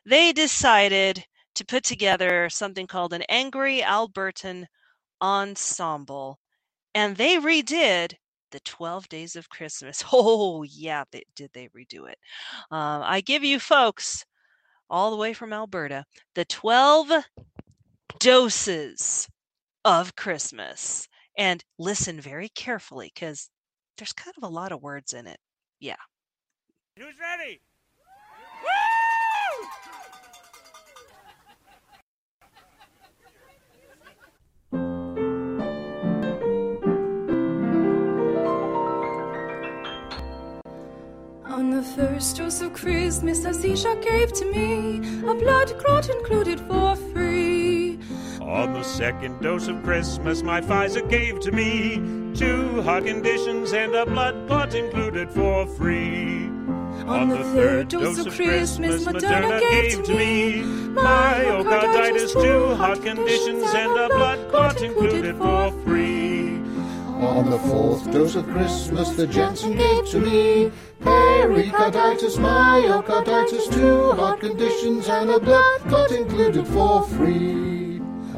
They 0.05 0.31
decided 0.33 1.25
to 1.55 1.65
put 1.65 1.83
together 1.83 2.49
something 2.49 2.87
called 2.87 3.13
an 3.13 3.23
Angry 3.29 3.81
Albertan 3.81 4.65
Ensemble, 5.21 6.39
and 6.95 7.15
they 7.17 7.37
redid 7.37 8.13
the 8.51 8.59
12 8.61 9.09
Days 9.09 9.35
of 9.35 9.49
Christmas. 9.49 10.03
Oh, 10.13 10.63
yeah, 10.63 11.03
they, 11.11 11.23
did 11.35 11.51
they 11.53 11.69
redo 11.69 12.09
it? 12.09 12.17
Um, 12.71 13.01
I 13.03 13.21
give 13.21 13.43
you 13.43 13.59
folks, 13.59 14.25
all 14.89 15.11
the 15.11 15.17
way 15.17 15.33
from 15.33 15.53
Alberta, 15.53 16.05
the 16.35 16.45
12 16.45 17.11
doses 18.19 19.27
of 19.85 20.15
Christmas. 20.15 21.07
And 21.37 21.63
listen 21.79 22.19
very 22.19 22.49
carefully 22.49 23.11
because 23.13 23.49
there's 23.97 24.13
kind 24.13 24.33
of 24.37 24.43
a 24.43 24.53
lot 24.53 24.71
of 24.71 24.81
words 24.81 25.13
in 25.13 25.27
it. 25.27 25.39
Yeah. 25.79 25.95
Who's 26.97 27.15
ready? 27.19 27.61
On 41.45 41.69
the 41.69 41.83
first 41.95 42.37
dose 42.37 42.61
of 42.61 42.73
Christmas, 42.73 43.45
a 43.45 43.53
seashell 43.53 43.95
gave 44.01 44.33
to 44.33 44.45
me 44.51 44.97
a 45.27 45.33
blood 45.35 45.77
clot 45.79 46.09
included 46.09 46.59
for 46.61 46.95
free. 46.95 47.50
On 48.51 48.73
the 48.73 48.83
second 48.83 49.41
dose 49.41 49.69
of 49.69 49.81
Christmas, 49.81 50.43
my 50.43 50.59
Pfizer 50.59 51.09
gave 51.09 51.39
to 51.39 51.53
me 51.53 51.95
two 52.35 52.81
heart 52.81 53.05
conditions 53.05 53.71
and 53.71 53.95
a 53.95 54.05
blood 54.05 54.45
clot 54.45 54.75
included 54.75 55.31
for 55.31 55.65
free. 55.65 56.47
On 57.07 57.29
the 57.29 57.45
third 57.55 57.87
dose 57.87 58.19
of 58.19 58.33
Christmas, 58.35 59.05
Moderna 59.05 59.61
gave 59.61 60.03
to 60.03 60.13
me 60.13 60.63
myocarditis, 60.93 62.33
two 62.33 62.75
heart 62.75 63.01
conditions 63.01 63.73
and 63.73 63.97
a 63.97 64.09
blood 64.09 64.51
clot 64.51 64.81
included 64.81 65.37
for 65.37 65.71
free. 65.85 66.57
On 67.23 67.49
the 67.49 67.59
fourth 67.59 68.11
dose 68.11 68.35
of 68.35 68.45
Christmas, 68.47 69.11
the 69.11 69.27
Janssen 69.27 69.77
gave 69.77 70.05
to 70.09 70.19
me 70.19 70.71
pericarditis, 70.99 72.35
myocarditis, 72.35 73.73
two 73.73 74.11
heart 74.11 74.41
conditions, 74.41 75.07
and 75.07 75.29
a 75.29 75.39
blood 75.39 75.79
clot 75.83 76.11
included 76.11 76.67
for 76.67 77.07
free. 77.07 77.80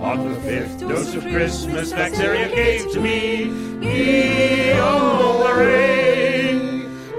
On 0.04 0.30
the 0.30 0.36
fifth 0.42 0.82
dose 0.82 1.16
of 1.16 1.24
Christmas, 1.24 1.94
bacteria 1.94 2.54
gave 2.54 2.92
to 2.92 3.00
me 3.00 3.46
Guillain-Barré. 3.80 4.84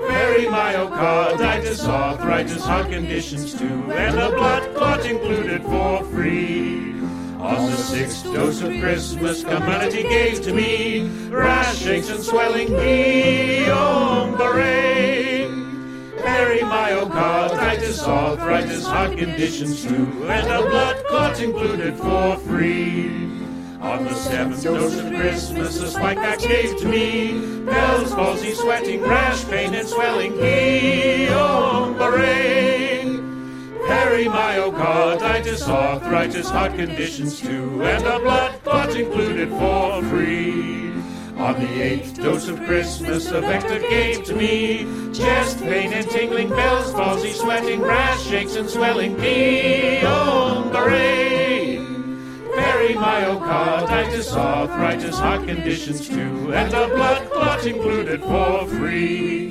Perimyocarditis, 0.06 1.89
arthritis, 1.89 2.62
heart 2.62 2.90
conditions 2.90 3.55
too, 3.55 3.90
and 3.90 4.19
a 4.19 4.28
blood 4.32 4.77
clot 4.77 5.06
included 5.06 5.62
for 5.62 6.05
free. 6.05 6.93
On 7.40 7.70
the 7.70 7.77
sixth 7.77 8.24
dose 8.24 8.61
of 8.61 8.78
Christmas, 8.78 9.43
community 9.43 10.02
gave 10.02 10.43
to 10.43 10.52
me 10.52 11.09
rash, 11.31 11.86
aches, 11.86 12.11
and 12.11 12.23
swelling, 12.23 12.70
Guillain-Barré. 16.24 16.64
Perimyocarditis, 16.64 18.01
oh 18.06 18.10
arthritis, 18.10 18.86
heart 18.86 19.16
conditions 19.16 19.84
too, 19.84 20.26
and 20.28 20.46
a 20.51 20.62
blood 20.68 21.05
clot 21.06 21.40
included 21.40 21.96
for 21.96 22.36
free. 22.38 23.30
On 23.80 24.05
the 24.05 24.14
seventh 24.14 24.62
dose 24.62 24.98
of 24.98 25.12
Christmas, 25.12 25.80
a 25.80 25.88
spike 25.88 26.16
back 26.16 26.38
gave 26.38 26.76
to 26.78 26.88
me 26.88 27.38
Bell's 27.66 28.14
palsy, 28.14 28.55
sweating, 28.55 29.02
rash, 29.02 29.44
pain, 29.44 29.74
and 29.74 29.86
swelling, 29.86 30.32
Guillain-Barré. 30.32 33.20
Perimyocarditis, 33.86 35.68
oh 35.68 35.74
arthritis, 35.74 36.48
heart 36.48 36.74
conditions 36.74 37.38
too, 37.40 37.82
and 37.82 38.06
a 38.06 38.18
blood 38.20 38.59
clot 38.64 38.96
included 38.96 39.51
for 39.51 40.02
free. 40.05 40.94
On 41.36 41.55
the 41.59 41.82
eighth 41.82 42.16
dose 42.16 42.48
of 42.48 42.62
Christmas, 42.65 43.31
a 43.31 43.40
vector 43.40 43.81
gave 43.81 44.24
to 44.24 44.35
me 44.35 44.86
chest 45.12 45.59
pain 45.59 45.93
and 45.93 46.09
tingling, 46.09 46.48
Bell's 46.48 46.93
palsy, 46.93 47.32
sweating, 47.32 47.81
rash, 47.81 48.23
shakes, 48.23 48.55
and 48.55 48.70
swelling, 48.70 49.16
Guillain-Barré. 49.16 50.02
Perimyocarditis, 52.55 54.32
oh 54.32 54.39
arthritis, 54.39 55.19
heart 55.19 55.44
conditions 55.47 56.09
too, 56.09 56.52
and 56.55 56.73
a 56.73 56.86
blood 56.89 57.28
clot 57.32 57.66
included 57.66 58.23
for 58.23 58.66
free. 58.66 59.44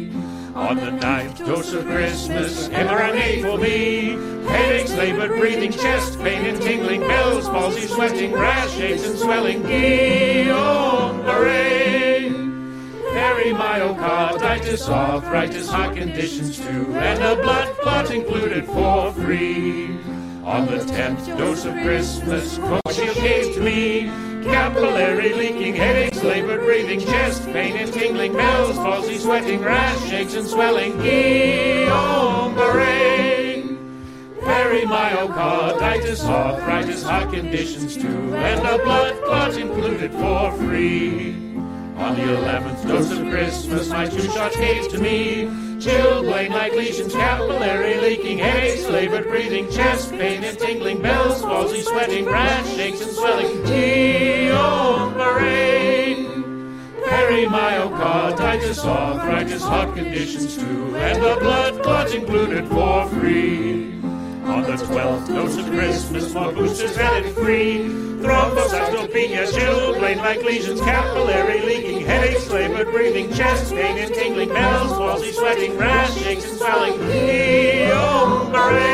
On 0.55 0.75
the 0.75 0.91
ninth 0.91 1.39
dose 1.39 1.73
of 1.73 1.83
Christmas, 1.85 2.69
mRNA 2.69 3.41
for 3.41 3.57
me. 3.57 4.11
Headaches, 4.47 4.93
labored 4.93 5.31
breathing, 5.39 5.71
chest 5.71 6.19
pain 6.19 6.45
and 6.45 6.61
tingling, 6.61 7.01
Bell's 7.01 7.49
palsy, 7.49 7.87
sweating, 7.87 8.33
rash, 8.33 8.77
aches, 8.77 9.03
and 9.03 9.17
swelling, 9.17 9.63
Guillain-Barré. 9.63 10.53
Perimyocarditis, 13.13 14.87
arthritis, 14.89 15.67
heart 15.69 15.95
conditions 15.95 16.59
too, 16.59 16.93
and 16.97 17.23
a 17.23 17.35
blood 17.41 17.75
clot 17.77 18.11
included 18.11 18.67
for 18.67 19.11
free. 19.13 19.97
On 20.43 20.67
the 20.67 20.85
tenth 20.85 21.25
dose 21.35 21.65
of 21.65 21.73
Christmas, 21.73 22.59
Cochineal 22.59 23.15
gave 23.15 23.55
to 23.55 23.61
me 23.61 24.11
capillary 24.43 25.33
leaking, 25.33 25.75
headaches, 25.75 26.23
labored 26.23 26.61
breathing, 26.61 26.99
chest 26.99 27.45
pain 27.51 27.75
and 27.77 27.91
tingling, 27.91 28.33
Bell's 28.33 28.77
palsy, 28.77 29.17
sweating, 29.17 29.61
rash, 29.61 30.09
shakes 30.09 30.35
and 30.35 30.47
swelling, 30.47 30.93
Guillain-Barré. 30.93 33.77
Perimyocarditis, 34.41 36.23
arthritis, 36.25 37.03
heart 37.03 37.33
conditions 37.33 37.95
too, 37.95 38.35
and 38.35 38.67
a 38.67 38.77
blood 38.83 39.15
clot 39.23 39.57
included 39.57 40.11
for 40.11 40.51
free. 40.53 41.35
On 41.97 42.15
the 42.15 42.33
eleventh 42.37 42.87
dose 42.87 43.11
of 43.11 43.19
Christmas, 43.29 43.89
my 43.89 44.07
two 44.07 44.27
shots 44.31 44.55
gave 44.57 44.87
to 44.89 44.97
me 44.99 45.47
chilblain 45.83 46.49
like 46.49 46.73
lesions, 46.73 47.13
capillary 47.13 47.99
leaking, 47.99 48.37
headaches, 48.37 48.87
labored 48.87 49.27
breathing, 49.27 49.69
chest 49.69 50.11
pain 50.11 50.43
and 50.43 50.57
tingling, 50.57 51.01
Bell's 51.01 51.41
palsy, 51.41 51.81
sweating, 51.81 52.25
rash, 52.25 52.75
shakes 52.75 53.01
and 53.01 53.11
swelling, 53.11 53.63
Guillain-Barré. 53.63 54.53
Perimyocarditis, 57.03 58.85
arthritis, 58.85 59.61
heart 59.61 59.93
conditions 59.95 60.55
too, 60.57 60.95
and 60.95 61.21
a 61.21 61.37
blood 61.39 61.83
clot 61.83 62.13
included 62.13 62.67
for 62.69 63.07
free. 63.09 63.92
On 64.45 64.61
the 64.63 64.75
twelfth 64.75 65.27
dose 65.27 65.57
of 65.57 65.65
Christmas, 65.67 66.33
more 66.33 66.51
boosters 66.51 66.97
added 66.97 67.33
free. 67.33 67.87
Thrombocytopenia, 68.23 69.47
chilblain 69.51 70.17
like 70.17 70.43
lesions, 70.43 70.81
capillary 70.81 71.61
leaking, 71.61 72.01
headaches, 72.05 72.49
labored 72.49 72.91
breathing, 72.91 73.31
chest 73.33 73.73
pain 73.73 73.97
and 73.97 74.13
tingling, 74.13 74.49
Bell's 74.49 74.91
palsy, 74.97 75.31
sweating, 75.31 75.77
rash, 75.77 76.13
shakes 76.17 76.45
and 76.45 76.57
swelling, 76.57 76.99
Guillain-Barré. 76.99 78.93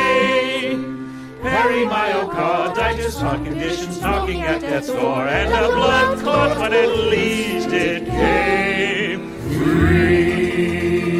Perimyocarditis, 1.42 3.20
heart 3.20 3.44
conditions 3.44 4.02
knocking 4.02 4.42
at 4.42 4.62
death's 4.62 4.88
door, 4.88 5.28
and 5.28 5.52
a 5.52 5.68
blood 5.76 6.20
clot, 6.20 6.58
but 6.58 6.74
at 6.74 6.90
least 6.90 7.70
it 7.70 8.06
came 8.06 9.32
free. 9.58 11.19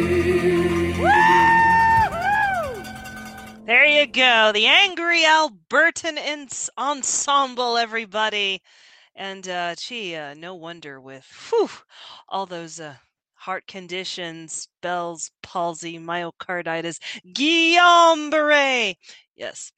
There 3.70 3.86
you 3.86 4.08
go. 4.08 4.50
The 4.52 4.66
Angry 4.66 5.22
Albertan 5.22 6.18
Ens- 6.18 6.70
Ensemble, 6.76 7.76
everybody. 7.76 8.62
And 9.14 9.48
uh, 9.48 9.76
gee, 9.76 10.16
uh, 10.16 10.34
no 10.34 10.56
wonder 10.56 11.00
with 11.00 11.24
whew, 11.48 11.70
all 12.28 12.46
those 12.46 12.80
uh, 12.80 12.94
heart 13.34 13.68
conditions, 13.68 14.66
Bell's 14.82 15.30
palsy, 15.44 16.00
myocarditis, 16.00 16.98
Guillain-Barré. 17.32 18.96
Yes. 19.36 19.70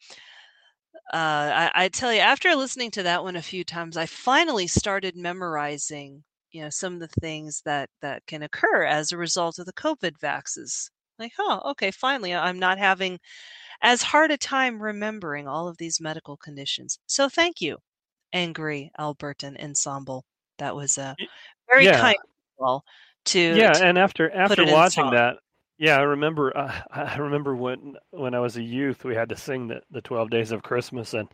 Uh, 1.13 1.69
I, 1.69 1.71
I 1.75 1.89
tell 1.89 2.15
you, 2.15 2.21
after 2.21 2.57
listening 2.57 2.93
to 2.93 3.03
that 3.03 3.23
one 3.23 3.37
a 3.37 3.43
few 3.43 3.63
times, 3.63 3.99
I 3.99 4.07
finally 4.07 4.69
started 4.69 5.17
memorizing, 5.17 6.25
you 6.51 6.63
know, 6.63 6.71
some 6.71 6.95
of 6.95 7.01
the 7.01 7.21
things 7.21 7.61
that 7.67 7.91
that 8.01 8.25
can 8.27 8.43
occur 8.43 8.85
as 8.85 9.13
a 9.13 9.19
result 9.19 9.59
of 9.59 9.67
the 9.67 9.75
COVID 9.75 10.19
vaxes. 10.19 10.89
Like, 11.19 11.35
oh, 11.39 11.61
okay, 11.73 11.91
finally, 11.91 12.35
I'm 12.35 12.59
not 12.59 12.79
having 12.79 13.21
as 13.83 14.03
hard 14.03 14.31
a 14.31 14.37
time 14.39 14.83
remembering 14.83 15.47
all 15.47 15.69
of 15.69 15.77
these 15.77 16.01
medical 16.01 16.37
conditions. 16.37 16.99
So 17.07 17.29
thank 17.29 17.61
you, 17.61 17.79
Angry 18.33 18.91
Albertan 18.99 19.63
Ensemble. 19.63 20.25
That 20.59 20.75
was 20.77 20.99
a 20.99 21.17
very 21.69 21.87
yeah. 21.87 22.01
kind 22.01 22.17
of 22.23 22.65
all 22.65 22.85
to 23.25 23.57
yeah 23.57 23.73
to 23.73 23.85
and 23.85 23.99
after 23.99 24.31
after 24.31 24.65
watching 24.67 25.11
that 25.11 25.37
yeah 25.79 25.97
i 25.97 26.03
remember 26.03 26.57
uh, 26.57 26.81
i 26.91 27.17
remember 27.17 27.55
when 27.55 27.95
when 28.11 28.35
i 28.35 28.41
was 28.41 28.57
a 28.57 28.63
youth 28.63 29.05
we 29.05 29.15
had 29.15 29.29
to 29.29 29.37
sing 29.37 29.69
the, 29.69 29.81
the 29.91 30.01
12 30.01 30.31
days 30.31 30.53
of 30.53 30.63
christmas 30.63 31.15
and 31.15 31.29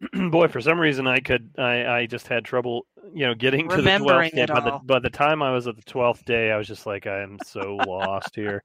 boy 0.30 0.48
for 0.48 0.60
some 0.60 0.78
reason 0.78 1.06
i 1.06 1.18
could 1.18 1.50
i 1.58 1.84
i 1.86 2.06
just 2.06 2.28
had 2.28 2.44
trouble 2.44 2.86
you 3.12 3.26
know 3.26 3.34
getting 3.34 3.68
to 3.68 3.82
the 3.82 3.90
12th 3.90 4.32
day 4.32 4.46
by 4.46 4.60
the 4.60 4.78
by 4.84 4.98
the 4.98 5.10
time 5.10 5.42
i 5.42 5.50
was 5.50 5.66
at 5.66 5.76
the 5.76 5.82
12th 5.82 6.24
day 6.24 6.52
i 6.52 6.56
was 6.56 6.68
just 6.68 6.86
like 6.86 7.06
i 7.06 7.20
am 7.20 7.36
so 7.44 7.76
lost 7.86 8.34
here 8.34 8.62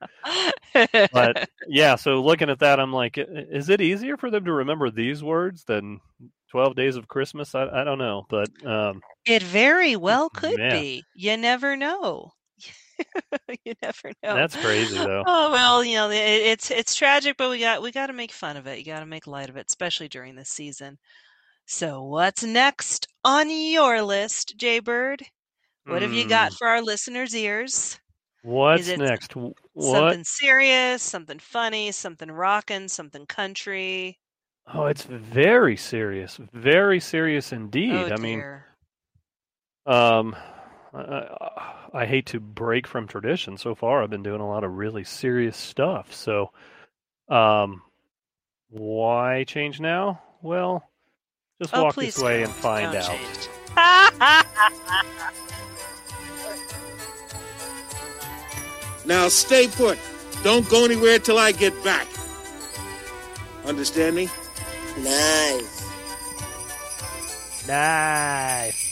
but 1.11 1.49
yeah 1.67 1.95
so 1.95 2.21
looking 2.21 2.49
at 2.49 2.59
that 2.59 2.79
i'm 2.79 2.93
like 2.93 3.17
is 3.17 3.69
it 3.69 3.81
easier 3.81 4.15
for 4.17 4.29
them 4.29 4.45
to 4.45 4.53
remember 4.53 4.91
these 4.91 5.23
words 5.23 5.63
than 5.63 5.99
12 6.51 6.75
days 6.75 6.95
of 6.97 7.07
christmas 7.07 7.55
i, 7.55 7.65
I 7.67 7.83
don't 7.83 7.97
know 7.97 8.25
but 8.29 8.49
um 8.65 9.01
It 9.25 9.41
very 9.41 9.95
well 9.95 10.29
could 10.29 10.57
be. 10.57 11.03
You 11.15 11.37
never 11.37 11.77
know. 11.77 12.33
you 13.65 13.73
never 13.81 14.11
know. 14.21 14.35
That's 14.35 14.55
crazy, 14.55 14.97
though. 14.97 15.23
Oh 15.25 15.51
well, 15.51 15.83
you 15.83 15.95
know 15.95 16.09
it, 16.09 16.17
it's 16.17 16.71
it's 16.71 16.95
tragic, 16.95 17.37
but 17.37 17.49
we 17.49 17.59
got 17.59 17.81
we 17.81 17.91
got 17.91 18.07
to 18.07 18.13
make 18.13 18.31
fun 18.31 18.57
of 18.57 18.67
it. 18.67 18.79
You 18.79 18.85
got 18.85 18.99
to 18.99 19.05
make 19.05 19.27
light 19.27 19.49
of 19.49 19.57
it, 19.57 19.65
especially 19.69 20.07
during 20.07 20.35
this 20.35 20.49
season. 20.49 20.97
So 21.67 22.01
what's 22.01 22.41
next 22.41 23.05
on 23.25 23.49
your 23.49 24.01
list, 24.01 24.55
J-Bird? 24.55 25.23
What 25.85 26.01
have 26.01 26.13
you 26.13 26.25
got 26.25 26.51
Hmm. 26.51 26.55
for 26.55 26.67
our 26.67 26.81
listeners' 26.81 27.35
ears? 27.35 27.99
what's 28.43 28.95
next 28.95 29.31
W- 29.33 29.55
Something 29.79 30.23
serious, 30.23 31.03
something 31.03 31.39
funny, 31.39 31.91
something 31.91 32.31
rocking, 32.31 32.87
something 32.89 33.25
country. 33.25 34.19
oh 34.73 34.85
it's 34.87 35.03
very 35.05 35.77
serious 35.77 36.37
very 36.51 36.99
serious 36.99 37.51
indeed 37.53 38.07
Oh 38.07 38.09
i 38.09 38.17
mean. 38.17 38.45
Um, 39.85 40.35
I, 40.93 40.99
I, 41.01 41.89
I 41.93 42.05
hate 42.05 42.25
to 42.27 42.39
break 42.39 42.87
from 42.87 43.07
tradition. 43.07 43.57
So 43.57 43.75
far, 43.75 44.01
I've 44.03 44.09
been 44.09 44.23
doing 44.23 44.41
a 44.41 44.47
lot 44.47 44.63
of 44.63 44.71
really 44.73 45.03
serious 45.03 45.57
stuff. 45.57 46.13
So, 46.13 46.51
um, 47.29 47.83
why 48.69 49.43
change 49.45 49.79
now? 49.81 50.21
Well, 50.41 50.89
just 51.63 51.73
Oh, 51.75 51.83
walk 51.83 51.95
this 51.95 52.17
way 52.19 52.39
don't. 52.41 52.49
and 52.49 52.53
find 52.53 52.93
Don't 52.93 53.09
out. 53.77 54.45
Now 59.05 59.27
stay 59.27 59.67
put. 59.67 59.97
Don't 60.43 60.67
go 60.69 60.85
anywhere 60.85 61.19
till 61.19 61.37
I 61.37 61.51
get 61.51 61.73
back. 61.83 62.07
Understand 63.65 64.15
me? 64.15 64.29
Nice. 64.99 65.83
Nice. 67.67 68.89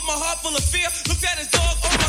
With 0.00 0.06
my 0.06 0.24
heart 0.24 0.38
full 0.40 0.56
of 0.56 0.64
fear. 0.64 0.88
Looked 1.08 1.24
at 1.24 1.38
his 1.38 1.48
dog, 1.48 1.76
oh 1.84 1.99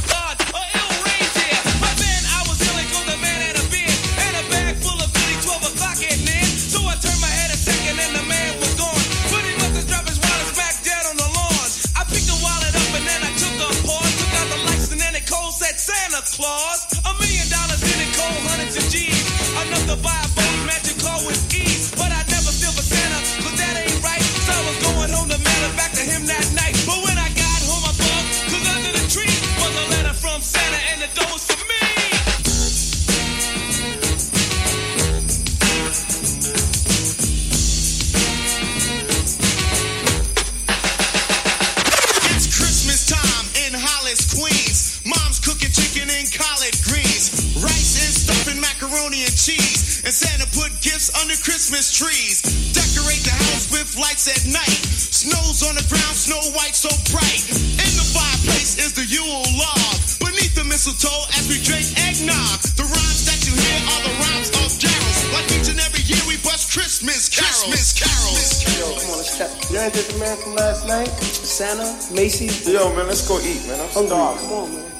You 69.93 70.19
man 70.19 70.37
from 70.37 70.55
last 70.55 70.87
night? 70.87 71.09
Santa, 71.09 71.83
Macy. 72.13 72.71
Yo, 72.71 72.95
man, 72.95 73.07
let's 73.07 73.27
go 73.27 73.39
eat, 73.41 73.67
man. 73.67 73.79
I'm 73.81 73.89
starving. 73.89 74.41
Come 74.41 74.53
on, 74.53 74.73
man. 74.73 74.90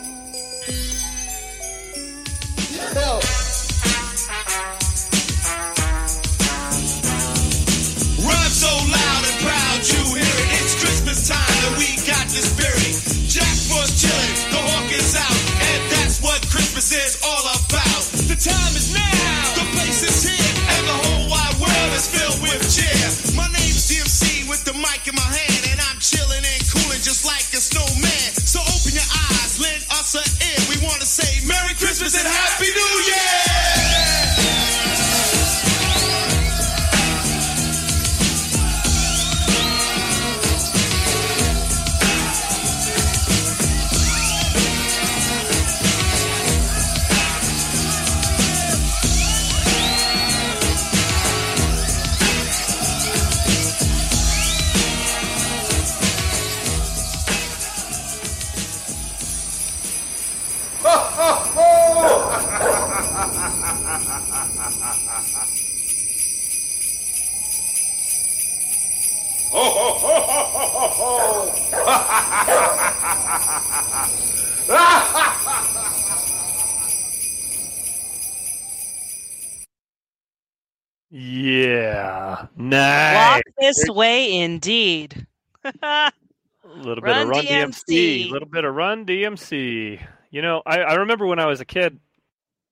DMC. 87.72 88.28
A 88.28 88.32
little 88.32 88.48
bit 88.48 88.66
of 88.66 88.76
Run 88.76 89.06
DMC. 89.06 90.02
You 90.30 90.42
know, 90.42 90.62
I, 90.66 90.80
I 90.82 90.94
remember 90.96 91.26
when 91.26 91.40
I 91.40 91.46
was 91.46 91.62
a 91.62 91.66
kid 91.66 92.00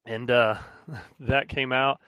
and 0.05 0.29
uh, 0.29 0.55
that 1.21 1.47
came 1.47 1.71
out. 1.71 1.99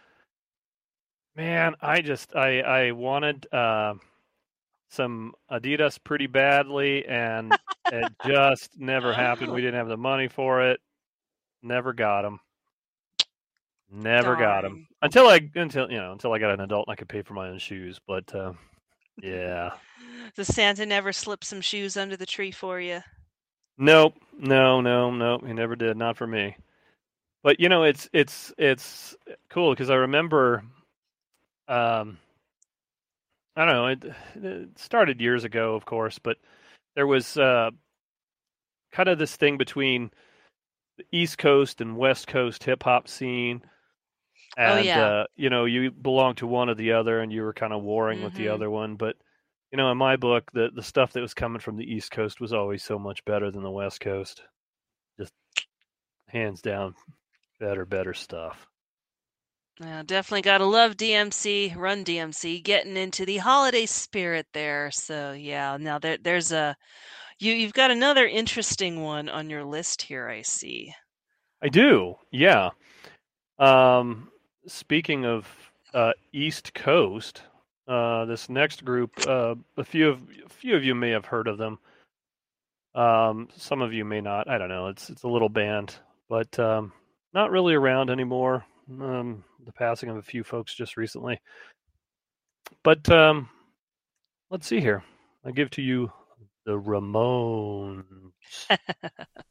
Man, 1.35 1.75
I 1.81 2.01
just 2.01 2.35
I 2.35 2.59
I 2.59 2.91
wanted 2.91 3.47
uh, 3.53 3.93
some 4.89 5.33
Adidas 5.49 5.97
pretty 6.03 6.27
badly, 6.27 7.05
and 7.05 7.57
it 7.91 8.11
just 8.25 8.77
never 8.77 9.13
happened. 9.13 9.53
We 9.53 9.61
didn't 9.61 9.75
have 9.75 9.87
the 9.87 9.97
money 9.97 10.27
for 10.27 10.61
it. 10.61 10.81
Never 11.63 11.93
got 11.93 12.23
them. 12.23 12.39
Never 13.93 14.37
got 14.37 14.63
them 14.63 14.87
until 15.01 15.27
I 15.27 15.49
until 15.55 15.91
you 15.91 15.97
know 15.97 16.13
until 16.13 16.33
I 16.33 16.39
got 16.39 16.51
an 16.51 16.61
adult 16.61 16.87
and 16.87 16.93
I 16.93 16.95
could 16.95 17.09
pay 17.09 17.21
for 17.21 17.33
my 17.33 17.49
own 17.49 17.59
shoes. 17.59 17.99
But 18.05 18.33
uh, 18.33 18.53
yeah, 19.21 19.71
Does 20.35 20.47
Santa 20.47 20.85
never 20.85 21.11
slip 21.13 21.43
some 21.43 21.61
shoes 21.61 21.97
under 21.97 22.17
the 22.17 22.25
tree 22.25 22.51
for 22.51 22.79
you? 22.79 23.01
Nope, 23.77 24.15
no, 24.37 24.81
no, 24.81 25.11
no. 25.11 25.39
He 25.39 25.53
never 25.53 25.75
did. 25.75 25.97
Not 25.97 26.17
for 26.17 26.27
me. 26.27 26.55
But 27.43 27.59
you 27.59 27.69
know, 27.69 27.83
it's 27.83 28.09
it's 28.13 28.53
it's 28.57 29.15
cool 29.49 29.71
because 29.71 29.89
I 29.89 29.95
remember, 29.95 30.63
um, 31.67 32.17
I 33.55 33.65
don't 33.65 33.73
know. 33.73 33.87
It, 33.87 34.05
it 34.35 34.79
started 34.79 35.19
years 35.21 35.43
ago, 35.43 35.75
of 35.75 35.85
course, 35.85 36.19
but 36.19 36.37
there 36.95 37.07
was 37.07 37.37
uh, 37.37 37.71
kind 38.91 39.09
of 39.09 39.17
this 39.17 39.35
thing 39.35 39.57
between 39.57 40.11
the 40.97 41.05
East 41.11 41.37
Coast 41.37 41.81
and 41.81 41.97
West 41.97 42.27
Coast 42.27 42.63
hip 42.63 42.83
hop 42.83 43.07
scene. 43.07 43.61
Oh, 44.65 44.75
And 44.75 44.85
yeah. 44.85 44.99
uh, 44.99 45.25
you 45.35 45.49
know, 45.49 45.65
you 45.65 45.91
belonged 45.91 46.37
to 46.37 46.47
one 46.47 46.69
or 46.69 46.75
the 46.75 46.93
other, 46.93 47.21
and 47.21 47.31
you 47.31 47.41
were 47.43 47.53
kind 47.53 47.73
of 47.73 47.83
warring 47.83 48.21
with 48.21 48.33
the 48.35 48.47
Mhm. 48.47 48.53
other 48.55 48.69
one. 48.69 48.95
But 48.95 49.15
you 49.71 49.77
know, 49.77 49.91
in 49.91 49.97
my 49.97 50.17
book, 50.17 50.51
the 50.53 50.69
the 50.73 50.83
stuff 50.83 51.13
that 51.13 51.21
was 51.21 51.33
coming 51.33 51.59
from 51.59 51.77
the 51.77 51.85
East 51.85 52.11
Coast 52.11 52.41
was 52.41 52.53
always 52.53 52.83
so 52.83 52.99
much 52.99 53.23
better 53.25 53.51
than 53.51 53.63
the 53.63 53.71
West 53.71 54.01
Coast. 54.01 54.43
Just 55.19 55.33
hands 56.27 56.61
down, 56.61 56.93
better, 57.59 57.85
better 57.85 58.13
stuff. 58.13 58.67
Yeah, 59.79 60.03
definitely 60.05 60.43
gotta 60.43 60.65
love 60.65 60.97
DMC, 60.97 61.75
Run 61.75 62.03
DMC, 62.03 62.63
getting 62.63 62.97
into 62.97 63.25
the 63.25 63.37
holiday 63.37 63.85
spirit 63.85 64.45
there. 64.53 64.91
So 64.91 65.31
yeah, 65.31 65.77
now 65.79 65.99
there 65.99 66.17
there's 66.17 66.51
a 66.51 66.75
you 67.39 67.53
you've 67.53 67.73
got 67.73 67.91
another 67.91 68.27
interesting 68.27 69.01
one 69.01 69.29
on 69.29 69.49
your 69.49 69.63
list 69.63 70.01
here. 70.01 70.27
I 70.27 70.41
see. 70.41 70.93
I 71.63 71.69
do, 71.69 72.15
yeah. 72.31 72.69
Um, 73.57 74.29
speaking 74.67 75.25
of 75.25 75.47
uh, 75.93 76.13
East 76.33 76.73
Coast, 76.73 77.43
uh, 77.87 78.25
this 78.25 78.49
next 78.49 78.85
group, 78.85 79.11
uh, 79.27 79.55
a 79.77 79.83
few 79.83 80.09
of 80.09 80.21
a 80.45 80.49
few 80.49 80.75
of 80.75 80.83
you 80.83 80.95
may 80.95 81.09
have 81.11 81.25
heard 81.25 81.47
of 81.47 81.57
them. 81.57 81.79
Um, 82.93 83.47
some 83.55 83.81
of 83.81 83.93
you 83.93 84.05
may 84.05 84.21
not. 84.21 84.49
I 84.49 84.57
don't 84.57 84.69
know. 84.69 84.87
It's 84.87 85.09
it's 85.09 85.23
a 85.23 85.27
little 85.27 85.49
band, 85.49 85.95
but 86.29 86.57
um, 86.59 86.91
not 87.33 87.51
really 87.51 87.73
around 87.73 88.09
anymore. 88.09 88.65
Um, 88.89 89.43
the 89.65 89.71
passing 89.71 90.09
of 90.09 90.17
a 90.17 90.21
few 90.21 90.43
folks 90.43 90.73
just 90.73 90.97
recently. 90.97 91.39
But 92.83 93.09
um, 93.09 93.49
let's 94.49 94.67
see 94.67 94.79
here. 94.79 95.03
I 95.45 95.51
give 95.51 95.69
to 95.71 95.81
you 95.81 96.11
the 96.65 96.79
Ramones. 96.79 98.03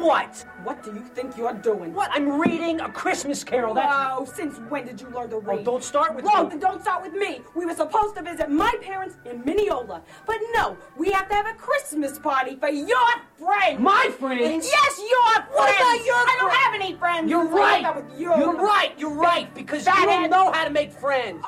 What? 0.00 0.46
What 0.62 0.82
do 0.82 0.94
you 0.94 1.00
think 1.00 1.36
you're 1.36 1.52
doing? 1.52 1.92
What? 1.92 2.10
I'm 2.12 2.40
reading 2.40 2.80
a 2.80 2.90
Christmas 2.90 3.44
carol. 3.44 3.74
That's... 3.74 3.86
Wow, 3.86 4.24
since 4.24 4.56
when 4.70 4.86
did 4.86 4.98
you 4.98 5.08
learn 5.10 5.28
to 5.30 5.36
oh, 5.36 5.40
read? 5.40 5.60
Oh, 5.60 5.64
don't 5.64 5.84
start 5.84 6.14
with 6.14 6.24
Whoa, 6.24 6.44
me. 6.44 6.48
then 6.48 6.58
don't 6.58 6.80
start 6.80 7.02
with 7.02 7.12
me. 7.12 7.42
We 7.54 7.66
were 7.66 7.74
supposed 7.74 8.16
to 8.16 8.22
visit 8.22 8.50
my 8.50 8.74
parents 8.80 9.16
in 9.26 9.44
Mineola. 9.44 10.02
But 10.26 10.38
no, 10.54 10.78
we 10.96 11.10
have 11.10 11.28
to 11.28 11.34
have 11.34 11.46
a 11.46 11.52
Christmas 11.52 12.18
party 12.18 12.56
for 12.56 12.70
your 12.70 13.08
friends. 13.38 13.78
My 13.78 14.10
friends? 14.18 14.66
Yes, 14.66 14.98
your 14.98 15.32
friends. 15.32 15.48
What 15.52 15.76
about 15.76 16.06
your 16.06 16.14
I 16.14 16.36
don't 16.40 16.54
have 16.54 16.74
any 16.74 16.94
friends. 16.94 17.30
You're 17.30 17.46
right. 17.46 17.82
got 17.82 17.96
with 17.96 18.18
you. 18.18 18.34
You're 18.36 18.56
right. 18.56 18.98
You're 18.98 19.14
right. 19.14 19.54
Because 19.54 19.86
you 19.86 19.92
don't 19.92 20.30
know 20.30 20.50
how 20.50 20.64
to 20.64 20.70
make 20.70 20.92
friends. 20.92 21.44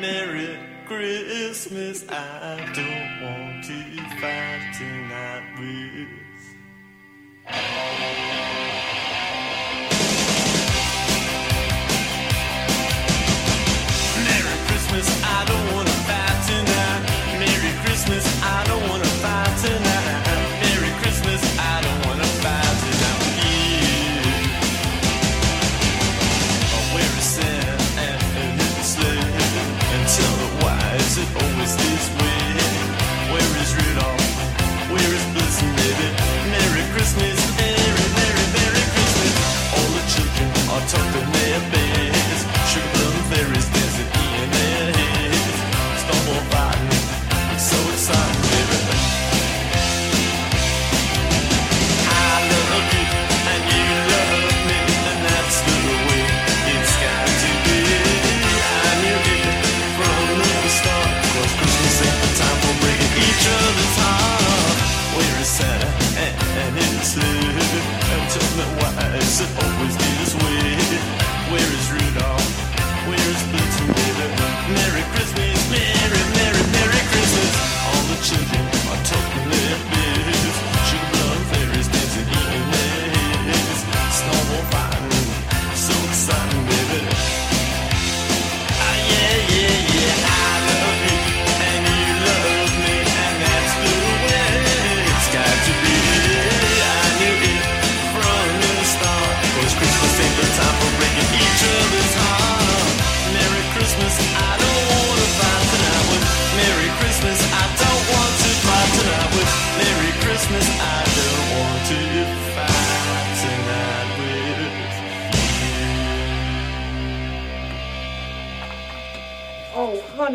Merry 0.00 0.58
Christmas, 0.86 2.04
I 2.10 2.56
don't 2.74 3.22
want 3.22 3.64
to 3.64 3.96
fight 4.20 4.74
tonight 4.76 5.07
Thank 7.50 8.18
you. 8.18 8.27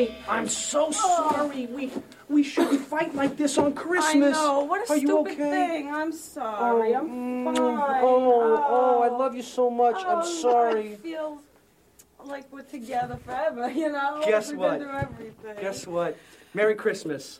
Honey, 0.07 0.17
I'm 0.27 0.47
so 0.47 0.91
sorry. 0.91 1.67
We 1.67 1.91
we 2.29 2.43
shouldn't 2.43 2.81
fight 2.81 3.13
like 3.15 3.37
this 3.37 3.57
on 3.57 3.73
Christmas. 3.73 4.37
I 4.37 4.41
know. 4.41 4.59
What 4.61 4.89
a 4.89 4.93
Are 4.93 4.97
you 4.97 5.07
stupid 5.07 5.33
okay? 5.33 5.67
thing. 5.67 5.91
I'm 5.93 6.11
sorry. 6.11 6.95
I'm 6.95 7.09
mm, 7.09 7.45
fine. 7.45 8.03
Oh, 8.03 8.65
oh, 8.69 9.01
I 9.01 9.09
love 9.09 9.35
you 9.35 9.41
so 9.41 9.69
much. 9.69 9.95
Oh, 9.97 10.17
I'm 10.17 10.25
sorry. 10.25 10.93
It 10.93 10.99
feels 10.99 11.39
like 12.25 12.51
we're 12.51 12.61
together 12.63 13.17
forever, 13.17 13.69
you 13.75 13.89
know? 13.89 14.21
Guess 14.25 14.51
We've 14.51 14.59
what? 14.59 14.79
Been 14.79 14.87
through 14.87 14.97
everything. 14.97 15.55
Guess 15.61 15.87
what? 15.87 16.17
Merry 16.53 16.75
Christmas. 16.75 17.39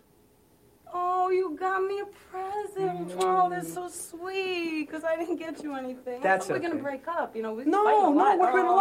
Oh, 0.96 1.30
you 1.32 1.56
got 1.60 1.82
me 1.84 2.02
a 2.02 2.06
present. 2.06 3.14
Oh, 3.20 3.50
that's 3.50 3.74
so 3.74 3.88
sweet. 3.90 4.86
Because 4.86 5.04
I 5.04 5.16
didn't 5.18 5.38
get 5.38 5.64
you 5.64 5.74
anything. 5.76 6.20
I 6.20 6.24
That's 6.24 6.46
thought 6.46 6.60
we 6.60 6.60
we're 6.60 6.70
gonna 6.70 6.84
break 6.84 7.08
up. 7.08 7.36
You 7.36 7.42
know, 7.42 7.54
we 7.56 7.66
No, 7.66 7.84
fight 7.84 7.96
a 7.98 8.02
no, 8.02 8.10
lot. 8.12 8.38
we're 8.40 8.60
in 8.60 8.66
Oh, 8.68 8.76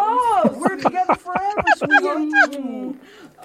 love. 0.44 0.56
We're 0.58 0.76
together 0.76 1.14
forever, 1.14 1.62
sweetheart. 1.78 2.18
Mm. 2.52 2.96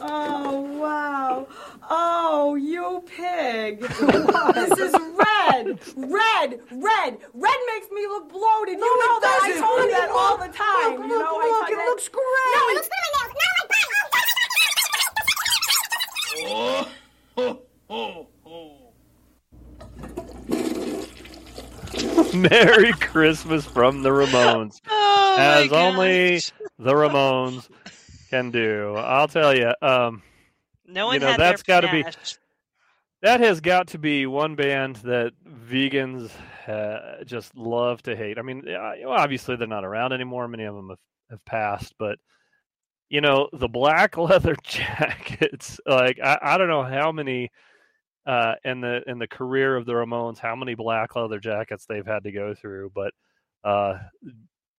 Oh, 0.02 0.62
wow. 0.80 1.48
Oh, 1.90 2.56
you 2.56 3.04
pig. 3.08 3.80
this 3.82 4.80
is 4.80 4.94
red. 4.94 5.80
Red. 5.96 6.60
Red. 6.70 7.18
Red 7.34 7.60
makes 7.74 7.90
me 7.92 8.06
look 8.08 8.28
bloated. 8.30 8.80
No, 8.80 8.86
you 8.86 9.00
know 9.00 9.18
it 9.18 9.22
that. 9.22 9.40
I 9.44 9.48
doesn't. 9.48 9.64
told 9.64 9.80
you 9.80 9.88
Look, 9.88 9.98
that 9.98 10.10
all 10.12 10.38
the 10.38 10.50
time. 10.52 10.92
look, 11.00 11.08
you 11.10 11.20
know, 11.20 11.40
look, 11.40 11.62
look, 11.62 11.70
it 11.72 11.78
looks 11.88 12.10
great. 12.10 12.24
No, 12.54 12.68
it 12.68 12.74
looks 12.76 12.90
good 12.90 13.06
on 13.08 13.14
my 13.16 13.28
nails. 13.32 13.46
Oh, 16.50 16.92
oh, 17.38 17.60
oh. 17.90 18.28
Merry 22.34 22.92
Christmas 22.94 23.66
from 23.66 24.04
the 24.04 24.10
Ramones, 24.10 24.80
Oh, 24.90 25.36
as 25.40 25.72
only 25.72 26.38
the 26.78 26.94
Ramones 26.94 27.68
can 28.30 28.52
do. 28.52 28.96
I'll 28.96 29.28
tell 29.28 29.56
you. 29.56 29.74
Um, 29.82 30.22
No 30.86 31.08
one 31.08 31.16
you 31.16 31.20
know 31.22 31.28
had 31.28 31.40
that's 31.40 31.64
got 31.64 31.82
to 31.82 31.92
be 31.92 32.04
that 33.22 33.40
has 33.40 33.62
got 33.62 33.88
to 33.90 33.98
be 33.98 34.26
one 34.26 34.56
band 34.56 34.98
that 34.98 35.34
vegans 35.48 36.30
uh, 36.68 37.24
just 37.24 37.56
love 37.56 38.02
to 38.04 38.16
hate. 38.16 38.38
I 38.38 38.42
mean, 38.44 38.64
obviously 39.08 39.56
they're 39.56 39.68
not 39.68 39.86
around 39.86 40.14
anymore. 40.14 40.48
Many 40.48 40.66
of 40.66 40.76
them 40.76 40.90
have, 40.90 41.00
have 41.32 41.46
passed, 41.46 41.96
but 41.98 42.20
you 43.10 43.22
know 43.22 43.50
the 43.54 43.68
black 43.70 44.18
leather 44.18 44.56
jackets. 44.64 45.80
Like 45.86 46.20
I, 46.24 46.38
I 46.42 46.58
don't 46.58 46.70
know 46.70 46.84
how 46.84 47.12
many 47.12 47.50
uh, 48.28 48.56
in 48.64 48.82
the 48.82 49.02
in 49.08 49.18
the 49.18 49.28
career 49.28 49.76
of 49.76 49.86
the 49.86 49.94
Ramones, 49.94 50.38
how 50.38 50.56
many 50.56 50.76
black 50.76 51.16
leather 51.16 51.40
jackets 51.40 51.86
they've 51.86 52.06
had 52.06 52.24
to 52.24 52.32
go 52.32 52.54
through, 52.54 52.92
but 52.94 53.14
uh, 53.64 53.98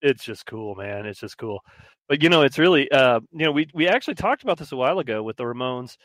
it's 0.01 0.23
just 0.23 0.45
cool, 0.45 0.75
man. 0.75 1.05
It's 1.05 1.19
just 1.19 1.37
cool. 1.37 1.59
But 2.07 2.23
you 2.23 2.29
know, 2.29 2.43
it's 2.43 2.57
really 2.57 2.89
uh, 2.91 3.19
you 3.31 3.45
know 3.45 3.51
we 3.51 3.67
we 3.73 3.87
actually 3.87 4.15
talked 4.15 4.43
about 4.43 4.57
this 4.57 4.71
a 4.71 4.77
while 4.77 4.99
ago 4.99 5.21
with 5.23 5.35
the 5.35 5.43
Ramones 5.43 5.97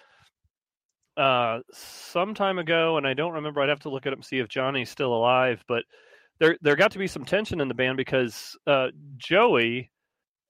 uh 1.17 1.61
some 1.73 2.35
time 2.35 2.59
ago 2.59 2.97
and 2.97 3.07
i 3.07 3.15
don't 3.15 3.35
remember 3.35 3.61
i'd 3.61 3.69
have 3.69 3.79
to 3.79 3.89
look 3.89 4.05
it 4.05 4.13
up 4.13 4.19
and 4.19 4.25
see 4.25 4.39
if 4.39 4.49
johnny's 4.49 4.91
still 4.91 5.15
alive 5.15 5.63
but 5.69 5.85
there 6.41 6.57
there 6.61 6.75
got 6.75 6.91
to 6.91 6.99
be 6.99 7.07
some 7.07 7.25
tension 7.25 7.61
in 7.61 7.69
the 7.69 7.75
band 7.75 7.97
because 7.97 8.57
uh 8.67 8.89
joey 9.17 9.91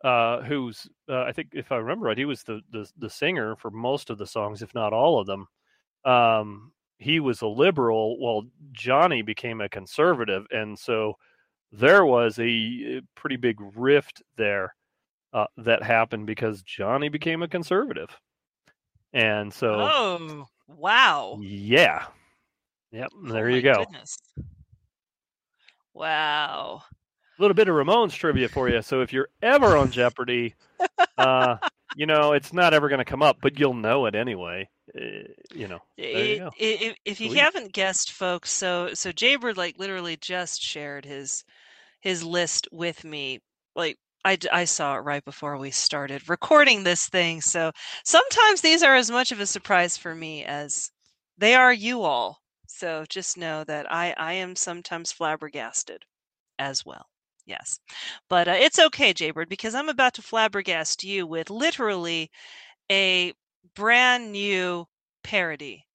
uh 0.04 0.40
who's 0.42 0.86
uh, 1.10 1.22
i 1.24 1.32
think 1.32 1.48
if 1.52 1.70
i 1.70 1.76
remember 1.76 2.06
right 2.06 2.16
he 2.16 2.24
was 2.24 2.42
the, 2.44 2.60
the 2.70 2.88
the 2.96 3.10
singer 3.10 3.54
for 3.56 3.70
most 3.70 4.08
of 4.08 4.16
the 4.16 4.26
songs 4.26 4.62
if 4.62 4.74
not 4.74 4.94
all 4.94 5.20
of 5.20 5.26
them 5.26 5.46
um 6.06 6.72
he 6.98 7.20
was 7.20 7.42
a 7.42 7.46
liberal 7.46 8.18
while 8.18 8.42
johnny 8.72 9.22
became 9.22 9.60
a 9.60 9.68
conservative 9.68 10.46
and 10.50 10.78
so 10.78 11.14
there 11.72 12.04
was 12.06 12.38
a 12.38 13.00
pretty 13.14 13.36
big 13.36 13.56
rift 13.76 14.22
there 14.36 14.74
uh, 15.32 15.46
that 15.56 15.82
happened 15.82 16.26
because 16.26 16.62
johnny 16.62 17.08
became 17.08 17.42
a 17.42 17.48
conservative 17.48 18.10
and 19.12 19.52
so 19.52 19.74
Oh, 19.92 20.46
wow. 20.66 21.38
yeah. 21.40 22.06
Yep. 22.92 23.10
There 23.28 23.46
Oh 23.46 23.54
you 23.54 23.62
go. 23.62 23.74
goodness. 23.84 24.16
Wow. 25.92 26.82
A 27.38 27.42
little 27.42 27.54
bit 27.54 27.68
of 27.68 27.74
Ramones 27.74 28.12
trivia 28.12 28.48
for 28.48 28.68
you. 28.68 28.82
So 28.82 29.00
if 29.00 29.12
you're 29.12 29.28
ever 29.42 29.76
on 29.76 29.90
Jeopardy, 29.90 30.54
uh, 31.18 31.56
you 31.96 32.06
know 32.06 32.32
it's 32.32 32.52
not 32.52 32.74
ever 32.74 32.88
going 32.88 32.98
to 33.00 33.04
come 33.04 33.22
up, 33.22 33.38
but 33.40 33.58
you'll 33.58 33.74
know 33.74 34.06
it 34.06 34.14
anyway. 34.14 34.68
Uh, 34.96 35.28
you 35.52 35.66
know. 35.68 35.80
There 35.96 36.24
you. 36.24 36.50
If, 36.56 36.96
if 37.04 37.20
you 37.20 37.34
haven't 37.34 37.72
guessed, 37.72 38.12
folks, 38.12 38.50
so 38.50 38.94
so 38.94 39.10
J-Bird 39.12 39.56
like 39.56 39.78
literally 39.78 40.16
just 40.16 40.62
shared 40.62 41.04
his 41.04 41.44
his 42.00 42.22
list 42.22 42.68
with 42.70 43.02
me. 43.04 43.40
Like 43.74 43.98
I, 44.24 44.38
I 44.52 44.64
saw 44.64 44.96
it 44.96 45.00
right 45.00 45.24
before 45.24 45.56
we 45.58 45.70
started 45.70 46.28
recording 46.28 46.84
this 46.84 47.08
thing. 47.08 47.40
So 47.40 47.72
sometimes 48.04 48.60
these 48.60 48.82
are 48.82 48.94
as 48.94 49.10
much 49.10 49.32
of 49.32 49.40
a 49.40 49.46
surprise 49.46 49.96
for 49.96 50.14
me 50.14 50.44
as 50.44 50.90
they 51.38 51.54
are 51.54 51.72
you 51.72 52.02
all. 52.02 52.38
So 52.66 53.04
just 53.08 53.36
know 53.36 53.64
that 53.64 53.90
I 53.92 54.14
I 54.16 54.34
am 54.34 54.54
sometimes 54.54 55.12
flabbergasted 55.12 56.04
as 56.58 56.86
well. 56.86 57.06
Yes. 57.46 57.78
But 58.30 58.48
uh, 58.48 58.56
it's 58.56 58.78
okay, 58.78 59.12
J-Bird, 59.12 59.48
because 59.48 59.74
I'm 59.74 59.88
about 59.88 60.14
to 60.14 60.22
flabbergast 60.22 61.04
you 61.04 61.26
with 61.26 61.50
literally 61.50 62.30
a 62.90 63.32
brand 63.74 64.32
new 64.32 64.86
parody 65.22 65.86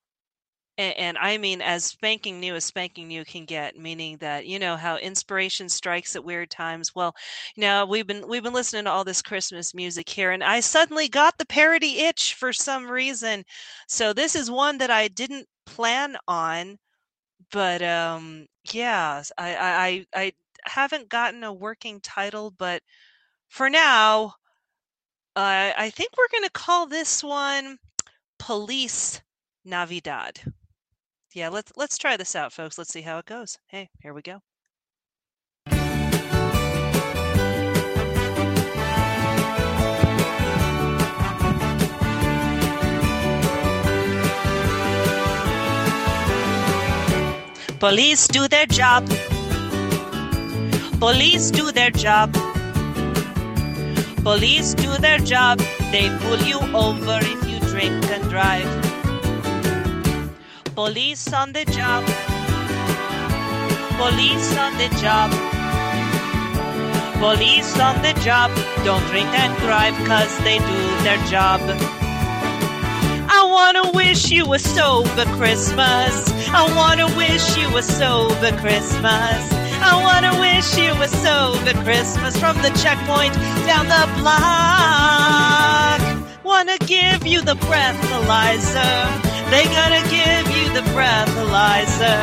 and, 0.78 0.98
and 0.98 1.18
I 1.18 1.38
mean 1.38 1.62
as 1.62 1.84
spanking 1.86 2.40
new 2.40 2.56
as 2.56 2.66
spanking 2.66 3.08
new 3.08 3.26
can 3.26 3.46
get, 3.46 3.78
meaning 3.78 4.18
that 4.18 4.48
you 4.48 4.58
know 4.60 4.78
how 4.78 4.98
inspiration 4.98 5.70
strikes 5.70 6.16
at 6.16 6.24
weird 6.24 6.50
times. 6.50 6.96
Well, 6.96 7.16
you 7.56 7.62
know 7.62 7.86
we've 7.86 8.08
been 8.08 8.28
we've 8.28 8.44
been 8.44 8.54
listening 8.54 8.86
to 8.86 8.92
all 8.92 9.04
this 9.04 9.22
Christmas 9.22 9.74
music 9.76 10.10
here, 10.10 10.32
and 10.32 10.44
I 10.44 10.62
suddenly 10.62 11.08
got 11.10 11.38
the 11.38 11.46
parody 11.46 12.00
itch 12.00 12.36
for 12.36 12.54
some 12.54 12.90
reason. 12.90 13.44
So 13.88 14.14
this 14.14 14.36
is 14.36 14.50
one 14.50 14.78
that 14.80 14.90
I 14.92 15.10
didn't 15.10 15.48
plan 15.66 16.16
on, 16.28 16.78
but 17.52 17.82
um, 17.82 18.48
yeah, 18.74 19.24
I 19.38 20.06
I 20.14 20.22
I 20.22 20.34
haven't 20.66 21.10
gotten 21.10 21.44
a 21.44 21.54
working 21.54 22.00
title, 22.02 22.52
but 22.52 22.82
for 23.50 23.70
now, 23.70 24.36
uh, 25.40 25.72
I 25.78 25.90
think 25.90 26.10
we're 26.18 26.38
gonna 26.38 26.50
call 26.50 26.86
this 26.86 27.24
one 27.24 27.78
Police 28.40 29.22
Navidad. 29.64 30.42
Yeah, 31.34 31.48
let's 31.48 31.72
let's 31.78 31.98
try 31.98 32.18
this 32.18 32.36
out, 32.36 32.52
folks. 32.52 32.78
Let's 32.78 32.92
see 32.92 33.02
how 33.02 33.20
it 33.20 33.26
goes. 33.26 33.58
Hey, 33.68 33.90
here 34.02 34.14
we 34.14 34.22
go. 34.22 34.42
Police 47.80 48.28
do 48.28 48.50
their 48.50 48.66
job. 48.66 49.08
Police 51.00 51.50
do 51.50 51.72
their 51.72 51.92
job. 51.92 52.36
Police 54.30 54.76
do 54.76 54.96
their 55.00 55.18
job. 55.18 55.58
They 55.92 56.08
pull 56.20 56.38
you 56.44 56.60
over 56.76 57.18
if 57.20 57.50
you 57.50 57.60
drink 57.72 58.06
and 58.12 58.30
drive. 58.30 58.70
Police 60.76 61.34
on 61.34 61.52
the 61.52 61.66
job. 61.66 62.06
Police 63.98 64.56
on 64.56 64.78
the 64.78 64.90
job. 65.02 65.32
Police 67.20 67.80
on 67.80 68.04
the 68.04 68.14
job. 68.22 68.52
Don't 68.86 69.04
drink 69.08 69.30
and 69.34 69.58
drive 69.64 69.96
cause 70.08 70.38
they 70.44 70.60
do 70.60 70.80
their 71.02 71.18
job. 71.26 71.60
I 73.40 73.46
wanna 73.46 73.92
wish 73.92 74.30
you 74.32 74.54
a 74.54 74.60
sober 74.60 75.24
Christmas. 75.38 76.14
I 76.52 76.68
wanna 76.76 77.08
wish 77.16 77.56
you 77.56 77.70
a 77.78 77.82
sober 77.82 78.52
Christmas. 78.58 79.40
I 79.80 79.96
wanna 80.04 80.38
wish 80.42 80.78
you 80.78 80.92
a 80.92 81.08
sober 81.08 81.72
Christmas 81.86 82.38
from 82.38 82.58
the 82.58 82.70
checkpoint 82.84 83.36
down 83.64 83.88
the 83.88 84.08
block. 84.20 86.02
Wanna 86.44 86.78
give 86.80 87.26
you 87.26 87.40
the 87.42 87.56
breathalyzer. 87.56 89.08
They 89.50 89.64
gonna 89.72 90.04
give 90.12 90.46
you 90.58 90.74
the 90.74 90.84
breathalyzer. 90.92 92.20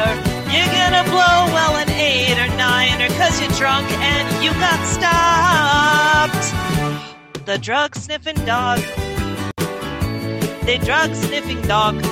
You're 0.52 0.72
gonna 0.76 1.04
blow 1.08 1.48
well 1.56 1.76
an 1.76 1.88
eight 1.92 2.36
or 2.36 2.48
nine 2.58 3.00
or 3.00 3.08
cause 3.16 3.40
you're 3.40 3.56
drunk 3.56 3.90
and 3.90 4.44
you 4.44 4.50
got 4.60 4.84
stopped. 4.84 6.44
The 7.46 7.56
drug 7.56 7.96
sniffing 7.96 8.44
dog. 8.44 8.82
The 10.66 10.78
drug 10.78 11.14
sniffing 11.14 11.62
dog. 11.62 12.02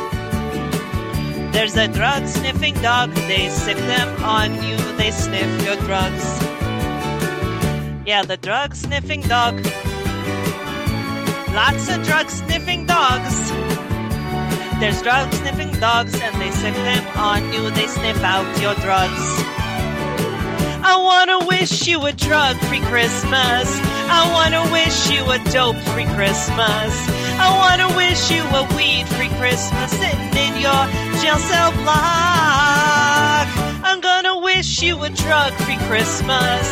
There's 1.53 1.77
a 1.77 1.89
drug 1.89 2.29
sniffing 2.29 2.75
dog. 2.83 3.13
They 3.27 3.49
sick 3.49 3.77
them 3.77 4.23
on 4.23 4.55
you. 4.63 4.77
They 4.97 5.11
sniff 5.11 5.51
your 5.65 5.75
drugs. 5.75 6.25
Yeah, 8.07 8.23
the 8.23 8.37
drug 8.37 8.77
sniffing 8.77 9.23
dog. 9.23 9.57
Lots 11.53 11.89
of 11.89 12.05
drug 12.05 12.31
sniffing 12.31 12.87
dogs. 12.87 13.51
There's 14.79 15.03
drug 15.03 15.33
sniffing 15.33 15.73
dogs 15.81 16.15
and 16.21 16.41
they 16.41 16.53
sick 16.53 16.75
them 16.75 17.07
on 17.19 17.53
you. 17.53 17.71
They 17.71 17.89
sniff 17.89 18.23
out 18.23 18.47
your 18.63 18.77
drugs. 18.77 19.64
I 20.87 20.97
wanna 21.01 21.47
wish 21.47 21.87
you 21.87 22.05
a 22.05 22.13
drug 22.13 22.57
free 22.69 22.81
Christmas. 22.93 23.67
I 24.13 24.29
wanna 24.37 24.71
wish 24.71 25.09
you 25.11 25.25
a 25.33 25.39
dope 25.51 25.81
free 25.97 26.05
Christmas. 26.13 26.93
I 27.41 27.49
wanna 27.57 27.89
wish 27.97 28.31
you 28.31 28.43
a 28.45 28.63
weed 28.77 29.09
free 29.17 29.33
Christmas 29.41 29.91
sitting 29.93 30.29
in 30.37 30.61
your 30.61 30.85
jail 31.25 31.41
cell 31.41 31.73
block. 31.81 33.49
I'm 33.81 34.01
gonna 34.03 34.37
wish 34.39 34.83
you 34.83 35.03
a 35.03 35.09
drug 35.09 35.55
free 35.65 35.81
Christmas. 35.89 36.65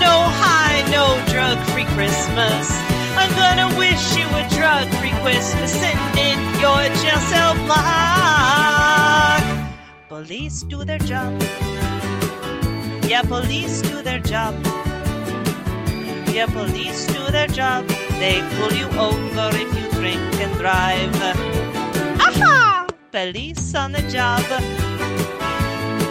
No 0.00 0.16
high, 0.40 0.80
no 0.88 1.04
drug 1.28 1.58
free 1.68 1.84
Christmas. 1.92 2.72
I'm 3.20 3.32
gonna 3.36 3.68
wish 3.76 4.16
you 4.16 4.24
a 4.32 4.48
drug 4.56 4.88
free 4.96 5.12
Christmas 5.20 5.70
sitting 5.72 6.08
in 6.16 6.38
your 6.64 6.82
jail 7.04 7.20
cell 7.28 7.54
block. 7.68 9.44
Police 10.08 10.62
do 10.62 10.84
their 10.84 10.98
job. 11.00 11.77
Yeah, 13.08 13.22
police 13.22 13.80
do 13.80 14.02
their 14.02 14.18
job. 14.20 14.54
Yeah, 16.28 16.44
police 16.44 17.06
do 17.06 17.30
their 17.32 17.46
job. 17.46 17.88
They 18.20 18.42
pull 18.56 18.72
you 18.74 18.86
over 19.00 19.48
if 19.56 19.70
you 19.78 19.90
drink 19.98 20.20
and 20.44 20.52
drive. 20.58 21.16
Aha! 22.20 22.86
Police 23.10 23.74
on 23.74 23.92
the 23.92 24.02
job. 24.12 24.44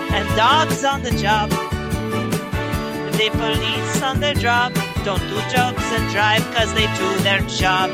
And 0.10 0.28
dogs 0.36 0.84
on 0.84 1.04
the 1.04 1.12
job. 1.12 1.52
The 3.12 3.30
police 3.30 4.02
on 4.02 4.20
their 4.20 4.34
job. 4.34 4.74
Don't 5.06 5.22
do 5.30 5.38
jobs 5.54 5.86
and 5.94 6.12
drive 6.12 6.42
cause 6.56 6.74
they 6.74 6.88
do 6.98 7.18
their 7.20 7.42
job. 7.42 7.92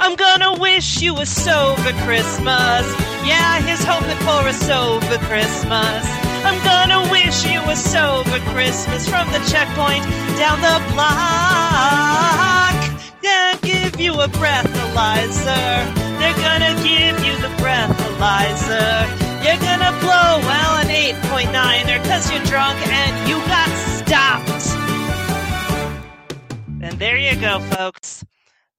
I'm 0.00 0.14
gonna 0.14 0.54
wish 0.60 1.02
you 1.02 1.16
a 1.16 1.26
sober 1.26 1.92
Christmas. 2.04 2.86
Yeah, 3.26 3.60
here's 3.62 3.82
hoping 3.82 4.18
for 4.18 4.46
a 4.46 4.52
sober 4.52 5.18
Christmas. 5.26 6.29
I'm 6.42 6.58
gonna 6.64 7.10
wish 7.10 7.44
you 7.44 7.60
a 7.68 7.76
sober 7.76 8.38
Christmas 8.52 9.08
from 9.08 9.30
the 9.32 9.40
checkpoint 9.50 10.04
down 10.38 10.60
the 10.60 10.80
block. 10.92 12.74
They'll 13.22 13.58
give 13.60 14.00
you 14.00 14.12
a 14.20 14.28
breathalyzer. 14.28 15.84
They're 16.18 16.40
gonna 16.40 16.74
give 16.82 17.24
you 17.24 17.36
the 17.40 17.52
breathalyzer. 17.62 19.06
You're 19.44 19.60
gonna 19.60 19.92
blow 20.00 20.40
well 20.48 20.76
an 20.78 20.88
8.9er 20.88 22.02
cause 22.04 22.30
you're 22.32 22.44
drunk 22.44 22.78
and 22.88 23.28
you 23.28 23.36
got 23.46 23.68
stopped. 23.98 24.66
And 26.82 26.98
there 26.98 27.16
you 27.16 27.36
go, 27.40 27.60
folks. 27.60 28.24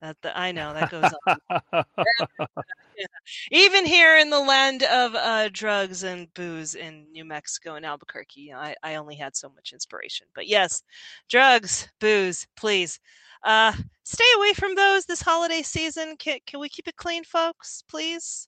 That 0.02 0.18
the, 0.22 0.36
I 0.38 0.52
know 0.52 0.74
that 0.74 0.90
goes 0.90 1.14
on. 1.28 1.38
Even 3.52 3.86
here 3.86 4.18
in 4.18 4.30
the 4.30 4.40
land 4.40 4.84
of 4.84 5.16
uh, 5.16 5.50
drugs 5.52 6.04
and 6.04 6.34
booze 6.34 6.76
in 6.76 7.06
New 7.12 7.26
Mexico 7.26 7.76
and 7.76 7.86
Albuquerque, 7.86 8.54
I, 8.54 8.76
I 8.84 8.96
only 8.96 9.16
had 9.16 9.36
so 9.36 9.50
much 9.50 9.74
inspiration. 9.74 10.28
But 10.34 10.48
yes, 10.48 10.84
drugs, 11.30 11.90
booze, 12.00 12.48
please. 12.56 13.00
Uh, 13.44 13.74
stay 14.04 14.24
away 14.38 14.54
from 14.54 14.76
those 14.76 15.06
this 15.06 15.22
holiday 15.22 15.62
season. 15.62 16.16
Can, 16.18 16.40
can 16.46 16.60
we 16.60 16.70
keep 16.70 16.88
it 16.88 16.96
clean, 16.96 17.24
folks, 17.24 17.84
please? 17.88 18.48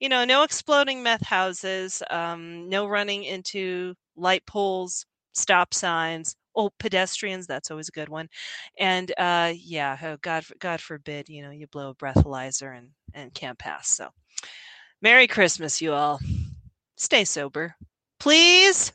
You 0.00 0.08
know, 0.08 0.24
no 0.24 0.42
exploding 0.42 1.02
meth 1.02 1.24
houses, 1.24 2.02
um, 2.10 2.68
no 2.68 2.86
running 2.86 3.24
into 3.24 3.94
light 4.16 4.44
poles, 4.46 5.06
stop 5.32 5.74
signs, 5.74 6.36
oh, 6.54 6.70
pedestrians, 6.78 7.46
that's 7.46 7.70
always 7.70 7.88
a 7.88 7.92
good 7.92 8.08
one. 8.08 8.28
And 8.78 9.12
uh, 9.18 9.52
yeah, 9.56 9.96
oh, 10.02 10.16
God, 10.20 10.44
God 10.58 10.80
forbid, 10.80 11.28
you 11.28 11.42
know, 11.42 11.50
you 11.50 11.66
blow 11.66 11.90
a 11.90 11.94
breathalyzer 11.94 12.76
and, 12.76 12.90
and 13.14 13.32
can't 13.34 13.58
pass. 13.58 13.88
So, 13.88 14.08
Merry 15.00 15.26
Christmas, 15.26 15.80
you 15.80 15.92
all. 15.92 16.20
Stay 16.96 17.24
sober, 17.24 17.74
please, 18.20 18.92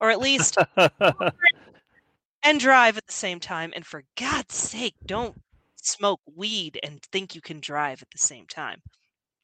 or 0.00 0.10
at 0.10 0.20
least 0.20 0.56
and 2.42 2.60
drive 2.60 2.96
at 2.96 3.06
the 3.06 3.12
same 3.12 3.40
time. 3.40 3.72
And 3.74 3.84
for 3.84 4.04
God's 4.16 4.54
sake, 4.54 4.94
don't 5.04 5.40
smoke 5.76 6.20
weed 6.36 6.78
and 6.82 7.02
think 7.02 7.34
you 7.34 7.40
can 7.40 7.60
drive 7.60 8.02
at 8.02 8.10
the 8.10 8.18
same 8.18 8.46
time. 8.46 8.80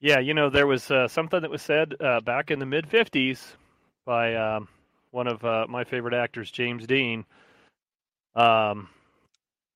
Yeah, 0.00 0.18
you 0.20 0.34
know, 0.34 0.50
there 0.50 0.66
was 0.66 0.90
uh, 0.90 1.08
something 1.08 1.40
that 1.40 1.50
was 1.50 1.62
said 1.62 1.94
uh, 2.00 2.20
back 2.20 2.50
in 2.50 2.58
the 2.58 2.66
mid 2.66 2.88
50s 2.88 3.40
by 4.04 4.34
um, 4.34 4.68
one 5.10 5.26
of 5.26 5.44
uh, 5.44 5.66
my 5.68 5.84
favorite 5.84 6.14
actors, 6.14 6.50
James 6.50 6.86
Dean. 6.86 7.24
Um, 8.34 8.88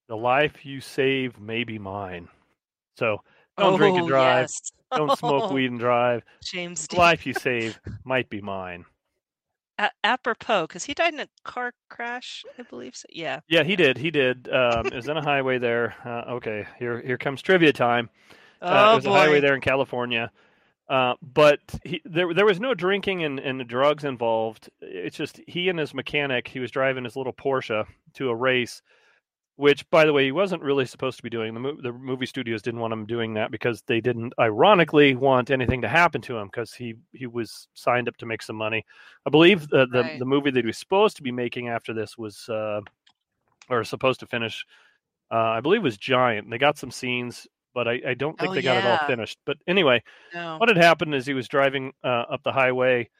the 0.08 0.16
life 0.16 0.66
you 0.66 0.80
save 0.80 1.38
may 1.40 1.64
be 1.64 1.78
mine. 1.78 2.28
So 2.96 3.22
don't 3.60 3.76
drink 3.78 3.96
and 3.96 4.04
Oh, 4.06 4.08
drive. 4.08 4.42
yes. 4.42 4.72
Don't 4.94 5.16
smoke 5.18 5.50
weed 5.52 5.70
and 5.70 5.78
drive. 5.80 6.22
James 6.42 6.86
The 6.88 6.96
life 6.96 7.26
you 7.26 7.34
save 7.40 7.78
might 8.04 8.28
be 8.28 8.40
mine. 8.40 8.84
A- 9.78 9.90
apropos, 10.04 10.66
because 10.66 10.84
he 10.84 10.92
died 10.94 11.14
in 11.14 11.20
a 11.20 11.28
car 11.44 11.72
crash, 11.88 12.44
I 12.58 12.62
believe. 12.64 12.94
So. 12.96 13.06
Yeah. 13.10 13.40
Yeah, 13.48 13.62
he 13.62 13.76
did. 13.76 13.96
He 13.96 14.10
did. 14.10 14.48
Um, 14.52 14.86
it 14.86 14.94
was 14.94 15.08
on 15.08 15.16
a 15.16 15.22
highway 15.22 15.58
there. 15.58 15.94
Uh, 16.04 16.32
okay, 16.34 16.66
here 16.78 17.00
here 17.00 17.16
comes 17.18 17.40
trivia 17.40 17.72
time. 17.72 18.10
Uh, 18.60 18.66
Oh, 18.88 18.92
it 18.92 18.96
was 18.96 19.06
a 19.06 19.10
highway 19.10 19.40
there 19.40 19.54
in 19.54 19.60
California. 19.62 20.30
Uh, 20.88 21.14
but 21.22 21.60
he, 21.84 22.02
there 22.04 22.34
there 22.34 22.44
was 22.44 22.58
no 22.60 22.74
drinking 22.74 23.22
and, 23.24 23.38
and 23.38 23.66
drugs 23.68 24.04
involved. 24.04 24.68
It's 24.80 25.16
just 25.16 25.40
he 25.46 25.68
and 25.68 25.78
his 25.78 25.94
mechanic. 25.94 26.48
He 26.48 26.58
was 26.58 26.70
driving 26.72 27.04
his 27.04 27.14
little 27.16 27.32
Porsche 27.32 27.86
to 28.14 28.28
a 28.28 28.34
race 28.34 28.82
which, 29.60 29.88
by 29.90 30.04
the 30.06 30.12
way, 30.12 30.24
he 30.24 30.32
wasn't 30.32 30.62
really 30.62 30.86
supposed 30.86 31.18
to 31.18 31.22
be 31.22 31.28
doing. 31.30 31.52
The, 31.54 31.60
mo- 31.60 31.76
the 31.82 31.92
movie 31.92 32.24
studios 32.26 32.62
didn't 32.62 32.80
want 32.80 32.92
him 32.94 33.04
doing 33.04 33.34
that 33.34 33.50
because 33.50 33.82
they 33.86 34.00
didn't, 34.00 34.32
ironically, 34.40 35.14
want 35.14 35.50
anything 35.50 35.82
to 35.82 35.88
happen 35.88 36.20
to 36.22 36.36
him 36.38 36.46
because 36.48 36.72
he 36.72 36.94
he 37.12 37.26
was 37.26 37.68
signed 37.74 38.08
up 38.08 38.16
to 38.16 38.26
make 38.26 38.42
some 38.42 38.56
money. 38.56 38.84
I 39.26 39.30
believe 39.30 39.68
the 39.68 39.86
the, 39.92 40.02
Right. 40.02 40.18
the 40.18 40.24
movie 40.24 40.50
that 40.50 40.60
he 40.64 40.66
was 40.66 40.78
supposed 40.78 41.16
to 41.18 41.22
be 41.22 41.30
making 41.32 41.68
after 41.68 41.92
this 41.92 42.16
was, 42.16 42.48
uh, 42.48 42.80
or 43.68 43.84
supposed 43.84 44.20
to 44.20 44.26
finish, 44.26 44.64
uh, 45.30 45.36
I 45.56 45.60
believe 45.60 45.82
was 45.82 45.98
Giant. 45.98 46.48
They 46.50 46.58
got 46.58 46.78
some 46.78 46.90
scenes, 46.90 47.46
but 47.74 47.86
I, 47.86 48.00
I 48.08 48.14
don't 48.14 48.38
think 48.38 48.50
Oh, 48.52 48.54
they 48.54 48.62
got 48.62 48.78
it 48.78 48.86
all 48.86 49.06
finished. 49.06 49.38
But 49.44 49.58
anyway, 49.68 50.02
No. 50.34 50.56
what 50.58 50.68
had 50.70 50.78
happened 50.78 51.14
is 51.14 51.26
he 51.26 51.34
was 51.34 51.48
driving 51.48 51.92
uh, 52.02 52.24
up 52.32 52.42
the 52.42 52.52
highway, 52.52 53.10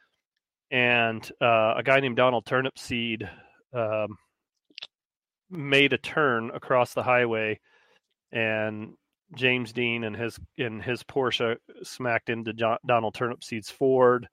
and 0.71 1.31
uh, 1.41 1.75
a 1.77 1.83
guy 1.85 2.01
named 2.01 2.17
Donald 2.17 2.47
Turnipseed 2.47 3.29
um, 3.75 4.17
made 5.51 5.93
a 5.93 5.99
turn 5.99 6.51
across 6.51 6.95
the 6.95 7.03
highway, 7.03 7.61
and 8.33 8.95
James 9.37 9.73
Dean 9.73 10.05
and 10.05 10.17
his 10.17 10.39
in 10.57 10.81
his 10.81 11.03
Porsche 11.03 11.57
smacked 11.83 12.31
into 12.31 12.53
jo- 12.53 12.79
Donald 12.87 13.15
Turnipseed's 13.15 13.71
Ford, 13.71 14.29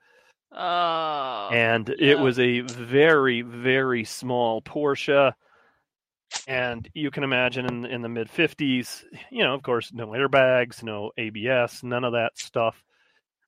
Oh. 0.51 1.49
and 1.51 1.89
it 1.89 1.99
yeah. 1.99 2.21
was 2.21 2.39
a 2.39 2.61
very 2.61 3.41
very 3.41 4.03
small 4.03 4.61
Porsche. 4.61 5.33
And 6.45 6.87
you 6.93 7.09
can 7.09 7.23
imagine 7.23 7.65
in 7.65 7.85
in 7.85 8.01
the 8.01 8.09
mid 8.09 8.29
fifties, 8.29 9.05
you 9.31 9.43
know, 9.43 9.53
of 9.53 9.63
course, 9.63 9.91
no 9.93 10.07
airbags, 10.09 10.83
no 10.83 11.11
ABS, 11.17 11.83
none 11.83 12.03
of 12.03 12.13
that 12.13 12.37
stuff. 12.37 12.83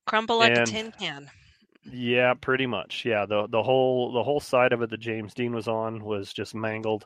crumple 0.08 0.40
like 0.40 0.58
a 0.58 0.66
tin 0.66 0.92
can. 0.98 1.30
Yeah, 1.84 2.34
pretty 2.36 2.68
much. 2.68 3.04
Yeah, 3.06 3.26
the 3.26 3.48
the 3.48 3.64
whole 3.64 4.12
the 4.14 4.24
whole 4.24 4.40
side 4.40 4.72
of 4.74 4.82
it 4.82 4.90
that 4.92 5.00
James 5.00 5.34
Dean 5.34 5.54
was 5.54 5.68
on 5.68 6.04
was 6.04 6.32
just 6.34 6.56
mangled. 6.56 7.06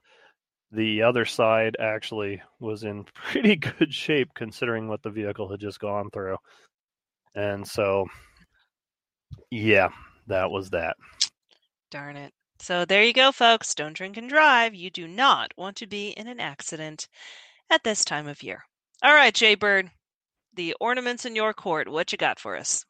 The 0.73 1.03
other 1.03 1.23
side 1.23 1.77
actually 1.79 2.41
was 2.59 2.83
in 2.83 3.03
pretty 3.13 3.55
good 3.55 3.93
shape 3.93 4.29
considering 4.35 4.87
what 4.87 5.03
the 5.03 5.11
vehicle 5.11 5.49
had 5.49 5.59
just 5.59 5.79
gone 5.79 6.09
through. 6.11 6.37
And 7.35 7.67
so 7.67 8.07
yeah, 9.51 9.89
that 10.27 10.49
was 10.49 10.71
that. 10.71 10.97
Darn 11.91 12.17
it. 12.17 12.33
So 12.59 12.85
there 12.85 13.03
you 13.03 13.13
go, 13.13 13.31
folks. 13.31 13.75
Don't 13.75 13.95
drink 13.95 14.17
and 14.17 14.29
drive. 14.29 14.73
You 14.73 14.89
do 14.89 15.07
not 15.07 15.51
want 15.57 15.75
to 15.77 15.87
be 15.87 16.09
in 16.09 16.27
an 16.27 16.39
accident 16.39 17.07
at 17.69 17.83
this 17.83 18.05
time 18.05 18.27
of 18.27 18.41
year. 18.41 18.63
All 19.03 19.13
right, 19.13 19.33
J-Bird, 19.33 19.91
the 20.55 20.75
ornaments 20.79 21.25
in 21.25 21.35
your 21.35 21.53
court. 21.53 21.89
What 21.89 22.11
you 22.11 22.17
got 22.17 22.39
for 22.39 22.55
us? 22.55 22.85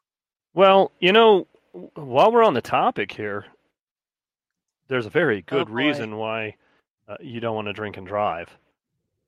Well, 0.54 0.92
you 1.00 1.12
know, 1.12 1.48
while 1.94 2.30
we're 2.30 2.44
on 2.44 2.54
the 2.54 2.62
topic 2.62 3.12
here, 3.12 3.46
there's 4.88 5.06
a 5.06 5.10
very 5.10 5.38
oh, 5.38 5.50
good 5.50 5.68
Oh, 5.68 5.74
reason 5.74 6.16
why 6.16 6.54
uh, 7.08 7.16
you 7.20 7.40
don't 7.40 7.54
want 7.54 7.68
to 7.68 7.72
drink 7.72 7.96
and 7.96 8.06
drive. 8.06 8.48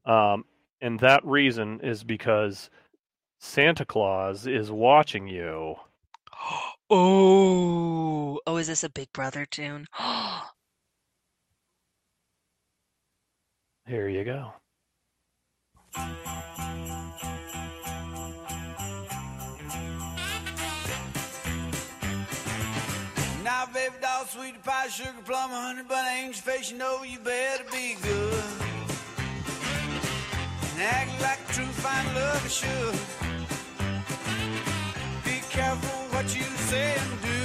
Um, 0.05 0.45
and 0.81 1.01
that 1.01 1.25
reason 1.25 1.81
is 1.83 2.05
because 2.05 2.71
Santa 3.39 3.85
Claus 3.85 4.47
is 4.47 4.71
watching 4.71 5.29
you. 5.29 5.77
Oh, 6.89 8.39
oh, 8.47 8.57
is 8.59 8.69
this 8.69 8.85
a 8.85 8.89
Big 8.89 9.13
Brother 9.13 9.45
tune? 9.45 9.89
Here 13.89 14.09
you 14.09 14.23
go. 14.23 14.53
Sweetie 24.37 24.59
pie, 24.63 24.89
sugar 24.89 25.23
plum, 25.25 25.51
honey 25.51 25.83
bun, 25.89 26.05
angel 26.19 26.43
face, 26.43 26.71
you 26.71 26.77
know 26.77 27.03
you 27.03 27.19
better 27.21 27.65
be 27.73 27.97
good. 28.03 28.45
And 30.73 30.83
act 30.83 31.23
like 31.23 31.39
a 31.49 31.53
true 31.53 31.73
fine 31.85 32.15
lover 32.15 32.49
should. 32.49 32.99
Be 35.25 35.41
careful 35.49 35.99
what 36.15 36.27
you 36.37 36.45
say 36.71 36.95
and 37.01 37.23
do. 37.23 37.43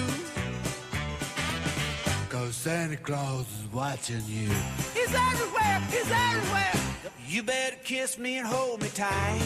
Cause 2.30 2.56
Santa 2.56 2.98
Claus 2.98 3.46
is 3.60 3.72
watching 3.72 4.24
you. 4.28 4.50
He's 4.94 5.14
everywhere, 5.14 5.80
he's 5.90 6.12
everywhere. 6.12 6.76
You 7.28 7.44
better 7.44 7.78
kiss 7.84 8.18
me 8.18 8.38
and 8.40 8.48
hold 8.48 8.82
me 8.82 8.90
tight. 8.90 9.42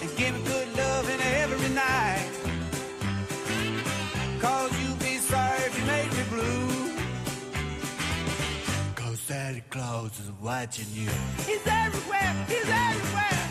And 0.00 0.16
give 0.16 0.34
me 0.34 0.42
good 0.44 0.76
loving 0.76 1.20
every 1.20 1.68
night. 1.74 2.32
Cause 4.40 4.72
you'll 4.82 4.91
blue. 6.32 6.96
Cause 8.94 9.20
Santa 9.20 9.60
Claus 9.70 10.18
is 10.18 10.30
watching 10.40 10.86
you. 10.92 11.10
He's 11.46 11.66
everywhere, 11.66 12.32
he's 12.48 12.68
everywhere. 12.88 13.44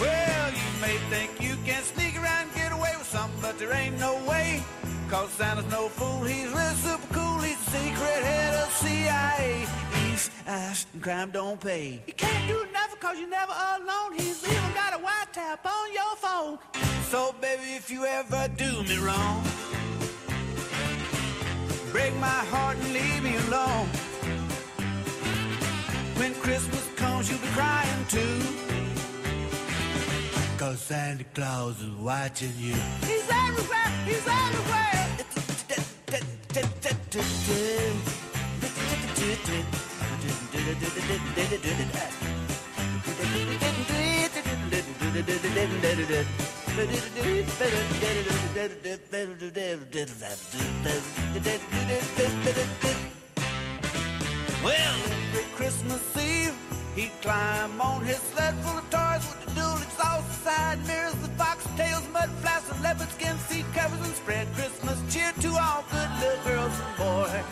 Well, 0.00 0.48
you 0.60 0.70
may 0.80 0.96
think 1.12 1.30
you 1.40 1.54
can 1.64 1.82
sneak 1.82 2.14
around 2.16 2.42
and 2.46 2.54
get 2.54 2.72
away 2.72 2.92
with 2.98 3.08
something, 3.08 3.40
but 3.42 3.58
there 3.58 3.72
ain't 3.72 3.98
no 3.98 4.14
way. 4.28 4.62
Cause 5.08 5.30
Santa's 5.30 5.70
no 5.70 5.88
fool, 5.88 6.22
he's 6.24 6.50
real 6.58 6.76
super 6.86 7.08
cool, 7.14 7.38
he's 7.40 7.58
the 7.64 7.70
secret 7.70 8.22
head 8.30 8.54
of 8.62 8.70
CIA. 8.72 9.66
He's 9.94 10.30
ass 10.46 10.86
and 10.92 11.02
crime 11.02 11.30
don't 11.30 11.60
pay. 11.60 12.02
You 12.06 12.12
can't 12.12 12.46
do 12.46 12.58
nothing 12.72 13.00
cause 13.00 13.18
you're 13.18 13.28
never 13.28 13.56
alone. 13.76 14.12
He's 14.14 14.44
even 14.44 14.72
got 14.74 14.94
a 14.94 14.98
white 14.98 15.32
tap 15.32 15.66
on 15.66 15.92
your 15.92 16.14
phone. 16.16 16.58
So, 17.10 17.34
baby, 17.40 17.74
if 17.80 17.90
you 17.90 18.04
ever 18.04 18.48
do 18.56 18.82
me 18.82 18.98
wrong, 18.98 19.42
break 21.92 22.14
my 22.16 22.40
heart 22.52 22.76
and 22.76 22.92
leave 22.92 23.22
me 23.22 23.36
alone. 23.46 23.86
When 26.18 26.34
Christmas 26.34 26.86
comes, 26.96 27.30
you'll 27.30 27.40
be 27.40 27.48
crying 27.48 28.04
too. 28.08 28.40
Cause 30.58 30.80
Santa 30.80 31.24
Claus 31.34 31.80
is 31.80 31.94
watching 31.94 32.52
you. 32.58 32.74
He's 33.06 33.28
everywhere, 33.30 33.90
he's 34.04 34.26
everywhere. 34.26 34.88
Well, 54.62 54.98
every 55.34 55.42
Christmas 55.56 56.16
Eve, 56.16 56.27
he'd 56.98 57.12
climb 57.22 57.80
on 57.80 58.04
his 58.04 58.18
sled 58.30 58.54
full 58.64 58.78
of 58.78 58.90
toys 58.90 59.22
with 59.30 59.40
the 59.44 59.50
dual 59.54 59.78
exhaust 59.86 60.42
side 60.42 60.78
mirrors, 60.86 61.14
the 61.22 61.30
foxtails, 61.40 62.04
mud 62.12 62.30
flaps, 62.42 62.68
and 62.70 62.82
leopard 62.82 63.10
skin 63.10 63.36
seat 63.46 63.66
covers, 63.72 64.02
and 64.06 64.16
spread 64.16 64.46
Christmas 64.54 64.98
cheer 65.12 65.32
to 65.40 65.50
all 65.64 65.84
good 65.90 66.10
little 66.20 66.42
girls 66.44 66.74
and 66.84 66.96
boys. 66.98 67.44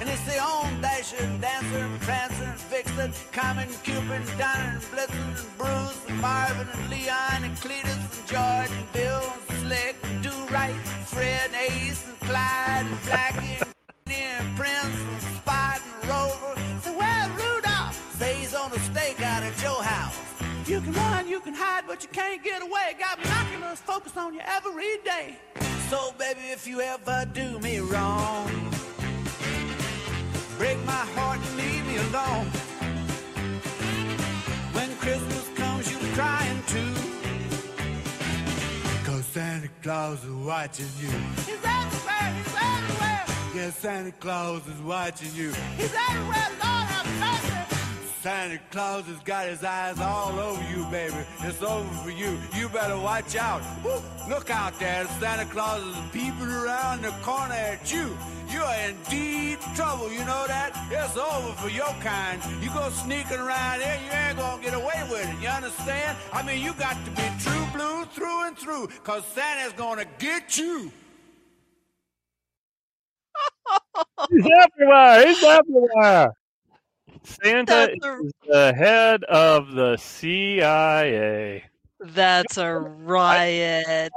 And 0.00 0.08
it's 0.08 0.24
the 0.26 0.38
own 0.38 0.80
Dasher, 0.80 1.26
Dancer, 1.40 1.84
and 1.90 2.00
Prancer, 2.00 2.44
and 2.44 2.60
Vixen, 2.72 3.12
Comet, 3.32 3.70
Cupid, 3.84 4.24
Donner, 4.38 4.70
and 4.74 4.82
Blitzen, 4.90 5.28
and 5.42 5.58
Bruce, 5.58 6.00
and 6.08 6.20
Marvin, 6.20 6.68
and 6.74 6.90
Leon, 6.90 7.40
and 7.46 7.56
Cletus, 7.62 8.02
and 8.18 8.26
George, 8.32 8.72
and 8.78 8.92
Bill, 8.92 9.24
and 9.48 9.58
Slick, 9.62 9.96
and 10.02 10.22
Do-Right, 10.22 10.80
Fred, 11.06 11.50
Ace, 11.54 12.02
and 12.08 12.20
Clyde, 12.20 12.86
and 12.86 12.98
Blackie, 13.06 13.60
and 13.62 13.72
and 14.10 14.56
Prince 14.56 14.96
and 15.26 15.37
You 20.68 20.82
can 20.82 20.92
run, 20.92 21.26
you 21.26 21.40
can 21.40 21.54
hide, 21.54 21.84
but 21.86 22.02
you 22.02 22.10
can't 22.10 22.44
get 22.44 22.60
away. 22.60 22.94
Got 22.98 23.22
binoculars 23.22 23.78
focused 23.78 24.18
on 24.18 24.34
you 24.34 24.40
every 24.44 24.98
day. 25.02 25.38
So 25.88 26.12
baby, 26.18 26.40
if 26.52 26.66
you 26.66 26.82
ever 26.82 27.24
do 27.32 27.58
me 27.60 27.78
wrong, 27.78 28.50
break 30.58 30.76
my 30.84 31.06
heart 31.16 31.38
and 31.38 31.56
leave 31.56 31.86
me 31.86 31.96
alone. 31.96 32.46
When 34.74 34.94
Christmas 34.98 35.48
comes, 35.56 35.90
you'll 35.90 36.02
be 36.02 36.08
crying 36.08 36.62
too. 36.66 36.94
Cause 39.10 39.24
Santa 39.24 39.70
Claus 39.82 40.22
is 40.22 40.30
watching 40.30 40.92
you. 41.00 41.08
He's 41.46 41.64
everywhere, 41.64 42.28
he's 42.36 42.54
everywhere. 42.60 43.24
Yeah, 43.54 43.70
Santa 43.70 44.12
Claus 44.12 44.66
is 44.68 44.82
watching 44.82 45.34
you. 45.34 45.50
He's 45.78 45.94
everywhere, 46.10 46.48
Lord 46.60 46.84
have 46.92 47.08
mercy. 47.20 47.77
Santa 48.22 48.58
Claus 48.70 49.04
has 49.06 49.18
got 49.20 49.46
his 49.48 49.62
eyes 49.64 50.00
all 50.00 50.38
over 50.38 50.62
you, 50.70 50.84
baby. 50.90 51.14
It's 51.40 51.62
over 51.62 51.88
for 52.02 52.10
you. 52.10 52.38
You 52.56 52.68
better 52.68 52.98
watch 52.98 53.36
out. 53.36 53.62
Woo, 53.84 54.02
look 54.28 54.50
out 54.50 54.78
there. 54.80 55.06
Santa 55.20 55.44
Claus 55.46 55.82
is 55.82 55.96
peeping 56.12 56.48
around 56.48 57.02
the 57.02 57.10
corner 57.22 57.54
at 57.54 57.92
you. 57.92 58.16
You 58.50 58.60
are 58.62 58.76
in 58.88 58.96
deep 59.08 59.60
trouble, 59.76 60.10
you 60.10 60.20
know 60.20 60.46
that? 60.48 60.72
It's 60.90 61.16
over 61.16 61.52
for 61.54 61.68
your 61.68 61.92
kind. 62.02 62.42
You 62.62 62.70
go 62.70 62.90
sneaking 62.90 63.38
around 63.38 63.80
here, 63.82 63.98
you 64.04 64.10
ain't 64.12 64.38
gonna 64.38 64.62
get 64.62 64.74
away 64.74 65.06
with 65.10 65.28
it. 65.28 65.42
You 65.42 65.48
understand? 65.48 66.16
I 66.32 66.42
mean, 66.42 66.62
you 66.64 66.72
got 66.74 66.96
to 67.04 67.10
be 67.12 67.28
true 67.40 67.66
blue 67.72 68.04
through 68.06 68.46
and 68.48 68.58
through, 68.58 68.88
cause 69.04 69.24
Santa's 69.26 69.74
gonna 69.74 70.06
get 70.18 70.58
you. 70.58 70.90
He's 74.30 74.46
everywhere. 74.62 75.26
He's 75.28 75.42
everywhere. 75.44 76.37
Santa 77.42 77.88
a- 77.90 78.24
is 78.24 78.32
the 78.46 78.72
head 78.74 79.24
of 79.24 79.72
the 79.72 79.96
CIA. 79.96 81.64
That's 82.00 82.56
a 82.58 82.78
riot. 82.78 84.12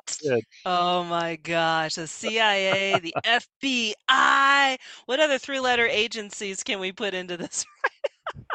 Oh 0.65 1.03
my 1.03 1.35
gosh. 1.37 1.95
The 1.95 2.07
CIA, 2.07 2.99
the 2.99 3.15
FBI. 3.25 4.77
What 5.07 5.19
other 5.19 5.39
three 5.39 5.59
letter 5.59 5.87
agencies 5.87 6.63
can 6.63 6.79
we 6.79 6.91
put 6.91 7.13
into 7.15 7.37
this? 7.37 7.65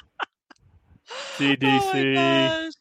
CDC. 1.36 2.14
gosh. 2.14 2.72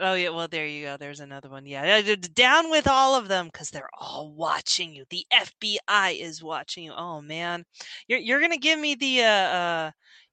Oh 0.00 0.14
yeah, 0.14 0.28
well 0.28 0.46
there 0.46 0.66
you 0.66 0.84
go. 0.86 0.96
There's 0.96 1.20
another 1.20 1.48
one. 1.48 1.66
Yeah, 1.66 1.84
yeah, 1.84 2.02
d- 2.02 2.16
d- 2.16 2.28
down 2.32 2.70
with 2.70 2.86
all 2.86 3.16
of 3.16 3.26
them 3.26 3.46
because 3.46 3.70
they're 3.70 3.90
all 3.98 4.32
watching 4.32 4.94
you. 4.94 5.04
The 5.10 5.26
FBI 5.32 6.20
is 6.20 6.42
watching 6.42 6.84
you. 6.84 6.92
Oh 6.96 7.20
man, 7.20 7.64
you're 8.06 8.20
you're 8.20 8.40
gonna 8.40 8.58
give 8.58 8.78
me 8.78 8.94
the 8.94 9.22
uh, 9.22 9.26
uh 9.26 9.90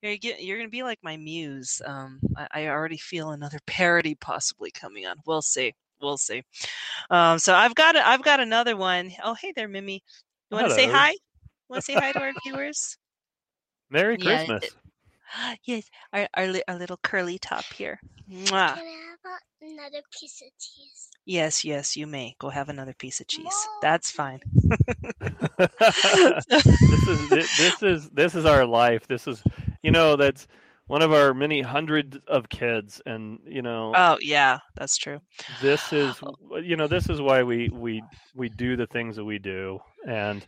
you're 0.09 0.17
get, 0.17 0.43
you're 0.43 0.58
gonna 0.58 0.69
be 0.69 0.84
like 0.84 1.00
my 1.03 1.17
muse. 1.17 1.82
Um, 1.85 2.19
I, 2.38 2.48
I 2.51 2.67
already 2.67 2.98
feel 2.98 3.32
another 3.32 3.59
parody 3.67 4.16
possibly 4.16 4.72
coming 4.72 5.06
on. 5.06 5.16
We'll 5.25 5.42
see. 5.42 5.74
We'll 6.01 6.17
see. 6.17 6.43
Um, 7.09 7.40
so 7.40 7.53
I've 7.53 7.75
got 7.75 7.95
a, 7.95 8.08
I've 8.08 8.24
got 8.24 8.40
another 8.40 8.75
one. 8.75 9.11
Oh 9.24 9.34
hey 9.34 9.53
there, 9.56 9.67
Mimi. 9.67 10.03
You 10.51 10.58
want 10.58 10.67
to 10.67 10.74
say 10.74 10.85
Hello. 10.85 10.98
hi? 10.98 11.14
Want 11.69 11.82
to 11.82 11.85
say 11.85 11.93
hi 11.95 12.11
to 12.11 12.19
our 12.19 12.32
viewers? 12.43 12.95
Merry 13.90 14.17
Yeah, 14.19 14.45
Christmas. 14.45 14.64
it- 14.64 15.59
yes, 15.64 15.90
our, 16.14 16.27
our 16.35 16.53
our 16.67 16.75
little 16.75 16.98
curly 17.01 17.40
top 17.40 17.64
here. 17.74 18.00
Mwah. 18.32 18.77
Can 19.26 19.72
another 19.80 20.02
piece 20.20 20.42
of 20.42 20.50
cheese? 20.60 21.10
Yes, 21.26 21.66
yes, 21.66 21.98
you 21.98 22.06
may 22.06 22.36
go 22.40 22.50
have 22.50 22.70
another 22.70 22.94
piece 22.94 23.20
of 23.20 23.28
cheese. 23.28 23.68
That's 23.82 24.12
fine. 24.12 24.40
this 25.58 27.08
is 27.08 27.30
this 27.30 27.84
is 27.84 28.10
this 28.10 28.36
is 28.36 28.45
our 28.45 28.66
life. 28.66 29.08
This 29.08 29.28
is 29.28 29.42
you 29.82 29.92
know 29.92 30.16
that's 30.16 30.48
one 30.88 31.02
of 31.02 31.12
our 31.12 31.34
many 31.34 31.62
hundreds 31.62 32.18
of 32.28 32.50
kids, 32.50 33.02
and 33.06 33.40
you 33.48 33.62
know 33.62 33.94
Oh 33.95 34.18
yeah, 34.22 34.60
that's 34.76 34.98
true. 34.98 35.20
this 35.62 35.92
is 35.94 36.16
you 36.64 36.76
know 36.76 36.88
this 36.88 37.10
is 37.10 37.20
why 37.20 37.42
we 37.44 37.70
we 37.70 38.04
we 38.36 38.50
do 38.50 38.76
the 38.76 38.88
things 38.88 39.16
that 39.16 39.26
we 39.26 39.40
do, 39.40 39.80
and 40.08 40.45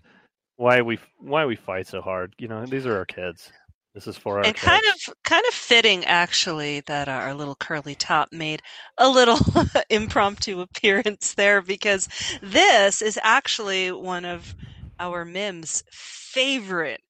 why 0.58 0.82
we 0.82 1.00
why 1.18 1.46
we 1.46 1.56
fight 1.56 1.88
so 1.88 2.02
hard. 2.02 2.36
You 2.38 2.48
know 2.48 2.66
these 2.66 2.86
are 2.86 2.98
our 2.98 3.06
kids. 3.06 3.52
This 3.98 4.06
is 4.06 4.16
for 4.16 4.38
our 4.38 4.45
and 4.45 4.53
kids. 4.53 4.61
kind 4.61 4.84
of 4.93 5.16
kind 5.24 5.43
of 5.48 5.56
fitting 5.56 6.06
actually 6.06 6.82
that 6.82 7.08
uh, 7.08 7.14
our 7.14 7.34
little 7.34 7.56
curly 7.56 7.95
top 7.95 8.32
made 8.32 8.61
a 9.00 9.09
little 9.09 9.40
impromptu 9.90 10.61
appearance 10.61 11.34
there 11.34 11.64
because 11.64 12.08
this 12.43 13.01
is 13.01 13.19
actually 13.24 13.92
one 13.92 14.24
of 14.24 14.53
our 15.00 15.26
Mim's 15.26 15.84
favorite 15.92 17.01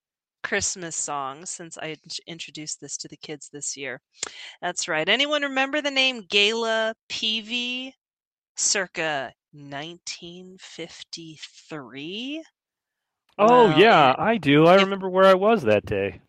Christmas 0.44 0.96
songs 0.96 1.50
since 1.50 1.78
I 1.78 1.98
introduced 2.26 2.80
this 2.80 2.96
to 3.00 3.10
the 3.10 3.18
kids 3.18 3.50
this 3.52 3.76
year. 3.76 4.00
That's 4.62 4.88
right. 4.88 5.10
Anyone 5.10 5.42
remember 5.42 5.82
the 5.82 5.92
name 5.92 6.24
Gayla 6.24 6.94
Peevey 7.10 7.92
circa 8.56 9.34
1953? 9.52 12.44
oh 13.40 13.78
yeah, 13.78 14.16
I 14.18 14.38
do. 14.38 14.68
I 14.68 14.76
remember 14.76 15.10
where 15.10 15.26
I 15.26 15.34
was 15.34 15.64
that 15.64 15.86
day. 15.86 16.22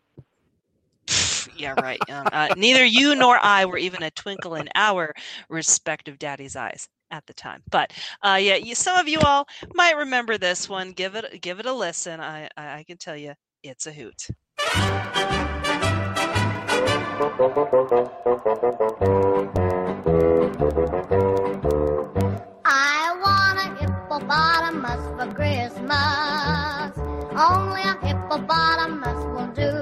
Yeah, 1.59 1.75
right. 1.81 1.99
Uh, 2.09 2.49
neither 2.55 2.85
you 2.85 3.15
nor 3.15 3.37
I 3.37 3.65
were 3.65 3.77
even 3.77 4.01
a 4.03 4.11
twinkle 4.11 4.55
in 4.55 4.69
our 4.75 5.13
respective 5.49 6.17
daddy's 6.17 6.55
eyes 6.55 6.87
at 7.11 7.25
the 7.27 7.33
time. 7.33 7.61
But 7.69 7.91
uh, 8.23 8.39
yeah, 8.41 8.55
you, 8.55 8.75
some 8.75 8.97
of 8.97 9.07
you 9.07 9.19
all 9.19 9.47
might 9.75 9.97
remember 9.97 10.37
this 10.37 10.69
one. 10.69 10.91
Give 10.93 11.15
it 11.15 11.41
give 11.41 11.59
it 11.59 11.65
a 11.65 11.73
listen. 11.73 12.19
I 12.21 12.49
I, 12.55 12.79
I 12.79 12.83
can 12.83 12.97
tell 12.97 13.17
you, 13.17 13.33
it's 13.63 13.87
a 13.87 13.91
hoot. 13.91 14.27
I 22.65 23.15
want 23.21 23.59
a 23.59 23.67
hippopotamus 23.79 25.03
for 25.17 25.27
Christmas. 25.35 26.97
Only 27.37 27.81
a 27.81 27.97
hippopotamus 28.05 29.25
will 29.35 29.47
do. 29.53 29.78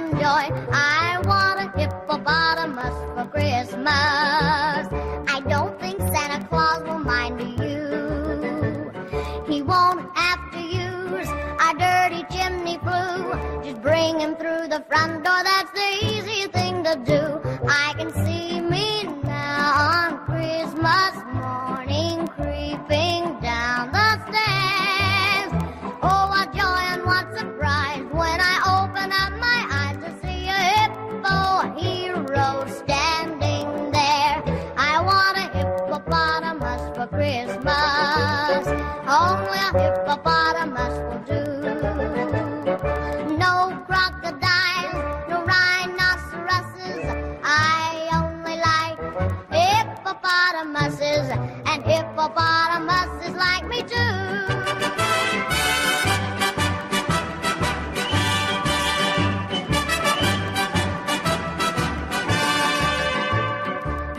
And 0.00 0.12
enjoy. 0.12 0.44
I 0.72 1.20
want 1.24 1.60
a 1.60 1.78
hippopotamus 1.78 2.96
for 3.14 3.26
Christmas. 3.30 4.86
I 5.28 5.42
don't 5.48 5.78
think 5.80 5.98
Santa 6.00 6.46
Claus 6.48 6.82
will 6.82 6.98
mind 6.98 7.40
you. 7.40 8.92
He 9.46 9.62
won't 9.62 10.16
have 10.16 10.50
to 10.52 10.60
use 10.60 11.28
our 11.60 11.74
dirty 11.74 12.24
chimney 12.34 12.78
flue. 12.78 13.62
Just 13.62 13.82
bring 13.82 14.20
him 14.20 14.36
through 14.36 14.68
the 14.68 14.84
front 14.88 15.24
door, 15.24 15.42
that's 15.42 15.72
the 15.72 16.06
easy 16.06 16.48
thing 16.48 16.84
to 16.84 16.96
do. 17.04 17.49
Hippopotamuses 52.30 53.34
like 53.36 53.66
me 53.68 53.82
too. 53.82 53.96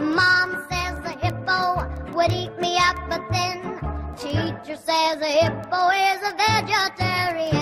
Mom 0.03 0.65
says 0.69 0.99
the 1.03 1.15
hippo 1.21 1.87
would 2.13 2.31
eat 2.31 2.57
me 2.59 2.77
up, 2.77 2.97
but 3.09 3.21
then 3.31 3.79
teacher 4.17 4.75
says 4.75 5.21
a 5.21 5.25
hippo 5.25 5.89
is 5.89 6.21
a 6.23 6.35
vegetarian. 6.37 7.60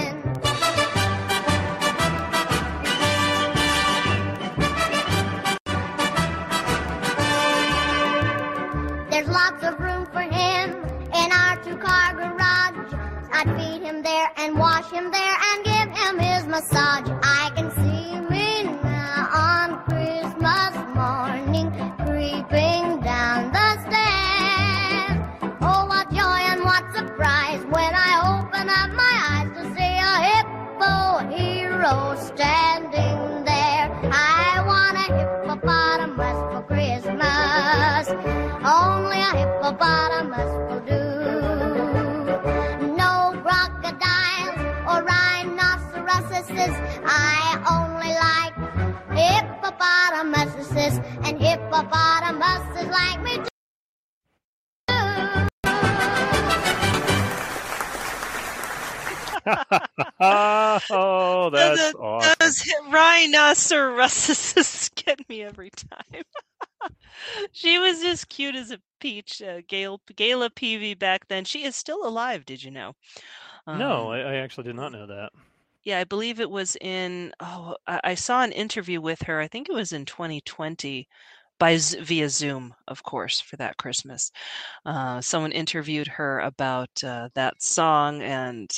There 14.10 14.32
and 14.38 14.58
wash 14.58 14.90
him 14.90 15.12
there 15.12 15.36
and 15.50 15.58
give 15.72 15.90
him 16.02 16.14
his 16.18 16.44
massage. 16.48 17.08
I 17.42 17.52
can 17.56 17.70
see 17.82 18.06
me 18.34 18.64
now 18.82 19.30
uh, 19.30 19.50
on 19.52 19.68
Christmas 19.90 20.74
morning 21.00 21.68
creeping 22.06 22.86
down 23.12 23.40
the 23.58 23.70
stairs. 23.86 25.18
Oh, 25.62 25.82
what 25.92 26.08
joy 26.20 26.42
and 26.52 26.62
what 26.70 26.84
surprise 27.00 27.62
when 27.76 27.92
I 28.08 28.12
open 28.34 28.66
up 28.80 28.90
my 29.04 29.16
eyes 29.34 29.50
to 29.58 29.64
see 29.76 29.96
a 30.12 30.16
hippo 30.30 30.96
hero 31.36 31.96
standing 32.30 33.20
there. 33.50 33.86
I 34.12 34.64
want 34.72 34.96
a 35.04 35.08
hippopotamus 35.18 36.40
for 36.52 36.64
Christmas. 36.72 38.04
Only 38.80 39.20
a 39.30 39.32
hippopotamus 39.40 40.19
rhinoceroses. 46.50 47.02
I 47.06 47.64
only 47.69 48.14
like 48.16 48.53
hippopotamuses, 49.18 50.98
and 51.26 51.42
hippopotamuses 51.42 52.90
like 52.92 53.24
me 53.24 53.38
too. 53.38 53.45
oh, 60.19 61.50
that's 61.52 61.80
Those- 61.80 61.95
awesome. 61.95 62.36
Those 62.40 62.64
rhinoceroses 62.92 64.90
get 64.95 65.28
me 65.30 65.44
every 65.44 65.69
time. 65.72 66.24
she 67.52 67.80
was 67.80 68.03
as 68.03 68.26
cute 68.26 68.56
as 68.56 68.72
a 68.72 68.80
peach, 69.00 69.42
uh, 69.42 69.61
Gail, 69.68 70.02
Gayla 70.14 70.50
Peevey 70.52 70.98
back 70.98 71.28
then. 71.28 71.45
She 71.45 71.64
is 71.64 71.76
still 71.76 72.06
alive, 72.06 72.45
did 72.45 72.64
you 72.64 72.72
know? 72.72 72.94
no, 73.68 74.08
Um, 74.08 74.08
I, 74.11 74.22
I 74.22 74.36
actually 74.38 74.66
did 74.66 74.76
not 74.76 74.92
know 74.92 75.06
that. 75.08 75.32
Yeah, 75.90 75.98
I 76.00 76.03
believe 76.03 76.40
it 76.40 76.51
was 76.51 76.77
in. 76.82 77.34
Oh, 77.40 77.76
I, 77.88 78.14
saw 78.14 78.43
an 78.43 78.51
interview 78.51 79.01
with 79.01 79.24
her. 79.24 79.40
I 79.40 79.48
think 79.48 79.69
it 79.69 79.74
was 79.74 79.92
in 79.92 80.06
2020, 80.06 81.08
by 81.58 81.77
via 81.77 82.30
Zoom, 82.30 82.76
of 82.88 83.01
course, 83.01 83.42
for 83.42 83.58
that 83.58 83.77
Christmas. 83.77 84.32
Uh, 84.85 85.19
someone 85.19 85.51
interviewed 85.51 86.06
her 86.08 86.42
about 86.42 87.03
uh, 87.03 87.30
that 87.34 87.64
song 87.64 88.22
and 88.22 88.69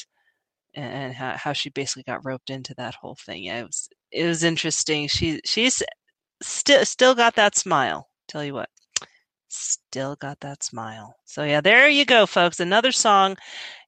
and 0.73 1.13
how, 1.13 1.35
how 1.35 1.51
she 1.51 1.69
basically 1.71 2.03
got 2.03 2.23
roped 2.25 2.49
into 2.49 2.73
that 2.75 2.95
whole 2.95 3.17
thing. 3.25 3.43
Yeah, 3.43 3.59
it 3.59 3.65
was 3.65 3.89
it 4.11 4.25
was 4.25 4.45
interesting. 4.45 5.09
She 5.09 5.41
she's 5.43 5.83
still 6.41 6.85
still 6.85 7.13
got 7.13 7.35
that 7.35 7.57
smile. 7.57 8.07
Tell 8.29 8.45
you 8.45 8.53
what, 8.53 8.69
still 9.49 10.15
got 10.15 10.39
that 10.39 10.63
smile. 10.63 11.15
So 11.25 11.43
yeah, 11.43 11.59
there 11.59 11.89
you 11.89 12.05
go, 12.05 12.25
folks. 12.25 12.61
Another 12.61 12.93
song, 12.93 13.35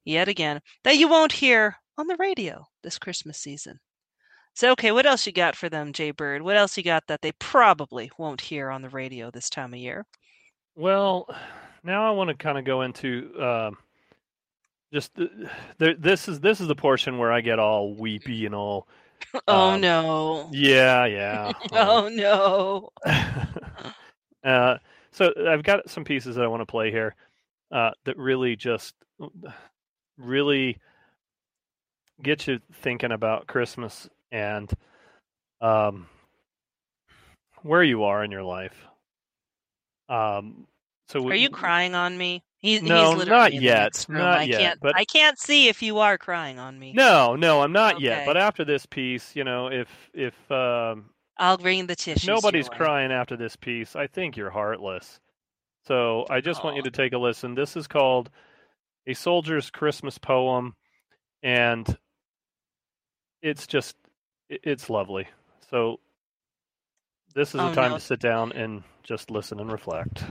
yet 0.04 0.28
again, 0.28 0.60
that 0.84 0.98
you 0.98 1.08
won't 1.08 1.32
hear 1.32 1.78
on 1.98 2.06
the 2.06 2.16
radio 2.16 2.66
this 2.82 2.98
Christmas 2.98 3.38
season. 3.38 3.78
So 4.54 4.70
okay, 4.72 4.92
what 4.92 5.06
else 5.06 5.26
you 5.26 5.32
got 5.32 5.56
for 5.56 5.68
them, 5.68 5.92
J-Bird? 5.92 6.42
What 6.42 6.56
else 6.56 6.76
you 6.76 6.84
got 6.84 7.06
that 7.08 7.22
they 7.22 7.32
probably 7.32 8.10
won't 8.18 8.40
hear 8.40 8.70
on 8.70 8.82
the 8.82 8.88
radio 8.88 9.30
this 9.30 9.50
time 9.50 9.74
of 9.74 9.80
year? 9.80 10.06
Well, 10.76 11.28
now 11.82 12.06
I 12.06 12.10
want 12.12 12.28
to 12.28 12.34
kind 12.34 12.58
of 12.58 12.64
go 12.64 12.82
into 12.82 13.32
um, 13.40 13.76
just 14.92 15.14
the, 15.14 15.50
there, 15.78 15.94
this 15.94 16.28
is 16.28 16.40
this 16.40 16.60
is 16.60 16.68
the 16.68 16.74
portion 16.74 17.18
where 17.18 17.32
I 17.32 17.40
get 17.40 17.58
all 17.58 17.94
weepy 17.94 18.46
and 18.46 18.54
all. 18.54 18.88
Oh 19.48 19.70
um, 19.70 19.80
no. 19.80 20.50
Yeah, 20.52 21.06
yeah. 21.06 21.52
oh 21.72 22.08
no. 22.08 22.90
Uh, 24.44 24.76
so 25.10 25.32
I've 25.48 25.62
got 25.62 25.88
some 25.88 26.04
pieces 26.04 26.36
that 26.36 26.44
I 26.44 26.48
want 26.48 26.60
to 26.60 26.66
play 26.66 26.90
here 26.90 27.14
uh, 27.72 27.92
that 28.04 28.18
really 28.18 28.56
just 28.56 28.94
really 30.18 30.78
get 32.22 32.46
you 32.46 32.60
thinking 32.82 33.12
about 33.12 33.46
Christmas 33.46 34.08
and 34.32 34.70
um, 35.60 36.06
where 37.62 37.82
you 37.82 38.04
are 38.04 38.22
in 38.24 38.30
your 38.30 38.42
life. 38.42 38.74
Um, 40.08 40.66
so 41.08 41.26
Are 41.28 41.34
you 41.34 41.50
crying 41.50 41.94
on 41.94 42.16
me? 42.16 42.42
He, 42.58 42.80
No, 42.80 43.14
he's 43.14 43.26
not 43.26 43.52
yet, 43.52 44.06
not 44.08 44.38
I 44.38 44.42
yet, 44.44 44.60
can't. 44.60 44.80
but- 44.80 44.96
I 44.96 45.04
can't 45.04 45.38
see 45.38 45.68
if 45.68 45.82
you 45.82 45.98
are 45.98 46.16
crying 46.16 46.58
on 46.58 46.78
me. 46.78 46.92
No, 46.94 47.36
no, 47.36 47.60
I'm 47.62 47.72
not 47.72 48.00
yet. 48.00 48.24
But 48.26 48.38
after 48.38 48.64
this 48.64 48.86
piece, 48.86 49.36
you 49.36 49.44
know, 49.44 49.68
if 49.70 49.88
if 50.14 50.34
um, 50.50 51.10
I'll 51.36 51.58
bring 51.58 51.86
the 51.86 51.96
tissues. 51.96 52.26
nobody's 52.26 52.68
crying 52.70 53.12
after 53.12 53.36
this 53.36 53.54
piece, 53.56 53.96
I 53.96 54.06
think 54.06 54.36
you're 54.36 54.50
heartless. 54.50 55.20
So 55.86 56.24
I 56.30 56.40
just 56.40 56.64
want 56.64 56.76
you 56.76 56.82
to 56.82 56.90
take 56.90 57.12
a 57.12 57.18
listen. 57.18 57.54
This 57.54 57.76
is 57.76 57.86
called 57.86 58.30
"A 59.06 59.12
Soldier's 59.12 59.68
Christmas 59.68 60.16
Poem," 60.16 60.74
and 61.42 61.98
it's 63.44 63.66
just 63.66 63.94
it's 64.48 64.88
lovely. 64.90 65.28
So 65.70 66.00
this 67.34 67.54
is 67.54 67.60
Oh, 67.60 67.68
the 67.68 67.74
time 67.74 67.90
no. 67.90 67.98
to 67.98 68.02
sit 68.02 68.18
down 68.18 68.52
and 68.52 68.82
just 69.02 69.30
listen 69.30 69.60
and 69.60 69.70
reflect. 69.70 70.24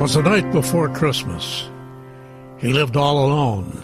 Was 0.00 0.14
the 0.14 0.22
night 0.22 0.50
before 0.52 0.88
Christmas. 0.88 1.68
He 2.58 2.72
lived 2.72 2.96
all 2.96 3.26
alone 3.26 3.82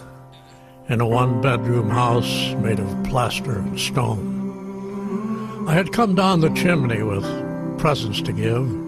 in 0.89 1.01
a 1.01 1.07
one 1.07 1.41
bedroom 1.41 1.89
house 1.89 2.53
made 2.55 2.79
of 2.79 3.03
plaster 3.03 3.59
and 3.59 3.79
stone. 3.79 5.65
I 5.67 5.73
had 5.73 5.91
come 5.91 6.15
down 6.15 6.39
the 6.39 6.49
chimney 6.51 7.03
with 7.03 7.25
presents 7.77 8.21
to 8.23 8.31
give 8.31 8.86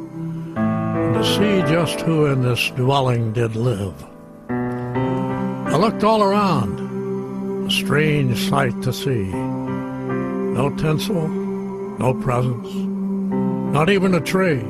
to 1.13 1.23
see 1.23 1.61
just 1.71 2.01
who 2.01 2.27
in 2.27 2.41
this 2.41 2.69
dwelling 2.71 3.33
did 3.33 3.55
live. 3.55 3.95
I 4.49 5.75
looked 5.77 6.03
all 6.03 6.23
around, 6.23 7.67
a 7.67 7.71
strange 7.71 8.37
sight 8.49 8.81
to 8.83 8.93
see. 8.93 9.25
No 9.25 10.75
tinsel, 10.77 11.27
no 11.27 12.13
presents, 12.21 12.73
not 12.73 13.89
even 13.89 14.13
a 14.15 14.21
tree. 14.21 14.63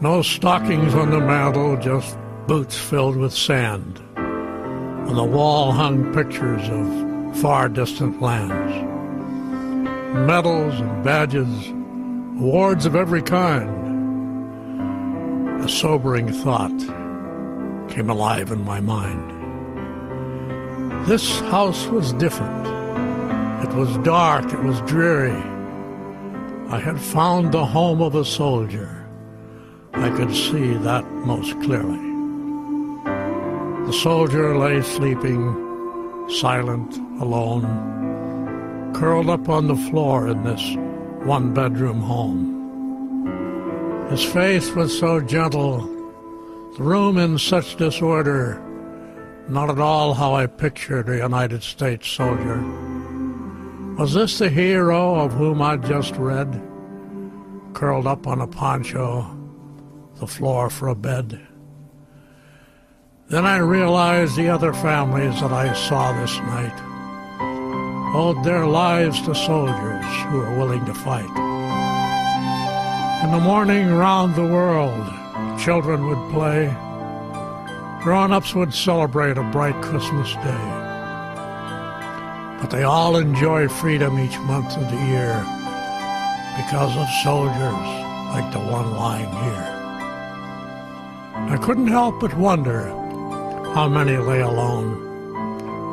No 0.00 0.22
stockings 0.22 0.94
on 0.94 1.10
the 1.10 1.20
mantel, 1.20 1.76
just 1.76 2.16
boots 2.46 2.76
filled 2.76 3.16
with 3.16 3.32
sand. 3.32 4.00
On 4.16 5.14
the 5.14 5.24
wall 5.24 5.72
hung 5.72 6.12
pictures 6.14 6.68
of 6.68 7.40
far 7.40 7.68
distant 7.68 8.20
lands. 8.22 8.74
Medals 10.26 10.80
and 10.80 11.04
badges, 11.04 11.68
awards 12.40 12.86
of 12.86 12.96
every 12.96 13.22
kind. 13.22 13.77
A 15.68 15.70
sobering 15.70 16.32
thought 16.32 16.78
came 17.90 18.08
alive 18.08 18.52
in 18.52 18.64
my 18.64 18.80
mind. 18.80 19.26
This 21.06 21.40
house 21.40 21.86
was 21.88 22.14
different. 22.14 22.66
It 23.64 23.74
was 23.76 23.98
dark, 23.98 24.50
it 24.50 24.62
was 24.62 24.80
dreary. 24.92 25.42
I 26.70 26.80
had 26.80 26.98
found 26.98 27.52
the 27.52 27.66
home 27.66 28.00
of 28.00 28.14
a 28.14 28.24
soldier. 28.24 29.06
I 29.92 30.08
could 30.16 30.34
see 30.34 30.72
that 30.72 31.04
most 31.12 31.52
clearly. 31.60 32.00
The 33.84 33.92
soldier 33.92 34.56
lay 34.56 34.80
sleeping, 34.80 35.54
silent, 36.30 36.96
alone, 37.20 38.94
curled 38.94 39.28
up 39.28 39.50
on 39.50 39.68
the 39.68 39.76
floor 39.90 40.28
in 40.28 40.44
this 40.44 40.64
one 41.26 41.52
bedroom 41.52 42.00
home. 42.00 42.47
His 44.10 44.24
face 44.24 44.70
was 44.72 44.98
so 44.98 45.20
gentle, 45.20 45.80
the 46.78 46.82
room 46.82 47.18
in 47.18 47.38
such 47.38 47.76
disorder, 47.76 48.58
not 49.48 49.68
at 49.68 49.78
all 49.78 50.14
how 50.14 50.34
I 50.34 50.46
pictured 50.46 51.10
a 51.10 51.18
United 51.18 51.62
States 51.62 52.08
soldier. 52.08 52.58
Was 53.98 54.14
this 54.14 54.38
the 54.38 54.48
hero 54.48 55.14
of 55.14 55.34
whom 55.34 55.60
I'd 55.60 55.84
just 55.84 56.16
read? 56.16 56.62
Curled 57.74 58.06
up 58.06 58.26
on 58.26 58.40
a 58.40 58.46
poncho, 58.46 59.26
the 60.14 60.26
floor 60.26 60.70
for 60.70 60.88
a 60.88 60.94
bed. 60.94 61.46
Then 63.28 63.44
I 63.44 63.58
realized 63.58 64.36
the 64.36 64.48
other 64.48 64.72
families 64.72 65.38
that 65.42 65.52
I 65.52 65.74
saw 65.74 66.18
this 66.18 66.38
night 66.38 66.80
owed 68.14 68.42
their 68.42 68.66
lives 68.66 69.20
to 69.22 69.34
soldiers 69.34 70.06
who 70.28 70.38
were 70.38 70.56
willing 70.56 70.86
to 70.86 70.94
fight. 70.94 71.47
In 73.20 73.32
the 73.32 73.40
morning 73.40 73.92
round 73.92 74.36
the 74.36 74.46
world, 74.46 75.04
children 75.58 76.06
would 76.06 76.32
play. 76.32 76.68
Grown-ups 78.00 78.54
would 78.54 78.72
celebrate 78.72 79.36
a 79.36 79.42
bright 79.42 79.74
Christmas 79.82 80.32
day. 80.34 80.68
But 82.60 82.70
they 82.70 82.84
all 82.84 83.16
enjoy 83.16 83.66
freedom 83.66 84.20
each 84.20 84.38
month 84.38 84.76
of 84.76 84.88
the 84.88 85.04
year 85.06 85.44
because 86.58 86.96
of 86.96 87.08
soldiers 87.24 87.88
like 88.30 88.52
the 88.52 88.60
one 88.60 88.92
lying 88.92 89.32
here. 89.42 89.68
I 91.52 91.58
couldn't 91.60 91.88
help 91.88 92.20
but 92.20 92.38
wonder 92.38 92.86
how 93.74 93.88
many 93.88 94.16
lay 94.16 94.42
alone 94.42 94.94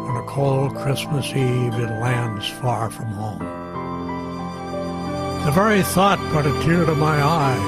on 0.07 0.17
a 0.17 0.27
cold 0.27 0.75
Christmas 0.75 1.27
Eve 1.29 1.73
in 1.73 1.99
lands 1.99 2.47
far 2.47 2.91
from 2.91 3.07
home. 3.07 3.64
The 5.45 5.51
very 5.51 5.83
thought 5.83 6.17
brought 6.31 6.47
a 6.47 6.63
tear 6.63 6.85
to 6.85 6.95
my 6.95 7.21
eye. 7.21 7.59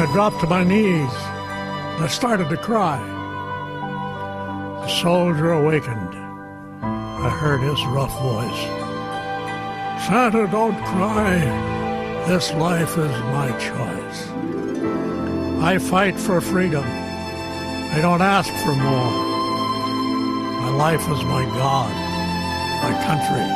I 0.00 0.10
dropped 0.12 0.40
to 0.40 0.46
my 0.46 0.64
knees 0.64 1.12
I 2.00 2.06
started 2.06 2.48
to 2.48 2.56
cry. 2.56 2.98
The 4.82 4.88
soldier 4.88 5.52
awakened. 5.52 6.14
I 6.80 7.28
heard 7.28 7.60
his 7.60 7.84
rough 7.86 8.12
voice. 8.22 8.60
Santa, 10.06 10.46
don't 10.46 10.82
cry. 10.86 11.40
This 12.28 12.54
life 12.54 12.96
is 12.96 13.10
my 13.36 13.50
choice. 13.58 14.28
I 15.60 15.78
fight 15.78 16.18
for 16.18 16.40
freedom. 16.40 16.84
I 16.86 17.98
don't 18.00 18.22
ask 18.22 18.50
for 18.64 18.76
more. 18.76 19.10
My 20.62 20.70
life 20.70 21.02
is 21.02 21.22
my 21.24 21.44
God, 21.58 21.92
my 22.82 22.94
country, 23.04 23.46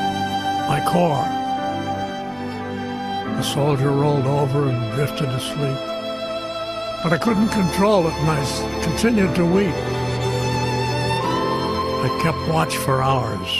my 0.68 0.84
core. 0.92 1.41
The 3.42 3.48
soldier 3.54 3.90
rolled 3.90 4.24
over 4.24 4.68
and 4.68 4.94
drifted 4.94 5.28
asleep. 5.28 5.76
But 7.02 7.12
I 7.12 7.18
couldn't 7.20 7.48
control 7.48 8.06
it 8.06 8.12
and 8.12 8.30
I 8.30 8.84
continued 8.84 9.34
to 9.34 9.44
weep. 9.44 9.74
I 12.06 12.20
kept 12.22 12.38
watch 12.48 12.76
for 12.76 13.02
hours, 13.02 13.50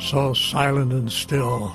so 0.00 0.34
silent 0.34 0.92
and 0.92 1.10
still 1.10 1.74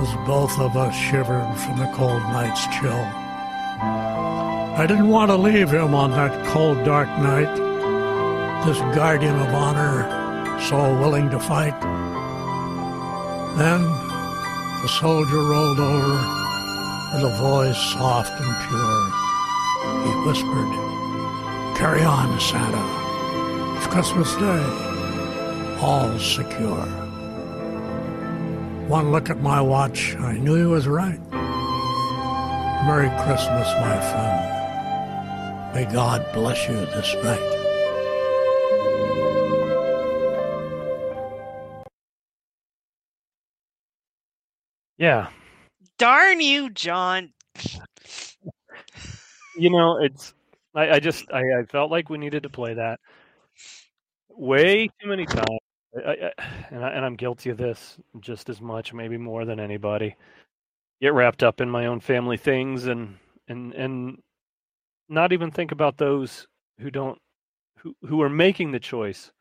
as 0.00 0.14
both 0.24 0.56
of 0.60 0.76
us 0.76 0.94
shivered 0.94 1.52
from 1.66 1.80
the 1.80 1.90
cold 1.96 2.22
night's 2.30 2.64
chill. 2.78 3.04
I 4.80 4.86
didn't 4.86 5.08
want 5.08 5.32
to 5.32 5.36
leave 5.36 5.70
him 5.70 5.96
on 5.96 6.12
that 6.12 6.46
cold, 6.46 6.84
dark 6.84 7.08
night, 7.18 7.52
this 8.64 8.78
guardian 8.94 9.34
of 9.34 9.52
honor, 9.52 10.60
so 10.60 10.76
willing 11.00 11.28
to 11.30 11.40
fight. 11.40 11.74
Then 13.58 14.07
the 14.88 14.94
soldier 14.94 15.42
rolled 15.42 15.78
over 15.78 16.14
with 17.12 17.22
a 17.22 17.34
voice 17.36 17.76
soft 17.92 18.32
and 18.40 18.56
pure. 18.68 19.04
He 20.04 20.12
whispered, 20.26 20.72
Carry 21.76 22.02
on, 22.02 22.40
Santa. 22.40 23.76
It's 23.76 23.86
Christmas 23.88 24.34
Day. 24.36 24.64
All 25.82 26.18
secure. 26.18 26.86
one 28.88 29.12
look 29.12 29.28
at 29.28 29.42
my 29.42 29.60
watch, 29.60 30.16
I 30.16 30.38
knew 30.38 30.54
he 30.54 30.64
was 30.64 30.88
right. 30.88 31.20
Merry 32.86 33.10
Christmas, 33.24 33.68
my 33.84 34.00
friend. 34.10 35.74
May 35.74 35.84
God 35.92 36.24
bless 36.32 36.66
you 36.66 36.76
this 36.76 37.14
night. 37.22 37.57
Yeah. 44.98 45.28
Darn 45.98 46.40
you, 46.40 46.70
John. 46.70 47.32
You 49.56 49.70
know, 49.70 49.98
it's 50.02 50.34
I, 50.74 50.90
I 50.90 51.00
just 51.00 51.24
I, 51.32 51.40
I 51.40 51.64
felt 51.68 51.90
like 51.90 52.10
we 52.10 52.18
needed 52.18 52.42
to 52.42 52.48
play 52.48 52.74
that 52.74 53.00
way 54.30 54.88
too 55.00 55.08
many 55.08 55.26
times. 55.26 55.58
I, 56.06 56.30
and, 56.70 56.84
I, 56.84 56.90
and 56.90 57.04
I'm 57.04 57.16
guilty 57.16 57.50
of 57.50 57.56
this 57.56 57.96
just 58.20 58.48
as 58.48 58.60
much, 58.60 58.92
maybe 58.92 59.16
more 59.16 59.44
than 59.44 59.58
anybody. 59.58 60.14
Get 61.00 61.14
wrapped 61.14 61.42
up 61.42 61.60
in 61.60 61.70
my 61.70 61.86
own 61.86 62.00
family 62.00 62.36
things 62.36 62.86
and 62.86 63.16
and 63.48 63.72
and 63.74 64.18
not 65.08 65.32
even 65.32 65.50
think 65.50 65.72
about 65.72 65.96
those 65.96 66.46
who 66.80 66.90
don't 66.90 67.18
who 67.78 67.94
who 68.06 68.20
are 68.22 68.28
making 68.28 68.72
the 68.72 68.80
choice 68.80 69.32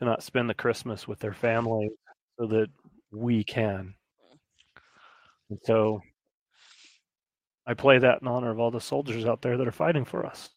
to 0.00 0.04
not 0.04 0.22
spend 0.22 0.50
the 0.50 0.54
Christmas 0.54 1.06
with 1.06 1.20
their 1.20 1.34
family 1.34 1.88
so 2.38 2.46
that 2.46 2.68
we 3.10 3.44
can. 3.44 3.94
And 5.50 5.58
so 5.64 6.00
I 7.66 7.74
play 7.74 7.98
that 7.98 8.22
in 8.22 8.28
honor 8.28 8.50
of 8.50 8.58
all 8.58 8.70
the 8.70 8.80
soldiers 8.80 9.24
out 9.24 9.42
there 9.42 9.56
that 9.56 9.68
are 9.68 9.72
fighting 9.72 10.04
for 10.04 10.26
us. 10.26 10.50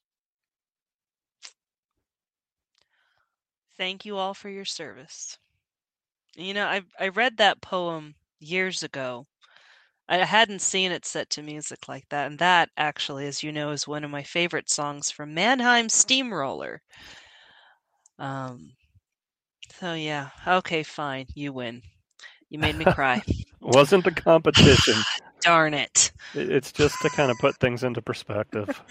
Thank 3.78 4.06
you 4.06 4.18
all 4.18 4.34
for 4.34 4.50
your 4.50 4.66
service. 4.66 5.38
You 6.36 6.54
know, 6.54 6.66
I 6.68 6.82
I 7.00 7.08
read 7.10 7.38
that 7.38 7.62
poem 7.62 8.16
years 8.40 8.84
ago. 8.84 9.28
I 10.08 10.18
hadn't 10.26 10.62
seen 10.62 10.92
it 10.92 11.06
set 11.06 11.30
to 11.32 11.42
music 11.44 11.88
like 11.88 12.10
that, 12.10 12.28
and 12.28 12.40
that 12.40 12.70
actually, 12.78 13.28
as 13.28 13.44
you 13.44 13.52
know, 13.52 13.72
is 13.72 13.88
one 13.88 14.04
of 14.04 14.12
my 14.12 14.24
favorite 14.24 14.70
songs 14.70 15.12
from 15.12 15.34
Mannheim 15.34 15.90
Steamroller. 15.90 16.82
Um, 18.20 18.74
so 19.80 19.94
yeah, 19.94 20.30
okay, 20.48 20.84
fine, 20.84 21.26
you 21.34 21.54
win. 21.54 21.82
You 22.50 22.60
made 22.60 22.76
me 22.76 22.86
cry. 22.86 23.22
Wasn't 23.70 24.04
the 24.04 24.12
competition. 24.12 24.96
Darn 25.42 25.74
it. 25.74 26.12
It- 26.36 26.52
It's 26.52 26.72
just 26.72 27.02
to 27.02 27.10
kind 27.10 27.32
of 27.32 27.38
put 27.40 27.58
things 27.58 27.84
into 27.84 28.02
perspective. 28.02 28.82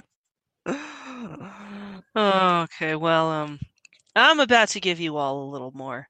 Okay, 2.16 2.94
well, 2.96 3.30
um, 3.30 3.58
I'm 4.16 4.40
about 4.40 4.68
to 4.70 4.80
give 4.80 4.98
you 5.00 5.16
all 5.16 5.42
a 5.42 5.50
little 5.50 5.72
more 5.72 6.08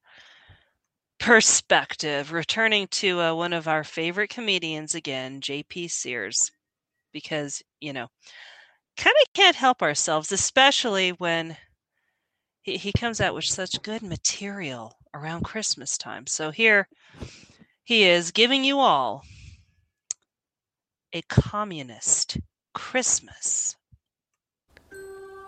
perspective, 1.18 2.32
returning 2.32 2.86
to 2.88 3.20
uh, 3.20 3.34
one 3.34 3.52
of 3.52 3.68
our 3.68 3.84
favorite 3.84 4.30
comedians 4.30 4.94
again, 4.94 5.40
J.P. 5.40 5.88
Sears, 5.88 6.50
because, 7.12 7.62
you 7.80 7.92
know, 7.92 8.06
kind 8.96 9.14
of 9.22 9.32
can't 9.34 9.56
help 9.56 9.82
ourselves, 9.82 10.32
especially 10.32 11.10
when 11.10 11.56
he, 12.62 12.76
he 12.76 12.92
comes 12.92 13.20
out 13.20 13.34
with 13.34 13.44
such 13.44 13.82
good 13.82 14.02
material 14.02 14.96
around 15.14 15.42
Christmas 15.44 15.98
time. 15.98 16.26
So 16.26 16.50
here 16.50 16.88
he 17.88 18.04
is 18.04 18.32
giving 18.32 18.64
you 18.64 18.80
all 18.80 19.24
a 21.14 21.22
communist 21.22 22.36
Christmas. 22.74 23.76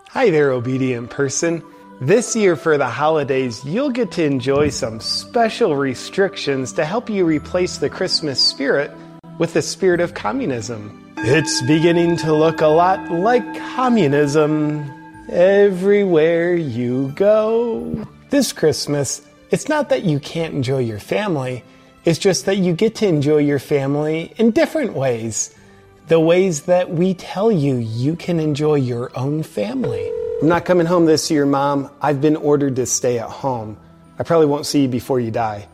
Hi 0.09 0.31
there, 0.31 0.51
obedient 0.51 1.11
person. 1.11 1.63
This 2.01 2.35
year 2.35 2.55
for 2.55 2.79
the 2.79 2.87
holidays, 2.87 3.63
you'll 3.63 3.91
get 3.91 4.11
to 4.13 4.23
enjoy 4.23 4.69
some 4.69 4.99
special 4.99 5.75
restrictions 5.75 6.73
to 6.73 6.83
help 6.83 7.11
you 7.11 7.25
replace 7.25 7.77
the 7.77 7.91
Christmas 7.91 8.41
spirit 8.41 8.89
with 9.37 9.53
the 9.53 9.61
spirit 9.61 9.99
of 9.99 10.15
communism. 10.15 11.13
It's 11.17 11.61
beginning 11.67 12.17
to 12.17 12.33
look 12.33 12.61
a 12.61 12.67
lot 12.67 13.11
like 13.11 13.45
communism 13.75 14.89
everywhere 15.29 16.55
you 16.55 17.13
go. 17.15 18.03
This 18.31 18.51
Christmas, 18.51 19.21
it's 19.51 19.69
not 19.69 19.89
that 19.89 20.05
you 20.05 20.19
can't 20.19 20.55
enjoy 20.55 20.79
your 20.79 20.97
family, 20.99 21.63
it's 22.03 22.19
just 22.19 22.45
that 22.45 22.57
you 22.57 22.73
get 22.73 22.95
to 22.95 23.07
enjoy 23.07 23.37
your 23.37 23.59
family 23.59 24.33
in 24.37 24.51
different 24.51 24.93
ways. 24.93 25.55
The 26.07 26.19
ways 26.19 26.63
that 26.63 26.89
we 26.89 27.13
tell 27.13 27.51
you 27.51 27.77
you 27.77 28.15
can 28.15 28.39
enjoy 28.39 28.75
your 28.75 29.11
own 29.17 29.43
family. 29.43 30.11
I'm 30.41 30.47
not 30.47 30.65
coming 30.65 30.87
home 30.87 31.05
this 31.05 31.29
year, 31.29 31.45
Mom. 31.45 31.91
I've 32.01 32.19
been 32.19 32.35
ordered 32.35 32.75
to 32.77 32.87
stay 32.87 33.19
at 33.19 33.29
home. 33.29 33.77
I 34.17 34.23
probably 34.23 34.47
won't 34.47 34.65
see 34.65 34.83
you 34.83 34.87
before 34.87 35.19
you 35.19 35.29
die. 35.29 35.67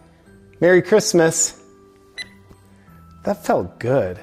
Merry 0.59 0.81
Christmas. 0.81 1.61
That 3.23 3.45
felt 3.45 3.79
good. 3.79 4.19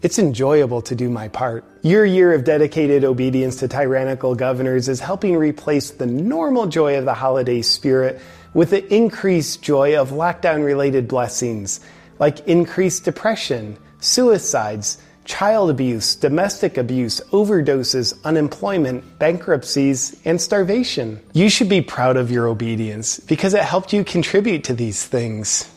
It's 0.00 0.20
enjoyable 0.20 0.82
to 0.82 0.94
do 0.94 1.10
my 1.10 1.26
part. 1.26 1.64
Your 1.82 2.04
year 2.04 2.32
of 2.32 2.44
dedicated 2.44 3.02
obedience 3.02 3.56
to 3.56 3.68
tyrannical 3.68 4.36
governors 4.36 4.88
is 4.88 5.00
helping 5.00 5.36
replace 5.36 5.90
the 5.90 6.06
normal 6.06 6.66
joy 6.66 6.96
of 6.96 7.04
the 7.04 7.14
holiday 7.14 7.62
spirit 7.62 8.20
with 8.54 8.70
the 8.70 8.94
increased 8.94 9.62
joy 9.62 9.98
of 9.98 10.10
lockdown 10.10 10.64
related 10.64 11.08
blessings 11.08 11.80
like 12.18 12.40
increased 12.48 13.04
depression, 13.04 13.76
suicides, 14.00 14.98
child 15.24 15.70
abuse, 15.70 16.16
domestic 16.16 16.78
abuse, 16.78 17.20
overdoses, 17.32 18.18
unemployment, 18.24 19.18
bankruptcies, 19.18 20.18
and 20.24 20.40
starvation. 20.40 21.20
You 21.32 21.50
should 21.50 21.68
be 21.68 21.82
proud 21.82 22.16
of 22.16 22.30
your 22.30 22.48
obedience 22.48 23.20
because 23.20 23.54
it 23.54 23.62
helped 23.62 23.92
you 23.92 24.04
contribute 24.04 24.64
to 24.64 24.74
these 24.74 25.04
things. 25.04 25.70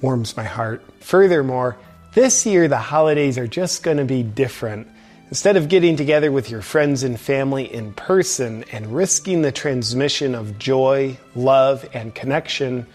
Warms 0.00 0.36
my 0.36 0.44
heart. 0.44 0.84
Furthermore, 1.00 1.76
this 2.14 2.44
year 2.44 2.66
the 2.66 2.76
holidays 2.76 3.38
are 3.38 3.46
just 3.46 3.82
going 3.82 3.98
to 3.98 4.04
be 4.04 4.22
different. 4.22 4.88
Instead 5.32 5.56
of 5.56 5.70
getting 5.70 5.96
together 5.96 6.30
with 6.30 6.50
your 6.50 6.60
friends 6.60 7.02
and 7.02 7.18
family 7.18 7.64
in 7.72 7.90
person 7.94 8.66
and 8.70 8.94
risking 8.94 9.40
the 9.40 9.50
transmission 9.50 10.34
of 10.34 10.58
joy, 10.58 11.16
love, 11.34 11.88
and 11.94 12.14
connection, 12.14 12.86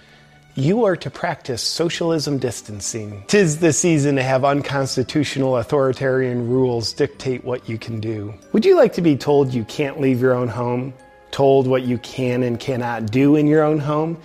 you 0.54 0.86
are 0.86 0.96
to 0.96 1.10
practice 1.10 1.64
socialism 1.64 2.38
distancing. 2.38 3.24
Tis 3.26 3.58
the 3.58 3.74
season 3.74 4.18
to 4.18 4.22
have 4.22 4.46
unconstitutional 4.46 5.58
authoritarian 5.58 6.48
rules 6.48 6.94
dictate 6.94 7.44
what 7.44 7.68
you 7.68 7.80
can 7.80 8.00
do. 8.00 8.36
Would 8.54 8.68
you 8.68 8.76
like 8.76 8.94
to 8.94 9.02
be 9.02 9.18
told 9.18 9.52
you 9.52 9.64
can't 9.64 10.00
leave 10.00 10.22
your 10.22 10.36
own 10.36 10.48
home? 10.48 10.94
Told 11.32 11.66
what 11.66 11.86
you 11.86 11.98
can 11.98 12.44
and 12.44 12.60
cannot 12.60 13.08
do 13.08 13.36
in 13.36 13.48
your 13.48 13.64
own 13.64 13.80
home? 13.80 14.22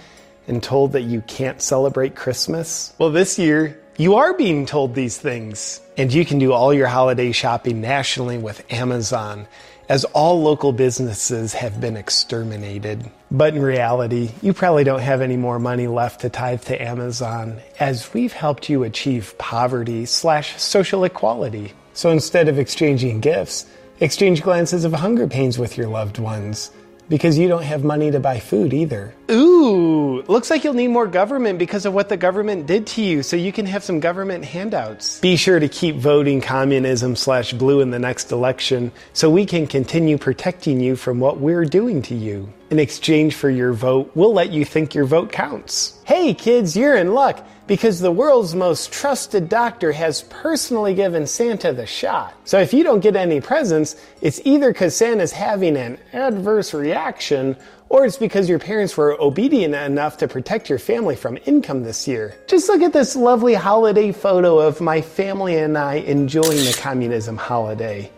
And 0.48 0.62
told 0.62 0.92
that 0.92 1.04
you 1.04 1.22
can't 1.22 1.62
celebrate 1.62 2.14
Christmas? 2.14 2.92
Well, 2.98 3.10
this 3.10 3.38
year, 3.38 3.80
you 3.96 4.16
are 4.16 4.34
being 4.34 4.66
told 4.66 4.94
these 4.94 5.16
things. 5.16 5.80
And 5.96 6.12
you 6.12 6.24
can 6.24 6.38
do 6.38 6.52
all 6.52 6.72
your 6.72 6.86
holiday 6.86 7.32
shopping 7.32 7.80
nationally 7.80 8.38
with 8.38 8.64
Amazon, 8.72 9.46
as 9.88 10.04
all 10.06 10.42
local 10.42 10.72
businesses 10.72 11.52
have 11.52 11.80
been 11.80 11.98
exterminated. 11.98 13.10
But 13.30 13.54
in 13.54 13.62
reality, 13.62 14.30
you 14.40 14.54
probably 14.54 14.84
don't 14.84 15.00
have 15.00 15.20
any 15.20 15.36
more 15.36 15.58
money 15.58 15.88
left 15.88 16.22
to 16.22 16.30
tithe 16.30 16.62
to 16.62 16.80
Amazon, 16.80 17.60
as 17.78 18.14
we've 18.14 18.32
helped 18.32 18.70
you 18.70 18.84
achieve 18.84 19.36
poverty 19.36 20.06
slash 20.06 20.58
social 20.60 21.04
equality. 21.04 21.74
So 21.92 22.10
instead 22.10 22.48
of 22.48 22.58
exchanging 22.58 23.20
gifts, 23.20 23.66
exchange 24.00 24.42
glances 24.42 24.84
of 24.84 24.94
hunger 24.94 25.28
pains 25.28 25.58
with 25.58 25.76
your 25.76 25.88
loved 25.88 26.18
ones. 26.18 26.70
Because 27.12 27.36
you 27.36 27.46
don't 27.46 27.62
have 27.64 27.84
money 27.84 28.10
to 28.10 28.18
buy 28.18 28.40
food 28.40 28.72
either. 28.72 29.12
Ooh, 29.30 30.22
looks 30.28 30.48
like 30.48 30.64
you'll 30.64 30.72
need 30.72 30.88
more 30.88 31.06
government 31.06 31.58
because 31.58 31.84
of 31.84 31.92
what 31.92 32.08
the 32.08 32.16
government 32.16 32.66
did 32.66 32.86
to 32.86 33.02
you, 33.02 33.22
so 33.22 33.36
you 33.36 33.52
can 33.52 33.66
have 33.66 33.84
some 33.84 34.00
government 34.00 34.46
handouts. 34.46 35.20
Be 35.20 35.36
sure 35.36 35.60
to 35.60 35.68
keep 35.68 35.96
voting 35.96 36.40
communism 36.40 37.14
slash 37.14 37.52
blue 37.52 37.82
in 37.82 37.90
the 37.90 37.98
next 37.98 38.32
election 38.32 38.90
so 39.12 39.28
we 39.28 39.44
can 39.44 39.66
continue 39.66 40.16
protecting 40.16 40.80
you 40.80 40.96
from 40.96 41.20
what 41.20 41.38
we're 41.38 41.66
doing 41.66 42.00
to 42.00 42.14
you. 42.14 42.50
In 42.70 42.78
exchange 42.78 43.34
for 43.34 43.50
your 43.50 43.74
vote, 43.74 44.10
we'll 44.14 44.32
let 44.32 44.50
you 44.50 44.64
think 44.64 44.94
your 44.94 45.04
vote 45.04 45.30
counts. 45.30 46.00
Hey 46.04 46.32
kids, 46.32 46.74
you're 46.74 46.96
in 46.96 47.12
luck 47.12 47.46
because 47.66 48.00
the 48.00 48.10
world's 48.10 48.54
most 48.54 48.92
trusted 48.92 49.48
doctor 49.48 49.92
has 49.92 50.22
personally 50.22 50.94
given 50.94 51.26
Santa 51.26 51.72
the 51.72 51.86
shot. 51.86 52.34
So 52.44 52.58
if 52.58 52.74
you 52.74 52.82
don't 52.82 53.00
get 53.00 53.16
any 53.16 53.40
presents, 53.40 53.96
it's 54.20 54.40
either 54.44 54.72
because 54.72 54.96
Santa's 54.96 55.32
having 55.32 55.76
an 55.76 55.98
adverse 56.12 56.74
reaction 56.74 57.56
or 57.88 58.06
it's 58.06 58.16
because 58.16 58.48
your 58.48 58.58
parents 58.58 58.96
were 58.96 59.20
obedient 59.20 59.74
enough 59.74 60.16
to 60.16 60.26
protect 60.26 60.70
your 60.70 60.78
family 60.78 61.14
from 61.14 61.38
income 61.44 61.82
this 61.82 62.08
year. 62.08 62.34
Just 62.46 62.68
look 62.68 62.80
at 62.80 62.94
this 62.94 63.14
lovely 63.14 63.52
holiday 63.52 64.12
photo 64.12 64.58
of 64.58 64.80
my 64.80 65.02
family 65.02 65.58
and 65.58 65.76
I 65.76 65.96
enjoying 65.96 66.64
the 66.64 66.74
communism 66.78 67.36
holiday. 67.36 68.10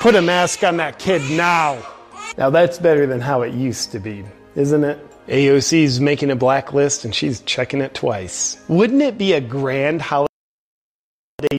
Put 0.00 0.14
a 0.14 0.22
mask 0.22 0.64
on 0.64 0.78
that 0.78 0.98
kid 0.98 1.22
now. 1.30 1.86
Now 2.38 2.48
that's 2.48 2.78
better 2.78 3.06
than 3.06 3.20
how 3.20 3.42
it 3.42 3.52
used 3.52 3.92
to 3.92 4.00
be, 4.00 4.24
isn't 4.56 4.84
it? 4.84 5.11
AOC's 5.28 6.00
making 6.00 6.30
a 6.30 6.36
blacklist 6.36 7.04
and 7.04 7.14
she's 7.14 7.40
checking 7.42 7.80
it 7.80 7.94
twice. 7.94 8.56
Wouldn't 8.68 9.02
it 9.02 9.18
be 9.18 9.34
a 9.34 9.40
grand 9.40 10.02
holiday 10.02 10.28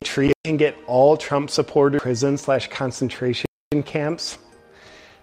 tree 0.04 0.34
and 0.44 0.60
get 0.60 0.76
all 0.86 1.16
Trump 1.16 1.50
supporters 1.50 2.02
prison 2.02 2.38
slash 2.38 2.70
concentration 2.70 3.46
camps? 3.86 4.38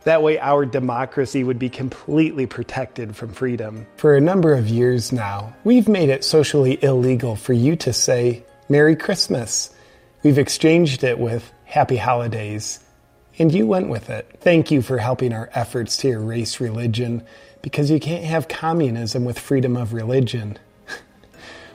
That 0.05 0.23
way, 0.23 0.39
our 0.39 0.65
democracy 0.65 1.45
would 1.45 1.59
be 1.59 1.69
completely 1.69 2.47
protected 2.47 3.15
from 3.15 3.35
freedom. 3.35 3.87
For 3.97 4.17
a 4.17 4.21
number 4.21 4.55
of 4.55 4.69
years 4.69 5.13
now, 5.13 5.55
we've 5.65 5.89
made 5.89 6.09
it 6.09 6.25
socially 6.25 6.83
illegal 6.83 7.37
for 7.37 7.53
you 7.53 7.77
to 7.77 7.93
say 7.93 8.43
Merry 8.71 8.97
Christmas. 8.97 9.75
We've 10.23 10.39
exchanged 10.39 11.05
it 11.05 11.19
with 11.19 11.53
Happy 11.67 11.99
Holidays. 11.99 12.81
And 13.39 13.53
you 13.53 13.67
went 13.67 13.89
with 13.89 14.09
it. 14.09 14.39
Thank 14.41 14.71
you 14.71 14.81
for 14.81 14.97
helping 14.99 15.35
our 15.35 15.51
efforts 15.53 15.99
to 15.99 16.09
erase 16.09 16.61
religion 16.61 17.23
because 17.63 17.91
you 17.91 18.01
can't 18.01 18.25
have 18.25 18.49
communism 18.49 19.25
with 19.25 19.39
freedom 19.39 19.77
of 19.77 19.93
religion. 19.93 20.59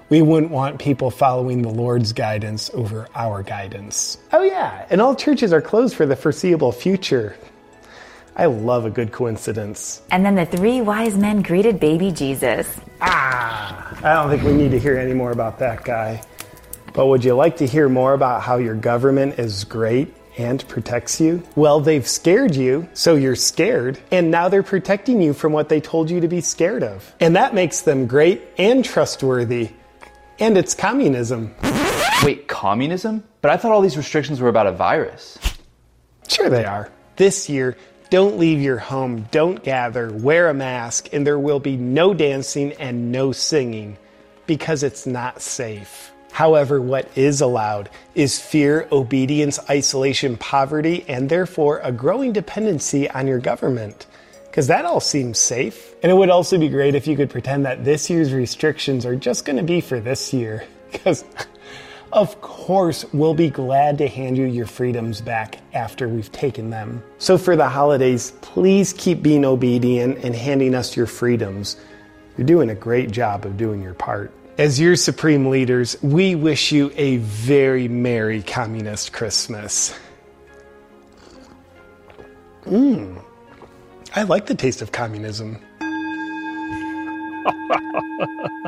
We 0.07 0.21
wouldn't 0.21 0.51
want 0.51 0.77
people 0.77 1.09
following 1.09 1.63
the 1.63 1.69
Lord's 1.69 2.13
guidance 2.13 2.69
over 2.75 3.07
our 3.15 3.41
guidance. 3.41 4.19
Oh, 4.31 4.43
yeah, 4.43 4.85
and 4.91 5.01
all 5.01 5.15
churches 5.15 5.51
are 5.51 5.63
closed 5.63 5.95
for 5.95 6.05
the 6.05 6.15
foreseeable 6.15 6.71
future. 6.71 7.35
I 8.35 8.45
love 8.45 8.85
a 8.85 8.91
good 8.91 9.11
coincidence. 9.11 10.03
And 10.11 10.23
then 10.23 10.35
the 10.35 10.45
three 10.45 10.79
wise 10.81 11.17
men 11.17 11.41
greeted 11.41 11.79
baby 11.79 12.11
Jesus. 12.11 12.79
Ah, 13.01 13.97
I 14.03 14.13
don't 14.13 14.29
think 14.29 14.43
we 14.43 14.53
need 14.53 14.71
to 14.71 14.79
hear 14.79 14.97
any 14.97 15.13
more 15.13 15.31
about 15.31 15.57
that 15.59 15.83
guy. 15.83 16.21
But 16.93 17.07
would 17.07 17.23
you 17.23 17.33
like 17.33 17.57
to 17.57 17.65
hear 17.65 17.89
more 17.89 18.13
about 18.13 18.41
how 18.41 18.57
your 18.57 18.75
government 18.75 19.39
is 19.39 19.63
great 19.63 20.13
and 20.37 20.67
protects 20.67 21.19
you? 21.19 21.43
Well, 21.55 21.79
they've 21.79 22.07
scared 22.07 22.55
you, 22.55 22.87
so 22.93 23.15
you're 23.15 23.35
scared, 23.35 23.99
and 24.11 24.31
now 24.31 24.49
they're 24.49 24.63
protecting 24.63 25.21
you 25.21 25.33
from 25.33 25.53
what 25.53 25.69
they 25.69 25.81
told 25.81 26.09
you 26.09 26.19
to 26.19 26.27
be 26.27 26.41
scared 26.41 26.83
of. 26.83 27.13
And 27.19 27.35
that 27.35 27.53
makes 27.53 27.81
them 27.81 28.07
great 28.07 28.41
and 28.57 28.83
trustworthy. 28.83 29.69
And 30.39 30.57
it's 30.57 30.73
communism. 30.73 31.55
Wait, 32.23 32.47
communism? 32.47 33.23
But 33.41 33.51
I 33.51 33.57
thought 33.57 33.71
all 33.71 33.81
these 33.81 33.97
restrictions 33.97 34.41
were 34.41 34.49
about 34.49 34.67
a 34.67 34.71
virus. 34.71 35.37
Sure, 36.27 36.49
they 36.49 36.65
are. 36.65 36.91
This 37.15 37.47
year, 37.49 37.77
don't 38.09 38.37
leave 38.37 38.61
your 38.61 38.77
home, 38.77 39.27
don't 39.31 39.63
gather, 39.63 40.11
wear 40.11 40.49
a 40.49 40.53
mask, 40.53 41.09
and 41.11 41.25
there 41.25 41.39
will 41.39 41.59
be 41.59 41.75
no 41.75 42.13
dancing 42.13 42.73
and 42.73 43.11
no 43.11 43.31
singing 43.31 43.97
because 44.47 44.83
it's 44.83 45.05
not 45.05 45.41
safe. 45.41 46.11
However, 46.35 46.81
what 46.81 47.17
is 47.17 47.39
allowed 47.39 47.89
is 48.13 48.41
fear, 48.41 48.89
obedience, 48.91 49.57
isolation, 49.69 50.35
poverty, 50.35 51.05
and 51.07 51.29
therefore 51.29 51.79
a 51.81 51.93
growing 51.93 52.33
dependency 52.33 53.09
on 53.09 53.25
your 53.25 53.39
government. 53.39 54.05
Because 54.43 54.67
that 54.67 54.83
all 54.83 54.99
seems 54.99 55.39
safe. 55.39 55.95
And 56.03 56.11
it 56.11 56.15
would 56.15 56.29
also 56.29 56.57
be 56.57 56.67
great 56.67 56.93
if 56.93 57.07
you 57.07 57.15
could 57.15 57.29
pretend 57.29 57.65
that 57.65 57.85
this 57.85 58.09
year's 58.09 58.33
restrictions 58.33 59.05
are 59.05 59.15
just 59.15 59.45
going 59.45 59.55
to 59.55 59.63
be 59.63 59.79
for 59.79 60.01
this 60.01 60.33
year. 60.33 60.65
Because, 60.91 61.23
of 62.11 62.41
course, 62.41 63.05
we'll 63.13 63.33
be 63.33 63.49
glad 63.49 63.97
to 63.99 64.07
hand 64.09 64.37
you 64.37 64.43
your 64.43 64.67
freedoms 64.67 65.21
back 65.21 65.59
after 65.73 66.09
we've 66.09 66.31
taken 66.33 66.69
them. 66.69 67.01
So, 67.17 67.37
for 67.37 67.55
the 67.55 67.69
holidays, 67.69 68.31
please 68.41 68.91
keep 68.91 69.21
being 69.21 69.45
obedient 69.45 70.17
and 70.17 70.35
handing 70.35 70.75
us 70.75 70.97
your 70.97 71.07
freedoms. 71.07 71.77
You're 72.37 72.47
doing 72.47 72.71
a 72.71 72.75
great 72.75 73.11
job 73.11 73.45
of 73.45 73.55
doing 73.55 73.81
your 73.81 73.93
part. 73.93 74.33
As 74.57 74.79
your 74.79 74.95
supreme 74.95 75.47
leaders, 75.49 76.01
we 76.01 76.33
wish 76.33 76.71
you 76.71 76.89
a 76.95 77.17
very 77.17 77.89
Merry 77.89 78.41
Communist 78.41 79.11
Christmas. 79.11 79.93
Mmm. 82.63 83.21
I 84.15 84.23
like 84.23 84.45
the 84.45 84.55
taste 84.55 84.81
of 84.81 84.93
communism. 84.93 85.59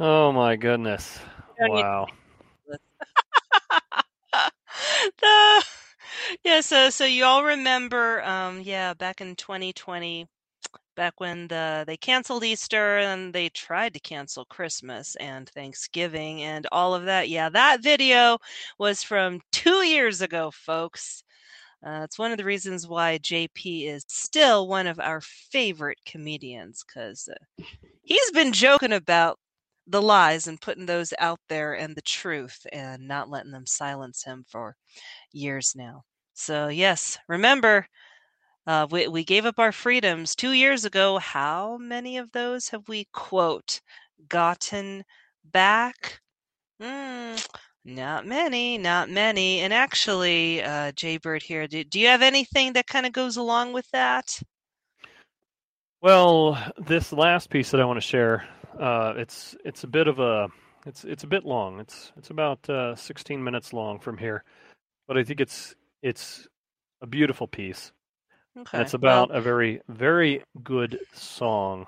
Oh 0.00 0.32
my 0.32 0.56
goodness. 0.56 1.20
Wow. 1.60 2.08
the 5.20 5.64
yeah 6.42 6.60
so 6.60 6.90
so 6.90 7.04
you 7.04 7.24
all 7.24 7.44
remember 7.44 8.20
um 8.24 8.60
yeah 8.60 8.92
back 8.94 9.20
in 9.20 9.36
2020 9.36 10.26
back 10.94 11.20
when 11.20 11.48
the 11.48 11.84
they 11.86 11.96
canceled 11.96 12.44
easter 12.44 12.98
and 12.98 13.32
they 13.32 13.48
tried 13.50 13.92
to 13.94 14.00
cancel 14.00 14.44
christmas 14.46 15.16
and 15.16 15.48
thanksgiving 15.50 16.42
and 16.42 16.66
all 16.72 16.94
of 16.94 17.04
that 17.04 17.28
yeah 17.28 17.48
that 17.48 17.82
video 17.82 18.38
was 18.78 19.02
from 19.02 19.40
two 19.52 19.82
years 19.84 20.20
ago 20.20 20.50
folks 20.52 21.22
uh, 21.86 22.00
it's 22.04 22.18
one 22.18 22.32
of 22.32 22.38
the 22.38 22.44
reasons 22.44 22.86
why 22.86 23.18
jp 23.18 23.86
is 23.88 24.04
still 24.08 24.68
one 24.68 24.86
of 24.86 24.98
our 25.00 25.20
favorite 25.20 25.98
comedians 26.06 26.84
because 26.86 27.28
uh, 27.28 27.64
he's 28.02 28.30
been 28.32 28.52
joking 28.52 28.92
about 28.92 29.38
the 29.86 30.02
lies 30.02 30.46
and 30.46 30.60
putting 30.60 30.86
those 30.86 31.12
out 31.18 31.40
there 31.48 31.74
and 31.74 31.94
the 31.94 32.02
truth 32.02 32.66
and 32.72 33.06
not 33.06 33.28
letting 33.28 33.52
them 33.52 33.66
silence 33.66 34.24
him 34.24 34.44
for 34.48 34.76
years 35.32 35.74
now. 35.76 36.04
So, 36.34 36.68
yes, 36.68 37.18
remember, 37.28 37.86
uh, 38.66 38.86
we, 38.90 39.08
we 39.08 39.24
gave 39.24 39.46
up 39.46 39.58
our 39.58 39.72
freedoms 39.72 40.34
two 40.34 40.52
years 40.52 40.84
ago. 40.84 41.18
How 41.18 41.76
many 41.78 42.18
of 42.18 42.32
those 42.32 42.68
have 42.68 42.88
we, 42.88 43.06
quote, 43.12 43.80
gotten 44.28 45.04
back? 45.44 46.20
Mm, 46.80 47.46
not 47.84 48.26
many, 48.26 48.78
not 48.78 49.10
many. 49.10 49.60
And 49.60 49.72
actually, 49.72 50.62
uh, 50.62 50.92
J-Bird 50.92 51.42
here, 51.42 51.66
do, 51.66 51.84
do 51.84 52.00
you 52.00 52.08
have 52.08 52.22
anything 52.22 52.72
that 52.72 52.86
kind 52.86 53.06
of 53.06 53.12
goes 53.12 53.36
along 53.36 53.72
with 53.72 53.88
that? 53.92 54.40
Well, 56.00 56.58
this 56.78 57.12
last 57.12 57.50
piece 57.50 57.70
that 57.70 57.80
I 57.80 57.84
want 57.84 57.96
to 57.96 58.06
share, 58.06 58.46
uh, 58.78 59.14
it's 59.16 59.56
it's 59.64 59.84
a 59.84 59.86
bit 59.86 60.06
of 60.06 60.18
a 60.18 60.48
it's 60.84 61.04
it's 61.04 61.24
a 61.24 61.26
bit 61.26 61.46
long. 61.46 61.80
It's 61.80 62.12
it's 62.18 62.28
about 62.28 62.68
uh, 62.68 62.94
16 62.94 63.42
minutes 63.42 63.72
long 63.72 63.98
from 63.98 64.18
here, 64.18 64.44
but 65.08 65.16
I 65.16 65.24
think 65.24 65.40
it's 65.40 65.74
it's 66.02 66.46
a 67.00 67.06
beautiful 67.06 67.46
piece. 67.46 67.92
Okay. 68.56 68.78
And 68.78 68.82
it's 68.82 68.92
well- 68.92 69.24
about 69.24 69.36
a 69.36 69.40
very 69.40 69.80
very 69.88 70.42
good 70.62 70.98
song. 71.12 71.86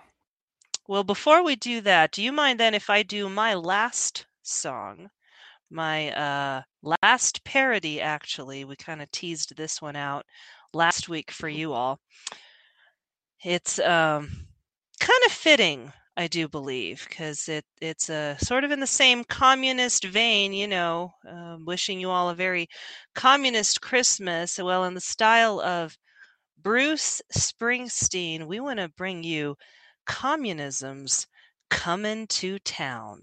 Well, 0.89 1.05
before 1.05 1.43
we 1.45 1.57
do 1.57 1.81
that, 1.83 2.13
do 2.13 2.23
you 2.23 2.33
mind 2.33 2.61
then 2.61 2.75
if 2.75 2.89
I 2.91 3.03
do 3.03 3.29
my 3.29 3.55
last 3.55 4.27
song? 4.43 5.11
My 5.71 6.13
uh 6.13 6.63
last 7.03 7.45
parody 7.45 8.01
actually. 8.01 8.65
We 8.65 8.77
kind 8.77 9.03
of 9.03 9.11
teased 9.11 9.57
this 9.57 9.83
one 9.83 9.97
out 9.97 10.25
last 10.73 11.09
week 11.09 11.31
for 11.33 11.49
you 11.49 11.73
all. 11.73 11.99
It's 13.45 13.79
um 13.81 14.29
kind 15.01 15.21
of 15.27 15.33
fitting, 15.33 15.93
I 16.17 16.27
do 16.29 16.49
believe, 16.49 17.05
because 17.09 17.49
it 17.49 17.65
it's 17.81 18.09
a 18.09 18.37
sort 18.41 18.65
of 18.65 18.71
in 18.71 18.81
the 18.81 18.87
same 18.87 19.25
communist 19.25 20.05
vein, 20.05 20.53
you 20.53 20.69
know, 20.69 21.13
um, 21.29 21.65
wishing 21.67 22.01
you 22.01 22.11
all 22.11 22.31
a 22.31 22.35
very 22.35 22.69
communist 23.15 23.81
Christmas. 23.81 24.59
Well, 24.59 24.85
in 24.85 24.95
the 24.95 25.01
style 25.01 25.61
of 25.61 25.97
Bruce 26.67 27.23
Springsteen, 27.33 28.49
we 28.49 28.59
want 28.59 28.81
to 28.81 28.89
bring 28.89 29.23
you 29.23 29.57
communism's 30.05 31.29
coming 31.71 32.27
to 32.27 32.59
town. 32.59 33.21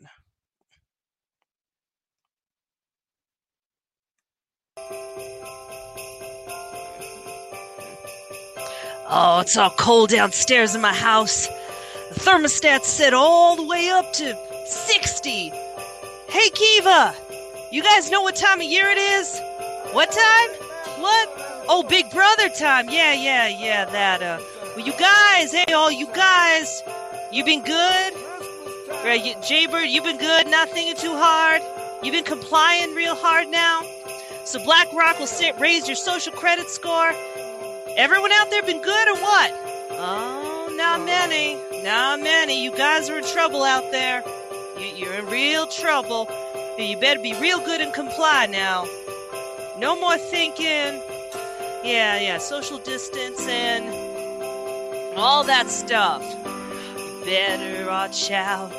Oh, 9.09 9.41
it's 9.41 9.57
all 9.57 9.71
cold 9.71 10.11
downstairs 10.11 10.73
in 10.73 10.79
my 10.79 10.93
house. 10.93 11.47
The 12.13 12.21
thermostat's 12.21 12.87
set 12.87 13.13
all 13.13 13.57
the 13.57 13.67
way 13.67 13.89
up 13.89 14.13
to 14.13 14.37
60. 14.67 15.49
Hey, 16.29 16.49
Kiva, 16.53 17.13
you 17.73 17.83
guys 17.83 18.09
know 18.09 18.21
what 18.21 18.37
time 18.37 18.61
of 18.61 18.67
year 18.67 18.87
it 18.87 18.97
is? 18.97 19.37
What 19.91 20.13
time? 20.13 20.49
What? 21.01 21.52
Oh, 21.69 21.83
Big 21.83 22.09
Brother 22.11 22.49
time. 22.49 22.89
Yeah, 22.89 23.13
yeah, 23.13 23.47
yeah, 23.47 23.85
that. 23.85 24.21
Uh, 24.21 24.39
well, 24.75 24.85
you 24.85 24.93
guys, 24.93 25.51
hey, 25.51 25.73
all 25.73 25.91
you 25.91 26.07
guys, 26.07 26.83
you 27.31 27.43
been 27.45 27.63
good? 27.63 28.13
Right, 29.03 29.23
you, 29.23 29.33
J-Bird, 29.47 29.89
you 29.89 30.01
been 30.01 30.17
good, 30.17 30.47
not 30.47 30.69
thinking 30.69 30.95
too 30.95 31.15
hard? 31.15 31.61
You 32.03 32.11
been 32.11 32.23
complying 32.23 32.93
real 32.95 33.15
hard 33.15 33.47
now? 33.47 33.81
So 34.45 34.63
BlackRock 34.63 35.19
will 35.19 35.27
sit, 35.27 35.57
raise 35.59 35.87
your 35.87 35.95
social 35.95 36.33
credit 36.33 36.69
score? 36.69 37.11
Everyone 37.95 38.31
out 38.33 38.49
there 38.49 38.63
been 38.63 38.81
good 38.81 39.07
or 39.07 39.15
what? 39.21 39.51
Oh, 39.91 40.73
not 40.75 41.05
many. 41.05 41.55
Not 41.83 42.19
many. 42.19 42.63
You 42.63 42.75
guys 42.75 43.09
are 43.09 43.17
in 43.19 43.23
trouble 43.25 43.63
out 43.63 43.89
there. 43.91 44.23
You, 44.77 44.87
you're 44.95 45.13
in 45.13 45.27
real 45.27 45.67
trouble. 45.67 46.27
You 46.77 46.97
better 46.97 47.21
be 47.21 47.33
real 47.39 47.59
good 47.59 47.79
and 47.81 47.93
comply 47.93 48.47
now. 48.47 48.85
No 49.77 49.99
more 49.99 50.17
thinking. 50.17 51.01
Yeah, 51.83 52.17
yeah, 52.17 52.37
social 52.37 52.77
distancing. 52.77 53.89
All 55.17 55.43
that 55.43 55.69
stuff. 55.69 56.21
Better 57.25 57.85
watch 57.87 58.31
out. 58.31 58.71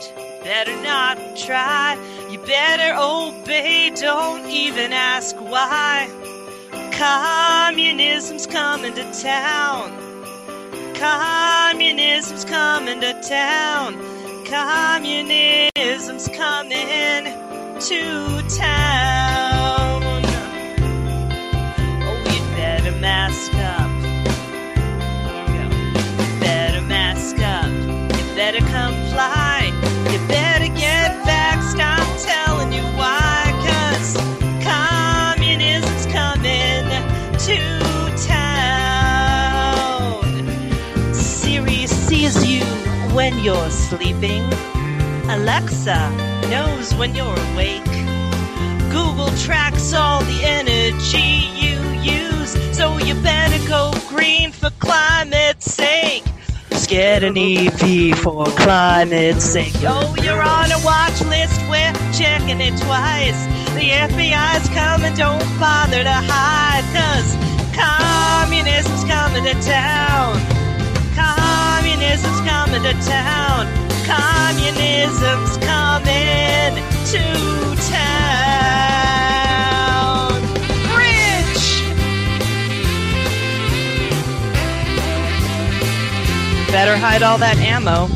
Better 0.42 0.74
not 0.83 1.18
try. 1.36 1.99
You 2.31 2.39
better 2.39 2.97
obey. 2.99 3.91
Don't 3.94 4.47
even 4.49 4.94
ask 4.94 5.36
why. 5.36 6.08
Communism's 6.92 8.47
coming 8.47 8.94
to 8.94 9.05
town. 9.23 9.91
Communism's 10.94 12.47
coming 12.47 13.00
to 13.02 13.12
town. 13.20 13.94
Communism's 14.47 16.28
coming 16.28 17.24
to 17.81 18.49
town. 18.49 19.33
When 43.24 43.42
you're 43.42 43.70
sleeping. 43.70 44.42
Alexa 45.30 45.98
knows 46.50 46.94
when 46.96 47.14
you're 47.14 47.40
awake. 47.52 47.94
Google 48.92 49.30
tracks 49.38 49.94
all 49.94 50.22
the 50.24 50.40
energy 50.42 51.48
you 51.56 51.78
use, 52.02 52.52
so 52.76 52.98
you 52.98 53.14
better 53.22 53.66
go 53.66 53.94
green 54.10 54.52
for 54.52 54.68
climate's 54.78 55.72
sake. 55.72 56.22
Just 56.68 56.90
get 56.90 57.24
an 57.24 57.38
EV 57.38 58.18
for 58.18 58.44
climate's 58.64 59.44
sake. 59.44 59.72
Oh, 59.84 60.14
you're 60.22 60.42
on 60.42 60.70
a 60.70 60.80
watch 60.84 61.18
list, 61.22 61.58
we're 61.70 61.94
checking 62.12 62.60
it 62.60 62.76
twice. 62.76 63.40
The 63.72 63.88
FBI's 64.08 64.68
coming, 64.68 65.14
don't 65.14 65.48
bother 65.58 66.02
to 66.02 66.18
hide, 66.30 66.84
cause 66.92 67.30
communism's 67.72 69.04
coming 69.04 69.44
to 69.44 69.54
town. 69.62 70.53
Communism's 72.15 72.41
coming 72.49 72.83
to 72.84 72.93
town. 73.09 73.67
Communism's 74.07 75.57
coming 75.59 76.76
to 77.10 77.23
town. 77.91 78.31
Bridge! 80.94 81.67
Better 86.70 86.97
hide 86.97 87.25
all 87.25 87.39
that 87.39 87.59
ammo. 87.59 88.09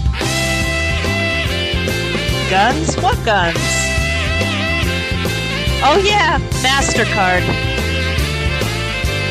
Guns? 2.48 2.94
What 3.02 3.18
guns? 3.24 3.58
Oh 5.82 5.98
yeah, 6.04 6.38
MasterCard. 6.62 7.44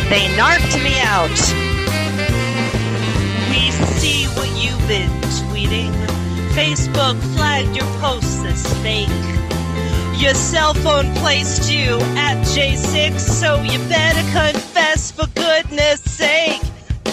They 0.10 0.28
narked 0.36 0.76
me 0.84 1.00
out. 1.00 1.77
See 4.00 4.26
what 4.36 4.50
you've 4.62 4.88
been 4.88 5.10
tweeting. 5.48 5.94
Facebook 6.54 7.18
flagged 7.36 7.76
your 7.76 7.86
posts 8.00 8.44
as 8.44 8.66
fake. 8.82 9.10
Your 10.20 10.34
cell 10.34 10.74
phone 10.74 11.14
placed 11.16 11.72
you 11.72 12.00
at 12.18 12.38
J6, 12.48 13.20
so 13.20 13.62
you 13.62 13.78
better 13.88 14.24
confess 14.32 15.12
for 15.12 15.28
goodness 15.36 16.02
sake. 16.02 16.62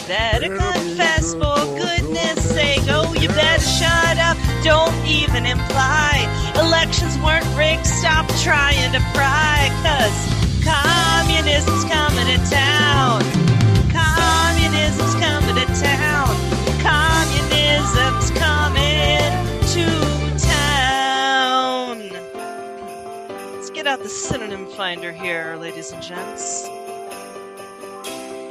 Better 0.08 0.48
confess 0.56 1.34
for 1.34 1.56
goodness 1.76 2.42
sake. 2.54 2.80
Oh, 2.88 3.12
you 3.14 3.28
better 3.28 3.62
shut 3.62 4.18
up. 4.18 4.38
Don't 4.62 4.94
even 5.06 5.44
imply 5.44 6.26
elections 6.58 7.18
weren't 7.18 7.46
rigged. 7.56 7.86
Stop 7.86 8.26
trying 8.42 8.92
to 8.92 9.00
pry, 9.12 9.68
cause 9.84 10.16
communism's 10.64 11.84
coming 11.84 12.26
to 12.26 12.38
town. 12.50 13.22
Communism's 13.92 15.14
coming 15.16 15.56
to 15.56 15.66
town. 15.82 16.13
Communism's 17.94 18.30
coming 18.32 19.30
to 19.72 19.86
town. 20.38 21.98
Let's 23.54 23.70
get 23.70 23.86
out 23.86 24.02
the 24.02 24.08
synonym 24.08 24.66
finder 24.66 25.12
here, 25.12 25.56
ladies 25.60 25.92
and 25.92 26.02
gents. 26.02 26.68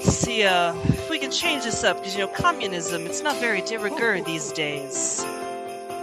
See 0.02 0.44
uh, 0.44 0.74
if 0.86 1.10
we 1.10 1.20
can 1.20 1.32
change 1.32 1.64
this 1.64 1.84
up, 1.84 1.98
because 1.98 2.16
you 2.16 2.22
know, 2.22 2.28
communism, 2.28 3.06
it's 3.06 3.22
not 3.22 3.36
very 3.38 3.62
de 3.62 3.78
rigueur 3.78 4.22
these 4.22 4.52
days. 4.52 5.26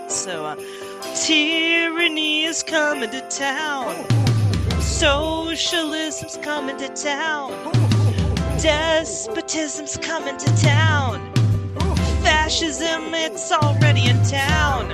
So, 0.08 0.44
uh, 0.44 0.56
tyranny 1.24 2.44
is 2.44 2.62
coming 2.62 3.10
to 3.10 3.20
town. 3.28 4.04
Socialism's 4.80 6.36
coming 6.38 6.76
to 6.78 6.88
town. 6.88 7.52
Despotism's 8.60 9.96
coming 9.96 10.36
to 10.36 10.56
town. 10.56 11.29
Fascism, 12.50 13.14
it's 13.14 13.52
already 13.52 14.08
in 14.08 14.20
town. 14.24 14.90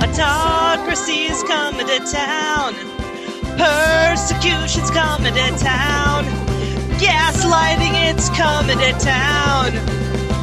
Autocracy's 0.00 1.42
coming 1.42 1.86
to 1.86 1.98
town. 2.10 2.74
Persecution's 3.60 4.90
coming 4.90 5.34
to 5.34 5.50
town. 5.58 6.24
Gaslighting, 6.96 7.92
it's 8.08 8.30
coming 8.30 8.78
to 8.78 8.92
town. 8.98 9.74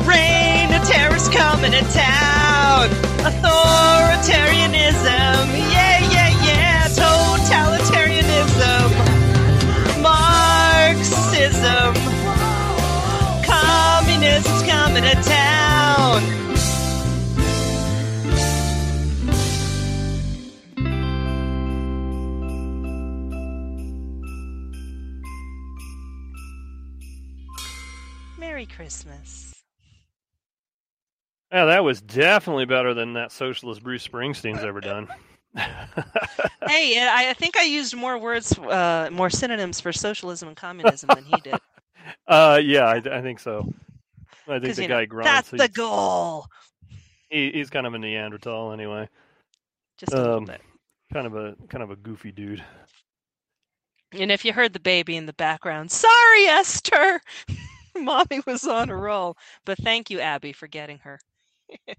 Reign 0.06 0.72
of 0.76 0.84
terror's 0.88 1.28
coming 1.30 1.72
to 1.72 1.82
town. 1.92 2.90
Authoritarianism, 3.26 5.48
yeah, 5.74 5.98
yeah, 6.14 6.30
yeah. 6.46 6.88
Totalitarianism. 6.94 8.94
Marxism. 10.04 11.96
Communism's 13.42 14.62
coming 14.70 15.02
to 15.02 15.16
town. 15.24 16.43
Merry 28.64 28.75
Christmas. 28.77 29.53
Yeah, 31.51 31.66
that 31.66 31.83
was 31.83 32.01
definitely 32.01 32.66
better 32.66 32.93
than 32.93 33.14
that 33.14 33.32
socialist 33.32 33.83
Bruce 33.83 34.08
Springsteen's 34.08 34.64
ever 34.64 34.80
done. 34.80 35.08
hey, 35.56 36.98
I, 37.00 37.27
I 37.30 37.33
think 37.33 37.58
I 37.58 37.64
used 37.64 37.93
more 37.95 38.17
words, 38.17 38.58
uh, 38.58 39.09
more 39.11 39.30
synonyms 39.30 39.82
for 39.82 39.92
socialism 39.92 40.48
and 40.48 40.58
communism 40.58 41.09
than 41.14 41.25
he 41.25 41.35
did. 41.42 41.56
Uh, 42.27 42.59
yeah, 42.61 42.83
I, 42.83 42.95
I 42.95 43.22
think 43.22 43.40
so. 43.40 43.74
I 44.45 44.59
think 44.59 44.75
the 44.75 44.82
know, 44.82 44.88
guy 44.90 45.06
grunts. 45.06 45.32
that's 45.32 45.50
the 45.51 45.58
he's- 45.58 45.69
goal. 45.69 46.45
He, 47.30 47.50
he's 47.53 47.69
kind 47.69 47.88
of 47.88 47.93
a 47.93 47.98
Neanderthal, 47.98 48.74
anyway. 48.74 49.08
Just 49.98 50.11
a 50.11 50.17
little 50.17 50.38
Um, 50.40 50.45
bit. 50.45 50.59
Kind 51.14 51.27
of 51.27 51.35
a 51.38 51.56
kind 51.69 51.82
of 51.82 51.92
a 51.92 51.95
goofy 51.95 52.33
dude. 52.33 52.61
And 54.11 54.33
if 54.33 54.43
you 54.43 54.51
heard 54.51 54.74
the 54.74 54.82
baby 54.82 55.16
in 55.16 55.25
the 55.25 55.33
background, 55.33 55.92
sorry, 55.92 56.45
Esther. 56.48 57.22
Mommy 57.98 58.42
was 58.46 58.66
on 58.66 58.90
a 58.90 58.96
roll. 58.96 59.38
But 59.66 59.78
thank 59.80 60.10
you, 60.10 60.20
Abby, 60.20 60.54
for 60.54 60.68
getting 60.68 61.00
her. 61.00 61.20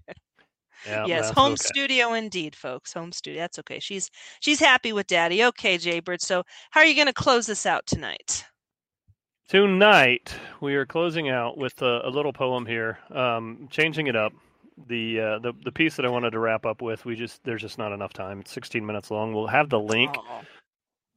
Yeah, 0.85 1.05
yes, 1.07 1.31
home 1.31 1.53
okay. 1.53 1.63
studio 1.63 2.13
indeed, 2.13 2.55
folks. 2.55 2.93
Home 2.93 3.11
studio. 3.11 3.41
That's 3.41 3.59
okay. 3.59 3.79
She's 3.79 4.11
she's 4.39 4.59
happy 4.59 4.93
with 4.93 5.07
daddy. 5.07 5.43
Okay, 5.45 5.77
J-Bird. 5.77 6.21
So 6.21 6.43
how 6.71 6.81
are 6.81 6.85
you 6.85 6.95
gonna 6.95 7.13
close 7.13 7.47
this 7.47 7.65
out 7.65 7.85
tonight? 7.87 8.45
Tonight 9.47 10.35
we 10.59 10.75
are 10.75 10.85
closing 10.85 11.29
out 11.29 11.57
with 11.57 11.81
a, 11.81 12.01
a 12.03 12.09
little 12.09 12.33
poem 12.33 12.65
here, 12.65 12.99
um, 13.11 13.67
changing 13.71 14.07
it 14.07 14.15
up. 14.15 14.33
The, 14.87 15.19
uh, 15.19 15.39
the 15.39 15.53
the 15.63 15.71
piece 15.71 15.95
that 15.95 16.05
I 16.05 16.09
wanted 16.09 16.31
to 16.31 16.39
wrap 16.39 16.65
up 16.65 16.81
with, 16.81 17.05
we 17.05 17.15
just 17.15 17.43
there's 17.43 17.61
just 17.61 17.77
not 17.77 17.93
enough 17.93 18.11
time. 18.11 18.41
It's 18.41 18.51
16 18.51 18.85
minutes 18.85 19.09
long. 19.09 19.33
We'll 19.33 19.47
have 19.47 19.69
the 19.69 19.79
link. 19.79 20.15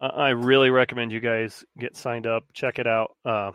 I 0.00 0.06
I 0.06 0.28
really 0.30 0.70
recommend 0.70 1.10
you 1.10 1.20
guys 1.20 1.64
get 1.78 1.96
signed 1.96 2.26
up, 2.26 2.44
check 2.52 2.78
it 2.78 2.86
out, 2.86 3.16
uh, 3.24 3.50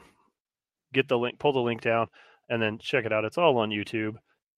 get 0.93 1.07
the 1.07 1.17
link, 1.17 1.39
pull 1.39 1.53
the 1.53 1.59
link 1.59 1.81
down, 1.81 2.07
and 2.49 2.61
then 2.61 2.77
check 2.77 3.05
it 3.05 3.13
out. 3.13 3.25
It's 3.25 3.37
all 3.37 3.57
on 3.57 3.69
YouTube, 3.69 4.15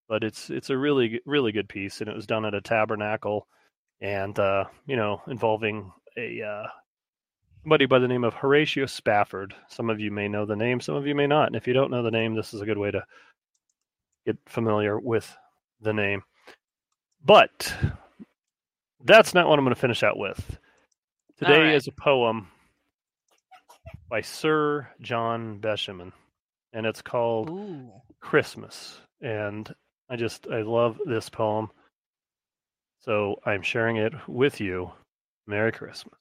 but 0.07 0.23
it's 0.23 0.49
it's 0.49 0.69
a 0.69 0.77
really 0.77 1.21
really 1.25 1.51
good 1.51 1.69
piece, 1.69 2.01
and 2.01 2.09
it 2.09 2.15
was 2.15 2.27
done 2.27 2.45
at 2.45 2.53
a 2.53 2.61
tabernacle, 2.61 3.47
and 4.01 4.37
uh, 4.39 4.65
you 4.85 4.95
know 4.95 5.21
involving 5.27 5.91
a 6.17 6.41
uh, 6.41 6.67
somebody 7.63 7.85
by 7.85 7.99
the 7.99 8.07
name 8.07 8.23
of 8.23 8.33
Horatio 8.33 8.85
Spafford. 8.85 9.55
Some 9.69 9.89
of 9.89 9.99
you 9.99 10.11
may 10.11 10.27
know 10.27 10.45
the 10.45 10.55
name, 10.55 10.79
some 10.79 10.95
of 10.95 11.07
you 11.07 11.15
may 11.15 11.27
not, 11.27 11.47
and 11.47 11.55
if 11.55 11.67
you 11.67 11.73
don't 11.73 11.91
know 11.91 12.03
the 12.03 12.11
name, 12.11 12.35
this 12.35 12.53
is 12.53 12.61
a 12.61 12.65
good 12.65 12.77
way 12.77 12.91
to 12.91 13.03
get 14.25 14.37
familiar 14.45 14.99
with 14.99 15.35
the 15.81 15.93
name. 15.93 16.23
But 17.23 17.73
that's 19.03 19.33
not 19.33 19.47
what 19.47 19.57
I'm 19.57 19.65
going 19.65 19.73
to 19.73 19.81
finish 19.81 20.03
out 20.03 20.17
with. 20.17 20.59
Today 21.37 21.61
right. 21.61 21.75
is 21.75 21.87
a 21.87 21.91
poem 21.91 22.47
by 24.09 24.21
Sir 24.21 24.87
John 25.01 25.59
Betjeman, 25.59 26.11
and 26.75 26.85
it's 26.85 27.01
called 27.01 27.49
Ooh. 27.49 27.89
Christmas. 28.19 28.99
And 29.21 29.73
I 30.09 30.17
just 30.17 30.45
I 30.51 30.61
love 30.61 30.99
this 31.05 31.29
poem, 31.29 31.71
so 32.99 33.39
I'm 33.45 33.63
sharing 33.63 33.95
it 33.95 34.13
with 34.27 34.59
you. 34.59 34.91
Merry 35.47 35.71
Christmas. 35.71 36.19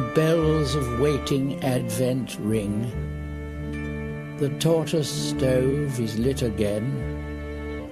The 0.00 0.14
bells 0.14 0.74
of 0.74 0.98
waiting 0.98 1.62
Advent 1.62 2.38
ring. 2.40 2.88
The 4.38 4.48
tortoise 4.58 5.10
stove 5.10 6.00
is 6.00 6.18
lit 6.18 6.40
again, 6.40 6.86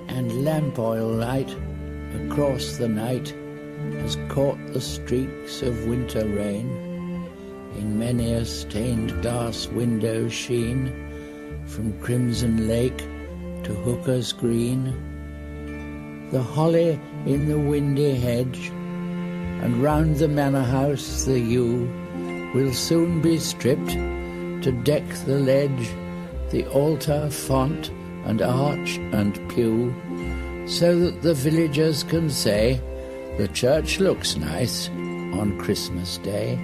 and 0.08 0.42
lamp 0.42 0.78
oil 0.78 1.06
light 1.06 1.54
across 2.14 2.78
the 2.78 2.88
night 2.88 3.34
has 4.00 4.16
caught 4.30 4.56
the 4.68 4.80
streaks 4.80 5.60
of 5.60 5.86
winter 5.86 6.26
rain 6.26 7.28
in 7.76 7.98
many 7.98 8.32
a 8.32 8.46
stained 8.46 9.20
glass 9.20 9.66
window 9.66 10.30
sheen 10.30 10.90
from 11.66 11.92
Crimson 12.00 12.66
Lake 12.66 13.06
to 13.64 13.74
Hooker's 13.84 14.32
Green. 14.32 14.94
The 16.30 16.42
holly 16.42 16.98
in 17.26 17.50
the 17.50 17.58
windy 17.58 18.14
hedge, 18.14 18.72
and 19.62 19.82
round 19.82 20.16
the 20.16 20.28
manor 20.28 20.62
house 20.62 21.24
the 21.24 21.38
yew 21.38 21.90
will 22.54 22.72
soon 22.72 23.20
be 23.20 23.38
stripped 23.38 23.90
to 23.90 24.72
deck 24.84 25.06
the 25.26 25.38
ledge, 25.38 25.90
the 26.50 26.66
altar, 26.68 27.28
font, 27.30 27.90
and 28.24 28.42
arch 28.42 28.98
and 29.12 29.34
pew, 29.50 29.94
so 30.66 30.98
that 30.98 31.22
the 31.22 31.34
villagers 31.34 32.02
can 32.02 32.30
say 32.30 32.80
the 33.38 33.48
church 33.48 34.00
looks 34.00 34.36
nice 34.36 34.88
on 34.88 35.58
Christmas 35.58 36.18
Day. 36.18 36.58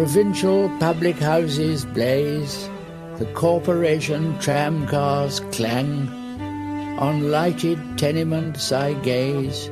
Provincial 0.00 0.70
public 0.78 1.16
houses 1.16 1.84
blaze, 1.84 2.70
the 3.18 3.26
corporation 3.34 4.38
tram 4.38 4.86
cars 4.86 5.40
clang. 5.52 6.08
On 6.98 7.30
lighted 7.30 7.78
tenements 7.98 8.72
I 8.72 8.94
gaze, 8.94 9.68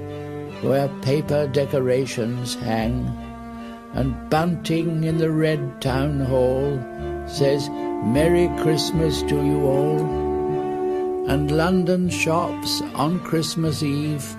where 0.61 0.89
paper 1.01 1.47
decorations 1.47 2.57
hang, 2.57 3.07
and 3.95 4.29
bunting 4.29 5.05
in 5.05 5.17
the 5.17 5.31
red 5.31 5.81
town 5.81 6.21
hall 6.21 6.79
says, 7.27 7.71
Merry 7.71 8.55
Christmas 8.61 9.23
to 9.23 9.35
you 9.35 9.65
all. 9.65 10.01
And 11.31 11.51
London 11.51 12.11
shops 12.11 12.83
on 12.95 13.21
Christmas 13.21 13.83
Eve 13.83 14.37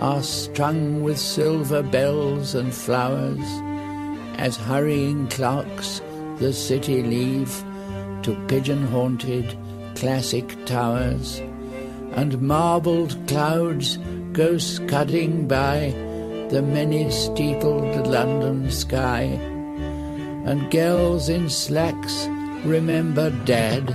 are 0.00 0.22
strung 0.22 1.02
with 1.02 1.18
silver 1.18 1.82
bells 1.82 2.54
and 2.54 2.74
flowers 2.74 3.69
as 4.40 4.56
hurrying 4.56 5.28
clerks 5.28 6.00
the 6.38 6.50
city 6.50 7.02
leave 7.02 7.62
to 8.22 8.34
pigeon 8.48 8.86
haunted 8.86 9.54
classic 9.94 10.56
towers, 10.64 11.40
and 12.12 12.40
marbled 12.40 13.14
clouds 13.28 13.98
go 14.32 14.56
scudding 14.56 15.46
by 15.46 15.90
the 16.48 16.62
many 16.62 17.10
steepled 17.10 18.06
London 18.06 18.70
sky, 18.70 19.24
and 20.46 20.70
girls 20.70 21.28
in 21.28 21.50
slacks 21.50 22.26
remember 22.64 23.28
dad, 23.44 23.90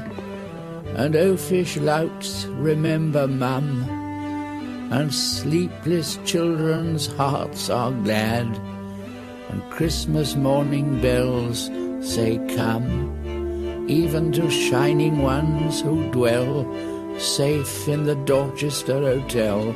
and 0.95 1.15
oafish 1.15 1.75
louts 1.83 2.45
remember 2.45 3.27
mum, 3.27 3.82
and 4.91 5.11
sleepless 5.11 6.19
children's 6.24 7.07
hearts 7.07 7.72
are 7.72 7.91
glad 7.91 8.48
and 9.56 9.72
Christmas 9.72 10.35
morning 10.35 11.00
bells 11.01 11.72
say 12.01 12.38
come, 12.56 13.88
even 13.88 14.34
to 14.34 14.50
shining 14.50 15.19
ones 15.22 15.82
who 15.82 16.11
dwell 16.11 16.66
safe 17.17 17.88
in 17.88 18.03
the 18.03 18.16
Dorchester 18.16 19.00
Hotel. 19.00 19.74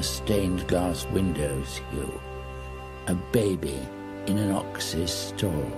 A 0.00 0.02
stained 0.02 0.66
glass 0.66 1.04
window's 1.12 1.82
hue, 1.90 2.20
a 3.06 3.14
baby 3.32 3.78
in 4.28 4.38
an 4.38 4.50
ox's 4.50 5.12
stall, 5.12 5.70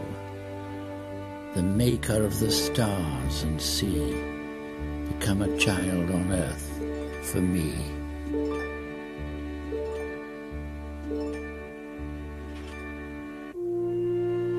the 1.57 1.63
maker 1.63 2.23
of 2.23 2.39
the 2.39 2.49
stars 2.49 3.43
and 3.43 3.61
sea, 3.61 4.13
become 5.09 5.43
a 5.43 5.57
child 5.59 6.09
on 6.13 6.31
earth 6.31 6.71
for 7.33 7.41
me. 7.41 7.73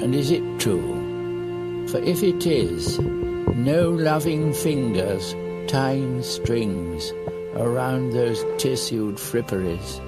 And 0.04 0.14
is 0.14 0.30
it 0.30 0.44
true? 0.60 1.88
For 1.88 2.00
if 2.00 2.22
it 2.22 2.46
is, 2.46 3.00
no 3.00 3.92
loving 3.92 4.54
fingers 4.54 5.34
tying 5.70 6.22
strings 6.22 7.14
around 7.56 8.12
those 8.12 8.44
tissued 8.58 9.16
fripperies, 9.16 10.02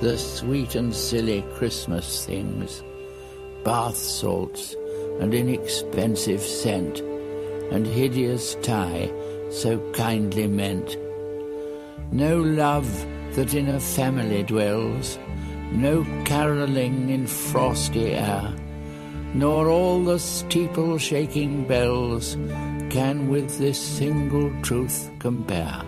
the 0.00 0.16
sweet 0.16 0.74
and 0.74 0.94
silly 0.94 1.44
Christmas 1.54 2.24
things, 2.24 2.82
bath 3.64 3.96
salts 3.96 4.76
and 5.20 5.34
inexpensive 5.34 6.40
scent, 6.40 7.00
and 7.70 7.86
hideous 7.86 8.56
tie 8.62 9.10
so 9.50 9.78
kindly 9.92 10.46
meant. 10.46 10.96
No 12.12 12.40
love 12.40 12.88
that 13.34 13.54
in 13.54 13.68
a 13.68 13.80
family 13.80 14.42
dwells, 14.42 15.18
no 15.72 16.04
caroling 16.24 17.08
in 17.10 17.26
frosty 17.26 18.12
air, 18.12 18.52
nor 19.34 19.68
all 19.68 20.04
the 20.04 20.18
steeple 20.18 20.98
shaking 20.98 21.66
bells 21.66 22.36
can 22.90 23.28
with 23.28 23.58
this 23.58 23.80
single 23.80 24.52
truth 24.62 25.10
compare 25.18 25.82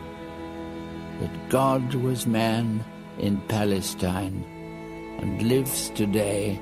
that 1.25 1.49
God 1.49 1.95
was 1.95 2.27
man 2.27 2.85
in 3.19 3.41
Palestine 3.49 4.45
and 5.21 5.41
lives 5.41 5.89
today 5.91 6.61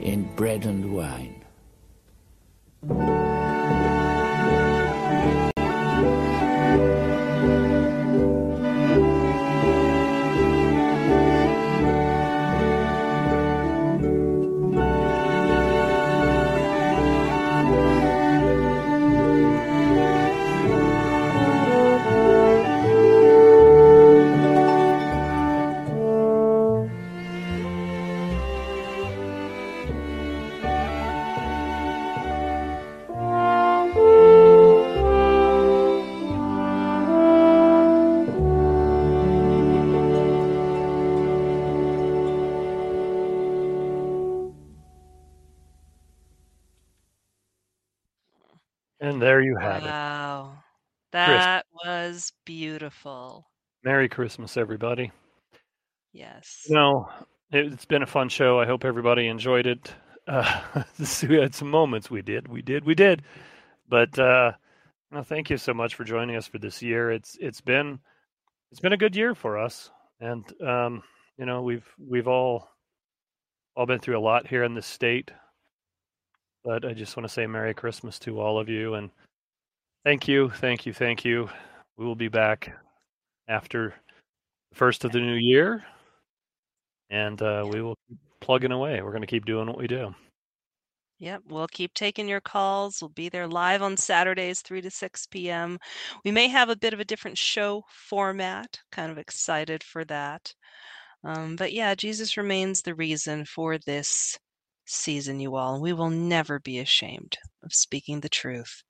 in 0.00 0.24
bread 0.34 0.66
and 0.66 0.92
wine. 0.92 1.44
Christmas, 54.10 54.56
everybody. 54.56 55.12
Yes. 56.12 56.66
No, 56.68 57.08
it's 57.50 57.84
been 57.84 58.02
a 58.02 58.06
fun 58.06 58.28
show. 58.28 58.60
I 58.60 58.66
hope 58.66 58.84
everybody 58.84 59.28
enjoyed 59.28 59.66
it. 59.66 59.92
Uh, 60.26 60.60
we 61.28 61.36
had 61.36 61.54
some 61.54 61.70
moments. 61.70 62.10
We 62.10 62.22
did, 62.22 62.48
we 62.48 62.62
did, 62.62 62.84
we 62.84 62.94
did. 62.94 63.22
But 63.88 64.18
uh, 64.18 64.52
no, 65.10 65.22
thank 65.22 65.50
you 65.50 65.56
so 65.56 65.74
much 65.74 65.94
for 65.94 66.04
joining 66.04 66.36
us 66.36 66.46
for 66.46 66.58
this 66.58 66.82
year. 66.82 67.10
It's 67.10 67.36
it's 67.40 67.60
been 67.60 67.98
it's 68.70 68.80
been 68.80 68.92
a 68.92 68.98
good 68.98 69.16
year 69.16 69.34
for 69.34 69.58
us, 69.58 69.90
and 70.20 70.44
um, 70.62 71.02
you 71.36 71.46
know 71.46 71.62
we've 71.62 71.86
we've 71.98 72.28
all 72.28 72.68
all 73.76 73.86
been 73.86 73.98
through 73.98 74.18
a 74.18 74.20
lot 74.20 74.46
here 74.46 74.62
in 74.62 74.74
the 74.74 74.82
state. 74.82 75.30
But 76.62 76.84
I 76.84 76.92
just 76.92 77.16
want 77.16 77.26
to 77.26 77.32
say 77.32 77.46
Merry 77.46 77.74
Christmas 77.74 78.18
to 78.20 78.40
all 78.40 78.58
of 78.58 78.68
you, 78.68 78.94
and 78.94 79.10
thank 80.04 80.28
you, 80.28 80.50
thank 80.50 80.86
you, 80.86 80.92
thank 80.92 81.24
you. 81.24 81.48
We 81.96 82.04
will 82.04 82.14
be 82.14 82.28
back 82.28 82.72
after 83.50 83.94
the 84.70 84.76
first 84.76 85.04
of 85.04 85.12
the 85.12 85.20
new 85.20 85.34
year, 85.34 85.84
and 87.10 87.42
uh, 87.42 87.66
we 87.70 87.82
will 87.82 87.96
keep 88.08 88.18
plugging 88.40 88.72
away. 88.72 89.02
We're 89.02 89.10
going 89.10 89.20
to 89.22 89.26
keep 89.26 89.44
doing 89.44 89.66
what 89.66 89.78
we 89.78 89.86
do. 89.86 90.14
Yep, 91.18 91.42
we'll 91.48 91.68
keep 91.68 91.92
taking 91.92 92.28
your 92.28 92.40
calls. 92.40 93.02
We'll 93.02 93.10
be 93.10 93.28
there 93.28 93.46
live 93.46 93.82
on 93.82 93.98
Saturdays, 93.98 94.62
3 94.62 94.80
to 94.80 94.90
6 94.90 95.26
p.m. 95.26 95.78
We 96.24 96.30
may 96.30 96.48
have 96.48 96.70
a 96.70 96.76
bit 96.76 96.94
of 96.94 97.00
a 97.00 97.04
different 97.04 97.36
show 97.36 97.82
format. 97.90 98.78
Kind 98.90 99.12
of 99.12 99.18
excited 99.18 99.82
for 99.84 100.02
that. 100.06 100.54
Um, 101.22 101.56
but 101.56 101.74
yeah, 101.74 101.94
Jesus 101.94 102.38
remains 102.38 102.80
the 102.80 102.94
reason 102.94 103.44
for 103.44 103.76
this 103.76 104.38
season, 104.86 105.40
you 105.40 105.56
all. 105.56 105.80
We 105.80 105.92
will 105.92 106.08
never 106.08 106.58
be 106.58 106.78
ashamed 106.78 107.36
of 107.62 107.74
speaking 107.74 108.20
the 108.20 108.30
truth. 108.30 108.82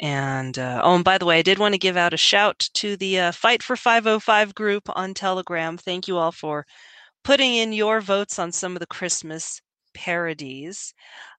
And 0.00 0.58
uh, 0.58 0.80
oh, 0.82 0.96
and 0.96 1.04
by 1.04 1.18
the 1.18 1.26
way, 1.26 1.38
I 1.38 1.42
did 1.42 1.58
want 1.58 1.74
to 1.74 1.78
give 1.78 1.96
out 1.96 2.14
a 2.14 2.18
shout 2.18 2.68
to 2.74 2.96
the 2.96 3.20
uh, 3.20 3.32
Fight 3.32 3.62
for 3.62 3.76
505 3.76 4.54
group 4.54 4.82
on 4.94 5.14
Telegram. 5.14 5.78
Thank 5.78 6.08
you 6.08 6.16
all 6.16 6.32
for 6.32 6.66
putting 7.22 7.54
in 7.54 7.72
your 7.72 8.00
votes 8.00 8.38
on 8.38 8.52
some 8.52 8.74
of 8.74 8.80
the 8.80 8.86
Christmas 8.86 9.60
parodies. 9.94 10.92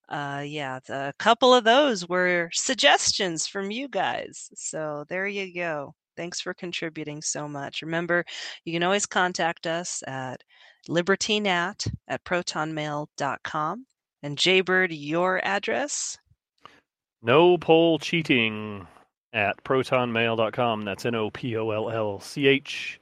Uh, 0.08 0.43
yeah, 0.45 0.80
a 0.90 1.14
couple 1.19 1.53
of 1.53 1.64
those 1.64 2.08
were 2.08 2.50
suggestions 2.53 3.48
from 3.48 3.72
you 3.72 3.88
guys. 3.88 4.50
So 4.56 5.06
there 5.09 5.27
you 5.27 5.53
go. 5.53 5.93
Thanks 6.16 6.40
for 6.40 6.53
contributing 6.53 7.22
so 7.22 7.48
much. 7.48 7.82
Remember, 7.82 8.24
you 8.64 8.74
can 8.74 8.84
always 8.84 9.06
contact 9.06 9.67
us 9.67 10.03
at 10.08 10.43
libertynat 10.88 11.92
at 12.08 12.24
protonmail.com. 12.24 13.85
And 14.24 14.38
J-Bird, 14.38 14.92
your 14.92 15.43
address? 15.45 16.17
No 17.25 17.57
poll 17.57 17.97
cheating 17.97 18.85
at 19.33 19.63
protonmail.com. 19.63 20.85
That's 20.85 21.05
N 21.07 21.15
O 21.15 21.31
P 21.31 21.57
O 21.57 21.71
L 21.71 21.89
L 21.89 22.19
C 22.19 22.45
H 22.45 22.99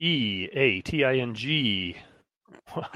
E 0.00 0.48
A 0.52 0.82
T 0.82 1.02
I 1.02 1.16
N 1.16 1.34
G. 1.34 1.96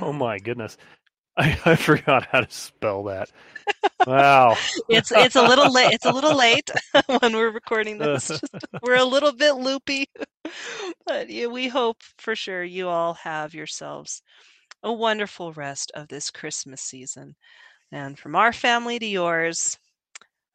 Oh 0.00 0.12
my 0.12 0.38
goodness. 0.38 0.76
I, 1.38 1.58
I 1.64 1.76
forgot 1.76 2.26
how 2.26 2.40
to 2.40 2.50
spell 2.50 3.04
that. 3.04 3.30
Wow. 4.06 4.56
It's 4.90 5.10
it's 5.10 5.36
a 5.36 5.42
little 5.42 5.72
late. 5.72 5.92
It's 5.94 6.04
a 6.04 6.12
little 6.12 6.36
late 6.36 6.70
when 7.06 7.32
we're 7.32 7.50
recording 7.50 7.96
this. 7.96 8.28
Just- 8.28 8.44
we're 8.82 8.96
a 8.96 9.04
little 9.04 9.32
bit 9.32 9.52
loopy, 9.52 10.06
but 11.06 11.30
yeah, 11.30 11.46
we 11.46 11.68
hope 11.68 11.96
for 12.18 12.36
sure 12.36 12.62
you 12.62 12.88
all 12.88 13.14
have 13.14 13.54
yourselves 13.54 14.22
a 14.82 14.92
wonderful 14.92 15.52
rest 15.52 15.92
of 15.94 16.08
this 16.08 16.30
Christmas 16.30 16.82
season. 16.82 17.36
And 17.92 18.18
from 18.18 18.36
our 18.36 18.52
family 18.52 18.98
to 18.98 19.06
yours, 19.06 19.78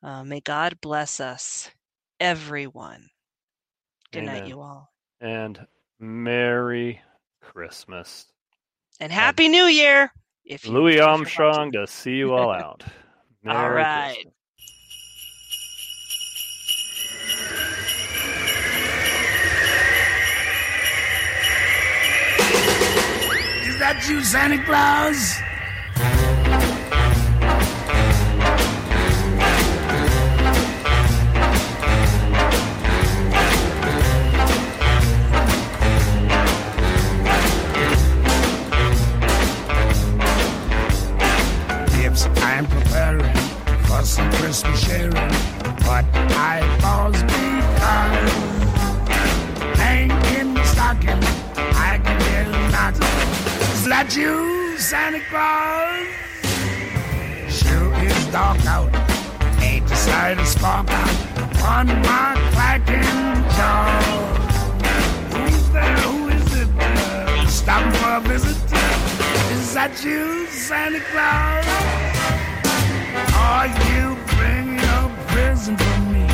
uh, 0.06 0.24
may 0.24 0.40
God 0.40 0.78
bless 0.82 1.20
us, 1.20 1.72
everyone. 2.20 3.10
Good 4.12 4.24
night, 4.26 4.48
you 4.48 4.62
all, 4.62 4.92
And 5.20 5.66
Merry 6.00 7.02
Christmas. 7.42 8.28
and 9.00 9.12
Happy 9.12 9.50
New 9.50 9.66
Year. 9.66 10.12
If 10.46 10.64
you, 10.66 10.72
Louis 10.72 11.00
Armstrong 11.00 11.72
to 11.72 11.88
see 11.88 12.16
you 12.18 12.34
all 12.34 12.52
out. 12.64 12.84
All 13.48 13.54
Merry 13.54 13.76
right. 13.82 14.14
Christmas. 14.14 14.34
Is 23.68 23.80
that 23.80 24.06
you, 24.08 24.24
Santa 24.24 24.64
Claus? 24.64 25.36
Some 44.16 44.32
Christmas 44.32 44.80
sharing, 44.80 45.12
but 45.84 46.06
I 46.40 46.64
must 46.82 47.28
be 47.28 47.46
kind. 47.84 48.30
Hang 49.76 50.10
in 50.40 50.54
the 50.54 50.64
stocking, 50.64 51.22
I 51.58 52.00
can 52.02 52.22
hear 52.22 52.44
a 52.48 52.72
knock. 52.72 52.96
Is 53.74 53.84
that 53.92 54.16
you, 54.16 54.78
Santa 54.78 55.20
Claus? 55.30 56.08
Sure 57.54 57.94
is 58.06 58.26
dark 58.28 58.66
out, 58.66 58.90
ain't 59.62 59.86
the 59.86 59.96
slightest 59.96 60.54
spark 60.54 60.90
out 60.90 61.16
on 61.66 61.88
my 61.88 62.36
clacking 62.54 63.04
jaw. 63.58 64.00
Who's 65.34 65.70
there? 65.72 65.98
Who 65.98 66.30
is 66.30 66.56
it? 66.56 66.70
Uh, 66.80 67.48
stopping 67.48 67.92
for 68.00 68.16
a 68.16 68.22
visit? 68.22 68.56
Is 69.52 69.74
that 69.74 70.02
you, 70.06 70.48
Santa 70.48 71.02
Claus? 71.12 72.45
Are 73.36 73.68
you 73.68 74.18
bringing 74.38 74.80
a 74.80 75.02
present 75.28 75.80
for 75.80 76.00
me? 76.14 76.28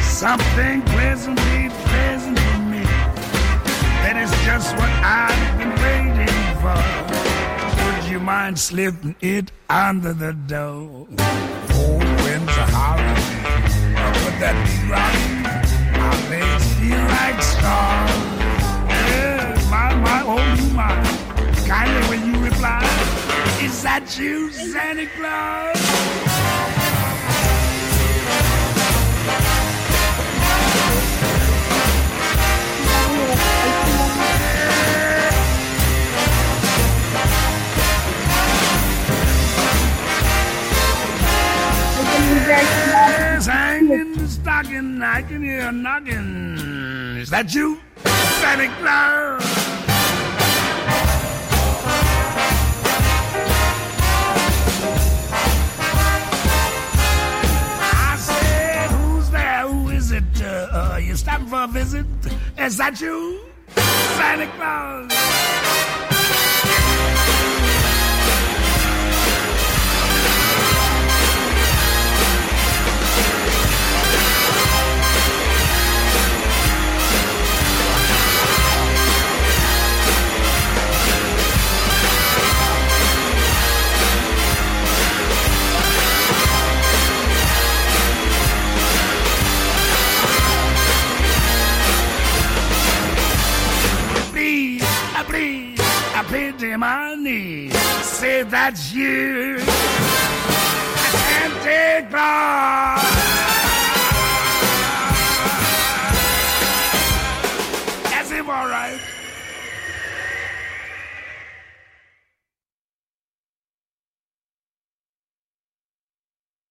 Something 0.00 0.82
pleasantly 0.82 1.68
pleasant 1.88 2.38
for 2.38 2.58
me. 2.72 2.82
That 4.02 4.16
is 4.16 4.30
just 4.44 4.74
what 4.76 4.90
I've 5.04 5.58
been 5.58 5.74
waiting 5.84 6.44
for. 6.62 6.80
Would 7.84 8.10
you 8.10 8.20
mind 8.20 8.58
slipping 8.58 9.14
it 9.20 9.52
under 9.68 10.12
the 10.12 10.32
door? 10.32 11.06
Oh, 11.18 11.66
Cold 11.70 12.02
winds 12.24 12.56
are 12.62 12.70
howling. 12.76 13.22
Would 14.24 14.36
that 14.42 14.56
be 14.64 14.74
rocking? 14.90 15.44
Our 16.00 16.18
legs 16.30 16.66
feel 16.78 17.04
like 17.18 17.38
stars. 17.42 18.10
Yeah, 18.88 19.68
my, 19.70 19.94
my, 20.06 20.22
oh 20.24 20.56
my. 20.74 20.94
Kindly 21.66 22.02
when 22.08 22.20
you 22.26 22.38
reply, 22.44 22.80
is 23.66 23.82
that 23.82 24.16
you, 24.16 24.48
Santa 24.52 25.06
Claus? 25.16 25.76
Yes, 42.46 43.46
hanging 43.46 44.12
the 44.16 44.28
stocking, 44.28 45.02
I 45.02 45.22
can 45.22 45.42
hear 45.42 45.72
knocking. 45.72 47.16
Is 47.18 47.30
that 47.30 47.52
you, 47.52 47.80
Santa 48.04 48.68
Claus? 48.78 49.56
Uh, 60.76 60.98
you 60.98 61.16
stopping 61.16 61.46
for 61.46 61.62
a 61.62 61.66
visit? 61.66 62.04
Is 62.58 62.76
that 62.76 63.00
you, 63.00 63.40
Santa 63.74 64.46
Claus? 64.58 65.65
Please, 95.28 95.78
I 96.14 96.20
I 96.20 96.24
pity 96.28 96.76
my 96.76 97.14
knees. 97.14 97.76
Say 98.02 98.42
that's 98.42 98.92
you. 98.92 99.58
Santa 101.10 102.06
Claus. 102.10 103.25